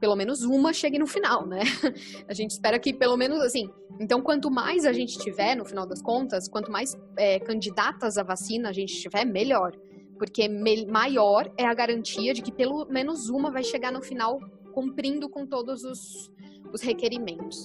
pelo 0.00 0.16
menos 0.16 0.42
uma 0.42 0.72
chegue 0.72 0.98
no 0.98 1.06
final, 1.06 1.46
né? 1.46 1.60
A 2.28 2.34
gente 2.34 2.50
espera 2.50 2.78
que 2.78 2.92
pelo 2.92 3.16
menos 3.16 3.40
assim. 3.40 3.70
Então, 3.98 4.20
quanto 4.20 4.50
mais 4.50 4.84
a 4.84 4.92
gente 4.92 5.16
tiver, 5.18 5.54
no 5.54 5.64
final 5.64 5.86
das 5.86 6.02
contas, 6.02 6.46
quanto 6.46 6.70
mais 6.70 6.94
é, 7.16 7.38
candidatas 7.38 8.18
à 8.18 8.22
vacina 8.22 8.68
a 8.68 8.72
gente 8.72 8.92
tiver, 9.00 9.24
melhor 9.24 9.72
porque 10.18 10.48
maior 10.48 11.50
é 11.56 11.66
a 11.66 11.74
garantia 11.74 12.32
de 12.34 12.42
que 12.42 12.52
pelo 12.52 12.86
menos 12.86 13.28
uma 13.28 13.50
vai 13.50 13.62
chegar 13.62 13.92
no 13.92 14.02
final 14.02 14.38
cumprindo 14.72 15.28
com 15.28 15.46
todos 15.46 15.84
os, 15.84 16.30
os 16.72 16.82
requerimentos. 16.82 17.64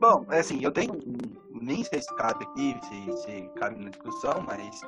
Bom, 0.00 0.26
é 0.30 0.40
assim, 0.40 0.62
eu 0.62 0.72
tenho. 0.72 0.98
Nem 1.50 1.84
sei 1.84 2.02
se 2.02 2.14
cabe 2.16 2.44
aqui, 2.44 2.74
se, 2.82 3.16
se 3.18 3.48
cabe 3.54 3.82
na 3.82 3.90
discussão, 3.90 4.42
mas 4.44 4.80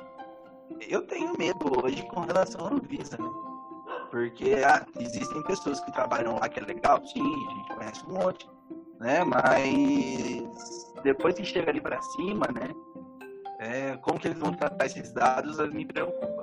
eu 0.89 1.01
tenho 1.03 1.37
medo 1.37 1.81
hoje 1.81 2.03
com 2.09 2.21
relação 2.21 2.67
à 2.67 2.73
Anvisa, 2.73 3.17
né? 3.17 3.29
Porque 4.11 4.55
ah, 4.65 4.85
existem 4.99 5.41
pessoas 5.43 5.79
que 5.79 5.91
trabalham 5.93 6.37
lá 6.37 6.49
que 6.49 6.59
é 6.59 6.63
legal, 6.63 7.01
sim, 7.05 7.21
a 7.21 7.53
gente 7.53 7.75
conhece 7.75 8.05
um 8.05 8.13
monte, 8.13 8.49
né? 8.99 9.23
Mas 9.23 10.93
depois 11.01 11.35
que 11.35 11.45
chega 11.45 11.71
ali 11.71 11.79
para 11.79 12.01
cima, 12.01 12.47
né? 12.53 12.73
É, 13.59 13.97
como 13.97 14.19
que 14.19 14.27
eles 14.27 14.37
vão 14.37 14.53
tratar 14.53 14.85
esses 14.85 15.13
dados 15.13 15.57
me 15.69 15.85
preocupa 15.85 16.34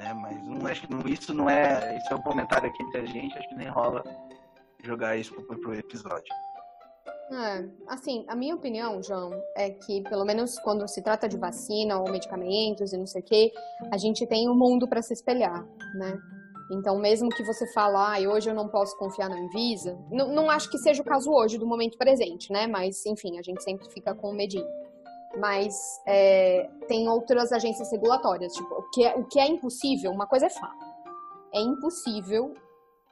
né? 0.00 0.14
Mas 0.14 0.42
não, 0.42 0.66
acho 0.66 0.80
que 0.80 0.90
não, 0.90 1.00
isso 1.06 1.34
não 1.34 1.48
é. 1.48 1.98
Isso 1.98 2.12
é 2.12 2.16
um 2.16 2.22
comentário 2.22 2.68
aqui 2.68 2.82
entre 2.82 3.00
a 3.02 3.06
gente, 3.06 3.38
acho 3.38 3.48
que 3.48 3.54
nem 3.54 3.68
rola 3.68 4.02
jogar 4.82 5.16
isso 5.16 5.34
pro, 5.34 5.60
pro 5.60 5.74
episódio. 5.74 6.34
É, 7.32 7.68
assim, 7.86 8.24
a 8.26 8.34
minha 8.34 8.56
opinião, 8.56 9.00
João, 9.02 9.30
é 9.54 9.70
que 9.70 10.02
pelo 10.02 10.24
menos 10.24 10.58
quando 10.60 10.88
se 10.88 11.00
trata 11.00 11.28
de 11.28 11.36
vacina 11.36 12.00
ou 12.00 12.10
medicamentos 12.10 12.92
e 12.92 12.96
não 12.96 13.06
sei 13.06 13.20
o 13.20 13.24
quê, 13.24 13.52
a 13.92 13.96
gente 13.96 14.26
tem 14.26 14.48
um 14.48 14.54
mundo 14.54 14.88
para 14.88 15.00
se 15.00 15.12
espelhar, 15.12 15.64
né? 15.94 16.18
Então, 16.72 16.98
mesmo 16.98 17.28
que 17.30 17.42
você 17.42 17.66
fala, 17.72 18.16
ah, 18.16 18.20
hoje 18.20 18.48
eu 18.48 18.54
não 18.54 18.68
posso 18.68 18.96
confiar 18.96 19.28
na 19.28 19.36
Anvisa, 19.36 19.98
não, 20.10 20.32
não 20.32 20.50
acho 20.50 20.70
que 20.70 20.78
seja 20.78 21.02
o 21.02 21.04
caso 21.04 21.30
hoje, 21.30 21.58
do 21.58 21.66
momento 21.66 21.98
presente, 21.98 22.52
né? 22.52 22.66
Mas, 22.66 23.04
enfim, 23.06 23.38
a 23.38 23.42
gente 23.42 23.62
sempre 23.62 23.88
fica 23.92 24.14
com 24.14 24.32
medinho. 24.32 24.66
Mas 25.38 25.74
é, 26.06 26.68
tem 26.88 27.08
outras 27.08 27.52
agências 27.52 27.90
regulatórias. 27.90 28.52
Tipo, 28.52 28.74
o 28.74 28.90
que, 28.90 29.04
é, 29.04 29.14
o 29.16 29.24
que 29.24 29.38
é 29.38 29.46
impossível, 29.46 30.10
uma 30.10 30.26
coisa 30.26 30.46
é 30.46 30.50
fato. 30.50 30.86
É 31.52 31.60
impossível 31.60 32.54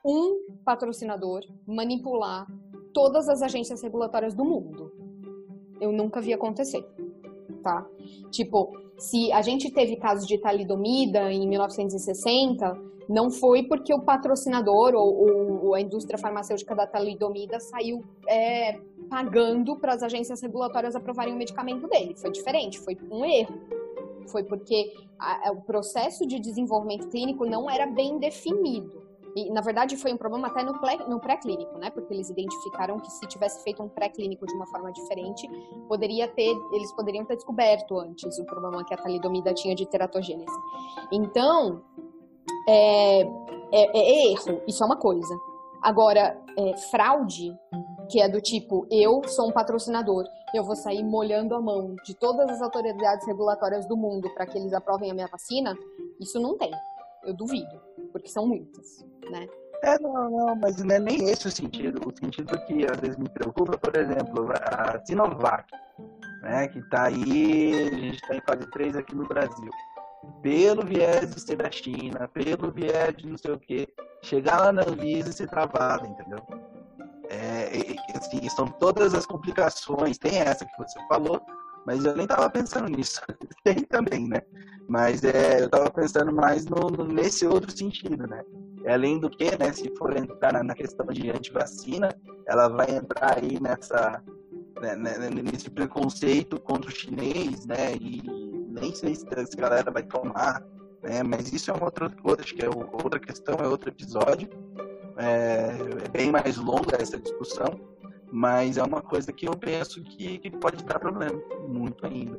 um 0.04 0.60
patrocinador 0.64 1.42
manipular 1.66 2.46
todas 2.92 3.28
as 3.28 3.42
agências 3.42 3.82
regulatórias 3.82 4.34
do 4.34 4.44
mundo. 4.44 4.92
Eu 5.80 5.92
nunca 5.92 6.20
vi 6.20 6.32
acontecer, 6.32 6.82
tá? 7.62 7.86
Tipo, 8.30 8.72
se 8.98 9.32
a 9.32 9.40
gente 9.42 9.70
teve 9.70 9.96
casos 9.96 10.26
de 10.26 10.38
talidomida 10.38 11.32
em 11.32 11.48
1960, 11.48 12.76
não 13.08 13.30
foi 13.30 13.62
porque 13.62 13.94
o 13.94 14.02
patrocinador 14.02 14.94
ou, 14.94 15.64
ou 15.66 15.74
a 15.74 15.80
indústria 15.80 16.18
farmacêutica 16.18 16.74
da 16.74 16.86
talidomida 16.86 17.58
saiu 17.58 18.04
é, 18.28 18.78
pagando 19.08 19.76
para 19.76 19.94
as 19.94 20.02
agências 20.02 20.42
regulatórias 20.42 20.94
aprovarem 20.94 21.32
o 21.32 21.36
medicamento 21.36 21.88
dele. 21.88 22.14
Foi 22.16 22.30
diferente, 22.30 22.78
foi 22.78 22.98
um 23.10 23.24
erro. 23.24 23.58
Foi 24.26 24.44
porque 24.44 24.92
a, 25.18 25.52
o 25.52 25.62
processo 25.62 26.26
de 26.26 26.38
desenvolvimento 26.38 27.08
clínico 27.08 27.46
não 27.46 27.70
era 27.70 27.86
bem 27.86 28.18
definido. 28.18 29.07
E, 29.36 29.50
na 29.50 29.60
verdade, 29.60 29.96
foi 29.96 30.12
um 30.12 30.16
problema 30.16 30.48
até 30.48 30.62
no 30.62 31.20
pré-clínico, 31.20 31.78
né? 31.78 31.90
Porque 31.90 32.12
eles 32.12 32.30
identificaram 32.30 32.98
que 32.98 33.10
se 33.10 33.26
tivesse 33.26 33.62
feito 33.62 33.82
um 33.82 33.88
pré-clínico 33.88 34.46
de 34.46 34.54
uma 34.54 34.66
forma 34.66 34.92
diferente, 34.92 35.48
poderia 35.86 36.28
ter, 36.28 36.56
eles 36.72 36.92
poderiam 36.92 37.24
ter 37.24 37.36
descoberto 37.36 37.98
antes 37.98 38.38
o 38.38 38.44
problema 38.44 38.84
que 38.84 38.94
a 38.94 38.96
talidomida 38.96 39.52
tinha 39.54 39.74
de 39.74 39.86
teratogênese. 39.86 40.56
Então, 41.12 41.82
é, 42.68 43.20
é, 43.20 43.26
é 43.72 44.32
erro, 44.32 44.62
isso 44.66 44.82
é 44.82 44.86
uma 44.86 44.96
coisa. 44.96 45.34
Agora, 45.82 46.36
é, 46.56 46.76
fraude, 46.90 47.56
que 48.10 48.20
é 48.20 48.28
do 48.28 48.40
tipo, 48.40 48.86
eu 48.90 49.22
sou 49.28 49.48
um 49.48 49.52
patrocinador, 49.52 50.24
eu 50.54 50.64
vou 50.64 50.74
sair 50.74 51.04
molhando 51.04 51.54
a 51.54 51.60
mão 51.60 51.94
de 52.04 52.14
todas 52.14 52.50
as 52.50 52.62
autoridades 52.62 53.26
regulatórias 53.26 53.86
do 53.86 53.96
mundo 53.96 54.28
para 54.34 54.46
que 54.46 54.56
eles 54.58 54.72
aprovem 54.72 55.10
a 55.10 55.14
minha 55.14 55.28
vacina, 55.28 55.76
isso 56.18 56.40
não 56.40 56.56
tem. 56.56 56.72
Eu 57.24 57.34
duvido, 57.34 57.80
porque 58.12 58.28
são 58.28 58.46
muitas 58.46 59.07
né? 59.30 59.46
É, 59.82 59.98
não, 60.00 60.30
não, 60.30 60.56
mas 60.56 60.76
não 60.82 60.94
é 60.94 60.98
nem 60.98 61.30
esse 61.30 61.46
o 61.46 61.50
sentido. 61.50 62.00
O 62.06 62.16
sentido 62.16 62.58
que 62.66 62.84
às 62.84 62.98
vezes 63.00 63.16
me 63.16 63.28
preocupa, 63.28 63.78
por 63.78 63.96
exemplo, 63.96 64.48
a 64.52 65.00
Sinovac, 65.04 65.70
né, 66.42 66.68
que 66.68 66.80
está 66.80 67.04
aí, 67.04 67.88
a 67.88 67.94
gente 67.96 68.14
está 68.14 68.34
em 68.34 68.40
fase 68.40 68.70
3 68.70 68.96
aqui 68.96 69.14
no 69.14 69.26
Brasil. 69.26 69.70
Pelo 70.42 70.84
viés 70.84 71.32
de 71.32 71.40
ser 71.40 71.56
da 71.56 71.70
China, 71.70 72.28
pelo 72.28 72.72
viés 72.72 73.16
de 73.16 73.28
não 73.28 73.36
sei 73.36 73.52
o 73.52 73.58
que, 73.58 73.88
chegar 74.22 74.60
lá 74.60 74.72
na 74.72 74.82
Anvisa 74.82 75.30
e 75.30 75.32
ser 75.32 75.48
travada, 75.48 76.06
entendeu? 76.06 76.40
É, 77.30 77.70
assim, 78.16 78.48
são 78.48 78.66
todas 78.66 79.14
as 79.14 79.26
complicações, 79.26 80.18
tem 80.18 80.38
essa 80.40 80.64
que 80.64 80.76
você 80.76 80.98
falou, 81.06 81.40
mas 81.86 82.04
eu 82.04 82.14
nem 82.14 82.24
estava 82.24 82.50
pensando 82.50 82.88
nisso. 82.88 83.20
tem 83.62 83.76
também, 83.84 84.26
né? 84.28 84.42
Mas 84.88 85.22
é, 85.22 85.60
eu 85.60 85.66
estava 85.66 85.90
pensando 85.90 86.32
mais 86.32 86.64
no, 86.64 86.88
no, 86.88 87.04
nesse 87.04 87.46
outro 87.46 87.70
sentido, 87.70 88.26
né? 88.26 88.42
Além 88.86 89.20
do 89.20 89.28
que, 89.28 89.56
né, 89.58 89.70
se 89.70 89.94
for 89.96 90.16
entrar 90.16 90.64
na 90.64 90.74
questão 90.74 91.06
de 91.08 91.30
antivacina, 91.30 92.08
ela 92.46 92.68
vai 92.68 92.96
entrar 92.96 93.36
aí 93.36 93.60
nessa, 93.60 94.22
né, 94.80 94.96
né, 94.96 95.18
né, 95.18 95.28
nesse 95.28 95.68
preconceito 95.68 96.58
contra 96.60 96.90
o 96.90 96.94
chinês, 96.94 97.66
né, 97.66 97.96
e 98.00 98.22
nem 98.70 98.94
sei 98.94 99.14
se 99.14 99.26
essa 99.30 99.54
galera 99.56 99.90
vai 99.90 100.04
tomar, 100.04 100.64
né, 101.02 101.22
mas 101.22 101.52
isso 101.52 101.70
é 101.70 101.74
uma 101.74 101.84
outra 101.84 102.08
coisa, 102.08 102.40
acho 102.40 102.54
que 102.54 102.64
é 102.64 102.68
outra 102.68 103.20
questão, 103.20 103.56
é 103.56 103.68
outro 103.68 103.90
episódio, 103.90 104.48
é, 105.18 105.70
é 106.06 106.08
bem 106.08 106.30
mais 106.30 106.56
longa 106.56 106.96
essa 106.98 107.18
discussão, 107.18 107.78
mas 108.32 108.78
é 108.78 108.82
uma 108.82 109.02
coisa 109.02 109.32
que 109.32 109.46
eu 109.46 109.56
penso 109.56 110.02
que, 110.02 110.38
que 110.38 110.50
pode 110.50 110.82
dar 110.84 110.98
problema, 110.98 111.38
muito 111.68 112.06
ainda. 112.06 112.38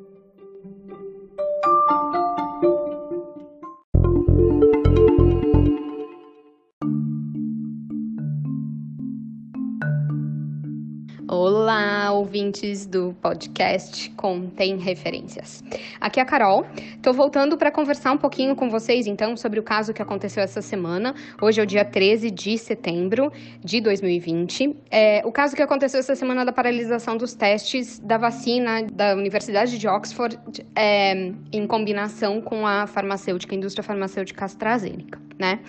Olá, 11.42 12.12
ouvintes 12.12 12.86
do 12.86 13.16
podcast 13.22 14.10
Contém 14.10 14.76
Referências. 14.76 15.64
Aqui 16.02 16.20
é 16.20 16.24
a 16.24 16.26
Carol. 16.26 16.66
Estou 16.98 17.14
voltando 17.14 17.58
para 17.58 17.72
conversar 17.72 18.12
um 18.12 18.18
pouquinho 18.18 18.58
com 18.58 18.70
vocês, 18.70 19.08
então, 19.08 19.38
sobre 19.38 19.58
o 19.58 19.64
caso 19.64 19.94
que 19.94 20.02
aconteceu 20.02 20.44
essa 20.44 20.62
semana. 20.62 21.16
Hoje 21.42 21.62
é 21.62 21.64
o 21.64 21.66
dia 21.66 21.86
13 21.86 22.30
de 22.30 22.58
setembro 22.58 23.32
de 23.64 23.80
2020. 23.80 24.76
É, 24.92 25.22
o 25.24 25.32
caso 25.32 25.56
que 25.56 25.62
aconteceu 25.62 26.02
essa 26.02 26.14
semana 26.14 26.44
da 26.44 26.52
paralisação 26.52 27.16
dos 27.16 27.34
testes 27.34 28.00
da 28.00 28.18
vacina 28.18 28.84
da 28.92 29.16
Universidade 29.16 29.78
de 29.78 29.88
Oxford 29.88 30.38
é, 30.76 31.32
em 31.54 31.66
combinação 31.66 32.42
com 32.42 32.68
a 32.68 32.86
farmacêutica, 32.86 33.56
a 33.56 33.58
indústria 33.58 33.82
farmacêutica 33.82 34.44
AstraZeneca, 34.44 35.22
né? 35.40 35.62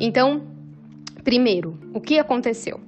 Então, 0.00 0.42
primeiro, 1.22 1.78
o 1.94 2.00
que 2.00 2.18
aconteceu? 2.18 2.80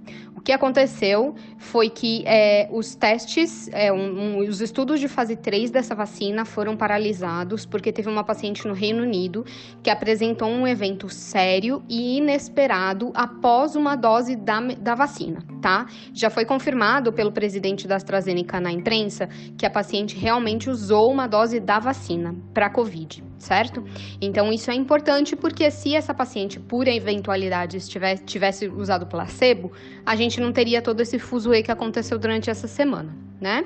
Que 0.49 0.53
aconteceu 0.55 1.35
foi 1.59 1.91
que 1.91 2.25
é, 2.27 2.71
os 2.73 2.95
testes, 2.95 3.69
é, 3.71 3.93
um, 3.93 3.99
um, 3.99 4.39
os 4.39 4.63
estudos 4.63 4.99
de 4.99 5.07
fase 5.07 5.37
3 5.37 5.71
dessa 5.71 5.95
vacina 5.95 6.47
foram 6.47 6.75
paralisados 6.75 7.67
porque 7.67 7.93
teve 7.93 8.09
uma 8.09 8.25
paciente 8.25 8.67
no 8.67 8.73
Reino 8.73 9.03
Unido 9.03 9.45
que 9.83 9.91
apresentou 9.91 10.49
um 10.49 10.67
evento 10.67 11.11
sério 11.11 11.83
e 11.87 12.17
inesperado 12.17 13.13
após 13.15 13.77
uma 13.77 13.95
dose 13.95 14.37
da, 14.37 14.59
da 14.81 14.95
vacina, 14.95 15.45
tá? 15.61 15.85
Já 16.15 16.31
foi 16.31 16.47
confirmado 16.47 17.13
pelo 17.13 17.31
presidente 17.31 17.87
da 17.87 17.97
AstraZeneca 17.97 18.59
na 18.59 18.73
imprensa 18.73 19.29
que 19.59 19.67
a 19.67 19.71
paciente 19.71 20.17
realmente 20.17 20.71
usou 20.71 21.13
uma 21.13 21.27
dose 21.27 21.61
da 21.61 21.79
vacina 21.79 22.35
para 22.55 22.71
Covid 22.71 23.28
certo? 23.39 23.85
Então 24.21 24.53
isso 24.53 24.71
é 24.71 24.75
importante 24.75 25.37
porque 25.37 25.71
se 25.71 25.95
essa 25.95 26.13
paciente, 26.13 26.59
por 26.59 26.87
eventualidade, 26.89 27.79
tivesse, 27.89 28.25
tivesse 28.25 28.69
usado 28.69 29.07
placebo, 29.07 29.73
a 30.05 30.17
gente 30.17 30.41
não 30.41 30.53
teria 30.53 30.83
todo 30.83 31.01
esse 31.01 31.19
fuzuê 31.19 31.63
que 31.63 31.71
aconteceu 31.71 32.19
durante 32.19 32.51
essa 32.51 32.67
semana, 32.67 33.15
né? 33.41 33.65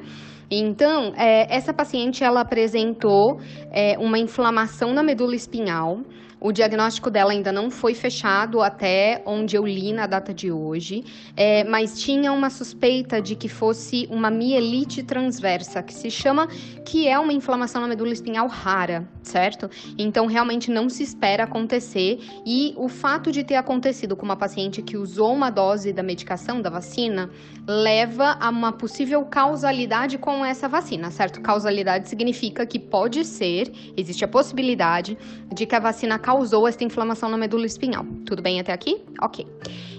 Então, 0.55 1.15
é, 1.17 1.47
essa 1.55 1.73
paciente 1.73 2.23
ela 2.23 2.43
apresentou 2.43 3.41
é, 3.71 3.97
uma 3.99 4.19
inflamação 4.19 4.93
na 4.93 5.03
medula 5.03 5.35
espinhal, 5.35 6.01
o 6.43 6.51
diagnóstico 6.51 7.09
dela 7.09 7.31
ainda 7.31 7.53
não 7.53 7.71
foi 7.71 7.95
fechado 7.95 8.61
até 8.61 9.23
onde 9.25 9.55
eu 9.57 9.65
li 9.65 9.93
na 9.93 10.09
data 10.09 10.35
de 10.35 10.51
hoje, 10.51 11.05
é, 11.37 11.63
mas 11.63 12.01
tinha 12.01 12.33
uma 12.33 12.51
suspeita 12.51 13.23
de 13.23 13.37
que 13.37 13.49
fosse 13.49 14.09
uma 14.11 14.29
mielite 14.29 15.05
transversa, 15.05 15.83
que 15.83 15.95
se 15.95 16.11
chama, 16.11 16.49
que 16.85 17.07
é 17.07 17.17
uma 17.17 17.33
inflamação 17.33 17.81
na 17.81 17.87
medula 17.87 18.13
espinhal 18.13 18.49
rara, 18.49 19.09
certo? 19.23 19.71
Então 19.97 20.27
realmente 20.27 20.69
não 20.69 20.89
se 20.89 21.05
espera 21.05 21.45
acontecer 21.45 22.19
e 22.45 22.75
o 22.77 22.89
fato 22.89 23.31
de 23.31 23.45
ter 23.45 23.55
acontecido 23.55 24.17
com 24.17 24.25
uma 24.25 24.37
paciente 24.37 24.83
que 24.83 24.97
usou 24.97 25.33
uma 25.33 25.49
dose 25.49 25.93
da 25.93 26.03
medicação 26.03 26.61
da 26.61 26.69
vacina 26.69 27.31
leva 27.69 28.37
a 28.41 28.49
uma 28.49 28.73
possível 28.73 29.25
causalidade 29.25 30.19
com 30.19 30.45
essa 30.45 30.69
vacina, 30.69 31.11
certo? 31.13 31.41
Causalidade 31.41 32.09
significa 32.09 32.67
que 32.67 32.81
pode 32.81 33.25
ser, 33.25 33.71
existe 33.97 34.25
a 34.25 34.29
possibilidade 34.29 35.17
de 35.55 35.67
que 35.67 35.77
a 35.77 35.79
vacina 35.79 36.19
causou 36.33 36.67
esta 36.67 36.83
inflamação 36.83 37.29
na 37.29 37.37
medula 37.37 37.67
espinhal. 37.67 38.07
Tudo 38.25 38.41
bem 38.41 38.59
até 38.59 38.73
aqui? 38.73 39.03
Ok. 39.21 39.47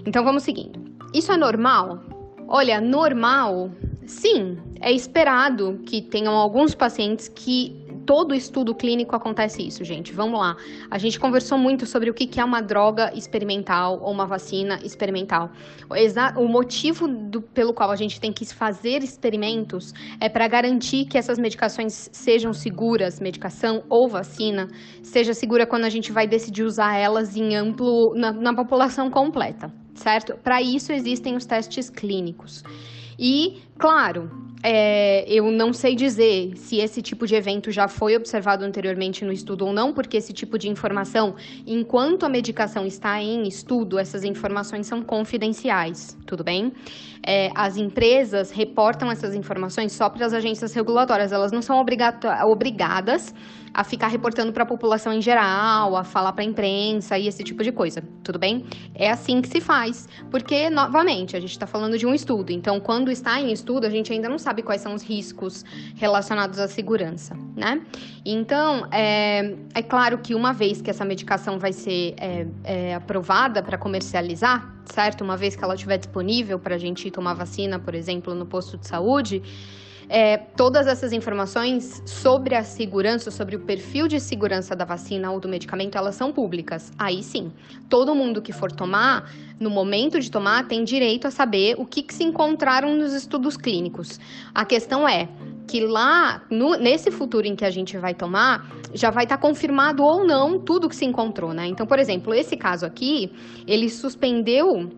Então 0.04 0.24
vamos 0.24 0.42
seguindo. 0.42 0.82
Isso 1.14 1.32
é 1.32 1.38
normal? 1.38 2.00
Olha, 2.48 2.82
normal, 2.82 3.70
sim. 4.08 4.58
É 4.82 4.92
esperado 4.92 5.80
que 5.86 6.02
tenham 6.02 6.34
alguns 6.34 6.74
pacientes 6.74 7.28
que 7.28 7.83
todo 8.06 8.34
estudo 8.34 8.74
clínico 8.76 9.16
acontece 9.16 9.66
isso, 9.66 9.84
gente. 9.84 10.14
Vamos 10.14 10.40
lá. 10.40 10.56
A 10.90 10.98
gente 10.98 11.20
conversou 11.20 11.58
muito 11.58 11.86
sobre 11.86 12.10
o 12.10 12.14
que 12.14 12.40
é 12.40 12.44
uma 12.44 12.62
droga 12.62 13.12
experimental 13.16 14.00
ou 14.02 14.12
uma 14.12 14.26
vacina 14.26 14.80
experimental. 14.84 15.50
O 16.38 16.48
motivo 16.48 17.08
do, 17.08 17.42
pelo 17.42 17.74
qual 17.74 17.92
a 17.92 17.96
gente 17.96 18.20
tem 18.20 18.32
que 18.32 18.46
fazer 18.46 19.04
experimentos 19.04 19.94
é 20.20 20.30
para 20.30 20.48
garantir 20.48 21.06
que 21.06 21.18
essas 21.18 21.38
medicações 21.38 22.10
sejam 22.12 22.54
seguras, 22.54 23.20
medicação 23.20 23.84
ou 23.90 24.08
vacina, 24.08 24.68
seja 25.02 25.34
segura 25.34 25.66
quando 25.66 25.86
a 25.86 25.90
gente 25.90 26.12
vai 26.12 26.28
decidir 26.28 26.64
usar 26.64 26.96
elas 26.96 27.36
em 27.36 27.56
amplo, 27.56 28.14
na, 28.16 28.32
na 28.32 28.54
população 28.54 29.10
completa, 29.10 29.72
certo? 29.96 30.36
Para 30.44 30.62
isso 30.62 30.92
existem 30.92 31.36
os 31.36 31.46
testes 31.46 31.90
clínicos. 31.90 32.64
E 33.18 33.62
Claro, 33.78 34.32
é, 34.64 35.26
eu 35.28 35.52
não 35.52 35.74
sei 35.74 35.94
dizer 35.94 36.56
se 36.56 36.78
esse 36.78 37.02
tipo 37.02 37.28
de 37.28 37.36
evento 37.36 37.70
já 37.70 37.90
foi 37.90 38.16
observado 38.16 38.64
anteriormente 38.64 39.26
no 39.26 39.32
estudo 39.34 39.66
ou 39.66 39.74
não, 39.74 39.94
porque 39.94 40.16
esse 40.16 40.32
tipo 40.32 40.58
de 40.58 40.70
informação, 40.70 41.36
enquanto 41.68 42.26
a 42.26 42.30
medicação 42.30 42.86
está 42.86 43.22
em 43.22 43.46
estudo, 43.46 44.00
essas 44.00 44.24
informações 44.24 44.88
são 44.88 45.04
confidenciais, 45.04 46.18
tudo 46.26 46.46
bem? 46.46 46.72
É, 47.26 47.50
as 47.56 47.78
empresas 47.78 48.52
reportam 48.52 49.10
essas 49.10 49.34
informações 49.34 49.94
só 49.94 50.10
para 50.10 50.26
as 50.26 50.34
agências 50.34 50.74
regulatórias, 50.74 51.32
elas 51.32 51.52
não 51.52 51.62
são 51.62 51.80
obrigadas 51.80 53.34
a 53.74 53.84
ficar 53.84 54.08
reportando 54.08 54.54
para 54.54 54.64
a 54.64 54.66
população 54.66 55.12
em 55.12 55.22
geral, 55.22 55.96
a 55.96 56.04
falar 56.04 56.32
para 56.34 56.44
a 56.44 56.48
imprensa 56.48 57.18
e 57.18 57.28
esse 57.28 57.44
tipo 57.44 57.64
de 57.64 57.72
coisa, 57.72 58.04
tudo 58.24 58.38
bem? 58.38 58.66
É 58.94 59.10
assim 59.10 59.42
que 59.42 59.48
se 59.48 59.60
faz, 59.60 60.08
porque, 60.30 60.70
novamente, 60.70 61.36
a 61.36 61.40
gente 61.40 61.52
está 61.52 61.66
falando 61.66 61.98
de 61.98 62.06
um 62.06 62.14
estudo, 62.14 62.52
então, 62.52 62.80
quando 62.80 63.10
está 63.10 63.42
em 63.42 63.52
estudo, 63.52 63.88
a 63.88 63.90
gente 63.90 64.14
ainda 64.14 64.30
não 64.30 64.38
sabe 64.38 64.62
quais 64.62 64.82
são 64.82 64.94
os 64.94 65.02
riscos 65.02 65.66
relacionados 65.96 66.60
à 66.60 66.68
segurança, 66.68 67.36
né? 67.56 67.82
Então, 68.24 68.88
é, 68.92 69.56
é 69.74 69.82
claro 69.82 70.20
que 70.20 70.36
uma 70.36 70.54
vez 70.54 70.82
que 70.82 70.90
essa 70.90 71.04
medicação 71.04 71.58
vai 71.58 71.74
ser 71.74 72.14
é, 72.18 72.46
é, 72.64 72.96
aprovada 72.96 73.64
para 73.64 73.78
comercializar, 73.78 74.72
certo? 74.86 75.22
Uma 75.22 75.38
vez 75.38 75.56
que 75.56 75.64
ela 75.64 75.76
estiver 75.76 75.98
disponível 75.98 76.60
para 76.60 76.76
a 76.76 76.78
gente 76.78 77.10
tomar 77.12 77.34
vacina, 77.34 77.80
por 77.80 77.96
exemplo, 77.96 78.34
no 78.34 78.46
posto 78.46 78.78
de 78.78 78.88
saúde, 78.88 79.42
é, 80.10 80.38
todas 80.38 80.88
essas 80.88 81.14
informações 81.14 82.04
sobre 82.06 82.56
a 82.56 82.64
segurança, 82.64 83.32
sobre 83.32 83.56
o 83.56 83.60
perfil 83.60 84.08
de 84.08 84.20
segurança 84.20 84.76
da 84.76 84.86
vacina 84.86 85.32
ou 85.32 85.40
do 85.40 85.48
medicamento, 85.48 85.98
elas 85.98 86.16
são 86.16 86.32
públicas. 86.32 86.92
Aí 86.98 87.24
sim, 87.24 87.52
todo 87.90 88.14
mundo 88.14 88.42
que 88.42 88.52
for 88.52 88.72
tomar, 88.72 89.32
no 89.60 89.70
momento 89.70 90.20
de 90.20 90.30
tomar, 90.30 90.68
tem 90.68 90.84
direito 90.84 91.28
a 91.28 91.32
saber 91.32 91.76
o 91.78 91.86
que, 91.86 92.04
que 92.04 92.14
se 92.14 92.24
encontraram 92.24 92.96
nos 92.96 93.14
estudos 93.14 93.56
clínicos. 93.58 94.20
A 94.54 94.66
questão 94.66 95.08
é 95.08 95.30
que 95.68 95.80
lá, 95.82 96.44
no, 96.50 96.76
nesse 96.76 97.12
futuro 97.12 97.48
em 97.48 97.56
que 97.56 97.66
a 97.66 97.72
gente 97.72 97.98
vai 97.98 98.14
tomar, 98.14 98.70
já 98.94 99.10
vai 99.10 99.24
estar 99.24 99.38
tá 99.38 99.42
confirmado 99.42 100.04
ou 100.04 100.26
não 100.26 100.60
tudo 100.60 100.90
que 100.90 100.96
se 100.96 101.06
encontrou, 101.06 101.54
né? 101.54 101.68
Então, 101.68 101.86
por 101.86 102.00
exemplo, 102.00 102.34
esse 102.34 102.56
caso 102.56 102.86
aqui, 102.86 103.32
ele 103.68 103.90
suspendeu 103.90 104.92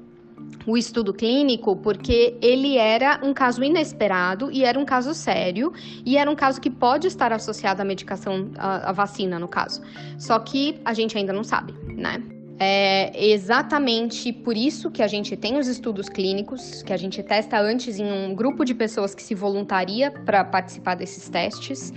o 0.66 0.78
estudo 0.78 1.14
clínico 1.14 1.76
porque 1.76 2.38
ele 2.42 2.78
era 2.78 3.20
um 3.24 3.34
caso 3.34 3.64
inesperado 3.64 4.52
e 4.52 4.64
era 4.64 4.78
um 4.80 4.86
caso 4.86 5.14
sério 5.14 5.72
e 6.06 6.18
era 6.18 6.30
um 6.30 6.36
caso 6.36 6.60
que 6.60 6.70
pode 6.70 7.08
estar 7.08 7.32
associado 7.32 7.82
à 7.82 7.86
medicação, 7.86 8.52
à, 8.58 8.90
à 8.90 8.92
vacina, 8.92 9.40
no 9.40 9.48
caso. 9.48 9.82
Só 10.18 10.40
que 10.40 10.80
a 10.84 10.94
gente 10.94 11.18
ainda 11.18 11.34
não 11.34 11.44
sabe, 11.44 11.74
né? 11.88 12.35
É 12.58 13.12
exatamente 13.32 14.32
por 14.32 14.56
isso 14.56 14.90
que 14.90 15.04
a 15.04 15.08
gente 15.08 15.36
tem 15.36 15.58
os 15.58 15.68
estudos 15.68 16.08
clínicos, 16.08 16.82
que 16.84 16.94
a 16.94 16.98
gente 16.98 17.22
testa 17.22 17.60
antes 17.60 18.00
em 18.00 18.10
um 18.10 18.34
grupo 18.34 18.64
de 18.64 18.74
pessoas 18.74 19.14
que 19.14 19.22
se 19.22 19.36
voluntaria 19.36 20.10
para 20.10 20.44
participar 20.44 20.96
desses 20.96 21.28
testes. 21.28 21.92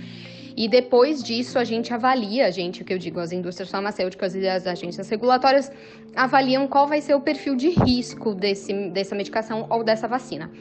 E 0.57 0.67
depois 0.67 1.23
disso, 1.23 1.57
a 1.57 1.63
gente 1.63 1.93
avalia, 1.93 2.45
a 2.45 2.51
gente, 2.51 2.81
o 2.81 2.85
que 2.85 2.93
eu 2.93 2.97
digo, 2.97 3.21
as 3.21 3.31
indústrias 3.31 3.69
farmacêuticas 3.69 4.35
e 4.35 4.45
as 4.45 4.67
agências 4.67 5.07
regulatórias 5.07 5.71
avaliam 6.13 6.67
qual 6.67 6.85
vai 6.85 6.99
ser 6.99 7.13
o 7.15 7.21
perfil 7.21 7.55
de 7.55 7.69
risco 7.69 8.35
desse, 8.35 8.73
dessa 8.89 9.15
medicação 9.15 9.65
ou 9.69 9.85
dessa 9.85 10.09
vacina. 10.09 10.51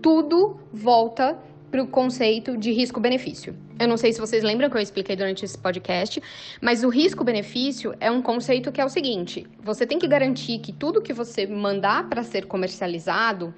Tudo 0.00 0.60
volta 0.72 1.36
para 1.70 1.82
o 1.82 1.86
conceito 1.86 2.56
de 2.56 2.72
risco-benefício. 2.72 3.54
Eu 3.78 3.86
não 3.86 3.96
sei 3.96 4.12
se 4.12 4.20
vocês 4.20 4.42
lembram 4.42 4.68
que 4.70 4.76
eu 4.76 4.80
expliquei 4.80 5.14
durante 5.14 5.44
esse 5.44 5.56
podcast, 5.56 6.22
mas 6.60 6.82
o 6.82 6.88
risco-benefício 6.88 7.94
é 8.00 8.10
um 8.10 8.22
conceito 8.22 8.72
que 8.72 8.80
é 8.80 8.84
o 8.84 8.88
seguinte: 8.88 9.46
você 9.62 9.86
tem 9.86 9.98
que 9.98 10.08
garantir 10.08 10.58
que 10.58 10.72
tudo 10.72 11.02
que 11.02 11.12
você 11.12 11.46
mandar 11.46 12.08
para 12.08 12.22
ser 12.22 12.46
comercializado, 12.46 13.54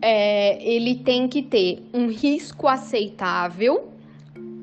é, 0.00 0.62
ele 0.62 0.96
tem 0.96 1.26
que 1.26 1.42
ter 1.42 1.82
um 1.92 2.08
risco 2.08 2.68
aceitável 2.68 3.92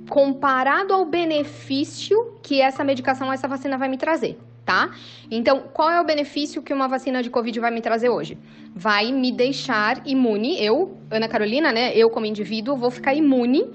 comparado 0.09 0.93
ao 0.93 1.05
benefício 1.05 2.35
que 2.41 2.61
essa 2.61 2.83
medicação, 2.83 3.31
essa 3.33 3.47
vacina 3.47 3.77
vai 3.77 3.89
me 3.89 3.97
trazer, 3.97 4.37
tá? 4.65 4.91
Então, 5.29 5.63
qual 5.71 5.89
é 5.89 6.01
o 6.01 6.03
benefício 6.03 6.61
que 6.61 6.73
uma 6.73 6.87
vacina 6.87 7.21
de 7.21 7.29
Covid 7.29 7.59
vai 7.59 7.71
me 7.71 7.81
trazer 7.81 8.09
hoje? 8.09 8.37
Vai 8.73 9.11
me 9.11 9.31
deixar 9.31 10.01
imune, 10.05 10.61
eu, 10.61 10.97
Ana 11.11 11.27
Carolina, 11.27 11.71
né? 11.71 11.95
Eu, 11.95 12.09
como 12.09 12.25
indivíduo, 12.25 12.75
vou 12.75 12.89
ficar 12.89 13.13
imune 13.13 13.69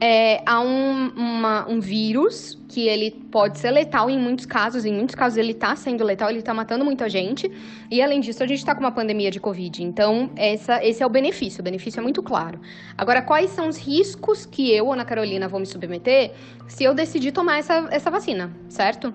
é, 0.00 0.42
a 0.44 0.60
um, 0.60 1.08
uma, 1.16 1.68
um 1.68 1.80
vírus 1.80 2.58
que 2.68 2.88
ele 2.88 3.10
pode 3.10 3.58
ser 3.58 3.70
letal 3.70 4.10
em 4.10 4.18
muitos 4.18 4.44
casos, 4.44 4.84
em 4.84 4.92
muitos 4.92 5.14
casos 5.14 5.38
ele 5.38 5.52
está 5.52 5.74
sendo 5.76 6.02
letal, 6.04 6.28
ele 6.28 6.40
está 6.40 6.52
matando 6.52 6.84
muita 6.84 7.08
gente, 7.08 7.50
e 7.90 8.02
além 8.02 8.20
disso 8.20 8.42
a 8.42 8.46
gente 8.46 8.58
está 8.58 8.74
com 8.74 8.80
uma 8.80 8.90
pandemia 8.90 9.30
de 9.30 9.38
Covid, 9.38 9.82
então 9.82 10.30
essa, 10.34 10.84
esse 10.84 11.02
é 11.02 11.06
o 11.06 11.08
benefício, 11.08 11.60
o 11.60 11.64
benefício 11.64 12.00
é 12.00 12.02
muito 12.02 12.22
claro. 12.22 12.60
Agora, 12.98 13.22
quais 13.22 13.50
são 13.50 13.68
os 13.68 13.78
riscos 13.78 14.44
que 14.44 14.72
eu, 14.72 14.92
Ana 14.92 15.04
Carolina, 15.04 15.48
vou 15.48 15.60
me 15.60 15.66
submeter 15.66 16.32
se 16.66 16.82
eu 16.82 16.92
decidir 16.92 17.32
tomar 17.32 17.58
essa, 17.58 17.88
essa 17.90 18.10
vacina, 18.10 18.54
certo? 18.68 19.14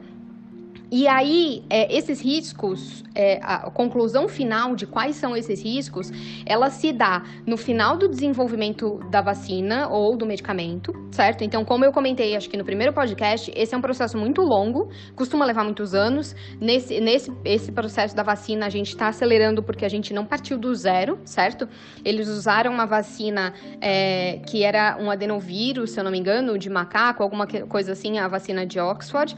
E 0.92 1.08
aí, 1.08 1.64
é, 1.70 1.96
esses 1.96 2.20
riscos, 2.20 3.04
é, 3.14 3.40
a 3.44 3.70
conclusão 3.70 4.28
final 4.28 4.76
de 4.76 4.88
quais 4.88 5.16
são 5.16 5.38
esses 5.38 5.62
riscos, 5.62 6.12
ela 6.48 6.72
se 6.72 6.92
dá 6.92 7.24
no 7.46 7.58
final 7.58 7.96
do 7.96 8.08
desenvolvimento 8.08 9.00
da 9.12 9.22
vacina 9.22 9.88
ou 9.88 10.18
do 10.18 10.26
medicamento, 10.26 10.92
certo? 11.12 11.44
Então, 11.44 11.64
como 11.64 11.86
eu 11.86 11.92
comentei, 11.92 12.36
acho 12.36 12.50
que 12.50 12.58
no 12.58 12.66
primeiro 12.66 12.92
podcast, 12.92 13.52
esse 13.56 13.76
é 13.76 13.78
um 13.78 13.82
processo 13.82 14.18
muito 14.18 14.42
longo, 14.42 14.90
costuma 15.16 15.46
levar 15.46 15.64
muitos 15.64 15.94
anos. 15.94 16.36
Nesse, 16.60 17.00
nesse 17.00 17.32
esse 17.46 17.72
processo 17.72 18.16
da 18.16 18.24
vacina, 18.24 18.66
a 18.66 18.70
gente 18.70 18.90
está 18.90 19.10
acelerando 19.10 19.62
porque 19.62 19.86
a 19.86 19.90
gente 19.90 20.12
não 20.12 20.26
partiu 20.26 20.58
do 20.58 20.74
zero, 20.74 21.20
certo? 21.24 21.70
Eles 22.04 22.28
usaram 22.28 22.74
uma 22.74 22.86
vacina 22.86 23.54
é, 23.80 24.40
que 24.48 24.64
era 24.64 24.98
um 25.00 25.12
adenovírus, 25.12 25.92
se 25.92 26.00
eu 26.00 26.04
não 26.04 26.12
me 26.12 26.18
engano, 26.18 26.58
de 26.58 26.70
macaco, 26.70 27.22
alguma 27.22 27.46
coisa 27.46 27.92
assim, 27.92 28.18
a 28.18 28.28
vacina 28.28 28.66
de 28.66 28.80
Oxford 28.80 29.36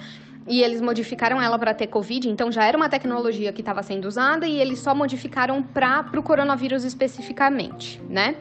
e 0.48 0.62
eles 0.62 0.82
modificaram 0.82 1.42
ela 1.42 1.58
para 1.58 1.74
ter 1.74 1.88
Covid, 1.88 2.28
então 2.30 2.52
já 2.52 2.66
era 2.66 2.76
uma 2.76 2.90
tecnologia 2.90 3.54
que 3.54 3.62
estava 3.62 3.84
sendo 3.84 4.06
usada 4.08 4.48
e 4.48 4.60
eles 4.60 4.80
só 4.80 4.94
modificaram 4.96 5.62
para 5.62 6.20
o 6.20 6.24
coronavírus 6.24 6.84
especificamente, 6.84 8.02
né? 8.10 8.36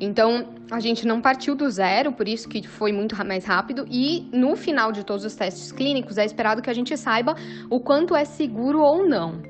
Então 0.00 0.48
a 0.70 0.80
gente 0.80 1.06
não 1.06 1.20
partiu 1.20 1.54
do 1.54 1.70
zero, 1.70 2.10
por 2.12 2.26
isso 2.26 2.48
que 2.48 2.66
foi 2.66 2.90
muito 2.90 3.14
mais 3.24 3.44
rápido. 3.44 3.86
E 3.88 4.28
no 4.32 4.56
final 4.56 4.90
de 4.90 5.04
todos 5.04 5.24
os 5.24 5.34
testes 5.34 5.70
clínicos 5.70 6.18
é 6.18 6.24
esperado 6.24 6.60
que 6.60 6.70
a 6.70 6.72
gente 6.72 6.96
saiba 6.96 7.36
o 7.70 7.78
quanto 7.78 8.16
é 8.16 8.24
seguro 8.24 8.80
ou 8.80 9.06
não. 9.06 9.40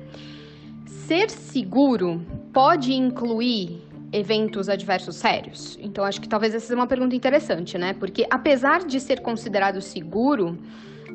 Ser 0.85 1.29
seguro 1.31 2.21
pode 2.51 2.93
incluir 2.93 3.81
eventos 4.11 4.69
adversos 4.69 5.15
sérios? 5.15 5.79
Então 5.81 6.05
acho 6.05 6.21
que 6.21 6.29
talvez 6.29 6.53
essa 6.53 6.67
seja 6.67 6.79
uma 6.79 6.85
pergunta 6.85 7.15
interessante, 7.15 7.77
né? 7.77 7.93
Porque 7.93 8.27
apesar 8.29 8.85
de 8.85 8.99
ser 8.99 9.21
considerado 9.21 9.81
seguro, 9.81 10.59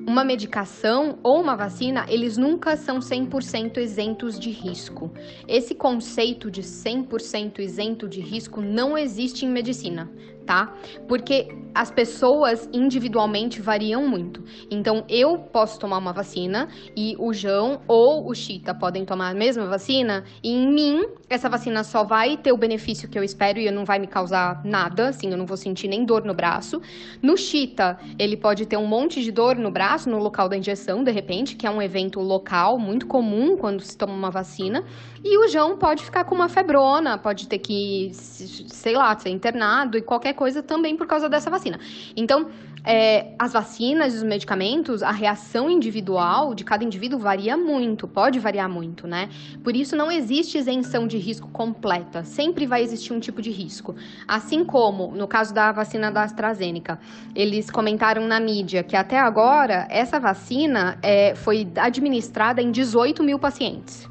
uma 0.09 0.25
medicação 0.25 1.19
ou 1.23 1.39
uma 1.39 1.55
vacina, 1.55 2.07
eles 2.09 2.39
nunca 2.39 2.79
são 2.79 2.99
100% 2.99 3.77
isentos 3.77 4.41
de 4.41 4.49
risco. 4.49 5.11
Esse 5.47 5.75
conceito 5.75 6.51
de 6.51 6.63
100% 6.63 7.59
isento 7.59 8.09
de 8.09 8.23
risco 8.23 8.63
não 8.63 8.97
existe 8.97 9.45
em 9.45 9.51
medicina 9.51 10.11
tá? 10.49 10.73
Porque 11.07 11.55
as 11.75 11.91
pessoas 11.91 12.67
individualmente 12.73 13.61
variam 13.61 14.09
muito. 14.09 14.43
Então, 14.71 15.05
eu 15.07 15.37
posso 15.37 15.79
tomar 15.79 15.99
uma 15.99 16.11
vacina 16.11 16.69
e 16.97 17.15
o 17.19 17.35
João 17.35 17.83
ou 17.87 18.27
o 18.27 18.35
Chita 18.35 18.75
podem 18.75 19.05
tomar 19.05 19.29
a 19.29 19.35
mesma 19.35 19.67
vacina, 19.67 20.25
e 20.43 20.51
em 20.51 20.73
mim, 20.73 21.07
essa 21.29 21.51
vacina 21.51 21.85
só 21.85 22.03
vai 22.03 22.39
ter 22.39 22.51
o 22.51 22.57
benefício 22.57 23.11
que 23.11 23.19
eu 23.19 23.23
espero 23.23 23.59
e 23.59 23.71
não 23.71 23.85
vai 23.85 23.99
me 23.99 24.07
causar 24.07 24.65
nada, 24.65 25.09
assim, 25.09 25.31
eu 25.31 25.37
não 25.37 25.45
vou 25.45 25.59
sentir 25.59 25.87
nem 25.87 26.03
dor 26.03 26.25
no 26.25 26.33
braço. 26.33 26.81
No 27.21 27.37
Chita, 27.37 27.99
ele 28.19 28.35
pode 28.35 28.65
ter 28.65 28.79
um 28.79 28.87
monte 28.87 29.23
de 29.23 29.31
dor 29.31 29.55
no 29.55 29.71
braço, 29.71 30.09
no 30.09 30.19
local 30.19 30.49
da 30.49 30.57
injeção, 30.57 31.05
de 31.05 31.11
repente, 31.13 31.57
que 31.57 31.67
é 31.67 31.71
um 31.71 31.83
evento 31.83 32.21
local 32.21 32.79
muito 32.79 33.07
comum 33.07 33.55
quando 33.55 33.83
se 33.83 33.99
toma 33.99 34.15
uma 34.15 34.31
vacina. 34.31 34.83
E 35.23 35.37
o 35.39 35.49
João 35.49 35.77
pode 35.77 36.05
ficar 36.05 36.25
com 36.25 36.35
uma 36.35 36.49
febrona, 36.49 37.19
pode 37.19 37.49
ter 37.49 37.59
que, 37.59 38.11
sei 38.13 38.97
lá, 38.97 39.17
ser 39.19 39.31
internado 39.31 39.99
e 39.99 40.03
qualquer 40.03 40.35
coisa 40.35 40.63
também 40.63 40.97
por 40.97 41.07
causa 41.07 41.29
dessa 41.29 41.51
vacina. 41.51 41.79
Então, 42.17 42.49
é, 42.85 43.33
as 43.39 43.53
vacinas, 43.53 44.15
os 44.15 44.23
medicamentos, 44.23 45.03
a 45.03 45.11
reação 45.11 45.69
individual 45.71 46.55
de 46.55 46.65
cada 46.65 46.85
indivíduo 46.85 47.19
varia 47.19 47.57
muito, 47.57 48.07
pode 48.07 48.39
variar 48.39 48.69
muito, 48.69 49.07
né? 49.07 49.29
Por 49.63 49.75
isso 49.75 49.97
não 49.97 50.11
existe 50.11 50.57
isenção 50.57 51.07
de 51.07 51.19
risco 51.19 51.49
completa, 51.49 52.25
sempre 52.25 52.67
vai 52.67 52.83
existir 52.83 53.13
um 53.13 53.21
tipo 53.21 53.43
de 53.43 53.51
risco. 53.51 53.95
Assim 54.27 54.65
como 54.65 55.09
no 55.15 55.27
caso 55.27 55.53
da 55.53 55.73
vacina 55.73 56.11
da 56.11 56.23
AstraZeneca, 56.23 56.99
eles 57.35 57.71
comentaram 57.71 58.27
na 58.27 58.39
mídia 58.39 58.83
que 58.83 58.97
até 58.97 59.19
agora 59.19 59.87
essa 59.91 60.21
vacina 60.21 60.99
é, 61.03 61.35
foi 61.35 61.69
administrada 61.77 62.63
em 62.63 62.71
18 62.71 63.23
mil 63.23 63.39
pacientes 63.39 64.09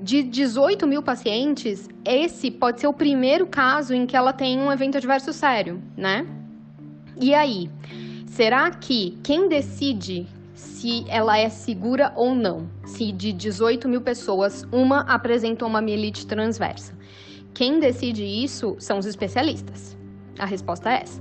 de 0.00 0.22
18 0.22 0.86
mil 0.86 1.02
pacientes, 1.02 1.88
esse 2.04 2.50
pode 2.50 2.80
ser 2.80 2.86
o 2.86 2.92
primeiro 2.92 3.46
caso 3.46 3.92
em 3.92 4.06
que 4.06 4.16
ela 4.16 4.32
tem 4.32 4.58
um 4.58 4.70
evento 4.70 4.96
adverso 4.96 5.32
sério, 5.32 5.82
né? 5.96 6.26
E 7.20 7.34
aí, 7.34 7.68
será 8.26 8.70
que 8.70 9.18
quem 9.24 9.48
decide 9.48 10.26
se 10.54 11.04
ela 11.08 11.36
é 11.36 11.48
segura 11.48 12.12
ou 12.14 12.34
não? 12.34 12.68
Se 12.84 13.10
de 13.10 13.32
18 13.32 13.88
mil 13.88 14.00
pessoas, 14.00 14.64
uma 14.70 15.00
apresentou 15.00 15.66
uma 15.66 15.82
mielite 15.82 16.26
transversa. 16.26 16.96
Quem 17.52 17.80
decide 17.80 18.22
isso 18.22 18.76
são 18.78 18.98
os 18.98 19.06
especialistas. 19.06 19.96
A 20.38 20.46
resposta 20.46 20.90
é 20.90 21.02
essa. 21.02 21.20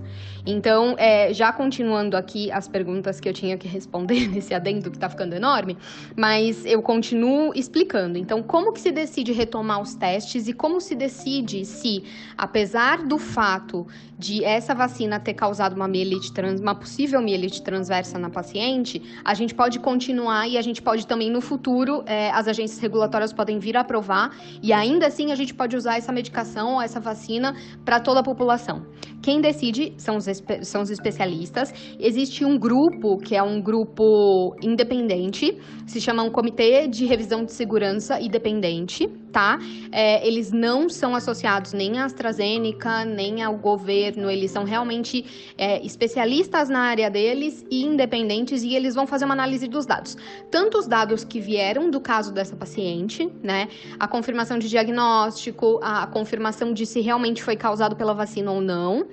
Então, 0.49 0.95
é, 0.97 1.33
já 1.33 1.51
continuando 1.51 2.15
aqui 2.15 2.49
as 2.53 2.69
perguntas 2.69 3.19
que 3.19 3.27
eu 3.27 3.33
tinha 3.33 3.57
que 3.57 3.67
responder 3.67 4.27
nesse 4.31 4.53
adendo 4.53 4.89
que 4.89 4.97
tá 4.97 5.09
ficando 5.09 5.35
enorme, 5.35 5.77
mas 6.15 6.65
eu 6.65 6.81
continuo 6.81 7.51
explicando. 7.53 8.17
Então, 8.17 8.41
como 8.41 8.71
que 8.71 8.79
se 8.79 8.89
decide 8.89 9.33
retomar 9.33 9.81
os 9.81 9.93
testes 9.93 10.47
e 10.47 10.53
como 10.53 10.79
se 10.79 10.95
decide 10.95 11.65
se, 11.65 12.01
apesar 12.37 13.05
do 13.05 13.17
fato 13.17 13.85
de 14.17 14.43
essa 14.43 14.73
vacina 14.73 15.19
ter 15.19 15.33
causado 15.33 15.75
uma 15.75 15.87
mielite 15.87 16.33
trans, 16.33 16.59
uma 16.59 16.73
possível 16.73 17.21
mielite 17.21 17.61
transversa 17.61 18.17
na 18.17 18.29
paciente, 18.29 19.01
a 19.23 19.33
gente 19.33 19.53
pode 19.53 19.79
continuar 19.79 20.47
e 20.47 20.57
a 20.57 20.61
gente 20.61 20.81
pode 20.81 21.05
também 21.05 21.29
no 21.29 21.39
futuro, 21.39 22.03
é, 22.05 22.31
as 22.31 22.47
agências 22.47 22.79
regulatórias 22.79 23.31
podem 23.31 23.59
vir 23.59 23.77
a 23.77 23.81
aprovar 23.81 24.35
e 24.61 24.73
ainda 24.73 25.07
assim 25.07 25.31
a 25.31 25.35
gente 25.35 25.53
pode 25.53 25.75
usar 25.75 25.97
essa 25.97 26.11
medicação 26.11 26.75
ou 26.75 26.81
essa 26.81 26.99
vacina 26.99 27.55
para 27.85 27.99
toda 27.99 28.21
a 28.21 28.23
população. 28.23 28.85
Quem 29.21 29.41
decide 29.41 29.93
são 29.97 30.17
os, 30.17 30.25
são 30.61 30.81
os 30.81 30.89
especialistas. 30.89 31.73
Existe 31.99 32.45
um 32.45 32.57
grupo, 32.57 33.17
que 33.17 33.35
é 33.35 33.43
um 33.43 33.61
grupo 33.61 34.55
independente, 34.61 35.57
se 35.85 35.99
chama 35.99 36.23
um 36.23 36.29
Comitê 36.29 36.87
de 36.87 37.05
Revisão 37.05 37.43
de 37.43 37.51
Segurança 37.51 38.19
Independente, 38.21 39.09
tá? 39.31 39.59
É, 39.91 40.25
eles 40.27 40.51
não 40.51 40.89
são 40.89 41.15
associados 41.15 41.73
nem 41.73 41.99
à 41.99 42.05
AstraZeneca, 42.05 43.05
nem 43.05 43.43
ao 43.43 43.55
governo, 43.57 44.29
eles 44.29 44.51
são 44.51 44.63
realmente 44.63 45.53
é, 45.57 45.85
especialistas 45.85 46.69
na 46.69 46.79
área 46.79 47.09
deles 47.09 47.65
e 47.69 47.83
independentes, 47.83 48.63
e 48.63 48.75
eles 48.75 48.95
vão 48.95 49.05
fazer 49.05 49.25
uma 49.25 49.33
análise 49.33 49.67
dos 49.67 49.85
dados. 49.85 50.17
Tanto 50.49 50.77
os 50.77 50.87
dados 50.87 51.23
que 51.23 51.39
vieram 51.39 51.89
do 51.89 51.99
caso 51.99 52.31
dessa 52.31 52.55
paciente, 52.55 53.29
né? 53.43 53.67
A 53.99 54.07
confirmação 54.07 54.57
de 54.57 54.69
diagnóstico, 54.69 55.79
a 55.81 56.07
confirmação 56.07 56.73
de 56.73 56.85
se 56.85 57.01
realmente 57.01 57.43
foi 57.43 57.55
causado 57.55 57.95
pela 57.95 58.13
vacina 58.13 58.51
ou 58.51 58.61
não 58.61 59.07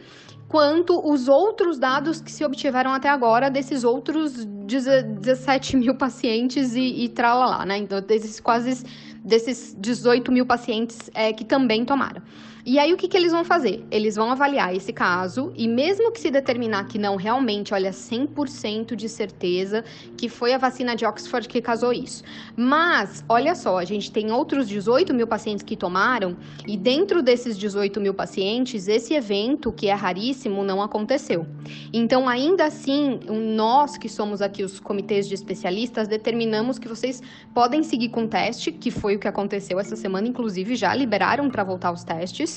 quanto 0.48 1.00
os 1.04 1.26
outros 1.26 1.78
dados 1.78 2.20
que 2.20 2.30
se 2.30 2.44
obtiveram 2.44 2.92
até 2.92 3.08
agora 3.08 3.50
desses 3.50 3.82
outros 3.82 4.44
17 4.44 5.76
mil 5.76 5.96
pacientes 5.96 6.74
e, 6.74 7.04
e 7.04 7.08
tralalá, 7.08 7.64
né? 7.66 7.78
Então, 7.78 8.00
desses 8.00 8.38
quase 8.40 8.84
desses 9.24 9.74
18 9.78 10.30
mil 10.30 10.44
pacientes 10.44 11.10
é, 11.14 11.32
que 11.32 11.44
também 11.44 11.84
tomaram. 11.84 12.22
E 12.66 12.78
aí 12.78 12.94
o 12.94 12.96
que, 12.96 13.06
que 13.06 13.14
eles 13.14 13.30
vão 13.30 13.44
fazer? 13.44 13.84
Eles 13.90 14.16
vão 14.16 14.30
avaliar 14.30 14.74
esse 14.74 14.90
caso 14.90 15.52
e 15.54 15.68
mesmo 15.68 16.10
que 16.10 16.18
se 16.18 16.30
determinar 16.30 16.84
que 16.84 16.98
não 16.98 17.14
realmente, 17.14 17.74
olha, 17.74 17.90
100% 17.90 18.96
de 18.96 19.06
certeza 19.06 19.84
que 20.16 20.30
foi 20.30 20.54
a 20.54 20.58
vacina 20.58 20.96
de 20.96 21.04
Oxford 21.04 21.46
que 21.46 21.60
causou 21.60 21.92
isso. 21.92 22.24
Mas, 22.56 23.22
olha 23.28 23.54
só, 23.54 23.76
a 23.76 23.84
gente 23.84 24.10
tem 24.10 24.32
outros 24.32 24.66
18 24.66 25.12
mil 25.12 25.26
pacientes 25.26 25.62
que 25.62 25.76
tomaram 25.76 26.38
e 26.66 26.74
dentro 26.74 27.22
desses 27.22 27.58
18 27.58 28.00
mil 28.00 28.14
pacientes, 28.14 28.88
esse 28.88 29.12
evento, 29.12 29.70
que 29.70 29.88
é 29.88 29.92
raríssimo, 29.92 30.64
não 30.64 30.80
aconteceu. 30.80 31.46
Então, 31.92 32.26
ainda 32.26 32.64
assim, 32.64 33.20
nós 33.28 33.98
que 33.98 34.08
somos 34.08 34.40
aqui 34.40 34.62
os 34.62 34.80
comitês 34.80 35.28
de 35.28 35.34
especialistas, 35.34 36.08
determinamos 36.08 36.78
que 36.78 36.88
vocês 36.88 37.22
podem 37.52 37.82
seguir 37.82 38.08
com 38.08 38.24
o 38.24 38.28
teste, 38.28 38.72
que 38.72 38.90
foi 38.90 39.16
o 39.16 39.18
que 39.18 39.28
aconteceu 39.28 39.78
essa 39.78 39.96
semana, 39.96 40.26
inclusive 40.26 40.74
já 40.76 40.94
liberaram 40.94 41.50
para 41.50 41.62
voltar 41.62 41.92
os 41.92 42.02
testes. 42.04 42.53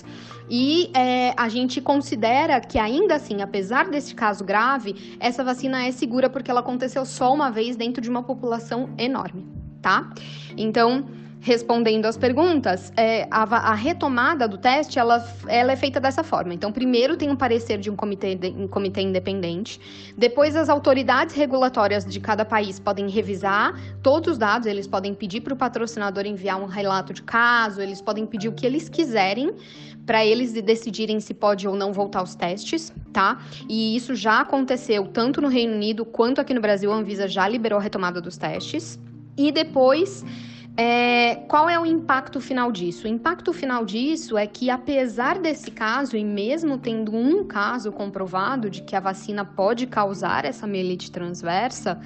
E 0.49 0.89
é, 0.93 1.33
a 1.35 1.49
gente 1.49 1.81
considera 1.81 2.59
que 2.61 2.79
ainda 2.79 3.15
assim, 3.15 3.41
apesar 3.41 3.89
desse 3.89 4.15
caso 4.15 4.43
grave, 4.43 5.17
essa 5.19 5.43
vacina 5.43 5.85
é 5.85 5.91
segura 5.91 6.29
porque 6.29 6.49
ela 6.49 6.61
aconteceu 6.61 7.05
só 7.05 7.33
uma 7.33 7.49
vez 7.51 7.75
dentro 7.75 8.01
de 8.01 8.09
uma 8.09 8.23
população 8.23 8.89
enorme, 8.97 9.45
tá? 9.81 10.09
Então, 10.55 11.05
respondendo 11.39 12.05
às 12.05 12.17
perguntas, 12.17 12.91
é, 12.97 13.27
a, 13.29 13.43
a, 13.43 13.73
retomada 13.73 14.47
do 14.47 14.57
teste 14.57 14.99
ela, 14.99 15.25
ela 15.47 15.71
é 15.71 15.75
feita 15.75 15.99
dessa 15.99 16.23
forma. 16.23 16.53
Então, 16.53 16.71
primeiro 16.71 17.15
tem 17.15 17.29
um 17.29 17.35
parecer 17.35 17.77
de 17.77 17.89
um 17.89 17.95
comitê, 17.95 18.35
de, 18.35 18.47
um 18.49 18.67
comitê 18.67 19.01
independente, 19.01 19.79
depois 20.17 20.55
as 20.55 20.69
autoridades 20.69 21.35
regulatórias 21.35 22.05
de 22.05 22.19
cada 22.19 22.43
país 22.43 22.79
podem 22.79 23.07
revisar 23.09 23.79
todos 24.01 24.33
os 24.33 24.37
dados, 24.37 24.67
eles 24.67 24.87
podem 24.87 25.13
pedir 25.13 25.41
para 25.41 25.53
o 25.53 25.57
patrocinador 25.57 26.25
enviar 26.25 26.61
um 26.61 26.65
relato 26.65 27.13
de 27.13 27.21
caso, 27.21 27.81
eles 27.81 28.01
podem 28.01 28.25
pedir 28.25 28.49
o 28.49 28.51
que 28.51 28.65
eles 28.65 28.89
quiserem 28.89 29.53
para 30.05 30.25
eles 30.25 30.53
decidirem 30.53 31.19
se 31.19 31.33
pode 31.33 31.67
ou 31.67 31.75
não 31.75 31.91
voltar 31.91 32.19
aos 32.19 32.33
testes, 32.33 32.93
tá? 33.11 33.41
E 33.67 33.93
isso 33.95 34.15
já 34.15 34.39
aconteceu 34.39 35.05
tanto 35.05 35.41
no 35.41 35.49
Reino 35.49 35.73
Unido 35.73 36.05
quanto 36.05 36.39
aqui 36.39 36.53
no 36.53 36.61
Brasil, 36.61 36.91
a 36.93 36.95
Anvisa 36.95 37.27
já 37.27 37.45
liberou 37.45 37.77
a 37.77 37.81
retomada 37.81 38.21
dos 38.21 38.37
testes. 38.37 38.97
E 39.37 39.51
depois 39.51 40.23
é, 40.79 41.37
qual 41.47 41.67
é 41.67 41.79
o 41.79 41.87
impacto 41.87 42.39
final 42.39 42.71
disso? 42.71 43.07
O 43.07 43.09
impacto 43.09 43.51
final 43.51 43.83
disso 43.83 44.37
é 44.37 44.45
que, 44.45 44.69
apesar 44.69 45.39
desse 45.39 45.71
caso, 45.71 46.15
e 46.15 46.23
mesmo 46.23 46.77
tendo 46.77 47.15
um 47.15 47.43
caso 47.43 47.91
comprovado 47.91 48.69
de 48.69 48.83
que 48.83 48.95
a 48.95 48.99
vacina 48.99 49.43
pode 49.43 49.87
causar 49.87 50.45
essa 50.45 50.67
mielite 50.67 51.09
transversa, 51.09 51.99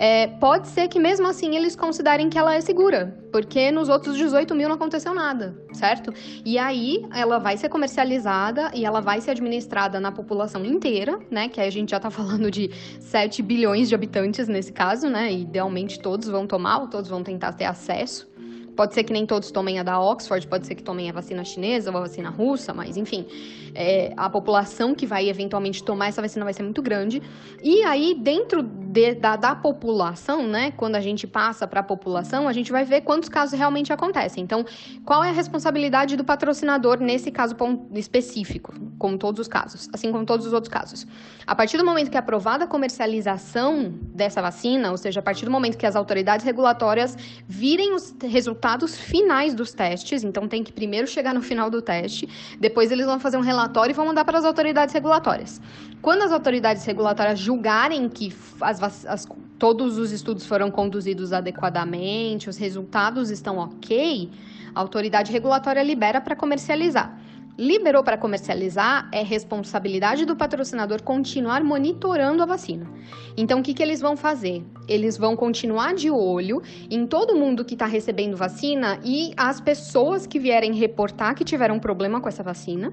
é, 0.00 0.28
pode 0.28 0.68
ser 0.68 0.86
que 0.86 1.00
mesmo 1.00 1.26
assim 1.26 1.56
eles 1.56 1.74
considerem 1.74 2.30
que 2.30 2.38
ela 2.38 2.54
é 2.54 2.60
segura, 2.60 3.18
porque 3.32 3.72
nos 3.72 3.88
outros 3.88 4.16
18 4.16 4.54
mil 4.54 4.68
não 4.68 4.76
aconteceu 4.76 5.12
nada, 5.12 5.60
certo? 5.72 6.14
E 6.44 6.56
aí 6.56 7.04
ela 7.12 7.38
vai 7.38 7.56
ser 7.56 7.68
comercializada 7.68 8.70
e 8.72 8.84
ela 8.84 9.00
vai 9.00 9.20
ser 9.20 9.32
administrada 9.32 9.98
na 9.98 10.12
população 10.12 10.64
inteira, 10.64 11.18
né? 11.28 11.48
Que 11.48 11.60
aí 11.60 11.66
a 11.66 11.72
gente 11.72 11.90
já 11.90 11.98
tá 11.98 12.10
falando 12.12 12.48
de 12.48 12.70
7 13.00 13.42
bilhões 13.42 13.88
de 13.88 13.94
habitantes 13.96 14.46
nesse 14.46 14.72
caso, 14.72 15.10
né? 15.10 15.32
Idealmente 15.32 15.98
todos 15.98 16.28
vão 16.28 16.46
tomar 16.46 16.78
ou 16.78 16.86
todos 16.86 17.10
vão 17.10 17.24
tentar 17.24 17.52
ter 17.54 17.64
acesso. 17.64 18.30
Pode 18.78 18.94
ser 18.94 19.02
que 19.02 19.12
nem 19.12 19.26
todos 19.26 19.50
tomem 19.50 19.80
a 19.80 19.82
da 19.82 20.00
Oxford, 20.00 20.46
pode 20.46 20.64
ser 20.64 20.76
que 20.76 20.84
tomem 20.84 21.10
a 21.10 21.12
vacina 21.12 21.44
chinesa 21.44 21.90
ou 21.90 21.96
a 21.96 22.00
vacina 22.02 22.30
russa, 22.30 22.72
mas 22.72 22.96
enfim, 22.96 23.26
é, 23.74 24.12
a 24.16 24.30
população 24.30 24.94
que 24.94 25.04
vai 25.04 25.28
eventualmente 25.28 25.82
tomar 25.82 26.06
essa 26.06 26.22
vacina 26.22 26.44
vai 26.44 26.54
ser 26.54 26.62
muito 26.62 26.80
grande. 26.80 27.20
E 27.60 27.82
aí, 27.82 28.14
dentro 28.14 28.62
de, 28.62 29.16
da, 29.16 29.34
da 29.34 29.56
população, 29.56 30.46
né, 30.46 30.70
quando 30.70 30.94
a 30.94 31.00
gente 31.00 31.26
passa 31.26 31.66
para 31.66 31.80
a 31.80 31.82
população, 31.82 32.46
a 32.46 32.52
gente 32.52 32.70
vai 32.70 32.84
ver 32.84 33.00
quantos 33.00 33.28
casos 33.28 33.58
realmente 33.58 33.92
acontecem. 33.92 34.44
Então, 34.44 34.64
qual 35.04 35.24
é 35.24 35.30
a 35.30 35.32
responsabilidade 35.32 36.16
do 36.16 36.22
patrocinador 36.22 37.00
nesse 37.00 37.32
caso 37.32 37.56
específico, 37.94 38.72
como 38.96 39.18
todos 39.18 39.40
os 39.40 39.48
casos, 39.48 39.88
assim 39.92 40.12
como 40.12 40.24
todos 40.24 40.46
os 40.46 40.52
outros 40.52 40.72
casos? 40.72 41.04
A 41.48 41.54
partir 41.54 41.78
do 41.78 41.84
momento 41.84 42.10
que 42.10 42.16
é 42.18 42.20
aprovada 42.20 42.64
a 42.64 42.66
comercialização 42.66 43.94
dessa 44.14 44.42
vacina, 44.42 44.90
ou 44.90 44.98
seja, 44.98 45.20
a 45.20 45.22
partir 45.22 45.46
do 45.46 45.50
momento 45.50 45.78
que 45.78 45.86
as 45.86 45.96
autoridades 45.96 46.44
regulatórias 46.44 47.16
virem 47.48 47.94
os 47.94 48.14
resultados 48.22 48.94
finais 48.98 49.54
dos 49.54 49.72
testes, 49.72 50.22
então 50.22 50.46
tem 50.46 50.62
que 50.62 50.70
primeiro 50.70 51.06
chegar 51.06 51.32
no 51.32 51.40
final 51.40 51.70
do 51.70 51.80
teste, 51.80 52.28
depois 52.60 52.92
eles 52.92 53.06
vão 53.06 53.18
fazer 53.18 53.38
um 53.38 53.40
relatório 53.40 53.92
e 53.92 53.94
vão 53.94 54.04
mandar 54.04 54.26
para 54.26 54.36
as 54.36 54.44
autoridades 54.44 54.92
regulatórias. 54.92 55.58
Quando 56.02 56.20
as 56.20 56.32
autoridades 56.32 56.84
regulatórias 56.84 57.38
julgarem 57.38 58.10
que 58.10 58.30
as, 58.60 59.06
as, 59.06 59.26
todos 59.58 59.96
os 59.96 60.12
estudos 60.12 60.44
foram 60.44 60.70
conduzidos 60.70 61.32
adequadamente, 61.32 62.50
os 62.50 62.58
resultados 62.58 63.30
estão 63.30 63.56
ok, 63.56 64.30
a 64.74 64.80
autoridade 64.80 65.32
regulatória 65.32 65.82
libera 65.82 66.20
para 66.20 66.36
comercializar 66.36 67.18
liberou 67.58 68.04
para 68.04 68.16
comercializar, 68.16 69.08
é 69.12 69.20
responsabilidade 69.22 70.24
do 70.24 70.36
patrocinador 70.36 71.02
continuar 71.02 71.64
monitorando 71.64 72.40
a 72.40 72.46
vacina. 72.46 72.88
Então, 73.36 73.58
o 73.58 73.62
que, 73.62 73.74
que 73.74 73.82
eles 73.82 74.00
vão 74.00 74.16
fazer? 74.16 74.62
Eles 74.86 75.18
vão 75.18 75.34
continuar 75.34 75.92
de 75.94 76.08
olho 76.08 76.62
em 76.88 77.04
todo 77.04 77.34
mundo 77.34 77.64
que 77.64 77.74
está 77.74 77.86
recebendo 77.86 78.36
vacina 78.36 79.00
e 79.04 79.32
as 79.36 79.60
pessoas 79.60 80.24
que 80.24 80.38
vierem 80.38 80.72
reportar 80.72 81.34
que 81.34 81.44
tiveram 81.44 81.80
problema 81.80 82.20
com 82.20 82.28
essa 82.28 82.44
vacina. 82.44 82.92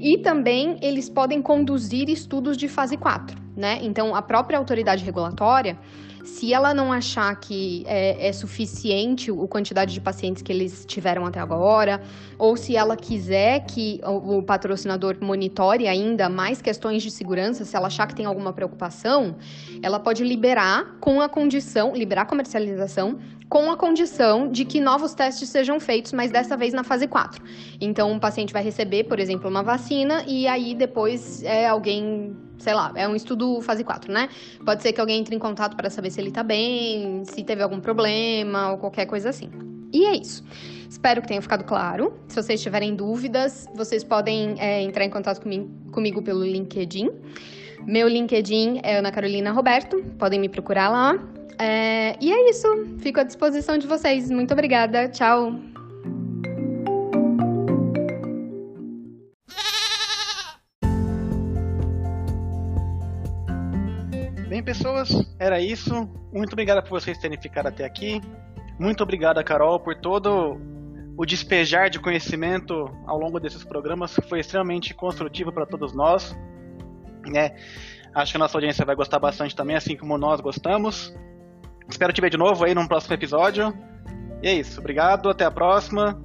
E 0.00 0.16
também 0.18 0.78
eles 0.80 1.10
podem 1.10 1.42
conduzir 1.42 2.08
estudos 2.08 2.56
de 2.56 2.68
fase 2.68 2.96
4, 2.96 3.45
né? 3.56 3.78
Então, 3.82 4.14
a 4.14 4.22
própria 4.22 4.58
autoridade 4.58 5.04
regulatória 5.04 5.78
se 6.26 6.52
ela 6.52 6.74
não 6.74 6.92
achar 6.92 7.34
que 7.36 7.84
é, 7.86 8.28
é 8.28 8.32
suficiente 8.32 9.30
a 9.30 9.46
quantidade 9.46 9.94
de 9.94 10.00
pacientes 10.00 10.42
que 10.42 10.52
eles 10.52 10.84
tiveram 10.84 11.24
até 11.24 11.38
agora, 11.38 12.02
ou 12.36 12.56
se 12.56 12.76
ela 12.76 12.96
quiser 12.96 13.60
que 13.60 14.00
o, 14.04 14.38
o 14.38 14.42
patrocinador 14.42 15.16
monitore 15.20 15.86
ainda 15.86 16.28
mais 16.28 16.60
questões 16.60 17.02
de 17.02 17.12
segurança, 17.12 17.64
se 17.64 17.76
ela 17.76 17.86
achar 17.86 18.06
que 18.08 18.14
tem 18.14 18.26
alguma 18.26 18.52
preocupação, 18.52 19.36
ela 19.80 20.00
pode 20.00 20.24
liberar 20.24 20.96
com 21.00 21.20
a 21.20 21.28
condição, 21.28 21.94
liberar 21.94 22.22
a 22.22 22.26
comercialização 22.26 23.18
com 23.48 23.70
a 23.70 23.76
condição 23.76 24.50
de 24.50 24.64
que 24.64 24.80
novos 24.80 25.14
testes 25.14 25.48
sejam 25.48 25.78
feitos, 25.78 26.12
mas 26.12 26.32
dessa 26.32 26.56
vez 26.56 26.74
na 26.74 26.82
fase 26.82 27.06
4. 27.06 27.42
Então, 27.80 28.10
um 28.10 28.18
paciente 28.18 28.52
vai 28.52 28.62
receber, 28.62 29.04
por 29.04 29.20
exemplo, 29.20 29.48
uma 29.48 29.62
vacina 29.62 30.24
e 30.26 30.48
aí 30.48 30.74
depois 30.74 31.42
é 31.44 31.66
alguém, 31.68 32.36
sei 32.58 32.74
lá, 32.74 32.92
é 32.94 33.06
um 33.08 33.14
estudo 33.14 33.60
fase 33.60 33.84
4, 33.84 34.12
né? 34.12 34.28
Pode 34.64 34.82
ser 34.82 34.92
que 34.92 35.00
alguém 35.00 35.20
entre 35.20 35.34
em 35.34 35.38
contato 35.38 35.76
para 35.76 35.90
saber 35.90 36.10
se 36.10 36.20
ele 36.20 36.30
tá 36.30 36.42
bem, 36.42 37.24
se 37.24 37.44
teve 37.44 37.62
algum 37.62 37.80
problema 37.80 38.72
ou 38.72 38.78
qualquer 38.78 39.06
coisa 39.06 39.30
assim. 39.30 39.50
E 39.92 40.04
é 40.04 40.16
isso. 40.16 40.44
Espero 40.88 41.20
que 41.22 41.28
tenha 41.28 41.42
ficado 41.42 41.64
claro. 41.64 42.14
Se 42.28 42.42
vocês 42.42 42.62
tiverem 42.62 42.94
dúvidas, 42.94 43.66
vocês 43.74 44.04
podem 44.04 44.54
é, 44.58 44.82
entrar 44.82 45.04
em 45.04 45.10
contato 45.10 45.40
comigo, 45.40 45.68
comigo 45.90 46.22
pelo 46.22 46.44
LinkedIn. 46.44 47.10
Meu 47.86 48.08
LinkedIn 48.08 48.80
é 48.82 48.98
Ana 48.98 49.12
Carolina 49.12 49.52
Roberto, 49.52 50.02
podem 50.18 50.40
me 50.40 50.48
procurar 50.48 50.88
lá. 50.88 51.18
É, 51.58 52.16
e 52.20 52.32
é 52.32 52.50
isso. 52.50 52.68
Fico 52.98 53.20
à 53.20 53.22
disposição 53.22 53.78
de 53.78 53.86
vocês. 53.86 54.30
Muito 54.30 54.52
obrigada. 54.52 55.08
Tchau. 55.08 55.75
Pessoas, 64.66 65.08
era 65.38 65.60
isso. 65.60 65.94
Muito 66.32 66.52
obrigado 66.52 66.82
por 66.82 67.00
vocês 67.00 67.16
terem 67.16 67.40
ficado 67.40 67.68
até 67.68 67.84
aqui. 67.84 68.20
Muito 68.78 69.02
obrigado, 69.02 69.42
Carol, 69.44 69.78
por 69.78 69.94
todo 69.94 70.60
o 71.16 71.24
despejar 71.24 71.88
de 71.88 72.00
conhecimento 72.00 72.90
ao 73.06 73.18
longo 73.18 73.38
desses 73.38 73.64
programas. 73.64 74.14
Foi 74.28 74.40
extremamente 74.40 74.92
construtivo 74.92 75.52
para 75.52 75.64
todos 75.64 75.94
nós. 75.94 76.36
Né? 77.24 77.56
Acho 78.12 78.32
que 78.32 78.36
a 78.36 78.40
nossa 78.40 78.58
audiência 78.58 78.84
vai 78.84 78.96
gostar 78.96 79.20
bastante 79.20 79.54
também, 79.54 79.76
assim 79.76 79.96
como 79.96 80.18
nós 80.18 80.40
gostamos. 80.40 81.14
Espero 81.88 82.12
te 82.12 82.20
ver 82.20 82.30
de 82.30 82.36
novo 82.36 82.64
aí 82.64 82.74
num 82.74 82.88
próximo 82.88 83.14
episódio. 83.14 83.72
E 84.42 84.48
é 84.48 84.52
isso. 84.52 84.80
Obrigado, 84.80 85.30
até 85.30 85.44
a 85.44 85.50
próxima. 85.50 86.20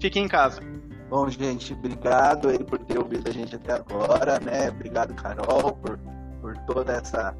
Fiquem 0.00 0.24
em 0.24 0.28
casa. 0.28 0.60
Bom, 1.08 1.28
gente, 1.30 1.72
obrigado 1.72 2.48
aí 2.48 2.62
por 2.62 2.78
ter 2.80 2.98
ouvido 2.98 3.28
a 3.28 3.32
gente 3.32 3.56
até 3.56 3.72
agora, 3.72 4.38
né? 4.38 4.68
Obrigado, 4.68 5.14
Carol, 5.14 5.72
por, 5.76 5.98
por 6.40 6.56
toda 6.66 6.92
essa, 6.92 7.34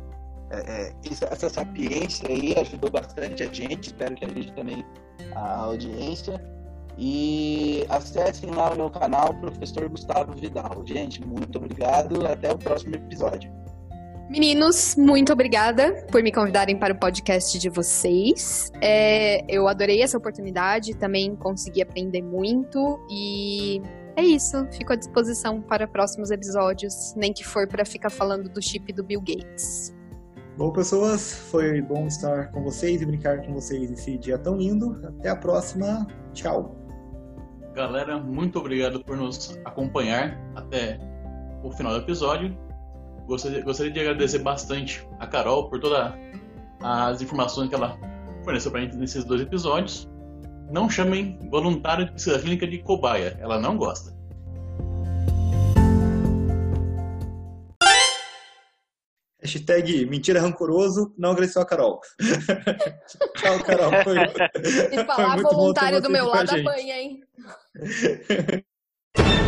é, 0.51 0.89
é 0.89 0.93
essa 1.31 1.49
sapiência 1.49 2.29
aí, 2.29 2.55
ajudou 2.59 2.91
bastante 2.91 3.43
a 3.43 3.53
gente. 3.53 3.87
Espero 3.87 4.15
que 4.15 4.25
a 4.25 4.29
gente 4.29 4.53
também, 4.53 4.85
a 5.35 5.57
audiência. 5.61 6.41
E 6.99 7.85
acessem 7.91 8.51
lá 8.51 8.71
o 8.71 8.77
meu 8.77 8.91
canal, 8.91 9.35
Professor 9.35 9.89
Gustavo 9.89 10.33
Vidal. 10.33 10.83
Gente, 10.87 11.25
muito 11.27 11.59
obrigado. 11.59 12.27
Até 12.27 12.53
o 12.53 12.59
próximo 12.59 12.95
episódio. 12.95 13.53
Meninos, 14.29 14.97
muito 14.97 15.33
obrigada 15.33 16.05
por 16.11 16.21
me 16.21 16.33
convidarem 16.33 16.77
para 16.77 16.93
o 16.93 16.99
podcast 16.99 17.57
de 17.59 17.69
vocês. 17.69 18.73
É, 18.83 19.45
eu 19.49 19.69
adorei 19.69 20.03
essa 20.03 20.19
oportunidade, 20.19 20.95
também 20.97 21.37
consegui 21.37 21.81
aprender 21.81 22.23
muito 22.23 22.99
e 23.09 23.81
é 24.17 24.25
isso. 24.25 24.67
Fico 24.73 24.93
à 24.93 24.97
disposição 24.97 25.61
para 25.61 25.87
próximos 25.87 26.33
episódios, 26.33 27.15
nem 27.15 27.33
que 27.33 27.45
for 27.45 27.69
para 27.69 27.85
ficar 27.85 28.11
falando 28.11 28.49
do 28.49 28.61
chip 28.61 28.93
do 28.93 29.05
Bill 29.05 29.21
Gates. 29.21 29.95
Bom, 30.57 30.73
pessoas, 30.73 31.35
foi 31.51 31.83
bom 31.83 32.07
estar 32.07 32.51
com 32.51 32.63
vocês 32.63 33.03
e 33.03 33.07
brincar 33.07 33.45
com 33.45 33.53
vocês 33.53 33.91
esse 33.91 34.17
dia 34.19 34.39
tão 34.39 34.57
lindo. 34.57 35.01
Até 35.19 35.29
a 35.29 35.37
próxima. 35.37 36.07
Tchau. 36.33 36.75
Galera, 37.75 38.19
muito 38.19 38.59
obrigado 38.59 39.05
por 39.05 39.17
nos 39.17 39.59
acompanhar 39.65 40.41
até 40.55 40.99
o 41.63 41.71
final 41.71 41.93
do 41.93 41.99
episódio 41.99 42.57
gostaria, 43.27 43.93
de 43.93 44.01
agradecer 44.01 44.39
bastante 44.39 45.07
a 45.19 45.27
Carol 45.27 45.69
por 45.69 45.81
todas 45.81 46.15
as 46.81 47.21
informações 47.21 47.69
que 47.69 47.75
ela 47.75 47.99
forneceu 48.45 48.71
para 48.71 48.81
a 48.81 48.85
gente 48.85 48.97
nesses 48.97 49.25
dois 49.25 49.43
episódios. 49.43 50.09
Não 50.71 50.89
chamem 50.89 51.39
voluntário 51.51 52.13
de 52.13 52.39
clínica 52.41 52.67
de 52.67 52.79
cobaia, 52.79 53.37
ela 53.41 53.61
não 53.61 53.77
gosta. 53.77 54.16
Hashtag 59.47 60.05
mentira 60.07 60.41
rancoroso, 60.41 61.15
não 61.17 61.31
agressou 61.31 61.63
a 61.63 61.67
Carol. 61.67 62.01
Tchau, 63.39 63.59
Carol. 63.65 63.93
Foi, 64.03 64.17
e 64.93 65.05
falar 65.05 65.39
foi 65.39 65.43
voluntário 65.43 66.03
do 66.03 66.11
meu 66.11 66.27
lado 66.27 66.51
apanha, 66.51 67.01
hein? 67.01 67.23